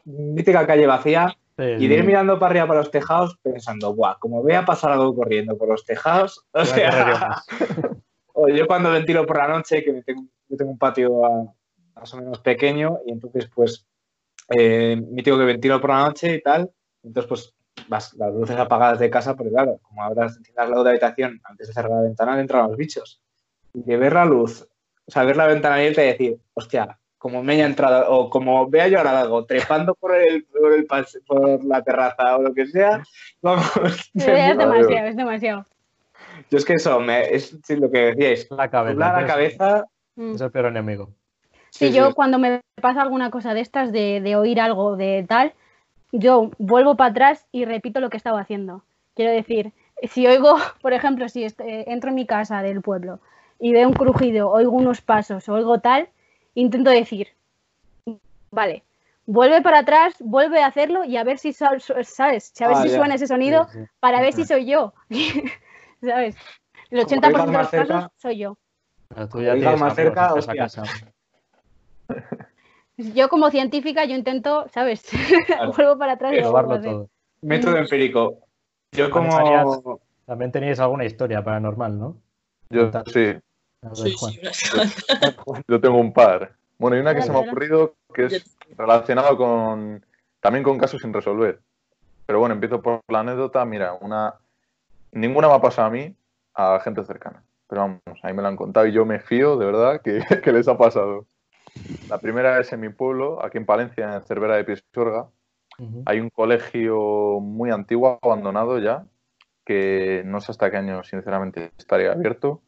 mítica 0.04 0.68
calle 0.68 0.88
vacía 0.88 1.36
y 1.58 1.88
de 1.88 1.96
ir 1.96 2.04
mirando 2.04 2.38
para 2.38 2.52
arriba 2.52 2.68
para 2.68 2.80
los 2.80 2.92
tejados 2.92 3.38
pensando, 3.42 3.94
guau, 3.94 4.16
como 4.20 4.44
vea 4.44 4.66
pasar 4.66 4.92
algo 4.92 5.16
corriendo 5.16 5.58
por 5.58 5.70
los 5.70 5.86
tejados, 5.86 6.46
o 6.52 6.66
sea, 6.66 7.42
o 8.40 8.48
yo 8.50 8.68
cuando 8.68 8.92
ventilo 8.92 9.26
por 9.26 9.38
la 9.38 9.48
noche, 9.48 9.84
que 9.84 10.04
tengo, 10.04 10.26
yo 10.48 10.58
tengo 10.58 10.72
un 10.72 10.78
patio 10.78 11.54
más 11.96 12.14
o 12.14 12.18
menos 12.18 12.40
pequeño 12.40 13.00
y 13.06 13.12
entonces 13.12 13.50
pues 13.54 13.88
eh, 14.50 14.96
mítico 14.96 15.38
que 15.40 15.46
ventilo 15.46 15.82
por 15.82 15.90
la 15.90 16.06
noche 16.06 16.36
y 16.36 16.42
tal, 16.42 16.72
entonces 17.02 17.28
pues 17.28 17.54
vas, 17.88 18.14
las 18.14 18.32
luces 18.32 18.56
apagadas 18.58 19.00
de 19.00 19.10
casa, 19.10 19.36
porque 19.36 19.52
claro, 19.52 19.80
como 19.82 20.04
abras 20.04 20.40
la 20.56 20.68
luz 20.68 20.84
de 20.84 20.92
habitación 20.92 21.42
antes 21.44 21.68
de 21.68 21.74
cerrar 21.74 21.92
la 21.92 22.02
ventana, 22.02 22.40
entran 22.40 22.68
los 22.68 22.78
bichos. 22.78 23.22
Y 23.74 23.82
de 23.82 23.98
ver 23.98 24.14
la 24.14 24.26
luz, 24.26 24.68
o 25.08 25.12
sea, 25.12 25.24
ver 25.24 25.36
la 25.36 25.48
ventana 25.48 25.76
abierta 25.76 26.04
y 26.04 26.08
decir, 26.08 26.38
hostia, 26.54 27.00
como 27.18 27.44
me 27.44 27.54
haya 27.54 27.66
entrado, 27.66 28.12
o 28.12 28.30
como 28.30 28.70
vea 28.70 28.88
yo 28.88 29.00
ahora 29.00 29.20
algo, 29.22 29.46
trepando 29.46 29.96
por, 29.96 30.16
el, 30.16 30.46
por, 30.46 30.74
el 30.74 30.86
por 31.26 31.66
la 31.66 31.82
terraza 31.82 32.38
o 32.38 32.44
lo 32.44 32.54
que 32.54 32.68
sea, 32.68 33.02
vamos. 33.42 33.66
es 34.14 34.58
demasiado, 34.58 35.08
es 35.08 35.16
demasiado. 35.16 35.66
Yo 36.50 36.58
es 36.58 36.66
que 36.66 36.74
eso, 36.74 37.00
me, 37.00 37.34
es 37.34 37.54
lo 37.70 37.90
que 37.92 38.14
decíais, 38.14 38.48
la 38.52 38.70
cabeza. 38.70 39.00
La 39.00 39.26
cabeza. 39.26 39.86
Mm. 40.16 40.36
Es 40.36 40.42
el 40.42 40.52
peor 40.52 40.66
enemigo. 40.68 41.10
Sí, 41.70 41.92
yo 41.92 42.16
cuando 42.16 42.40
me 42.40 42.62
pasa 42.82 43.02
alguna 43.02 43.30
cosa 43.30 43.54
de 43.54 43.62
estas, 43.62 43.92
de, 43.92 44.22
de 44.22 44.36
oír 44.36 44.60
algo 44.60 44.96
de 44.96 45.26
tal, 45.28 45.54
yo 46.12 46.52
vuelvo 46.58 46.96
para 46.96 47.12
atrás 47.12 47.46
y 47.52 47.66
repito 47.66 48.00
lo 48.00 48.10
que 48.10 48.18
estaba 48.18 48.40
haciendo. 48.40 48.84
Quiero 49.16 49.32
decir, 49.32 49.74
si 50.04 50.28
oigo, 50.28 50.56
por 50.82 50.94
ejemplo, 50.94 51.30
si 51.30 51.46
entro 51.60 52.10
en 52.10 52.16
mi 52.16 52.26
casa 52.26 52.62
del 52.62 52.82
pueblo 52.82 53.20
y 53.60 53.74
veo 53.74 53.88
un 53.88 53.94
crujido, 53.94 54.50
oigo 54.50 54.72
unos 54.72 55.02
pasos, 55.02 55.50
oigo 55.50 55.80
tal, 55.80 56.10
intento 56.54 56.90
decir, 56.90 57.30
vale, 58.52 58.84
vuelve 59.26 59.62
para 59.62 59.80
atrás, 59.80 60.16
vuelve 60.20 60.62
a 60.62 60.68
hacerlo 60.68 61.04
y 61.04 61.18
a 61.18 61.24
ver 61.24 61.38
si 61.38 61.54
sabes, 61.54 61.90
a 61.90 62.28
ver 62.28 62.78
ah, 62.78 62.82
si 62.82 62.90
suena 62.90 63.16
ese 63.16 63.28
sonido 63.28 63.68
para 64.00 64.22
ver 64.22 64.34
si 64.34 64.46
soy 64.46 64.66
yo. 64.66 64.94
¿Sabes? 66.02 66.36
El 66.90 67.06
80% 67.06 67.46
de 67.46 67.54
los 67.54 67.70
casos 67.70 68.12
soy 68.18 68.38
yo. 68.38 68.58
tú 69.32 69.42
ya 69.42 69.76
más 69.76 69.96
cerca, 69.96 70.34
casa. 70.56 70.84
Yo 72.98 73.30
como 73.30 73.52
científica 73.52 74.06
yo 74.06 74.16
intento, 74.16 74.68
¿sabes? 74.74 75.04
Vuelvo 75.76 75.98
para 75.98 76.14
atrás 76.14 76.34
y 76.38 76.42
todo. 76.42 77.10
Método 77.42 77.78
empírico. 77.78 78.40
Yo 78.92 79.10
como... 79.12 80.02
También 80.26 80.52
teníais 80.52 80.80
alguna 80.80 81.06
historia 81.06 81.44
paranormal, 81.44 81.98
¿no? 81.98 82.18
Yo 82.70 82.92
sí. 83.06 83.36
Yo 85.68 85.80
tengo 85.80 85.98
un 85.98 86.12
par. 86.12 86.54
Bueno, 86.78 86.96
hay 86.96 87.02
una 87.02 87.16
que 87.16 87.22
se 87.22 87.32
me 87.32 87.38
ha 87.38 87.42
ocurrido 87.42 87.96
que 88.14 88.26
es 88.26 88.58
relacionada 88.76 89.36
con 89.38 90.06
también 90.42 90.64
con 90.64 90.78
casos 90.78 91.02
sin 91.02 91.14
resolver. 91.14 91.62
Pero 92.26 92.40
bueno, 92.40 92.56
empiezo 92.56 92.82
por 92.82 93.00
la 93.08 93.22
anécdota. 93.22 93.64
Mira, 93.64 93.94
una 93.94 94.36
ninguna 95.20 95.48
me 95.48 95.56
ha 95.56 95.62
pasado 95.62 95.88
a 95.88 95.92
mí, 95.92 96.16
a 96.54 96.80
gente 96.80 97.04
cercana. 97.04 97.44
Pero 97.68 97.82
vamos, 97.82 98.02
ahí 98.24 98.34
me 98.34 98.42
lo 98.42 98.48
han 98.48 98.56
contado 98.56 98.88
y 98.88 98.94
yo 98.94 99.06
me 99.06 99.20
fío 99.20 99.58
de 99.58 99.66
verdad 99.66 100.02
que, 100.02 100.20
que 100.44 100.52
les 100.52 100.68
ha 100.68 100.78
pasado. 100.78 101.28
La 102.10 102.18
primera 102.18 102.60
es 102.60 102.72
en 102.74 102.80
mi 102.80 102.90
pueblo, 102.90 103.44
aquí 103.44 103.58
en 103.58 103.66
Palencia, 103.66 104.16
en 104.16 104.24
Cervera 104.24 104.56
de 104.56 104.64
Pisuerga. 104.64 105.30
Hay 106.08 106.20
un 106.20 106.32
colegio 106.32 107.40
muy 107.40 107.70
antiguo, 107.70 108.18
abandonado 108.24 108.80
ya, 108.80 109.06
que 109.64 110.24
no 110.26 110.42
sé 110.42 110.52
hasta 110.52 110.72
qué 110.72 110.78
año, 110.78 111.04
sinceramente, 111.04 111.72
estaría 111.78 112.14
abierto. 112.14 112.64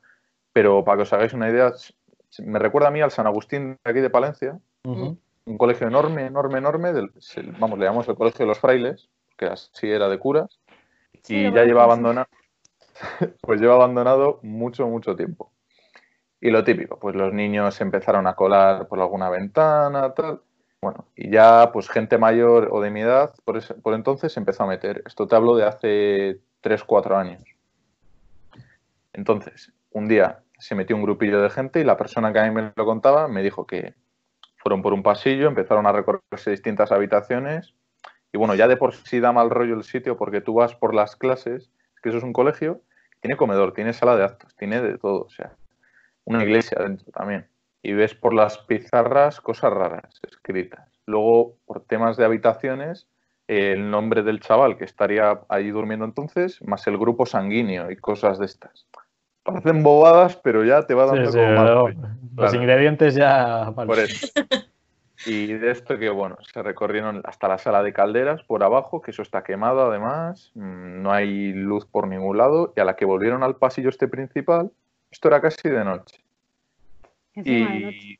Pero 0.54 0.84
para 0.84 0.98
que 0.98 1.04
os 1.04 1.14
hagáis 1.14 1.34
una 1.34 1.50
idea, 1.50 1.74
me 2.46 2.60
recuerda 2.60 2.90
a 2.90 2.92
mí 2.92 3.02
al 3.02 3.10
San 3.10 3.26
Agustín 3.26 3.80
de 3.84 3.92
aquí 3.92 4.00
de 4.00 4.12
Palencia. 4.12 4.60
Un 4.84 5.58
colegio 5.58 5.88
enorme, 5.88 6.28
enorme, 6.28 6.60
enorme. 6.60 6.94
Del, 6.94 7.12
vamos, 7.60 7.80
le 7.80 7.86
llamamos 7.86 8.08
el 8.08 8.16
Colegio 8.16 8.46
de 8.46 8.50
los 8.50 8.60
Frailes, 8.60 9.10
que 9.36 9.46
así 9.46 9.90
era 9.90 10.08
de 10.08 10.20
curas. 10.20 10.60
y 11.28 11.52
ya 11.52 11.64
lleva 11.64 11.86
abandonado, 11.86 12.28
pues 13.42 13.62
lleva 13.62 13.76
abandonado 13.76 14.40
mucho, 14.44 14.88
mucho 14.88 15.16
tiempo. 15.16 15.52
Y 16.42 16.52
lo 16.52 16.64
típico, 16.64 17.00
pues 17.00 17.16
los 17.16 17.34
niños 17.34 17.80
empezaron 17.82 18.26
a 18.28 18.36
colar 18.36 18.88
por 18.88 19.00
alguna 19.00 19.30
ventana, 19.30 20.14
tal. 20.14 20.42
Bueno, 20.82 21.06
y 21.16 21.30
ya 21.30 21.72
pues 21.74 21.90
gente 21.90 22.18
mayor 22.18 22.70
o 22.72 22.82
de 22.82 22.90
mi 22.90 23.02
edad, 23.02 23.34
por, 23.44 23.62
por 23.82 23.94
entonces 23.94 24.32
se 24.32 24.40
empezó 24.40 24.64
a 24.64 24.68
meter. 24.68 25.04
Esto 25.06 25.28
te 25.28 25.36
hablo 25.36 25.56
de 25.56 25.66
hace 25.66 26.40
3, 26.62 26.84
4 26.86 27.18
años. 27.18 27.44
Entonces, 29.12 29.74
un 29.92 30.08
día 30.08 30.40
se 30.58 30.76
metió 30.76 30.96
un 30.96 31.04
grupillo 31.04 31.42
de 31.42 31.50
gente 31.50 31.82
y 31.82 31.84
la 31.84 31.98
persona 31.98 32.32
que 32.32 32.40
a 32.40 32.44
mí 32.44 32.52
me 32.52 32.72
lo 32.76 32.86
contaba 32.86 33.28
me 33.28 33.44
dijo 33.44 33.66
que 33.66 33.96
fueron 34.58 34.82
por 34.82 34.94
un 34.94 35.04
pasillo, 35.04 35.48
empezaron 35.48 35.86
a 35.88 35.92
recorrerse 35.92 36.52
distintas 36.52 36.92
habitaciones 36.92 37.74
y 38.32 38.38
bueno, 38.38 38.56
ya 38.56 38.68
de 38.68 38.78
por 38.78 38.94
sí 38.94 39.20
da 39.20 39.32
mal 39.32 39.50
rollo 39.50 39.76
el 39.76 39.84
sitio 39.84 40.18
porque 40.18 40.42
tú 40.42 40.54
vas 40.54 40.76
por 40.76 40.94
las 40.94 41.16
clases, 41.16 41.72
que 42.02 42.10
eso 42.10 42.20
es 42.20 42.24
un 42.24 42.34
colegio, 42.34 42.82
tiene 43.22 43.38
comedor, 43.38 43.74
tiene 43.74 43.94
sala 43.94 44.16
de 44.16 44.24
actos, 44.24 44.56
tiene 44.56 44.82
de 44.82 44.98
todo, 44.98 45.22
o 45.22 45.30
sea, 45.30 45.54
una 46.26 46.44
iglesia 46.44 46.78
dentro 46.82 47.12
también. 47.12 47.48
Y 47.82 47.94
ves 47.94 48.14
por 48.14 48.34
las 48.34 48.58
pizarras 48.58 49.40
cosas 49.42 49.72
raras 49.72 50.20
escritas. 50.28 50.88
Luego, 51.06 51.56
por 51.66 51.82
temas 51.86 52.18
de 52.18 52.26
habitaciones, 52.26 53.08
el 53.48 53.90
nombre 53.90 54.22
del 54.22 54.42
chaval 54.42 54.78
que 54.78 54.86
estaría 54.86 55.40
ahí 55.50 55.72
durmiendo 55.72 56.06
entonces, 56.06 56.62
más 56.62 56.86
el 56.88 56.98
grupo 56.98 57.26
sanguíneo 57.26 57.90
y 57.90 57.96
cosas 57.96 58.38
de 58.38 58.46
estas. 58.46 58.86
Parecen 59.44 59.82
bobadas, 59.82 60.36
pero 60.36 60.64
ya 60.64 60.86
te 60.86 60.94
va 60.94 61.08
dando 61.08 61.32
como 61.32 61.90
Los 62.36 62.54
ingredientes 62.54 63.16
ya... 63.16 63.72
Por 63.76 63.98
eso. 63.98 64.28
Y 65.26 65.54
de 65.54 65.72
esto 65.72 65.98
que, 65.98 66.10
bueno, 66.10 66.38
se 66.54 66.64
recorrieron 66.64 67.22
hasta 67.26 67.48
la 67.48 67.58
sala 67.58 67.84
de 67.84 67.94
calderas 67.94 68.44
por 68.44 68.64
abajo, 68.64 69.02
que 69.02 69.12
eso 69.12 69.22
está 69.22 69.44
quemado 69.44 69.90
además, 69.90 70.52
mm, 70.56 71.02
no 71.02 71.12
hay 71.12 71.54
luz 71.54 71.86
por 71.86 72.08
ningún 72.08 72.38
lado, 72.38 72.74
y 72.76 72.80
a 72.80 72.86
la 72.86 72.96
que 72.96 73.06
volvieron 73.06 73.44
al 73.44 73.58
pasillo 73.58 73.90
este 73.90 74.08
principal, 74.08 74.72
esto 75.12 75.28
era 75.28 75.42
casi 75.42 75.70
de 75.70 75.84
noche. 75.84 76.24
y 77.36 78.18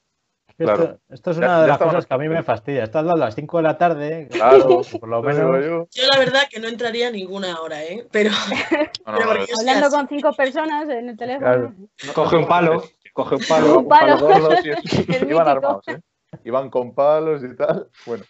Esto, 0.58 1.32
es 1.32 1.38
una 1.38 1.62
de 1.62 1.68
las 1.70 1.78
cosas 1.78 2.06
que 2.06 2.14
a 2.14 2.18
mí 2.18 2.28
me 2.28 2.44
fastidia. 2.44 2.84
Estás 2.84 3.08
a 3.08 3.16
las 3.16 3.34
5 3.34 3.58
de 3.58 3.64
la 3.64 3.78
tarde, 3.78 4.28
claro, 4.30 4.82
por 5.00 5.08
lo 5.08 5.24
menos. 5.24 5.66
Yo. 5.66 6.08
la 6.12 6.20
verdad 6.20 6.42
que 6.50 6.60
no 6.60 6.68
entraría 6.68 7.10
ninguna 7.12 7.62
hora, 7.62 7.82
¿eh? 7.82 8.06
Pero. 8.12 8.32
Hablando 9.06 9.90
con 9.90 10.08
cinco 10.10 10.34
personas 10.34 10.90
en 10.90 11.10
el 11.10 11.18
teléfono. 11.18 11.74
Coge 12.14 12.36
un 12.36 12.48
palo, 12.48 12.84
coge 13.14 13.36
un 13.36 13.46
palo, 13.48 13.80
un 13.80 13.88
palo, 13.88 14.20
gordo, 14.20 14.50
Iban 15.30 15.48
armados, 15.48 15.88
¿eh? 15.88 16.02
Iban 16.44 16.70
con 16.70 16.94
palos 16.94 17.44
y 17.44 17.56
tal. 17.56 17.90
Bueno, 18.06 18.24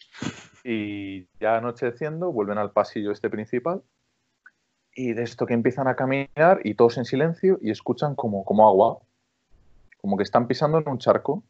y 0.63 1.27
ya 1.39 1.57
anocheciendo, 1.57 2.31
vuelven 2.31 2.57
al 2.57 2.71
pasillo 2.71 3.11
este 3.11 3.29
principal 3.29 3.81
y 4.95 5.13
de 5.13 5.23
esto 5.23 5.45
que 5.45 5.53
empiezan 5.53 5.87
a 5.87 5.95
caminar 5.95 6.59
y 6.63 6.73
todos 6.73 6.97
en 6.97 7.05
silencio 7.05 7.57
y 7.61 7.71
escuchan 7.71 8.15
como, 8.15 8.43
como 8.43 8.67
agua, 8.67 8.99
como 10.01 10.17
que 10.17 10.23
están 10.23 10.47
pisando 10.47 10.77
en 10.77 10.89
un 10.89 10.97
charco. 10.97 11.43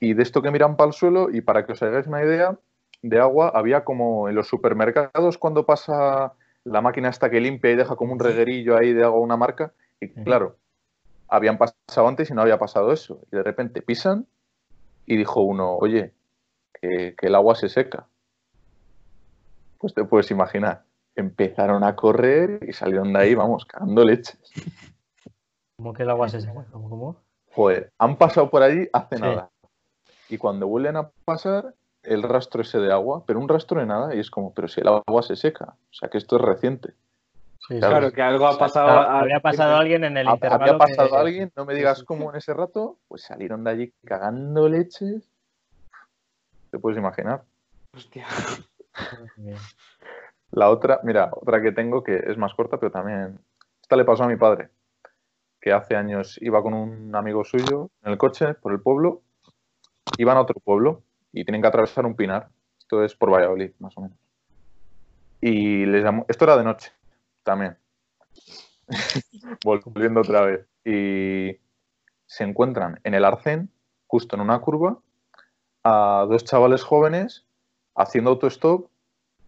Y 0.00 0.12
de 0.12 0.22
esto 0.22 0.42
que 0.42 0.50
miran 0.50 0.76
para 0.76 0.88
el 0.88 0.92
suelo 0.92 1.30
y 1.30 1.40
para 1.40 1.64
que 1.64 1.72
os 1.72 1.82
hagáis 1.82 2.06
una 2.06 2.22
idea, 2.22 2.58
de 3.00 3.18
agua 3.18 3.50
había 3.54 3.84
como 3.84 4.28
en 4.28 4.34
los 4.34 4.48
supermercados 4.48 5.38
cuando 5.38 5.64
pasa 5.64 6.34
la 6.64 6.80
máquina 6.80 7.08
esta 7.08 7.30
que 7.30 7.40
limpia 7.40 7.70
y 7.70 7.76
deja 7.76 7.96
como 7.96 8.12
un 8.12 8.18
reguerillo 8.18 8.76
ahí 8.76 8.92
de 8.92 9.04
agua 9.04 9.20
una 9.20 9.36
marca. 9.36 9.72
Y 10.00 10.08
claro, 10.08 10.56
habían 11.28 11.56
pasado 11.56 12.08
antes 12.08 12.30
y 12.30 12.34
no 12.34 12.42
había 12.42 12.58
pasado 12.58 12.92
eso. 12.92 13.20
Y 13.32 13.36
de 13.36 13.42
repente 13.42 13.80
pisan 13.80 14.26
y 15.06 15.16
dijo 15.16 15.40
uno, 15.40 15.76
oye, 15.76 16.12
que 16.80 17.14
el 17.20 17.34
agua 17.34 17.54
se 17.54 17.68
seca. 17.68 18.06
Pues 19.78 19.94
te 19.94 20.04
puedes 20.04 20.30
imaginar 20.30 20.84
empezaron 21.16 21.84
a 21.84 21.94
correr 21.94 22.60
y 22.68 22.72
salieron 22.72 23.12
de 23.12 23.20
ahí, 23.20 23.34
vamos, 23.34 23.64
cagando 23.64 24.04
leches. 24.04 24.38
¿Cómo 25.76 25.92
que 25.92 26.02
el 26.02 26.10
agua 26.10 26.28
se 26.28 26.40
seca? 26.40 26.64
¿Cómo, 26.70 26.88
cómo? 26.88 27.16
Joder, 27.52 27.92
han 27.98 28.16
pasado 28.16 28.50
por 28.50 28.62
allí 28.62 28.88
hace 28.92 29.16
nada. 29.16 29.50
Y 30.28 30.38
cuando 30.38 30.66
vuelven 30.66 30.96
a 30.96 31.10
pasar, 31.24 31.74
el 32.02 32.22
rastro 32.22 32.62
ese 32.62 32.78
de 32.78 32.92
agua, 32.92 33.24
pero 33.26 33.38
un 33.38 33.48
rastro 33.48 33.80
de 33.80 33.86
nada, 33.86 34.14
y 34.14 34.18
es 34.18 34.30
como, 34.30 34.52
pero 34.52 34.68
si 34.68 34.80
el 34.80 34.88
agua 34.88 35.22
se 35.22 35.36
seca, 35.36 35.76
o 35.90 35.94
sea 35.94 36.08
que 36.08 36.18
esto 36.18 36.36
es 36.36 36.42
reciente. 36.42 36.94
Claro, 37.68 38.12
que 38.12 38.22
algo 38.22 38.46
ha 38.46 38.58
pasado. 38.58 38.88
había 38.88 39.40
pasado 39.40 39.76
alguien 39.76 40.04
en 40.04 40.16
el 40.16 40.28
intervalo. 40.28 40.62
Había 40.62 40.78
pasado 40.78 41.16
alguien, 41.16 41.52
no 41.56 41.64
me 41.64 41.74
digas 41.74 42.02
cómo 42.04 42.30
en 42.30 42.36
ese 42.36 42.54
rato, 42.54 42.98
pues 43.08 43.22
salieron 43.22 43.64
de 43.64 43.70
allí 43.70 43.94
cagando 44.04 44.68
leches. 44.68 45.30
Te 46.70 46.78
puedes 46.78 46.98
imaginar. 46.98 47.44
Hostia. 47.94 48.26
La 50.50 50.70
otra, 50.70 51.00
mira, 51.02 51.30
otra 51.32 51.60
que 51.62 51.72
tengo 51.72 52.04
que 52.04 52.16
es 52.16 52.36
más 52.36 52.54
corta, 52.54 52.78
pero 52.78 52.92
también. 52.92 53.38
Esta 53.80 53.96
le 53.96 54.04
pasó 54.04 54.24
a 54.24 54.28
mi 54.28 54.36
padre, 54.36 54.70
que 55.60 55.72
hace 55.72 55.96
años 55.96 56.38
iba 56.40 56.62
con 56.62 56.74
un 56.74 57.14
amigo 57.14 57.44
suyo 57.44 57.90
en 58.02 58.12
el 58.12 58.18
coche 58.18 58.54
por 58.54 58.72
el 58.72 58.80
pueblo, 58.80 59.22
iban 60.16 60.36
a 60.36 60.40
otro 60.40 60.60
pueblo 60.60 61.02
y 61.32 61.44
tienen 61.44 61.60
que 61.60 61.68
atravesar 61.68 62.06
un 62.06 62.14
pinar. 62.14 62.48
Esto 62.78 63.02
es 63.02 63.14
por 63.14 63.30
Valladolid, 63.30 63.72
más 63.78 63.96
o 63.96 64.02
menos. 64.02 64.18
Y 65.40 65.86
les 65.86 66.02
llamó, 66.02 66.24
esto 66.28 66.44
era 66.44 66.56
de 66.56 66.64
noche 66.64 66.92
también. 67.44 67.76
volviendo 69.64 70.20
otra 70.20 70.42
vez. 70.42 70.66
Y 70.84 71.58
se 72.26 72.44
encuentran 72.44 73.00
en 73.04 73.14
el 73.14 73.24
arcén, 73.24 73.70
justo 74.06 74.36
en 74.36 74.42
una 74.42 74.60
curva, 74.60 74.98
a 75.82 76.26
dos 76.28 76.44
chavales 76.44 76.82
jóvenes 76.82 77.44
haciendo 77.94 78.30
autostop, 78.30 78.88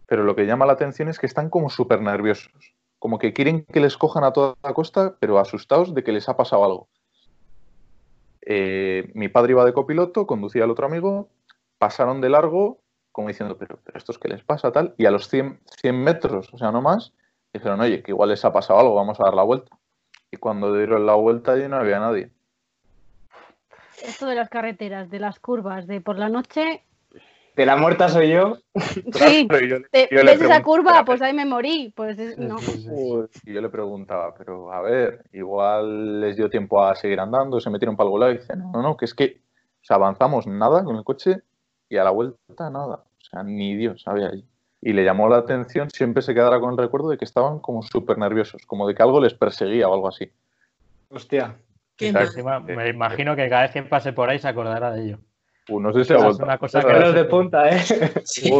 pero 0.05 0.23
lo 0.23 0.35
que 0.35 0.45
llama 0.45 0.65
la 0.65 0.73
atención 0.73 1.09
es 1.09 1.19
que 1.19 1.25
están 1.25 1.49
como 1.49 1.69
súper 1.69 2.01
nerviosos, 2.01 2.73
como 2.99 3.19
que 3.19 3.33
quieren 3.33 3.65
que 3.65 3.79
les 3.79 3.97
cojan 3.97 4.23
a 4.23 4.31
toda 4.31 4.55
la 4.63 4.73
costa, 4.73 5.17
pero 5.19 5.39
asustados 5.39 5.93
de 5.93 6.03
que 6.03 6.13
les 6.13 6.29
ha 6.29 6.37
pasado 6.37 6.63
algo. 6.63 6.87
Eh, 8.41 9.11
mi 9.13 9.27
padre 9.27 9.51
iba 9.51 9.65
de 9.65 9.73
copiloto, 9.73 10.25
conducía 10.25 10.63
al 10.63 10.71
otro 10.71 10.85
amigo, 10.85 11.27
pasaron 11.77 12.21
de 12.21 12.29
largo, 12.29 12.79
como 13.11 13.27
diciendo, 13.27 13.57
pero, 13.57 13.79
pero 13.83 13.97
¿esto 13.97 14.13
es 14.13 14.17
qué 14.17 14.29
les 14.29 14.43
pasa 14.43 14.71
tal? 14.71 14.95
Y 14.97 15.05
a 15.05 15.11
los 15.11 15.27
100, 15.27 15.59
100 15.81 16.03
metros, 16.03 16.53
o 16.53 16.57
sea, 16.57 16.71
no 16.71 16.81
más, 16.81 17.13
dijeron, 17.53 17.79
oye, 17.81 18.03
que 18.03 18.11
igual 18.11 18.29
les 18.29 18.43
ha 18.45 18.51
pasado 18.51 18.79
algo, 18.79 18.95
vamos 18.95 19.19
a 19.19 19.25
dar 19.25 19.33
la 19.33 19.43
vuelta. 19.43 19.77
Y 20.31 20.37
cuando 20.37 20.73
dieron 20.73 21.05
la 21.05 21.15
vuelta 21.15 21.53
allí 21.53 21.67
no 21.67 21.77
había 21.77 21.99
nadie. 21.99 22.31
Esto 24.03 24.27
de 24.27 24.35
las 24.35 24.49
carreteras, 24.49 25.09
de 25.09 25.19
las 25.19 25.39
curvas, 25.39 25.87
de 25.87 26.01
por 26.01 26.17
la 26.17 26.29
noche. 26.29 26.83
De 27.55 27.65
la 27.65 27.75
muerta 27.75 28.07
soy 28.09 28.29
yo. 28.29 28.57
Sí, 29.13 29.47
¿ves 29.49 30.41
esa 30.41 30.61
curva? 30.61 31.03
Pues 31.03 31.21
ahí 31.23 31.33
me 31.33 31.45
morí. 31.45 31.91
Pues 31.95 32.37
no. 32.37 32.57
Y 33.43 33.53
yo 33.53 33.61
le 33.61 33.69
preguntaba, 33.69 34.35
pero 34.35 34.71
a 34.71 34.81
ver, 34.81 35.23
igual 35.31 36.21
les 36.21 36.35
dio 36.35 36.49
tiempo 36.49 36.83
a 36.83 36.95
seguir 36.95 37.19
andando, 37.19 37.59
se 37.59 37.71
metieron 37.71 37.95
para 37.95 38.05
algún 38.05 38.19
lado 38.19 38.31
y 38.33 38.37
dicen, 38.37 38.59
no, 38.59 38.71
no, 38.71 38.81
no, 38.83 38.97
que 38.97 39.05
es 39.05 39.15
que 39.15 39.41
avanzamos 39.89 40.45
nada 40.47 40.83
con 40.83 40.97
el 40.97 41.03
coche 41.03 41.41
y 41.89 41.97
a 41.97 42.03
la 42.03 42.11
vuelta 42.11 42.69
nada. 42.69 43.05
O 43.17 43.25
sea, 43.29 43.43
ni 43.43 43.75
Dios 43.75 44.03
había 44.05 44.27
allí. 44.27 44.45
Y 44.81 44.93
le 44.93 45.03
llamó 45.03 45.27
la 45.27 45.37
atención, 45.37 45.89
siempre 45.89 46.21
se 46.21 46.33
quedara 46.33 46.59
con 46.59 46.71
el 46.71 46.77
recuerdo 46.77 47.09
de 47.09 47.17
que 47.17 47.25
estaban 47.25 47.59
como 47.59 47.81
súper 47.81 48.17
nerviosos, 48.17 48.61
como 48.67 48.87
de 48.87 48.93
que 48.93 49.01
algo 49.01 49.19
les 49.19 49.33
perseguía 49.33 49.89
o 49.89 49.93
algo 49.93 50.07
así. 50.07 50.31
Hostia. 51.09 51.57
me 51.99 52.89
imagino 52.89 53.35
que 53.35 53.49
cada 53.49 53.63
vez 53.63 53.71
que 53.71 53.83
pase 53.83 54.13
por 54.13 54.29
ahí 54.29 54.39
se 54.39 54.47
acordará 54.47 54.91
de 54.91 55.03
ello. 55.03 55.19
Uh, 55.69 55.79
no 55.79 55.91
sé 55.93 56.05
si 56.05 56.13
vuelto. 56.13 56.43
una 56.43 56.57
cosa 56.57 56.81
que 56.81 56.93
de 56.93 57.25
punta, 57.25 57.69
¿eh? 57.69 57.79
Sí. 58.23 58.51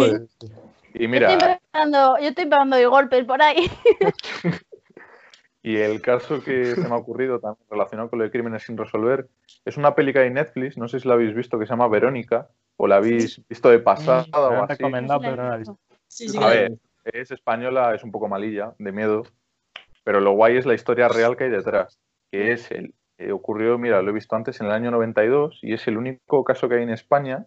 Y 0.94 1.08
mira. 1.08 1.30
Yo 1.30 1.38
estoy, 1.38 1.58
pegando, 1.72 2.18
yo 2.20 2.28
estoy 2.28 2.46
pegando 2.46 2.90
golpes 2.90 3.26
por 3.26 3.42
ahí. 3.42 3.70
y 5.64 5.78
el 5.78 6.02
caso 6.02 6.44
que 6.44 6.76
se 6.76 6.82
me 6.82 6.96
ha 6.96 6.98
ocurrido 6.98 7.40
también 7.40 7.66
relacionado 7.70 8.10
con 8.10 8.20
lo 8.20 8.26
de 8.26 8.32
crímenes 8.32 8.64
sin 8.64 8.78
resolver 8.78 9.28
es 9.64 9.78
una 9.78 9.96
película 9.96 10.24
de 10.24 10.32
Netflix, 10.32 10.78
no 10.78 10.88
sé 10.88 11.00
si 11.00 11.08
la 11.08 11.14
habéis 11.14 11.36
visto, 11.36 11.60
que 11.60 11.66
se 11.66 11.72
llama 11.72 11.88
Verónica, 11.88 12.48
o 12.78 12.88
la 12.88 12.98
habéis 12.98 13.42
visto 13.48 13.70
de 13.70 13.80
pasada 13.80 14.26
o 14.34 14.64
así. 14.64 14.74
recomendado, 14.74 15.20
pero 15.22 15.36
no 15.36 15.50
la 15.50 15.56
he 15.56 15.60
visto. 15.60 15.78
A 16.40 16.48
ver, 16.48 16.72
es 17.06 17.32
española, 17.32 17.94
es 17.96 18.04
un 18.04 18.12
poco 18.12 18.28
malilla, 18.28 18.74
de 18.80 18.92
miedo, 18.92 19.24
pero 20.04 20.20
lo 20.20 20.34
guay 20.34 20.58
es 20.58 20.66
la 20.66 20.74
historia 20.74 21.08
real 21.08 21.36
que 21.36 21.46
hay 21.46 21.50
detrás, 21.50 22.00
que 22.32 22.52
es 22.52 22.72
el, 22.72 22.94
eh, 23.18 23.32
ocurrió, 23.32 23.78
mira, 23.78 24.02
lo 24.02 24.12
he 24.12 24.14
visto 24.14 24.36
antes, 24.36 24.62
en 24.62 24.68
el 24.68 24.74
año 24.74 24.92
92 24.92 25.60
y 25.64 25.74
es 25.74 25.88
el 25.88 25.98
único 25.98 26.44
caso 26.44 26.70
que 26.70 26.76
hay 26.76 26.84
en 26.84 26.92
España 26.92 27.46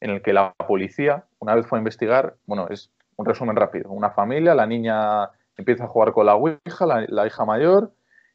en 0.00 0.10
el 0.10 0.22
que 0.22 0.32
la 0.32 0.52
policía, 0.52 1.24
una 1.38 1.54
vez 1.54 1.66
fue 1.66 1.78
a 1.78 1.80
investigar, 1.80 2.36
bueno, 2.46 2.68
es 2.68 2.90
un 3.16 3.26
resumen 3.26 3.56
rápido, 3.56 3.90
una 3.90 4.10
familia, 4.10 4.54
la 4.54 4.66
niña 4.66 5.30
empieza 5.56 5.84
a 5.84 5.88
jugar 5.88 6.12
con 6.12 6.26
la 6.26 6.34
Ouija, 6.34 6.86
la, 6.86 7.26
hija 7.26 7.44
mayor, 7.44 7.92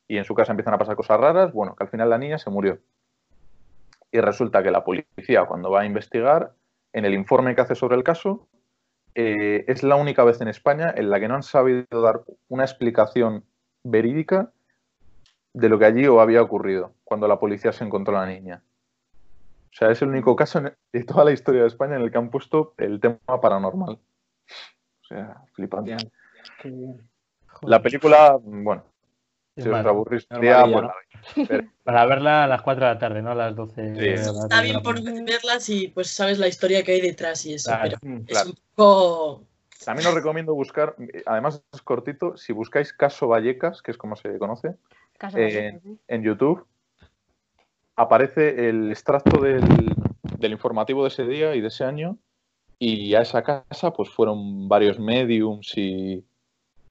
y 0.08 0.18
en 0.18 0.26
su 0.26 0.34
casa 0.34 0.52
empiezan 0.52 0.74
a 0.74 0.78
pasar 0.78 0.95
cosas 0.95 1.20
raras, 1.20 1.54
bueno, 1.54 1.76
que 1.76 1.84
al 1.84 1.89
final 1.89 2.10
la 2.10 2.18
niña 2.18 2.38
se 2.39 2.50
murió. 2.50 2.80
Y 4.12 4.20
resulta 4.20 4.64
que 4.64 4.72
la 4.72 4.84
policía, 4.84 5.45
cuando 5.45 5.70
va 5.70 5.82
a 5.82 5.86
investigar, 5.86 6.54
en 6.91 7.06
el 7.06 7.14
informe 7.14 7.54
que 7.54 7.62
hace 7.62 7.76
sobre 7.76 7.97
el 7.97 8.04
caso, 8.04 8.47
eh, 9.22 9.66
es 9.68 9.84
la 9.84 9.98
única 9.98 10.24
vez 10.24 10.40
en 10.40 10.48
España 10.48 10.94
en 10.96 11.10
la 11.10 11.20
que 11.20 11.28
no 11.28 11.36
han 11.36 11.44
sabido 11.44 12.02
dar 12.02 12.22
una 12.48 12.64
explicación 12.64 13.44
verídica 13.84 14.54
de 15.52 15.68
lo 15.68 15.78
que 15.78 15.84
allí 15.84 16.06
había 16.06 16.42
ocurrido 16.42 16.94
cuando 17.04 17.28
la 17.28 17.38
policía 17.38 17.74
se 17.74 17.84
encontró 17.84 18.18
a 18.18 18.22
la 18.22 18.32
niña. 18.32 18.64
O 19.72 19.76
sea, 19.76 19.92
es 19.92 20.02
el 20.02 20.08
único 20.08 20.38
caso 20.38 20.62
de 20.62 21.04
toda 21.04 21.26
la 21.26 21.34
historia 21.34 21.64
de 21.64 21.68
España 21.68 21.98
en 21.98 22.04
el 22.04 22.12
que 22.12 22.18
han 22.18 22.30
puesto 22.30 22.74
el 22.78 23.02
tema 23.02 23.42
paranormal. 23.42 24.00
O 25.02 25.06
sea, 25.06 25.44
flipante. 25.52 25.98
La 27.64 27.82
película, 27.82 28.38
bueno, 28.42 28.86
si 29.62 29.70
os 29.70 29.86
aburrís, 29.86 30.28
pues 30.28 30.41
Para 31.84 32.05
verla 32.05 32.43
a 32.45 32.47
las 32.47 32.62
4 32.62 32.86
de 32.86 32.93
la 32.93 32.99
tarde, 32.99 33.22
¿no? 33.22 33.32
A 33.32 33.36
las 33.36 33.55
12. 33.55 34.14
Está 34.14 34.62
bien 34.62 34.82
por 34.82 35.01
verla 35.01 35.60
si 35.60 35.89
pues 35.89 36.10
sabes 36.10 36.39
la 36.39 36.47
historia 36.47 36.84
que 36.84 36.93
hay 36.93 37.01
detrás 37.01 37.45
y 37.45 37.53
eso, 37.53 37.72
pero 37.82 37.97
es 38.28 38.45
un 38.45 38.55
poco... 38.76 39.43
También 39.86 40.07
os 40.07 40.14
recomiendo 40.14 40.53
buscar, 40.53 40.95
además 41.26 41.64
es 41.74 41.82
cortito, 41.82 42.36
si 42.36 42.51
buscáis 42.51 42.91
Caso 42.91 43.30
Vallecas, 43.30 43.82
que 43.82 43.91
es 43.91 43.97
como 43.97 44.18
se 44.18 44.38
conoce, 44.38 44.76
en, 45.22 46.24
YouTube 46.24 46.66
aparece 47.95 48.70
el 48.70 48.91
extracto 48.91 49.41
del, 49.41 49.62
informativo 50.41 51.03
de 51.03 51.10
ese 51.10 51.26
día 51.26 51.55
y 51.55 51.62
de 51.62 51.68
ese 51.68 51.84
año 51.84 52.18
y 52.78 53.14
a 53.16 53.22
esa 53.22 53.43
casa 53.43 53.91
pues 53.91 54.10
fueron 54.10 54.70
varios 54.70 54.99
mediums 54.99 55.78
y 55.78 56.26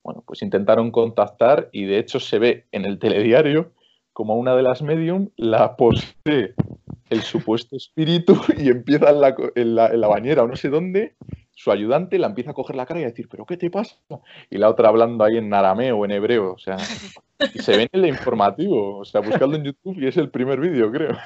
bueno 0.09 0.25
pues 0.27 0.41
intentaron 0.41 0.91
contactar 0.91 1.69
y 1.71 1.85
de 1.85 1.99
hecho 1.99 2.19
se 2.19 2.39
ve 2.39 2.67
en 2.73 2.87
el 2.87 2.99
telediario 2.99 3.73
como 4.15 4.37
una 4.37 4.57
de 4.57 4.63
las 4.63 4.81
medium 4.81 5.29
la 5.37 5.77
posee 5.77 6.55
el 7.11 7.21
supuesto 7.21 7.77
espíritu 7.77 8.41
y 8.57 8.71
empieza 8.71 9.11
en 9.11 9.21
la, 9.21 9.37
en 9.55 9.75
la, 9.75 9.89
en 9.89 10.01
la 10.01 10.09
bañera 10.09 10.45
o 10.45 10.47
no 10.47 10.57
sé 10.57 10.71
dónde 10.71 11.15
su 11.53 11.71
ayudante 11.71 12.19
la 12.19 12.29
empieza 12.29 12.53
a 12.53 12.55
coger 12.55 12.75
la 12.75 12.87
cara 12.87 13.01
y 13.01 13.03
a 13.03 13.09
decir, 13.09 13.29
¿pero 13.29 13.45
qué 13.45 13.59
te 13.59 13.69
pasa? 13.69 13.97
Y 14.49 14.57
la 14.57 14.71
otra 14.71 14.89
hablando 14.89 15.25
ahí 15.25 15.37
en 15.37 15.53
arameo 15.53 15.99
o 15.99 16.05
en 16.05 16.13
hebreo, 16.13 16.53
o 16.53 16.59
sea, 16.59 16.77
y 17.53 17.59
se 17.59 17.77
ve 17.77 17.83
en 17.93 18.01
el 18.01 18.07
informativo, 18.07 18.99
o 18.99 19.05
sea, 19.05 19.21
buscando 19.21 19.57
en 19.57 19.65
YouTube 19.65 19.99
y 19.99 20.07
es 20.07 20.17
el 20.17 20.31
primer 20.31 20.61
vídeo, 20.61 20.91
creo. 20.91 21.19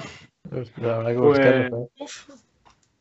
Pues, 0.49 0.73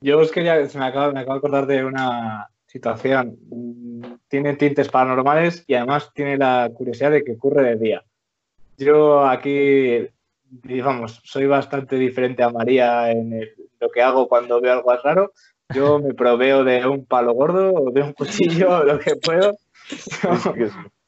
yo 0.01 0.19
os 0.19 0.32
quería, 0.32 0.67
se 0.67 0.77
me 0.77 0.86
acaba, 0.86 1.13
me 1.13 1.21
acabo 1.21 1.36
de 1.36 1.38
acordar 1.39 1.67
de 1.67 1.86
una 1.86 2.49
situación. 2.72 3.38
Tiene 4.28 4.55
tintes 4.55 4.89
paranormales 4.89 5.63
y 5.67 5.74
además 5.74 6.11
tiene 6.13 6.38
la 6.38 6.69
curiosidad 6.74 7.11
de 7.11 7.24
que 7.24 7.34
ocurre 7.34 7.63
de 7.63 7.76
día. 7.76 8.03
Yo 8.78 9.26
aquí, 9.26 10.07
digamos, 10.49 11.22
soy 11.24 11.45
bastante 11.47 11.97
diferente 11.97 12.43
a 12.43 12.49
María 12.49 13.11
en 13.11 13.47
lo 13.80 13.89
que 13.89 14.01
hago 14.01 14.28
cuando 14.28 14.61
veo 14.61 14.74
algo 14.74 14.95
raro 15.03 15.34
yo 15.74 15.99
me 15.99 16.13
proveo 16.13 16.63
de 16.63 16.86
un 16.86 17.05
palo 17.05 17.34
gordo 17.34 17.74
o 17.74 17.91
de 17.91 18.01
un 18.01 18.13
cuchillo, 18.13 18.84
lo 18.84 18.99
que 18.99 19.15
puedo. 19.15 19.57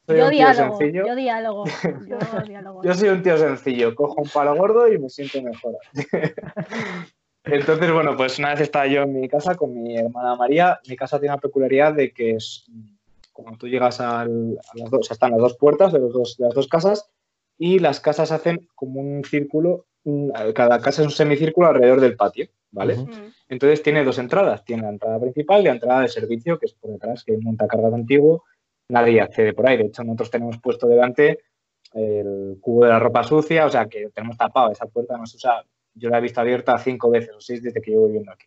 Yo, 0.06 0.28
diálogo, 0.28 0.78
yo 0.80 1.14
diálogo, 1.14 1.64
yo 2.06 2.18
diálogo. 2.46 2.82
Yo 2.82 2.94
soy 2.94 3.08
un 3.08 3.22
tío 3.22 3.38
sencillo, 3.38 3.94
cojo 3.94 4.20
un 4.20 4.28
palo 4.28 4.54
gordo 4.54 4.92
y 4.92 4.98
me 4.98 5.08
siento 5.08 5.40
mejor. 5.42 5.76
Entonces, 7.44 7.92
bueno, 7.92 8.16
pues 8.16 8.38
una 8.38 8.50
vez 8.50 8.62
estaba 8.62 8.86
yo 8.86 9.02
en 9.02 9.20
mi 9.20 9.28
casa 9.28 9.54
con 9.54 9.74
mi 9.74 9.96
hermana 9.96 10.34
María. 10.34 10.80
Mi 10.88 10.96
casa 10.96 11.18
tiene 11.18 11.34
una 11.34 11.40
peculiaridad 11.40 11.92
de 11.92 12.12
que 12.12 12.32
es, 12.32 12.64
cuando 13.32 13.58
tú 13.58 13.68
llegas 13.68 14.00
a 14.00 14.26
las 14.26 14.90
dos, 14.90 15.10
están 15.10 15.32
las 15.32 15.40
dos 15.40 15.56
puertas 15.56 15.92
de, 15.92 15.98
los 15.98 16.12
dos, 16.12 16.36
de 16.38 16.46
las 16.46 16.54
dos 16.54 16.68
casas 16.68 17.10
y 17.58 17.78
las 17.78 18.00
casas 18.00 18.32
hacen 18.32 18.68
como 18.74 19.00
un 19.00 19.24
círculo, 19.24 19.86
cada 20.54 20.80
casa 20.80 21.02
es 21.02 21.06
un 21.06 21.12
semicírculo 21.12 21.68
alrededor 21.68 22.00
del 22.00 22.16
patio, 22.16 22.48
¿vale? 22.70 22.96
Entonces 23.48 23.82
tiene 23.82 24.04
dos 24.04 24.18
entradas, 24.18 24.64
tiene 24.64 24.82
la 24.82 24.88
entrada 24.90 25.20
principal 25.20 25.60
y 25.60 25.64
la 25.64 25.72
entrada 25.72 26.00
de 26.00 26.08
servicio, 26.08 26.58
que 26.58 26.66
es 26.66 26.74
por 26.74 26.90
detrás, 26.90 27.24
que 27.24 27.32
es 27.32 27.38
un 27.38 27.44
montacargas 27.44 27.92
antiguo, 27.92 28.44
nadie 28.88 29.20
accede 29.20 29.52
por 29.52 29.68
ahí. 29.68 29.76
De 29.76 29.84
hecho, 29.84 30.02
nosotros 30.02 30.30
tenemos 30.30 30.58
puesto 30.58 30.88
delante 30.88 31.40
el 31.92 32.58
cubo 32.60 32.84
de 32.84 32.90
la 32.90 32.98
ropa 32.98 33.22
sucia, 33.22 33.66
o 33.66 33.70
sea 33.70 33.86
que 33.86 34.08
tenemos 34.10 34.36
tapado 34.36 34.72
esa 34.72 34.86
puerta, 34.86 35.16
no 35.16 35.26
se 35.26 35.36
usa. 35.36 35.64
Yo 35.94 36.10
la 36.10 36.18
he 36.18 36.20
visto 36.20 36.40
abierta 36.40 36.76
cinco 36.78 37.10
veces 37.10 37.30
o 37.36 37.40
seis 37.40 37.62
desde 37.62 37.80
que 37.80 37.92
llevo 37.92 38.06
viviendo 38.06 38.32
aquí. 38.32 38.46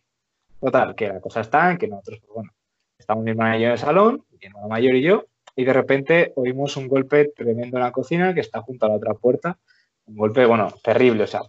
Total, 0.60 0.94
que 0.94 1.08
la 1.08 1.20
cosa 1.20 1.40
está 1.40 1.70
en 1.70 1.78
que 1.78 1.88
nosotros, 1.88 2.20
pues 2.20 2.32
bueno, 2.34 2.52
estamos 2.98 3.24
mi 3.24 3.30
hermana 3.30 3.56
y 3.56 3.60
yo 3.60 3.66
en 3.66 3.72
el 3.72 3.78
salón, 3.78 4.24
mi 4.30 4.46
hermana 4.46 4.66
mayor 4.66 4.94
y 4.94 5.02
yo, 5.02 5.26
y 5.54 5.64
de 5.64 5.72
repente 5.72 6.32
oímos 6.36 6.76
un 6.76 6.88
golpe 6.88 7.32
tremendo 7.34 7.76
en 7.76 7.82
la 7.82 7.92
cocina 7.92 8.34
que 8.34 8.40
está 8.40 8.60
junto 8.60 8.86
a 8.86 8.90
la 8.90 8.96
otra 8.96 9.14
puerta. 9.14 9.58
Un 10.06 10.16
golpe, 10.16 10.46
bueno, 10.46 10.72
terrible, 10.82 11.24
o 11.24 11.26
sea, 11.26 11.42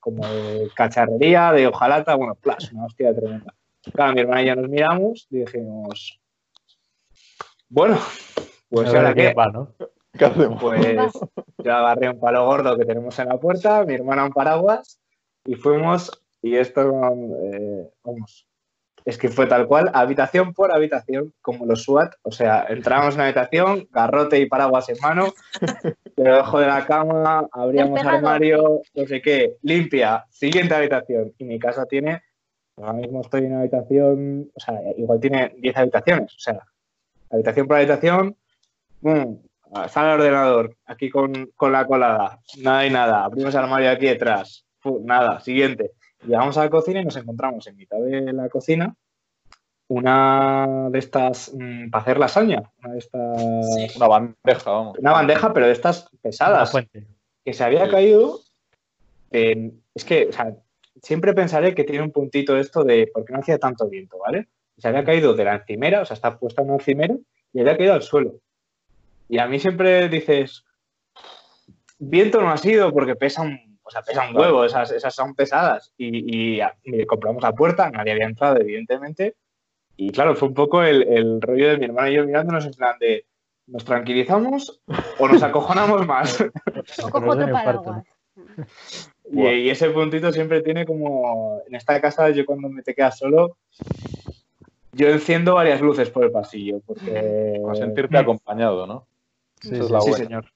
como 0.00 0.26
de 0.26 0.70
cacharrería, 0.74 1.52
de 1.52 1.66
hojalata, 1.66 2.14
bueno, 2.14 2.34
plas, 2.34 2.72
una 2.72 2.86
hostia 2.86 3.14
tremenda. 3.14 3.54
Claro, 3.92 4.14
mi 4.14 4.20
hermana 4.20 4.42
y 4.42 4.46
yo 4.46 4.56
nos 4.56 4.68
miramos 4.68 5.26
y 5.30 5.38
dijimos, 5.38 6.20
bueno, 7.68 7.98
pues 8.68 8.94
ahora 8.94 9.14
qué, 9.14 9.34
¿Qué 10.16 10.24
hacemos? 10.24 10.62
Pues 10.62 10.96
yo 11.58 11.74
agarré 11.74 12.10
un 12.10 12.20
palo 12.20 12.46
gordo 12.46 12.76
que 12.76 12.84
tenemos 12.84 13.18
en 13.18 13.28
la 13.28 13.38
puerta, 13.38 13.84
mi 13.84 13.94
hermana 13.94 14.24
un 14.24 14.32
paraguas 14.32 15.00
y 15.44 15.54
fuimos, 15.54 16.10
y 16.42 16.56
esto, 16.56 16.82
eh, 16.82 17.90
vamos, 18.02 18.46
es 19.04 19.18
que 19.18 19.28
fue 19.28 19.46
tal 19.46 19.66
cual, 19.66 19.90
habitación 19.92 20.54
por 20.54 20.74
habitación, 20.74 21.34
como 21.42 21.66
los 21.66 21.82
SWAT. 21.82 22.14
O 22.22 22.32
sea, 22.32 22.66
entramos 22.68 23.14
en 23.14 23.18
la 23.18 23.24
habitación, 23.24 23.86
garrote 23.92 24.38
y 24.38 24.46
paraguas 24.46 24.88
en 24.88 24.96
mano, 25.02 25.34
debajo 26.16 26.58
de 26.58 26.66
la 26.66 26.86
cama, 26.86 27.46
abríamos 27.52 28.04
armario, 28.04 28.80
no 28.94 29.06
sé 29.06 29.20
qué, 29.20 29.56
limpia, 29.62 30.24
siguiente 30.30 30.74
habitación. 30.74 31.34
Y 31.38 31.44
mi 31.44 31.58
casa 31.58 31.84
tiene, 31.84 32.22
ahora 32.76 32.94
mismo 32.94 33.20
estoy 33.20 33.44
en 33.44 33.52
una 33.52 33.60
habitación, 33.60 34.50
o 34.54 34.60
sea, 34.60 34.80
igual 34.96 35.20
tiene 35.20 35.52
10 35.58 35.76
habitaciones. 35.76 36.34
O 36.34 36.40
sea, 36.40 36.66
habitación 37.30 37.66
por 37.66 37.76
habitación, 37.76 38.36
sale 39.02 40.14
el 40.14 40.20
ordenador, 40.20 40.76
aquí 40.86 41.10
con, 41.10 41.50
la 41.60 41.86
colada, 41.86 42.40
nada 42.58 42.78
hay 42.78 42.90
nada, 42.90 43.24
abrimos 43.24 43.54
el 43.54 43.60
armario 43.60 43.90
aquí 43.90 44.06
detrás, 44.06 44.64
nada, 45.02 45.40
siguiente. 45.40 45.92
Llegamos 46.26 46.56
a 46.56 46.64
la 46.64 46.70
cocina 46.70 47.00
y 47.00 47.04
nos 47.04 47.16
encontramos 47.16 47.66
en 47.66 47.76
mitad 47.76 47.98
de 47.98 48.32
la 48.32 48.48
cocina 48.48 48.94
una 49.88 50.88
de 50.90 50.98
estas 50.98 51.52
mm, 51.54 51.90
para 51.90 52.02
hacer 52.02 52.18
lasaña, 52.18 52.62
una 52.82 52.92
de 52.92 52.98
estas... 52.98 53.96
Una 53.96 54.08
bandeja, 54.08 54.70
vamos. 54.70 54.98
Una 54.98 55.12
bandeja, 55.12 55.52
pero 55.52 55.66
de 55.66 55.72
estas 55.72 56.08
pesadas. 56.22 56.72
Que 57.44 57.52
se 57.52 57.64
había 57.64 57.88
caído. 57.88 58.40
es 59.30 60.04
que, 60.04 60.28
o 60.28 60.32
sea, 60.32 60.56
siempre 61.02 61.34
pensaré 61.34 61.74
que 61.74 61.84
tiene 61.84 62.02
un 62.02 62.12
puntito 62.12 62.56
esto 62.56 62.82
de 62.84 63.10
porque 63.12 63.32
no 63.32 63.40
hacía 63.40 63.58
tanto 63.58 63.88
viento, 63.88 64.18
¿vale? 64.18 64.48
Se 64.78 64.88
había 64.88 65.04
caído 65.04 65.34
de 65.34 65.44
la 65.44 65.56
encimera, 65.56 66.02
o 66.02 66.04
sea, 66.04 66.14
está 66.14 66.38
puesta 66.38 66.62
en 66.62 66.68
una 66.68 66.76
encimera 66.76 67.14
y 67.52 67.60
había 67.60 67.76
caído 67.76 67.92
al 67.92 68.02
suelo. 68.02 68.40
Y 69.28 69.38
a 69.38 69.46
mí 69.46 69.58
siempre 69.58 70.08
dices, 70.08 70.64
viento 71.98 72.40
no 72.40 72.50
ha 72.50 72.56
sido 72.56 72.92
porque 72.92 73.16
pesa 73.16 73.42
un, 73.42 73.73
o 73.84 73.90
sea, 73.90 74.02
pesa 74.02 74.28
un 74.28 74.36
huevo, 74.36 74.64
esas, 74.64 74.90
esas 74.90 75.14
son 75.14 75.34
pesadas. 75.34 75.92
Y, 75.98 76.56
y, 76.56 77.06
compramos 77.06 77.42
la 77.42 77.52
puerta, 77.52 77.90
nadie 77.90 78.12
había 78.12 78.26
entrado, 78.26 78.58
evidentemente. 78.58 79.36
Y 79.96 80.10
claro, 80.10 80.34
fue 80.34 80.48
un 80.48 80.54
poco 80.54 80.82
el, 80.82 81.40
rollo 81.40 81.68
de 81.68 81.78
mi 81.78 81.84
hermano 81.84 82.08
y 82.08 82.14
yo 82.14 82.24
mirándonos 82.24 82.64
en 82.64 82.72
plan 82.72 82.96
de, 82.98 83.26
¿nos 83.66 83.84
tranquilizamos 83.84 84.80
o 85.18 85.28
nos 85.28 85.42
acojonamos 85.42 86.06
más? 86.06 86.42
y, 89.30 89.68
ese 89.68 89.90
puntito 89.90 90.32
siempre 90.32 90.62
tiene 90.62 90.86
como, 90.86 91.60
en 91.68 91.74
esta 91.74 92.00
casa 92.00 92.30
yo 92.30 92.46
cuando 92.46 92.70
me 92.70 92.82
te 92.82 92.94
quedas 92.94 93.18
solo, 93.18 93.58
yo 94.92 95.08
enciendo 95.08 95.54
varias 95.54 95.80
luces 95.80 96.08
por 96.10 96.24
el 96.24 96.32
pasillo. 96.32 96.80
Porque... 96.86 97.60
Para 97.62 97.76
sentirte 97.76 98.16
acompañado, 98.16 98.86
¿no? 98.86 99.06
Sí, 99.60 99.76
sí, 99.76 100.12
señor. 100.14 100.53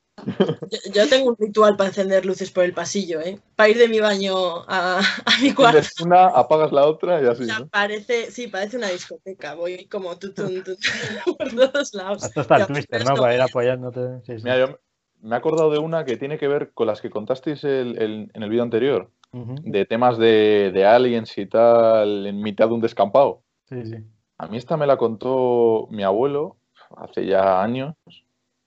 Yo, 0.94 1.08
tengo 1.08 1.30
un 1.30 1.36
ritual 1.38 1.76
para 1.76 1.88
encender 1.88 2.24
luces 2.24 2.50
por 2.50 2.64
el 2.64 2.72
pasillo, 2.72 3.20
¿eh? 3.20 3.38
Para 3.56 3.68
ir 3.68 3.78
de 3.78 3.88
mi 3.88 4.00
baño 4.00 4.64
a, 4.68 5.00
mi 5.42 5.52
cuarto. 5.52 5.80
una, 6.04 6.26
apagas 6.26 6.72
la 6.72 6.86
otra 6.86 7.22
y 7.22 7.26
así. 7.26 7.46
parece, 7.70 8.30
sí, 8.30 8.48
parece 8.48 8.76
una 8.76 8.88
discoteca. 8.88 9.54
Voy 9.54 9.86
como 9.86 10.18
tutun, 10.18 10.64
por 11.38 11.54
todos 11.54 11.94
lados. 11.94 12.24
Esto 12.24 12.40
está 12.40 12.56
el 12.56 12.66
twister, 12.66 13.04
¿no? 13.04 13.14
Para 13.14 13.34
ir 13.34 13.40
apoyándote. 13.40 14.22
Mira, 14.42 14.58
yo 14.58 14.78
me 15.20 15.34
he 15.34 15.38
acordado 15.38 15.70
de 15.70 15.78
una 15.78 16.04
que 16.04 16.16
tiene 16.16 16.38
que 16.38 16.48
ver 16.48 16.72
con 16.72 16.86
las 16.86 17.00
que 17.00 17.10
contasteis 17.10 17.64
en 17.64 18.30
el 18.32 18.50
vídeo 18.50 18.62
anterior. 18.62 19.10
De 19.32 19.84
temas 19.84 20.16
de, 20.16 20.70
de 20.72 20.86
aliens 20.86 21.36
y 21.36 21.44
tal 21.44 22.26
en 22.26 22.40
mitad 22.40 22.68
de 22.68 22.74
un 22.74 22.80
descampado. 22.80 23.42
Sí, 23.68 23.84
sí. 23.84 23.96
A 24.38 24.46
mí 24.46 24.56
esta 24.56 24.76
me 24.76 24.86
la 24.86 24.96
contó 24.96 25.88
mi 25.90 26.02
abuelo 26.04 26.56
hace 26.96 27.26
ya 27.26 27.62
años, 27.62 27.94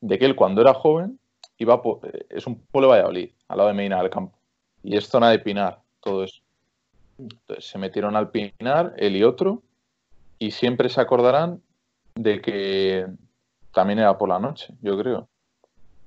de 0.01 0.19
que 0.19 0.25
él 0.25 0.35
cuando 0.35 0.61
era 0.61 0.73
joven 0.73 1.19
iba 1.61 1.81
es 2.29 2.47
un 2.47 2.55
pueblo 2.55 2.87
de 2.87 2.97
Valladolid, 2.97 3.29
al 3.47 3.57
lado 3.57 3.69
de 3.69 3.75
Medina 3.75 4.01
del 4.01 4.09
Campo, 4.09 4.37
y 4.83 4.95
es 4.95 5.07
zona 5.07 5.29
de 5.29 5.39
Pinar, 5.39 5.79
todo 6.01 6.23
eso. 6.23 6.41
Entonces 7.17 7.65
se 7.65 7.77
metieron 7.77 8.15
al 8.15 8.31
Pinar, 8.31 8.93
él 8.97 9.15
y 9.15 9.23
otro, 9.23 9.61
y 10.39 10.51
siempre 10.51 10.89
se 10.89 11.01
acordarán 11.01 11.61
de 12.15 12.41
que 12.41 13.07
también 13.73 13.99
era 13.99 14.17
por 14.17 14.29
la 14.29 14.39
noche, 14.39 14.73
yo 14.81 14.97
creo. 14.97 15.27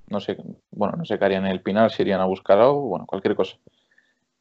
No 0.09 0.21
sé, 0.21 0.37
bueno, 0.71 0.97
no 0.97 1.05
sé 1.05 1.19
qué 1.19 1.25
harían 1.25 1.47
en 1.47 1.53
el 1.53 1.63
Pinar, 1.63 1.91
si 1.91 2.03
irían 2.03 2.21
a 2.21 2.27
buscar 2.27 2.59
algo, 2.59 2.83
bueno, 2.83 3.07
cualquier 3.07 3.37
cosa. 3.37 3.57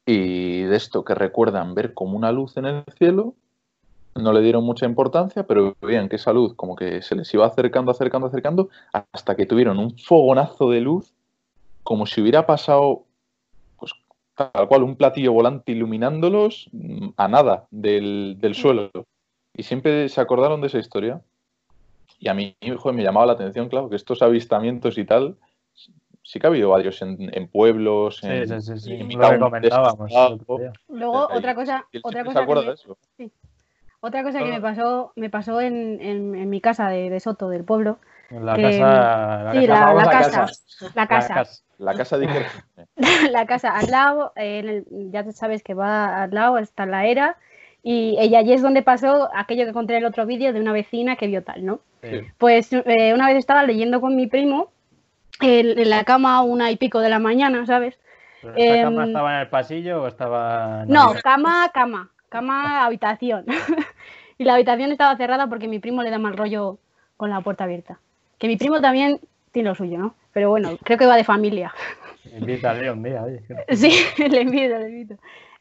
Y 0.04 0.62
de 0.62 0.76
esto 0.76 1.04
que 1.04 1.14
recuerdan 1.14 1.74
ver 1.74 1.94
como 1.94 2.16
una 2.16 2.32
luz 2.32 2.56
en 2.56 2.66
el 2.66 2.84
cielo, 2.98 3.34
no 4.14 4.32
le 4.32 4.40
dieron 4.42 4.64
mucha 4.64 4.86
importancia, 4.86 5.46
pero 5.46 5.76
veían 5.80 6.08
que 6.08 6.16
esa 6.16 6.32
luz 6.32 6.54
como 6.54 6.76
que 6.76 7.02
se 7.02 7.16
les 7.16 7.32
iba 7.34 7.46
acercando, 7.46 7.90
acercando, 7.90 8.28
acercando, 8.28 8.68
hasta 8.92 9.34
que 9.34 9.46
tuvieron 9.46 9.78
un 9.78 9.96
fogonazo 9.98 10.70
de 10.70 10.80
luz, 10.80 11.12
como 11.82 12.06
si 12.06 12.20
hubiera 12.20 12.46
pasado, 12.46 13.04
pues 13.78 13.92
tal 14.34 14.68
cual, 14.68 14.82
un 14.82 14.96
platillo 14.96 15.32
volante 15.32 15.72
iluminándolos 15.72 16.68
mm, 16.72 17.08
a 17.16 17.28
nada 17.28 17.66
del, 17.70 18.38
suelo. 18.54 18.90
Y 19.52 19.64
siempre 19.64 20.08
se 20.08 20.20
acordaron 20.20 20.60
de 20.60 20.68
esa 20.68 20.78
historia. 20.78 21.20
Y 22.18 22.28
a 22.28 22.34
mí 22.34 22.56
me 22.60 23.02
llamaba 23.02 23.26
la 23.26 23.32
atención, 23.32 23.68
claro, 23.68 23.90
que 23.90 23.96
estos 23.96 24.22
avistamientos 24.22 24.96
y 24.96 25.04
tal, 25.04 25.36
sí 26.22 26.38
que 26.38 26.46
ha 26.46 26.50
habido 26.50 26.70
varios 26.70 27.02
en, 27.02 27.48
pueblos. 27.48 28.22
En, 28.22 28.48
sí, 28.62 28.78
sí, 28.78 28.78
sí, 28.78 29.16
Lo 29.16 29.30
que 29.30 29.38
comentábamos. 29.38 30.12
Luego, 30.88 31.28
otra 31.32 31.54
cosa. 31.54 31.86
Otra 32.02 32.24
cosa 32.24 32.46
que 32.46 32.54
de 32.54 32.72
eso. 32.72 32.96
Otra 34.06 34.22
cosa 34.22 34.40
que 34.40 34.50
me 34.50 34.60
pasó, 34.60 35.12
me 35.16 35.30
pasó 35.30 35.62
en, 35.62 35.98
en, 35.98 36.50
mi 36.50 36.60
casa 36.60 36.90
de, 36.90 37.18
Soto, 37.20 37.48
del 37.48 37.64
pueblo. 37.64 37.96
La 38.28 38.54
casa. 38.54 39.52
sí, 39.52 39.66
la, 39.66 40.10
casa, 40.10 40.46
la, 40.94 41.06
casa. 41.06 41.44
La 41.78 41.94
casa 41.94 42.18
de 42.18 42.28
La 43.30 43.46
casa 43.46 43.70
al 43.70 43.90
lado, 43.90 44.34
ya 44.36 45.32
sabes 45.32 45.62
que 45.62 45.72
va 45.72 46.24
al 46.24 46.32
lado, 46.32 46.58
está 46.58 46.84
la 46.84 47.06
era. 47.06 47.38
Y 47.82 48.16
ella 48.18 48.40
allí 48.40 48.52
es 48.52 48.60
donde 48.60 48.82
pasó 48.82 49.30
aquello 49.34 49.64
que 49.64 49.72
conté 49.72 49.94
en 49.94 50.00
el 50.00 50.04
otro 50.04 50.26
vídeo 50.26 50.52
de 50.52 50.60
una 50.60 50.74
vecina 50.74 51.16
que 51.16 51.26
vio 51.26 51.42
tal, 51.42 51.64
¿no? 51.64 51.80
Pues 52.36 52.74
eh, 52.74 53.14
una 53.14 53.28
vez 53.28 53.38
estaba 53.38 53.62
leyendo 53.62 54.02
con 54.02 54.16
mi 54.16 54.26
primo 54.26 54.70
en, 55.40 55.88
la 55.88 56.04
cama 56.04 56.42
una 56.42 56.70
y 56.70 56.76
pico 56.76 57.00
de 57.00 57.08
la 57.08 57.20
mañana, 57.20 57.64
¿sabes? 57.64 57.98
¿Esta 58.54 58.82
cama 58.82 59.04
em, 59.04 59.08
estaba 59.08 59.34
en 59.36 59.40
el 59.40 59.48
pasillo 59.48 60.02
o 60.02 60.06
estaba.? 60.08 60.84
No, 60.86 61.14
cama, 61.22 61.70
cama 61.72 62.10
cama, 62.34 62.84
habitación. 62.84 63.46
y 64.38 64.44
la 64.44 64.54
habitación 64.54 64.92
estaba 64.92 65.16
cerrada 65.16 65.46
porque 65.48 65.68
mi 65.68 65.78
primo 65.78 66.02
le 66.02 66.10
da 66.10 66.18
mal 66.18 66.36
rollo 66.36 66.78
con 67.16 67.30
la 67.30 67.40
puerta 67.40 67.64
abierta. 67.64 67.98
Que 68.38 68.48
mi 68.48 68.56
primo 68.56 68.80
también 68.80 69.20
tiene 69.52 69.68
lo 69.68 69.74
suyo, 69.74 69.98
¿no? 69.98 70.14
Pero 70.32 70.50
bueno, 70.50 70.76
creo 70.82 70.98
que 70.98 71.06
va 71.06 71.16
de 71.16 71.24
familia. 71.24 71.72
Invítale 72.36 72.90
un 72.90 73.02
día, 73.02 73.24
Sí, 73.70 73.92
le 74.28 74.42
invito, 74.42 74.78
le 74.78 74.88
invito. 74.88 75.14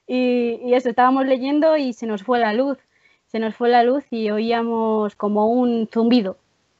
Y, 0.08 0.60
y, 0.64 0.74
eso, 0.74 0.90
estábamos 0.90 1.26
leyendo 1.26 1.78
y 1.78 1.94
se 1.94 2.08
nos 2.08 2.24
fue 2.24 2.40
la 2.40 2.54
luz. 2.54 2.80
Se 3.28 3.40
nos 3.40 3.56
fue 3.56 3.70
la 3.70 3.84
luz 3.84 4.04
y 4.12 4.30
oíamos 4.32 5.16
como 5.16 5.48
un 5.48 5.88
zumbido, 5.92 6.38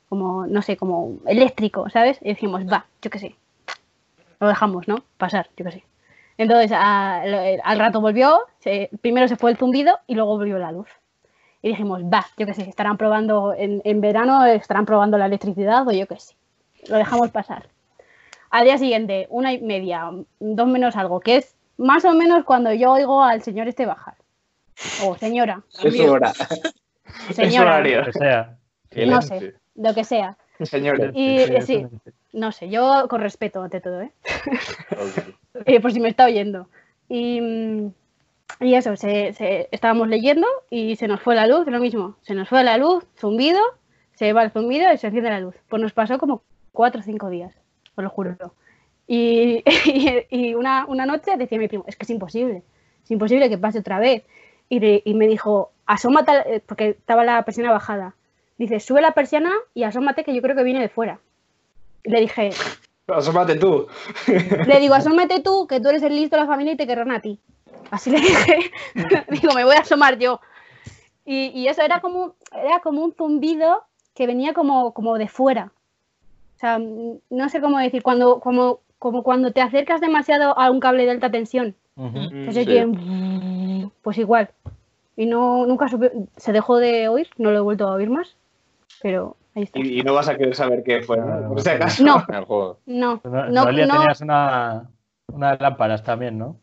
como, 0.10 0.46
no 0.46 0.62
sé, 0.62 0.78
como 0.78 1.18
eléctrico, 1.26 1.90
¿sabes? 1.90 2.20
Y 2.22 2.30
decimos, 2.30 2.64
va, 2.64 2.86
yo 3.02 3.10
qué 3.10 3.20
sé. 3.20 3.36
Lo 4.40 4.48
dejamos, 4.48 4.88
¿no? 4.88 5.04
Pasar, 5.18 5.50
yo 5.56 5.66
qué 5.66 5.72
sé. 5.72 5.84
Entonces, 6.38 6.72
al 6.76 7.80
rato 7.80 8.02
volvió, 8.02 8.42
primero 9.02 9.28
se 9.28 9.36
fue 9.36 9.52
el 9.52 9.58
zumbido 9.58 10.00
y 10.08 10.16
luego 10.16 10.38
volvió 10.38 10.58
la 10.58 10.72
luz. 10.72 10.88
Y 11.64 11.70
dijimos, 11.70 12.04
va, 12.04 12.28
yo 12.38 12.46
qué 12.46 12.54
sé, 12.54 12.64
estarán 12.64 12.98
probando 12.98 13.56
en, 13.58 14.02
verano, 14.02 14.46
estarán 14.46 14.86
probando 14.86 15.18
la 15.18 15.28
electricidad 15.28 15.88
o 15.88 15.92
yo 15.92 16.06
qué 16.08 16.20
sé. 16.20 16.36
Lo 16.90 16.98
dejamos 16.98 17.32
pasar. 17.32 17.70
Al 18.50 18.66
día 18.66 18.78
siguiente, 18.78 19.28
una 19.30 19.54
y 19.54 19.62
media, 19.62 20.12
dos 20.40 20.68
menos 20.68 20.98
algo, 20.98 21.22
que 21.22 21.38
es 21.38 21.56
más 21.78 22.04
o 22.04 22.14
menos 22.14 22.44
cuando 22.44 22.74
yo 22.74 22.92
oigo 22.92 23.24
al 23.24 23.42
señor 23.42 23.70
este 23.70 23.86
bajar. 23.86 24.16
O 25.06 25.16
señora. 25.16 25.64
Es 25.82 26.00
hora. 26.02 26.34
Señora. 27.32 27.80
Lo 27.80 28.06
que 28.06 28.12
sea. 28.12 28.58
No 29.08 29.22
sé, 29.22 29.56
lo 29.76 29.94
que 29.94 30.04
sea. 30.04 30.38
Señores. 30.62 31.12
Y 31.16 31.40
sí, 31.62 31.88
no 32.34 32.52
sé, 32.52 32.70
yo 32.70 33.08
con 33.10 33.22
respeto 33.22 33.62
ante 33.62 33.80
todo, 33.80 34.02
¿eh? 34.02 34.12
eh 35.66 35.80
por 35.80 35.94
si 35.94 36.02
me 36.02 36.10
está 36.10 36.26
oyendo. 36.26 36.68
Y, 37.08 37.40
y 38.66 38.76
eso, 38.76 38.96
se, 38.96 39.68
estábamos 39.72 40.08
leyendo 40.08 40.48
y 40.70 40.96
se 40.96 41.08
nos 41.08 41.22
fue 41.22 41.36
la 41.36 41.48
luz, 41.48 41.68
lo 41.68 41.80
mismo. 41.80 42.16
Se 42.22 42.34
nos 42.34 42.50
fue 42.50 42.64
la 42.64 42.78
luz, 42.78 43.06
zumbido, 43.18 43.60
se 44.16 44.34
va 44.34 44.44
el 44.44 44.52
zumbido 44.52 44.92
y 44.94 44.98
se 44.98 45.08
enciende 45.08 45.30
la 45.30 45.40
luz. 45.40 45.56
Pues 45.70 45.82
nos 45.82 45.94
pasó 45.94 46.18
como 46.18 46.44
cuatro 46.72 47.02
o 47.02 47.04
cinco 47.04 47.30
días, 47.30 47.54
os 47.96 48.04
lo 48.04 48.10
juro. 48.10 48.36
Y, 49.08 49.64
y, 50.30 50.54
una, 50.56 50.86
una, 50.88 51.06
noche 51.06 51.38
decía 51.38 51.58
mi 51.58 51.68
primo, 51.68 51.84
es 51.88 51.96
que 51.96 52.04
es 52.04 52.10
imposible, 52.10 52.64
es 53.04 53.12
imposible 53.12 53.50
que 53.50 53.58
pase 53.58 53.80
otra 53.80 54.00
vez. 54.00 54.24
Y, 54.70 55.02
y 55.10 55.14
me 55.14 55.28
dijo, 55.28 55.72
asómate, 55.86 56.32
eh, 56.56 56.62
porque 56.66 56.90
estaba 56.90 57.24
la 57.24 57.44
persiana 57.44 57.72
bajada. 57.72 58.16
Dice, 58.58 58.80
sube 58.80 59.02
la 59.02 59.12
persiana 59.12 59.52
y 59.74 59.84
asómate 59.84 60.24
que 60.24 60.34
yo 60.34 60.42
creo 60.42 60.56
que 60.56 60.64
viene 60.64 60.80
de 60.80 60.90
fuera 60.90 61.20
le 62.04 62.22
dije... 62.22 62.52
Asómate 63.08 63.56
tú. 63.56 63.88
Le 64.28 64.80
digo, 64.80 64.94
asómate 64.94 65.42
tú, 65.42 65.68
que 65.68 65.82
tú 65.82 65.90
eres 65.90 66.04
el 66.04 66.16
listo 66.16 66.38
de 66.38 66.44
la 66.44 66.48
familia 66.48 66.74
y 66.74 66.78
te 66.78 66.88
querrán 66.88 67.12
a 67.12 67.20
ti. 67.20 67.40
Así 67.92 68.10
le 68.10 68.20
dije. 68.20 68.72
digo, 69.30 69.54
me 69.54 69.64
voy 69.64 69.76
a 69.76 69.82
asomar 69.82 70.18
yo. 70.18 70.40
Y, 71.26 71.68
eso 71.68 71.82
era 71.82 72.02
como, 72.02 72.36
era 72.52 72.82
como 72.82 73.02
un 73.02 73.14
zumbido 73.14 73.86
que 74.14 74.28
venía 74.28 74.54
como, 74.54 74.94
como 74.94 75.18
de 75.18 75.30
fuera. 75.30 75.72
O 76.56 76.60
sea, 76.60 76.80
no 76.80 77.50
sé 77.50 77.62
cómo 77.62 77.80
decir, 77.80 78.04
cuando, 78.04 78.40
como, 78.42 78.82
como 79.00 79.24
cuando 79.24 79.52
te 79.52 79.62
acercas 79.62 80.02
demasiado 80.02 80.58
a 80.58 80.70
un 80.70 80.80
cable 80.80 81.06
de 81.06 81.12
alta 81.12 81.32
tensión. 81.32 81.76
pues 84.02 84.18
igual. 84.18 84.50
Y 85.16 85.26
no, 85.26 85.66
nunca 85.66 85.88
se 86.36 86.52
dejó 86.52 86.78
de 86.78 87.08
oír, 87.08 87.30
no 87.38 87.52
lo 87.52 87.60
he 87.60 87.62
vuelto 87.62 87.88
a 87.88 87.94
oír 87.94 88.10
más. 88.10 88.36
Pero 89.02 89.38
y, 89.56 90.02
no 90.02 90.14
vas 90.14 90.30
a 90.30 90.38
querer 90.38 90.56
saber 90.56 90.84
qué 90.84 91.02
fue, 91.04 91.18
por 91.48 91.62
si 91.62 91.70
acaso. 91.70 92.04
No, 92.04 92.24
no, 92.28 92.78
no. 92.86 93.22
no, 93.50 93.66
tenías 93.66 94.22
una, 94.22 94.90
unas 95.28 95.62
lámparas 95.62 96.04
también, 96.04 96.40
¿no? 96.40 96.58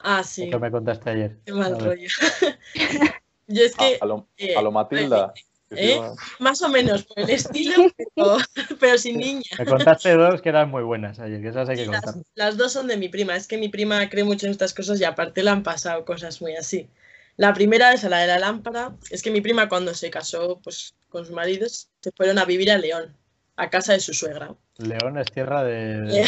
Ah, 0.00 0.22
sí. 0.22 0.46
Lo 0.46 0.58
que 0.58 0.66
me 0.66 0.70
contaste 0.70 1.10
ayer. 1.10 1.36
Qué 1.44 1.52
mal 1.52 1.78
rollo. 1.78 2.08
Yo 3.48 3.64
es 3.64 3.74
que... 3.74 3.98
A, 4.00 4.06
lo, 4.06 4.28
eh, 4.36 4.70
Matilda. 4.70 5.32
¿Eh? 5.70 6.00
Más 6.38 6.62
o 6.62 6.68
menos, 6.68 7.04
por 7.04 7.18
el 7.18 7.30
estilo, 7.30 7.90
pero, 8.80 8.98
sin 8.98 9.18
niña. 9.18 9.42
Me 9.58 9.64
contaste 9.64 10.14
dos 10.14 10.40
que 10.40 10.48
eran 10.48 10.70
muy 10.70 10.84
buenas 10.84 11.18
ayer, 11.18 11.42
que 11.42 11.48
esas 11.48 11.68
hay 11.68 11.76
que 11.76 11.86
contar. 11.86 12.14
Las, 12.34 12.56
dos 12.56 12.72
son 12.72 12.86
de 12.86 12.96
mi 12.96 13.08
prima, 13.08 13.34
es 13.34 13.48
que 13.48 13.58
mi 13.58 13.68
prima 13.68 14.08
cree 14.08 14.22
mucho 14.22 14.46
en 14.46 14.52
estas 14.52 14.72
cosas 14.72 15.00
y 15.00 15.04
aparte 15.04 15.42
le 15.42 15.50
han 15.50 15.64
pasado 15.64 16.04
cosas 16.04 16.40
muy 16.40 16.54
así. 16.54 16.88
La 17.36 17.52
primera 17.52 17.92
es 17.92 18.04
la 18.04 18.18
de 18.18 18.28
la 18.28 18.38
lámpara, 18.38 18.96
es 19.10 19.22
que 19.22 19.30
mi 19.30 19.40
prima 19.40 19.68
cuando 19.68 19.92
se 19.92 20.08
casó 20.08 20.60
pues, 20.62 20.94
con 21.08 21.24
sus 21.24 21.34
maridos 21.34 21.88
se 22.00 22.12
fueron 22.12 22.38
a 22.38 22.44
vivir 22.44 22.70
a 22.70 22.78
León, 22.78 23.14
a 23.56 23.68
casa 23.68 23.92
de 23.92 24.00
su 24.00 24.14
suegra. 24.14 24.54
León 24.78 25.18
es 25.18 25.26
tierra 25.32 25.64
de... 25.64 26.24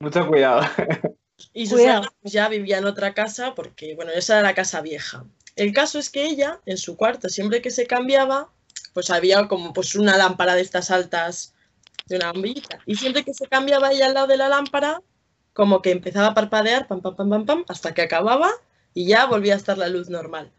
Mucho 0.00 0.26
cuidado. 0.26 0.62
Y 1.52 1.66
su 1.66 1.76
suegra 1.76 2.02
pues, 2.22 2.32
ya 2.32 2.48
vivía 2.48 2.78
en 2.78 2.86
otra 2.86 3.14
casa 3.14 3.54
porque, 3.54 3.94
bueno, 3.94 4.12
esa 4.12 4.34
era 4.34 4.42
la 4.48 4.54
casa 4.54 4.80
vieja. 4.80 5.24
El 5.54 5.72
caso 5.72 5.98
es 5.98 6.10
que 6.10 6.26
ella, 6.26 6.60
en 6.66 6.76
su 6.76 6.96
cuarto, 6.96 7.28
siempre 7.28 7.62
que 7.62 7.70
se 7.70 7.86
cambiaba, 7.86 8.50
pues 8.92 9.10
había 9.10 9.48
como 9.48 9.72
pues 9.72 9.94
una 9.94 10.16
lámpara 10.16 10.54
de 10.54 10.62
estas 10.62 10.90
altas 10.90 11.54
de 12.06 12.16
una 12.16 12.32
bombillita. 12.32 12.80
Y 12.86 12.96
siempre 12.96 13.24
que 13.24 13.34
se 13.34 13.46
cambiaba 13.46 13.92
ella 13.92 14.06
al 14.06 14.14
lado 14.14 14.26
de 14.26 14.36
la 14.36 14.48
lámpara, 14.48 15.02
como 15.52 15.80
que 15.82 15.90
empezaba 15.90 16.28
a 16.28 16.34
parpadear, 16.34 16.86
pam, 16.86 17.00
pam, 17.00 17.16
pam, 17.16 17.30
pam, 17.30 17.46
pam, 17.46 17.64
hasta 17.68 17.94
que 17.94 18.02
acababa 18.02 18.50
y 18.92 19.06
ya 19.06 19.26
volvía 19.26 19.54
a 19.54 19.56
estar 19.56 19.78
la 19.78 19.88
luz 19.88 20.08
normal. 20.08 20.52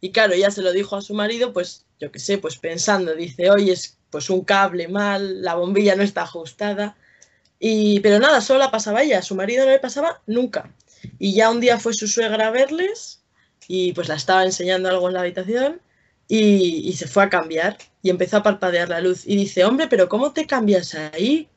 Y 0.00 0.12
claro, 0.12 0.34
ella 0.34 0.50
se 0.50 0.62
lo 0.62 0.72
dijo 0.72 0.96
a 0.96 1.02
su 1.02 1.14
marido, 1.14 1.52
pues 1.52 1.86
yo 2.00 2.10
qué 2.10 2.18
sé, 2.18 2.36
pues 2.38 2.58
pensando, 2.58 3.14
dice, 3.14 3.50
oye, 3.50 3.72
es 3.72 3.98
pues 4.10 4.28
un 4.28 4.44
cable 4.44 4.88
mal, 4.88 5.42
la 5.42 5.54
bombilla 5.54 5.94
no 5.96 6.02
está 6.02 6.22
ajustada. 6.22 6.96
Pero 8.02 8.18
nada, 8.18 8.40
solo 8.40 8.58
la 8.58 8.72
pasaba 8.72 9.02
ella, 9.02 9.22
su 9.22 9.36
marido 9.36 9.64
no 9.64 9.70
le 9.70 9.78
pasaba 9.78 10.20
nunca. 10.26 10.74
Y 11.18 11.34
ya 11.34 11.50
un 11.50 11.60
día 11.60 11.78
fue 11.78 11.94
su 11.94 12.08
suegra 12.08 12.48
a 12.48 12.50
verles 12.50 13.22
y 13.68 13.92
pues 13.92 14.08
la 14.08 14.16
estaba 14.16 14.44
enseñando 14.44 14.88
algo 14.88 15.08
en 15.08 15.14
la 15.14 15.20
habitación 15.20 15.80
y, 16.26 16.92
se 16.94 17.06
fue 17.06 17.22
a 17.24 17.30
cambiar 17.30 17.78
y 18.02 18.10
empezó 18.10 18.38
a 18.38 18.42
parpadear 18.42 18.88
la 18.88 19.00
luz 19.00 19.24
y 19.26 19.36
dice, 19.36 19.64
hombre, 19.64 19.86
pero 19.86 20.08
¿cómo 20.08 20.32
te 20.32 20.46
cambias 20.46 20.94
ahí? 20.94 21.48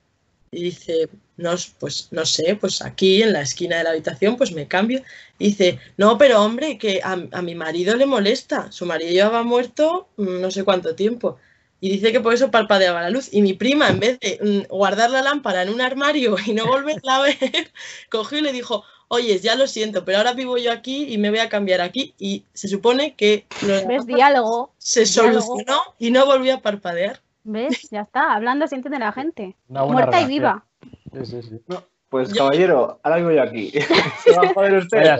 Y 0.51 0.63
dice, 0.63 1.09
no, 1.37 1.55
pues 1.79 2.09
no 2.11 2.25
sé, 2.25 2.55
pues 2.55 2.81
aquí 2.83 3.23
en 3.23 3.33
la 3.33 3.41
esquina 3.41 3.77
de 3.77 3.83
la 3.83 3.89
habitación 3.91 4.37
pues 4.37 4.51
me 4.51 4.67
cambio. 4.67 5.01
Y 5.39 5.45
dice, 5.45 5.79
no, 5.97 6.17
pero 6.17 6.43
hombre, 6.43 6.77
que 6.77 7.01
a, 7.03 7.13
a 7.31 7.41
mi 7.41 7.55
marido 7.55 7.95
le 7.95 8.05
molesta, 8.05 8.71
su 8.71 8.85
marido 8.85 9.11
llevaba 9.11 9.43
muerto 9.43 10.09
mm, 10.17 10.41
no 10.41 10.51
sé 10.51 10.63
cuánto 10.63 10.95
tiempo. 10.95 11.37
Y 11.85 11.89
dice 11.89 12.11
que 12.11 12.19
por 12.19 12.33
eso 12.33 12.49
parpadeaba 12.49 13.03
la 13.03 13.11
luz. 13.11 13.31
Y 13.31 13.43
mi 13.43 13.53
prima, 13.53 13.89
en 13.89 13.99
vez 13.99 14.19
de 14.19 14.39
mm, 14.41 14.73
guardar 14.73 15.11
la 15.11 15.21
lámpara 15.21 15.61
en 15.61 15.69
un 15.69 15.81
armario 15.81 16.35
y 16.43 16.53
no 16.55 16.65
volverla 16.65 17.17
a 17.17 17.21
ver, 17.21 17.37
cogió 18.09 18.39
y 18.39 18.41
le 18.41 18.53
dijo, 18.53 18.83
oye, 19.07 19.37
ya 19.37 19.53
lo 19.53 19.67
siento, 19.67 20.03
pero 20.03 20.17
ahora 20.17 20.33
vivo 20.33 20.57
yo 20.57 20.71
aquí 20.71 21.13
y 21.13 21.19
me 21.19 21.29
voy 21.29 21.37
a 21.37 21.47
cambiar 21.47 21.81
aquí. 21.81 22.15
Y 22.17 22.43
se 22.53 22.69
supone 22.69 23.13
que... 23.13 23.45
¿Ves? 23.61 24.07
Diálogo. 24.07 24.73
Se 24.79 25.05
solucionó 25.05 25.79
y 25.99 26.09
no 26.09 26.25
volvió 26.25 26.55
a 26.55 26.61
parpadear. 26.61 27.21
¿Ves? 27.43 27.87
Ya 27.91 28.01
está, 28.01 28.33
hablando 28.33 28.65
se 28.65 28.77
entiende 28.77 28.97
la 28.97 29.11
gente. 29.11 29.55
Muerta 29.67 30.19
y 30.21 30.25
viva. 30.25 30.65
Sí, 31.13 31.23
sí, 31.23 31.41
sí. 31.43 31.61
pues 32.09 32.33
caballero, 32.33 32.99
ahora 33.03 33.17
vivo 33.17 33.29
yo 33.29 33.43
aquí. 33.43 33.69
Se 34.23 34.31
va 34.31 34.41
a 34.41 34.53
joder 34.55 34.73
usted. 34.77 35.19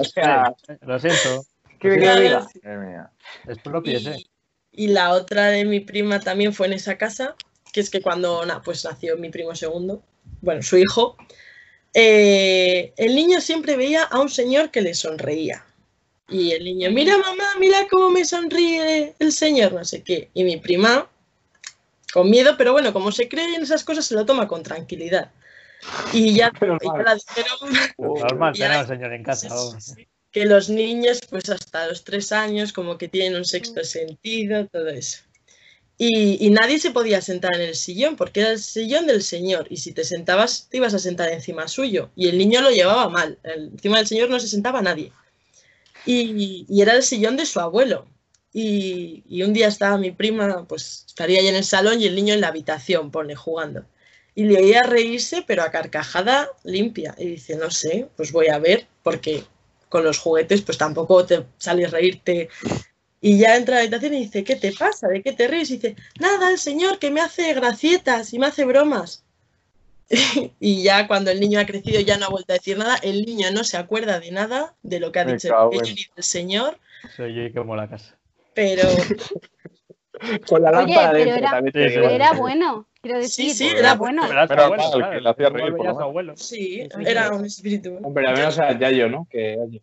Lo 0.82 0.98
siento. 0.98 1.46
¿Qué 1.78 1.90
me 1.90 2.00
queda 2.00 2.48
Es 3.48 3.60
propio, 3.60 4.00
y, 4.00 4.26
y 4.76 4.88
la 4.88 5.12
otra 5.12 5.48
de 5.48 5.66
mi 5.66 5.80
prima 5.80 6.20
también 6.20 6.54
fue 6.54 6.68
en 6.68 6.74
esa 6.74 6.98
casa, 6.98 7.36
que 7.72 7.80
es 7.80 7.90
que 7.90 8.02
cuando 8.02 8.44
pues 8.64 8.84
nació 8.86 9.18
mi 9.18 9.30
primo 9.30 9.56
segundo, 9.56 10.02
bueno, 10.42 10.62
su 10.62 10.78
hijo, 10.78 11.18
eh, 11.94 12.94
el 12.98 13.16
niño 13.16 13.40
siempre 13.42 13.78
veía 13.78 14.04
a 14.04 14.20
un 14.20 14.30
señor 14.30 14.72
que 14.72 14.82
le 14.82 14.94
sonreía. 14.94 15.66
Y 16.28 16.52
el 16.52 16.64
niño, 16.64 16.90
mira 16.92 17.18
mamá, 17.18 17.46
mira 17.60 17.88
cómo 17.90 18.10
me 18.10 18.26
sonríe 18.26 19.16
el 19.20 19.32
señor, 19.32 19.74
no 19.74 19.86
sé 19.86 20.02
qué. 20.02 20.30
Y 20.34 20.44
mi 20.44 20.58
prima, 20.58 21.08
con 22.14 22.30
miedo, 22.30 22.56
pero 22.58 22.72
bueno, 22.72 22.92
como 22.94 23.12
se 23.12 23.30
cree 23.30 23.56
en 23.56 23.62
esas 23.62 23.84
cosas, 23.84 24.06
se 24.06 24.16
lo 24.16 24.26
toma 24.26 24.48
con 24.48 24.64
tranquilidad. 24.64 25.32
Y 26.14 26.34
ya, 26.34 26.52
la 26.62 26.68
Normal 27.98 28.54
tener 28.58 28.72
al 28.72 28.88
señor 28.88 29.14
en 29.14 29.24
casa. 29.24 29.50
Que 30.36 30.44
los 30.44 30.70
niños, 30.70 31.22
pues 31.30 31.50
hasta 31.50 31.88
los 31.88 32.04
tres 32.04 32.34
años, 32.34 32.74
como 32.74 32.98
que 32.98 33.08
tienen 33.08 33.38
un 33.38 33.46
sexto 33.46 33.86
sentido, 33.86 34.68
todo 34.68 34.90
eso. 34.90 35.20
Y, 35.98 36.50
nadie 36.50 36.78
se 36.78 36.92
podía 36.92 37.22
sentar 37.22 37.56
en 37.56 37.62
el 37.62 37.76
sillón 37.76 38.18
porque 38.18 38.42
era 38.42 38.50
el 38.50 38.60
sillón 38.60 39.08
del 39.08 39.24
señor 39.24 39.66
y 39.70 39.78
si 39.78 39.94
te 39.94 40.04
sentabas 40.04 40.68
te 40.70 40.76
ibas 40.76 40.94
a 40.94 41.00
sentar 41.00 41.32
encima 41.32 41.70
suyo 41.70 42.10
y 42.18 42.28
el 42.28 42.38
niño 42.38 42.60
lo 42.60 42.70
llevaba 42.70 43.08
mal. 43.08 43.40
encima 43.44 44.00
del 44.00 44.08
señor 44.08 44.30
no 44.30 44.42
se 44.42 44.50
sentaba 44.50 44.82
nadie. 44.82 45.14
Y, 46.06 46.66
era 46.82 46.94
el 46.96 47.04
sillón 47.04 47.38
de 47.38 47.46
su 47.46 47.62
abuelo. 47.62 48.06
Y, 48.52 49.42
un 49.42 49.54
día 49.54 49.70
estaba 49.70 49.98
mi 49.98 50.12
prima, 50.12 50.66
pues 50.68 51.06
estaría 51.08 51.40
ahí 51.40 51.48
en 51.48 51.56
el 51.56 51.64
salón 51.64 52.02
y 52.02 52.08
el 52.08 52.16
niño 52.16 52.34
en 52.34 52.42
la 52.42 52.50
habitación, 52.50 53.10
pone, 53.10 53.36
jugando. 53.36 53.86
Y 54.36 54.44
le 54.44 54.58
oía 54.58 54.84
reírse, 54.84 55.46
pero 55.48 55.64
a 55.64 55.72
carcajada 55.72 56.50
limpia. 56.66 57.16
Y 57.18 57.28
dice, 57.28 57.56
no 57.56 57.72
sé, 57.72 58.10
pues 58.18 58.34
voy 58.34 58.48
a 58.50 58.60
ver, 58.60 58.88
porque 59.02 59.46
con 59.96 60.04
los 60.04 60.20
juguetes 60.20 60.62
pues 60.62 60.78
tampoco 60.78 61.26
te 61.26 61.46
sales 61.58 61.88
a 61.88 61.92
reírte 61.92 62.50
y 63.22 63.38
ya 63.38 63.56
entra 63.56 63.76
a 63.76 63.78
la 63.78 63.82
habitación 63.84 64.14
y 64.14 64.26
dice, 64.26 64.44
¿qué 64.44 64.58
te 64.58 64.74
pasa? 64.74 65.08
¿De 65.08 65.24
qué 65.24 65.32
te 65.32 65.48
ríes? 65.48 65.72
Y 65.72 65.78
dice, 65.78 65.96
nada, 66.20 66.52
el 66.52 66.58
señor 66.58 67.00
que 67.00 67.12
me 67.12 67.22
hace 67.22 67.54
gracietas 67.54 68.34
y 68.34 68.40
me 68.40 68.48
hace 68.48 68.66
bromas. 68.66 69.24
y 70.60 70.84
ya 70.84 71.08
cuando 71.08 71.32
el 71.32 71.40
niño 71.40 71.62
ha 71.62 71.66
crecido 71.66 72.02
ya 72.02 72.18
no 72.18 72.26
ha 72.26 72.30
vuelto 72.30 72.52
a 72.52 72.58
decir 72.58 72.78
nada, 72.78 72.98
el 72.98 73.26
niño 73.26 73.52
no 73.52 73.64
se 73.64 73.78
acuerda 73.78 74.20
de 74.20 74.32
nada 74.32 74.76
de 74.84 75.00
lo 75.00 75.14
que 75.14 75.20
ha 75.20 75.26
dicho 75.26 75.72
el, 75.72 76.24
señor. 76.24 76.78
Soy 77.16 77.34
yo 77.34 77.54
como 77.54 77.78
la 77.78 77.88
casa. 77.88 78.18
Pero... 78.54 78.84
Con 80.50 80.62
la 80.62 80.72
lámpara 80.72 81.12
Oye, 81.12 81.72
pero, 81.72 82.10
era, 82.10 82.34
bueno. 82.34 82.88
Quiero 83.02 83.20
decir, 83.20 83.52
sí, 83.52 83.70
sí, 83.70 83.76
era, 83.76 83.96
bueno. 83.96 84.24
Pero 84.28 84.44
era 84.44 84.68
bueno, 84.68 84.84
que 85.12 85.22
le 85.22 85.30
hacía 85.30 85.50
reír 85.50 85.76
por 85.76 85.88
abuelo. 85.88 86.34
Sí, 86.36 86.88
era 87.06 87.32
un 87.32 87.46
espíritu. 87.46 88.00
Hombre, 88.02 88.28
a 88.28 88.34
menos 88.34 88.56
ya 88.56 88.92
yo, 88.92 89.10
¿no? 89.10 89.28
Que 89.30 89.82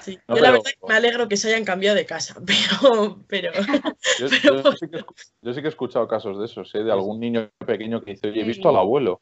Sí, 0.00 0.18
yo 0.28 0.36
la 0.36 0.52
verdad 0.52 0.70
me 0.86 0.94
alegro 0.94 1.28
que 1.28 1.36
se 1.36 1.48
hayan 1.48 1.64
cambiado 1.64 1.96
de 1.96 2.06
casa, 2.06 2.40
pero... 2.46 3.18
pero, 3.26 3.52
yo, 4.20 4.28
sí 4.28 5.60
que, 5.60 5.66
he 5.66 5.68
escuchado 5.68 6.06
casos 6.06 6.38
de 6.38 6.44
esos, 6.44 6.74
¿eh? 6.74 6.84
de 6.84 6.92
algún 6.92 7.20
niño 7.20 7.50
pequeño 7.66 8.02
que 8.02 8.12
dice, 8.12 8.28
oye, 8.28 8.42
he 8.42 8.44
visto 8.44 8.68
al 8.68 8.76
abuelo. 8.76 9.20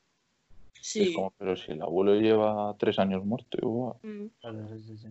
Sí. 0.81 1.17
pero 1.37 1.57
si 1.57 1.73
el 1.73 1.83
abuelo 1.83 2.15
lleva 2.15 2.77
tres 2.79 3.01
años 3.01 3.25
muerto. 3.25 3.99
Mm. 4.03 4.27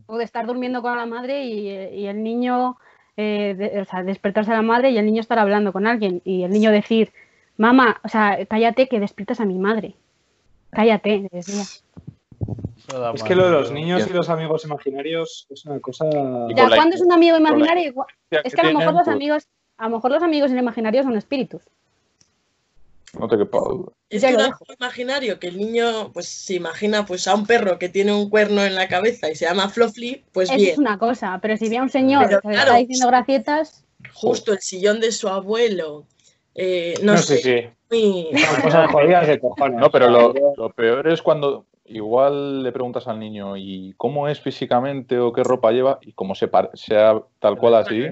O 0.05 0.17
de 0.17 0.23
estar 0.23 0.45
durmiendo 0.45 0.81
con 0.81 0.95
la 0.95 1.05
madre 1.05 1.43
y, 1.43 2.05
el 2.05 2.23
niño, 2.23 2.77
eh, 3.17 3.79
o 3.81 3.85
sea, 3.85 4.03
despertarse 4.03 4.51
a 4.51 4.55
la 4.55 4.61
madre 4.61 4.91
y 4.91 4.97
el 4.97 5.05
niño 5.05 5.21
estar 5.21 5.39
hablando 5.39 5.71
con 5.71 5.87
alguien 5.87 6.21
y 6.25 6.43
el 6.43 6.51
niño 6.51 6.71
decir, 6.71 7.11
mamá, 7.57 8.01
o 8.03 8.09
sea, 8.09 8.45
cállate 8.47 8.87
que 8.87 8.99
despiertas 8.99 9.39
a 9.39 9.45
mi 9.45 9.57
madre. 9.57 9.95
Cállate, 10.71 11.29
decía. 11.31 11.63
Es 13.13 13.23
que 13.23 13.35
lo 13.35 13.45
de 13.45 13.51
los 13.51 13.71
niños 13.71 14.07
y 14.07 14.13
los 14.13 14.29
amigos 14.29 14.65
imaginarios 14.65 15.47
es 15.49 15.65
una 15.65 15.79
cosa. 15.79 16.05
Ya, 16.55 16.69
¿cuándo 16.69 16.95
es 16.95 17.01
un 17.01 17.11
amigo 17.11 17.37
imaginario? 17.37 17.93
Es 18.29 18.53
que 18.53 18.61
a 18.61 18.71
lo 18.71 18.77
mejor 18.77 18.93
los 18.93 19.07
amigos, 19.07 19.47
a 19.77 19.85
lo 19.85 19.95
mejor 19.95 20.11
los 20.11 20.21
amigos 20.21 20.51
imaginarios 20.51 21.05
son 21.05 21.15
espíritus. 21.15 21.63
No 23.19 23.27
te 23.27 23.37
quepa 23.37 23.59
duda. 23.59 23.91
Es 24.09 24.23
que 24.23 24.35
un 24.35 24.75
imaginario 24.79 25.39
que 25.39 25.47
el 25.47 25.57
niño 25.57 26.11
pues 26.13 26.27
se 26.27 26.55
imagina 26.55 27.05
pues 27.05 27.27
a 27.27 27.35
un 27.35 27.45
perro 27.45 27.79
que 27.79 27.89
tiene 27.89 28.13
un 28.13 28.29
cuerno 28.29 28.63
en 28.63 28.75
la 28.75 28.87
cabeza 28.87 29.29
y 29.29 29.35
se 29.35 29.45
llama 29.45 29.69
Fluffy, 29.69 30.23
pues 30.31 30.49
Eso 30.49 30.57
bien. 30.57 30.71
es 30.71 30.77
una 30.77 30.97
cosa, 30.97 31.39
pero 31.41 31.57
si 31.57 31.69
ve 31.69 31.77
a 31.77 31.83
un 31.83 31.89
señor 31.89 32.27
que 32.27 32.35
está 32.35 32.75
diciendo 32.75 33.07
gracietas. 33.07 33.85
Justo 34.13 34.53
el 34.53 34.59
sillón 34.59 34.99
de 34.99 35.11
su 35.11 35.27
abuelo. 35.27 36.05
Eh, 36.53 36.93
no, 37.01 37.17
sé. 37.17 37.37
Sí, 37.37 37.69
sí. 37.91 38.29
Cosas 38.61 38.91
jodidas 38.91 39.27
de 39.27 39.39
cojones. 39.39 39.79
No, 39.79 39.89
pero 39.89 40.09
lo, 40.09 40.33
lo 40.55 40.69
peor 40.71 41.07
es 41.07 41.21
cuando 41.21 41.65
igual 41.85 42.63
le 42.63 42.71
preguntas 42.71 43.07
al 43.07 43.19
niño 43.19 43.55
y 43.57 43.93
cómo 43.97 44.27
es 44.27 44.39
físicamente 44.39 45.19
o 45.19 45.31
qué 45.31 45.43
ropa 45.43 45.71
lleva 45.71 45.99
y 46.01 46.13
como 46.13 46.35
se 46.35 46.49
sea 46.73 47.21
tal 47.39 47.57
cual 47.57 47.75
así. 47.75 48.07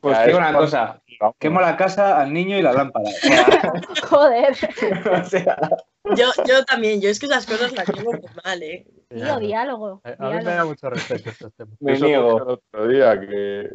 Pues 0.00 0.26
digo 0.26 0.38
una 0.38 0.52
cosa, 0.52 1.02
quemo 1.38 1.60
la 1.60 1.76
casa 1.76 2.20
al 2.20 2.32
niño 2.32 2.56
y 2.56 2.62
la 2.62 2.72
lámpara. 2.72 3.10
Joder. 4.08 4.54
yo, 6.16 6.26
yo 6.46 6.64
también, 6.64 7.00
yo 7.00 7.10
es 7.10 7.18
que 7.18 7.26
esas 7.26 7.46
cosas 7.46 7.72
las 7.72 7.88
llevo 7.88 8.12
muy 8.12 8.20
mal, 8.44 8.62
¿eh? 8.62 8.86
diálogo. 9.10 10.00
A 10.04 10.30
mí 10.30 10.36
me 10.36 10.54
da 10.54 10.64
mucho 10.64 10.90
respeto 10.90 11.30
este 11.30 11.50
tema. 11.50 11.72
Me 11.80 11.98
niego. 11.98 12.36
El 12.36 12.48
otro 12.48 12.88
día 12.88 13.18
que 13.18 13.68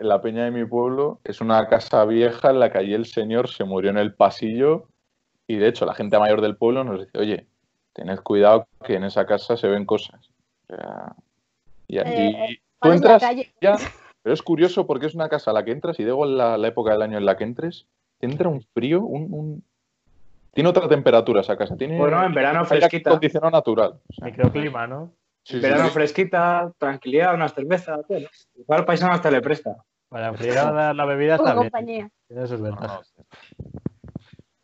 la 0.00 0.20
peña 0.20 0.44
de 0.44 0.50
mi 0.50 0.64
pueblo 0.64 1.20
es 1.24 1.40
una 1.40 1.68
casa 1.68 2.04
vieja 2.04 2.50
en 2.50 2.60
la 2.60 2.72
que 2.72 2.78
allí 2.78 2.94
el 2.94 3.06
señor 3.06 3.48
se 3.48 3.64
murió 3.64 3.90
en 3.90 3.98
el 3.98 4.14
pasillo 4.14 4.88
y 5.46 5.56
de 5.56 5.68
hecho 5.68 5.86
la 5.86 5.94
gente 5.94 6.18
mayor 6.18 6.40
del 6.40 6.56
pueblo 6.56 6.84
nos 6.84 7.00
dice, 7.00 7.18
oye, 7.18 7.46
tened 7.98 8.20
cuidado 8.20 8.68
que 8.84 8.94
en 8.94 9.04
esa 9.04 9.26
casa 9.26 9.56
se 9.56 9.66
ven 9.66 9.84
cosas. 9.84 10.30
y, 11.88 11.98
eh, 11.98 12.60
tú 12.80 12.92
entras 12.92 13.22
ya, 13.60 13.76
pero 14.22 14.34
es 14.34 14.42
curioso 14.42 14.86
porque 14.86 15.06
es 15.06 15.14
una 15.14 15.28
casa 15.28 15.50
a 15.50 15.54
la 15.54 15.64
que 15.64 15.72
entras 15.72 15.98
y 15.98 16.04
digo 16.04 16.24
la, 16.24 16.56
la 16.56 16.68
época 16.68 16.92
del 16.92 17.02
año 17.02 17.18
en 17.18 17.24
la 17.26 17.36
que 17.36 17.44
entres, 17.44 17.86
entra 18.20 18.48
un 18.48 18.62
frío, 18.62 19.00
un, 19.02 19.64
tiene 20.52 20.70
otra 20.70 20.88
temperatura 20.88 21.40
esa 21.40 21.56
casa. 21.56 21.76
Tiene 21.76 21.98
bueno, 21.98 22.24
en 22.24 22.32
verano 22.34 22.64
fresquita. 22.64 23.10
Condicionado 23.10 23.50
natural. 23.50 24.00
Microclima, 24.22 24.86
¿no? 24.86 25.12
en 25.50 25.62
verano 25.62 25.88
fresquita, 25.88 26.72
tranquilidad, 26.78 27.34
unas 27.34 27.54
cervezas. 27.54 28.06
Bueno, 28.06 28.28
igual 28.54 28.84
paisano 28.84 29.14
hasta 29.14 29.30
le 29.30 29.40
presta. 29.40 29.76
Para 30.08 30.28
enfriar 30.28 30.72
la, 30.74 30.94
la 30.94 31.04
bebida 31.04 31.34
está 31.36 31.52
bien. 31.52 31.56
compañía. 31.64 32.10
Tiene 32.28 32.46
sus 32.46 32.60
No, 32.60 32.66
ventajas. 32.66 33.14
no, 33.16 33.24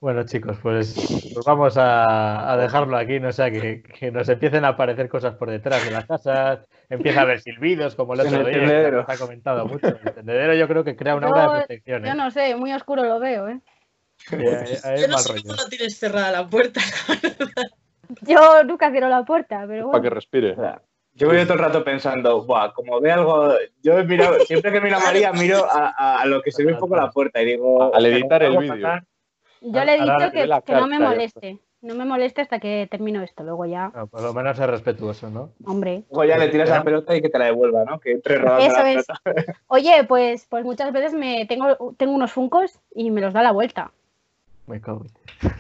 Bueno, 0.05 0.23
chicos, 0.27 0.59
pues, 0.63 0.93
pues 1.33 1.47
vamos 1.47 1.79
a, 1.79 2.53
a 2.53 2.59
dejarlo 2.59 2.95
aquí, 2.99 3.21
no 3.21 3.33
sea 3.33 3.51
que, 3.51 3.83
que 3.83 4.11
nos 4.11 4.29
empiecen 4.29 4.67
a 4.67 4.69
aparecer 4.69 5.09
cosas 5.09 5.35
por 5.37 5.49
detrás 5.51 5.83
de 5.83 5.93
las 5.93 6.05
casas, 6.05 6.69
empieza 6.91 7.21
a 7.21 7.23
haber 7.23 7.41
silbidos 7.41 7.95
como 7.95 8.13
el 8.13 8.21
otro 8.21 8.47
el 8.47 8.67
día, 8.67 8.85
que 8.85 8.91
nos 8.91 9.09
ha 9.09 9.17
comentado 9.17 9.65
mucho. 9.65 9.87
El 9.87 10.13
tendedero 10.15 10.53
yo 10.57 10.69
creo 10.69 10.85
que 10.85 10.95
crea 10.95 11.17
una 11.17 11.31
obra 11.31 11.43
de 11.45 11.59
protección. 11.61 12.05
Yo 12.05 12.13
¿eh? 12.13 12.15
no 12.17 12.31
sé, 12.31 12.55
muy 12.55 12.71
oscuro 12.75 13.03
lo 13.05 13.19
veo, 13.19 13.49
¿eh? 13.49 13.61
Sí, 14.19 14.37
hay- 14.37 14.79
hay 14.93 15.01
Yo 15.01 15.07
no 15.09 15.15
mal 15.15 15.23
sé 15.23 15.29
rollo. 15.33 15.43
cómo 15.45 15.55
no 15.55 15.69
tienes 15.71 15.99
cerrada 15.99 16.31
la 16.31 16.47
puerta. 16.49 16.83
Yo 18.21 18.63
nunca 18.65 18.91
cierro 18.91 19.09
la 19.09 19.25
puerta, 19.25 19.65
pero 19.67 19.91
Para 19.91 20.03
que 20.03 20.09
bueno. 20.09 20.15
respire. 20.17 20.53
O 20.53 20.81
Yo 21.15 21.29
voy 21.29 21.43
todo 21.45 21.55
el 21.55 21.61
rato 21.61 21.83
pensando, 21.83 22.45
Buah, 22.45 22.75
como 22.75 23.01
ve 23.01 23.11
algo, 23.11 23.55
yo 23.83 23.99
he 23.99 24.05
mirado, 24.05 24.39
siempre 24.41 24.71
que 24.71 24.83
miro 24.83 24.99
a 24.99 25.01
María, 25.01 25.33
miro 25.33 25.65
a, 25.65 25.95
a- 25.97 26.21
a 26.21 26.27
lo 26.27 26.43
que 26.43 26.53
se 26.53 26.63
ve 26.63 26.75
un 26.75 26.79
poco 26.79 26.95
la 26.95 27.11
puerta 27.11 27.41
y 27.41 27.47
digo. 27.47 27.95
Al 27.95 28.05
editar 28.05 28.43
el 28.43 28.59
vídeo. 28.59 28.89
Yo 29.65 29.85
le 29.85 29.95
he 29.97 30.01
dicho 30.01 30.63
que, 30.65 30.73
no 30.75 30.87
me 30.87 30.99
moleste. 30.99 31.59
No 31.81 31.95
me 31.95 32.05
moleste 32.07 32.41
hasta 32.41 32.59
que 32.61 32.89
termino 32.91 33.23
esto. 33.23 33.43
Luego 33.45 33.67
ya, 33.67 33.91
No, 33.95 34.07
por 34.07 34.23
lo 34.23 34.33
menos 34.33 34.59
es 34.59 34.67
respetuoso, 34.67 35.29
¿no? 35.29 35.51
hombre. 35.67 36.05
Luego 36.11 36.25
ya 36.25 36.39
le 36.39 36.49
tiras 36.49 36.71
la 36.71 36.83
pelota 36.83 37.15
y 37.15 37.21
que 37.21 37.29
te 37.29 37.39
la 37.39 37.47
devuelva, 37.47 37.85
¿no? 37.85 38.01
Que 38.01 38.13
entre 38.13 38.39
rodando 38.39 38.65
Eso 38.67 38.83
la 38.83 38.93
es. 38.93 39.07
pelota. 39.07 39.53
Oye, 39.67 40.05
pues, 40.05 40.47
pues 40.49 40.65
muchas 40.65 40.93
veces 40.93 41.13
me 41.13 41.45
tengo, 41.47 41.95
tengo 41.99 42.15
unos 42.15 42.33
funcos 42.33 42.81
y 42.95 43.11
me 43.11 43.21
los 43.21 43.35
da 43.35 43.43
la 43.43 43.53
vuelta. 43.53 43.91
Me 44.67 44.81
cago. 44.81 45.05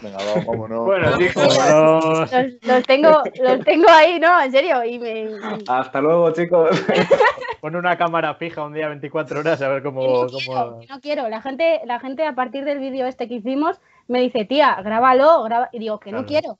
Venga, 0.02 0.16
va, 0.16 0.44
vámonos. 0.46 0.80
Bueno, 0.86 1.18
chicos, 1.18 1.58
Vámonos. 1.58 2.32
Los, 2.32 2.52
los 2.62 2.82
tengo, 2.86 3.22
los 3.42 3.64
tengo 3.64 3.88
ahí, 3.90 4.18
¿no? 4.18 4.40
En 4.42 4.50
serio. 4.50 4.82
Y 4.82 4.98
me. 4.98 5.20
y- 5.24 5.28
hasta 5.68 6.00
luego, 6.00 6.30
chicos. 6.32 6.70
Pon 7.60 7.76
una 7.76 7.98
cámara 7.98 8.34
fija 8.34 8.64
un 8.64 8.72
día 8.72 8.88
24 8.88 9.40
horas 9.40 9.60
a 9.60 9.68
ver 9.68 9.82
cómo... 9.82 10.02
no, 10.02 10.26
quiero, 10.28 10.54
cómo... 10.70 10.80
no 10.88 11.00
quiero. 11.00 11.28
La 11.28 11.42
gente, 11.42 11.80
la 11.84 12.00
gente 12.00 12.26
a 12.26 12.34
partir 12.34 12.64
del 12.64 12.78
vídeo 12.78 13.06
este 13.06 13.28
que 13.28 13.34
hicimos 13.34 13.78
me 14.08 14.20
dice, 14.20 14.44
tía, 14.44 14.76
grábalo, 14.82 15.42
graba. 15.44 15.68
Y 15.72 15.78
digo 15.78 15.98
que 16.00 16.12
no 16.12 16.26
quiero. 16.26 16.58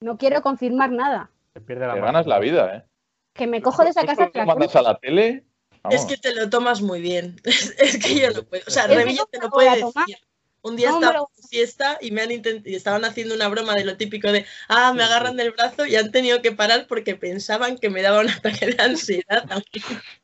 No 0.00 0.16
quiero 0.18 0.42
confirmar 0.42 0.90
nada. 0.90 1.30
Se 1.54 1.60
pierde 1.60 1.86
la 1.86 1.94
Te 1.94 2.00
ganas 2.00 2.26
la 2.26 2.38
vida, 2.38 2.76
¿eh? 2.76 2.84
Que 3.32 3.46
me 3.46 3.62
cojo 3.62 3.82
de 3.84 3.90
esa 3.90 4.02
¿Tú 4.02 4.06
casa 4.08 4.30
la 4.34 4.44
mandas 4.46 4.76
a 4.76 4.82
la 4.82 4.98
tele? 4.98 5.44
Vamos. 5.82 6.00
Es 6.00 6.06
que 6.06 6.16
te 6.16 6.34
lo 6.34 6.48
tomas 6.50 6.80
muy 6.82 7.00
bien. 7.00 7.36
Es 7.78 7.98
que 7.98 8.14
yo 8.20 8.30
no 8.30 8.42
puedo. 8.44 8.62
O 8.66 8.70
sea, 8.70 8.86
Revilla 8.86 9.24
te 9.30 9.38
lo 9.38 9.44
lo 9.44 9.50
puede 9.50 9.80
tomar. 9.80 10.06
decir. 10.06 10.18
Un 10.62 10.76
día 10.76 10.88
No 10.88 10.94
estaba 10.96 11.12
lo- 11.18 11.28
en 11.36 11.48
fiesta 11.48 11.98
y 12.00 12.10
me 12.10 12.22
han 12.22 12.30
intent- 12.30 12.62
y 12.66 12.74
estaban 12.74 13.04
haciendo 13.04 13.34
una 13.34 13.48
broma 13.48 13.74
de 13.74 13.84
lo 13.84 13.96
típico 13.98 14.32
de 14.32 14.46
ah, 14.68 14.94
me 14.96 15.02
agarran 15.02 15.36
del 15.36 15.50
brazo 15.50 15.84
y 15.84 15.94
han 15.96 16.10
tenido 16.10 16.40
que 16.40 16.52
parar 16.52 16.86
porque 16.88 17.16
pensaban 17.16 17.76
que 17.76 17.90
me 17.90 18.00
daba 18.00 18.20
un 18.20 18.30
ataque 18.30 18.66
de 18.68 18.82
ansiedad. 18.82 19.44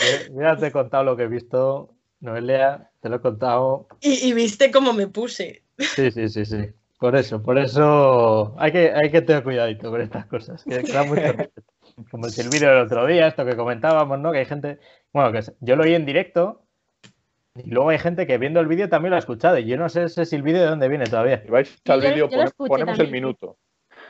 Eh, 0.00 0.28
Mira, 0.32 0.56
te 0.56 0.66
he 0.66 0.72
contado 0.72 1.04
lo 1.04 1.16
que 1.16 1.22
he 1.24 1.28
visto, 1.28 1.94
Noelia, 2.20 2.90
te 3.00 3.08
lo 3.08 3.16
he 3.16 3.20
contado. 3.20 3.86
Y, 4.00 4.28
y 4.28 4.32
viste 4.32 4.70
cómo 4.72 4.92
me 4.92 5.06
puse. 5.06 5.63
Sí, 5.78 6.10
sí, 6.10 6.28
sí, 6.28 6.44
sí. 6.44 6.68
Por 6.98 7.16
eso, 7.16 7.42
por 7.42 7.58
eso 7.58 8.54
hay 8.58 8.72
que, 8.72 8.92
hay 8.94 9.10
que 9.10 9.20
tener 9.22 9.42
cuidadito 9.42 9.90
con 9.90 10.00
estas 10.00 10.26
cosas, 10.26 10.64
que, 10.64 10.80
da 10.92 11.04
mucho. 11.04 11.22
Como 12.10 12.26
el 12.26 12.48
vídeo 12.50 12.70
del 12.70 12.82
otro 12.86 13.06
día, 13.06 13.26
esto 13.26 13.44
que 13.44 13.56
comentábamos, 13.56 14.18
¿no? 14.18 14.32
Que 14.32 14.38
hay 14.38 14.44
gente, 14.46 14.78
bueno, 15.12 15.32
que 15.32 15.40
yo 15.60 15.76
lo 15.76 15.82
oí 15.84 15.94
en 15.94 16.06
directo 16.06 16.62
y 17.56 17.70
luego 17.70 17.90
hay 17.90 17.98
gente 17.98 18.26
que 18.26 18.38
viendo 18.38 18.60
el 18.60 18.66
vídeo 18.66 18.88
también 18.88 19.10
lo 19.10 19.16
ha 19.16 19.18
escuchado 19.20 19.58
y 19.58 19.66
yo 19.66 19.76
no 19.76 19.88
sé 19.88 20.04
ese 20.04 20.24
silbido 20.24 20.60
de 20.60 20.66
dónde 20.66 20.88
viene 20.88 21.04
todavía. 21.06 21.42
Si 21.42 21.48
vais 21.50 21.80
al 21.88 22.00
vídeo, 22.00 22.28
pone- 22.30 22.50
ponemos 22.68 22.98
el 22.98 23.10
minuto. 23.12 23.56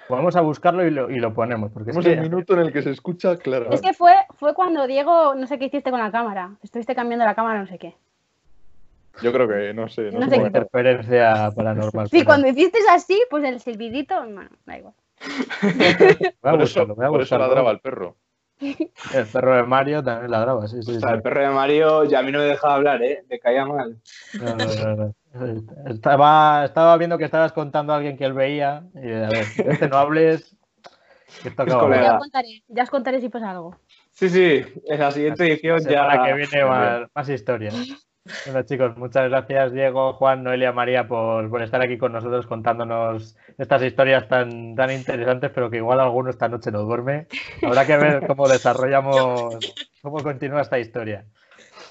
Vamos 0.08 0.36
a 0.36 0.40
buscarlo 0.42 0.86
y 0.86 0.90
lo, 0.90 1.10
y 1.10 1.18
lo 1.18 1.34
ponemos, 1.34 1.72
porque 1.72 1.90
es 1.90 1.98
que- 1.98 2.12
el 2.12 2.20
minuto 2.20 2.52
en 2.54 2.60
el 2.60 2.72
que 2.72 2.82
se 2.82 2.90
escucha 2.90 3.36
claro. 3.38 3.70
Es 3.72 3.80
que 3.80 3.92
fue, 3.94 4.12
fue 4.36 4.54
cuando 4.54 4.86
Diego, 4.86 5.34
no 5.34 5.46
sé 5.46 5.58
qué 5.58 5.64
hiciste 5.66 5.90
con 5.90 6.00
la 6.00 6.12
cámara. 6.12 6.56
Estuviste 6.62 6.94
cambiando 6.94 7.24
la 7.24 7.34
cámara, 7.34 7.58
no 7.60 7.66
sé 7.66 7.78
qué. 7.78 7.94
Yo 9.22 9.32
creo 9.32 9.48
que 9.48 9.72
no 9.74 9.88
sé. 9.88 10.10
No, 10.10 10.20
No 10.20 10.28
sé 10.28 10.36
interferencia 10.36 11.50
paranormal. 11.54 12.06
Sí, 12.08 12.18
pero- 12.18 12.24
cuando 12.26 12.48
hiciste 12.48 12.78
así, 12.90 13.20
pues 13.30 13.44
el 13.44 13.60
silbidito, 13.60 14.16
bueno, 14.20 14.50
da 14.66 14.78
igual. 14.78 14.94
Voy 15.62 15.70
a 16.42 16.50
Por 16.50 16.62
eso, 16.62 16.80
buscarlo, 16.80 16.94
voy 16.96 17.06
a 17.06 17.08
por 17.08 17.22
eso 17.22 17.38
ladraba 17.38 17.70
el 17.70 17.80
perro. 17.80 18.16
El 18.60 19.26
perro 19.32 19.56
de 19.56 19.62
Mario 19.64 20.02
también 20.02 20.30
ladraba, 20.30 20.66
sí, 20.68 20.80
sí, 20.82 20.92
O 20.92 20.94
sí. 20.94 21.00
sea, 21.00 21.10
el 21.10 21.22
perro 21.22 21.40
de 21.42 21.50
Mario 21.50 22.04
ya 22.04 22.20
a 22.20 22.22
mí 22.22 22.30
no 22.30 22.38
me 22.38 22.44
dejaba 22.44 22.76
hablar, 22.76 23.02
¿eh? 23.02 23.24
Me 23.28 23.38
caía 23.40 23.66
mal. 23.66 24.00
No, 24.40 24.56
no, 24.56 24.64
no, 24.96 25.14
no. 25.34 25.90
Estaba, 25.90 26.64
estaba 26.64 26.96
viendo 26.96 27.18
que 27.18 27.24
estabas 27.24 27.52
contando 27.52 27.92
a 27.92 27.96
alguien 27.96 28.16
que 28.16 28.24
él 28.24 28.32
veía. 28.32 28.84
Y 28.94 29.10
a 29.12 29.28
ver, 29.28 29.44
este 29.56 29.88
no 29.88 29.96
hables. 29.96 30.56
esto. 31.44 31.64
Ya 31.66 32.12
os 32.14 32.18
contaré, 32.20 32.62
ya 32.68 32.82
os 32.84 32.90
contaré 32.90 33.20
si 33.20 33.28
pasa 33.28 33.50
algo. 33.50 33.76
Sí, 34.12 34.28
sí, 34.28 34.64
en 34.86 35.00
la 35.00 35.10
siguiente 35.10 35.44
edición 35.46 35.82
La 35.84 35.90
ya. 35.90 36.10
semana 36.10 36.26
que 36.26 36.34
viene 36.34 36.64
más, 36.64 37.00
más 37.12 37.28
historias. 37.28 37.74
Bueno, 38.46 38.62
chicos, 38.62 38.96
muchas 38.96 39.28
gracias, 39.28 39.72
Diego, 39.72 40.14
Juan, 40.14 40.42
Noelia, 40.42 40.72
María, 40.72 41.06
por, 41.06 41.62
estar 41.62 41.82
aquí 41.82 41.98
con 41.98 42.12
nosotros 42.12 42.46
contándonos 42.46 43.36
estas 43.58 43.82
historias 43.82 44.26
tan, 44.28 44.74
tan 44.74 44.90
interesantes, 44.90 45.50
pero 45.54 45.68
que 45.68 45.76
igual 45.76 46.00
alguno 46.00 46.30
esta 46.30 46.48
noche 46.48 46.70
no 46.70 46.84
duerme. 46.84 47.26
Habrá 47.62 47.86
que 47.86 47.98
ver 47.98 48.26
cómo 48.26 48.48
desarrollamos, 48.48 49.58
cómo 50.00 50.22
continúa 50.22 50.62
esta 50.62 50.78
historia. 50.78 51.26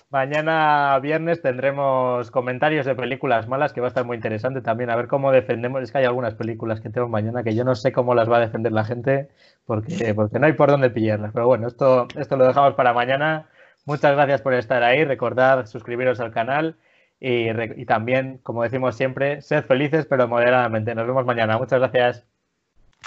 Mañana 0.10 0.99
viernes 0.99 1.41
tendremos 1.41 2.30
comentarios 2.31 2.85
de 2.85 2.95
películas 2.95 3.47
malas 3.47 3.73
que 3.73 3.81
va 3.81 3.88
a 3.88 3.89
estar 3.89 4.05
muy 4.05 4.15
interesante 4.15 4.61
también. 4.61 4.89
A 4.89 4.95
ver 4.95 5.07
cómo 5.07 5.31
defendemos. 5.31 5.81
Es 5.81 5.91
que 5.91 5.99
hay 5.99 6.05
algunas 6.05 6.35
películas 6.35 6.81
que 6.81 6.89
tengo 6.89 7.07
mañana 7.07 7.43
que 7.43 7.55
yo 7.55 7.64
no 7.64 7.76
sé 7.76 7.91
cómo 7.91 8.14
las 8.14 8.30
va 8.30 8.38
a 8.38 8.41
defender 8.41 8.72
la 8.72 8.85
gente 8.85 9.30
porque, 9.65 10.14
porque 10.15 10.38
no 10.39 10.45
hay 10.45 10.53
por 10.53 10.69
dónde 10.69 10.91
pillarlas. 10.91 11.31
Pero 11.34 11.47
bueno, 11.47 11.68
esto, 11.68 12.07
esto 12.15 12.38
lo 12.38 12.45
dejamos 12.45 12.76
para 12.76 12.93
mañana. 12.93 13.49
Muchas 13.85 14.14
gracias 14.14 14.41
por 14.41 14.53
estar 14.53 14.84
ahí. 14.84 15.03
Recordad 15.03 15.65
suscribiros 15.65 16.19
al 16.19 16.31
canal 16.31 16.77
y, 17.19 17.85
también, 17.85 18.39
como 18.43 18.64
decimos 18.64 18.95
siempre, 18.95 19.41
sed 19.41 19.64
felices 19.64 20.05
pero 20.05 20.27
moderadamente. 20.27 20.95
Nos 20.95 21.07
vemos 21.07 21.26
mañana. 21.26 21.57
Muchas 21.57 21.80
gracias. 21.80 22.26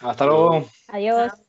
Hasta 0.03 0.27
luego. 0.27 0.65
Adiós. 0.89 1.46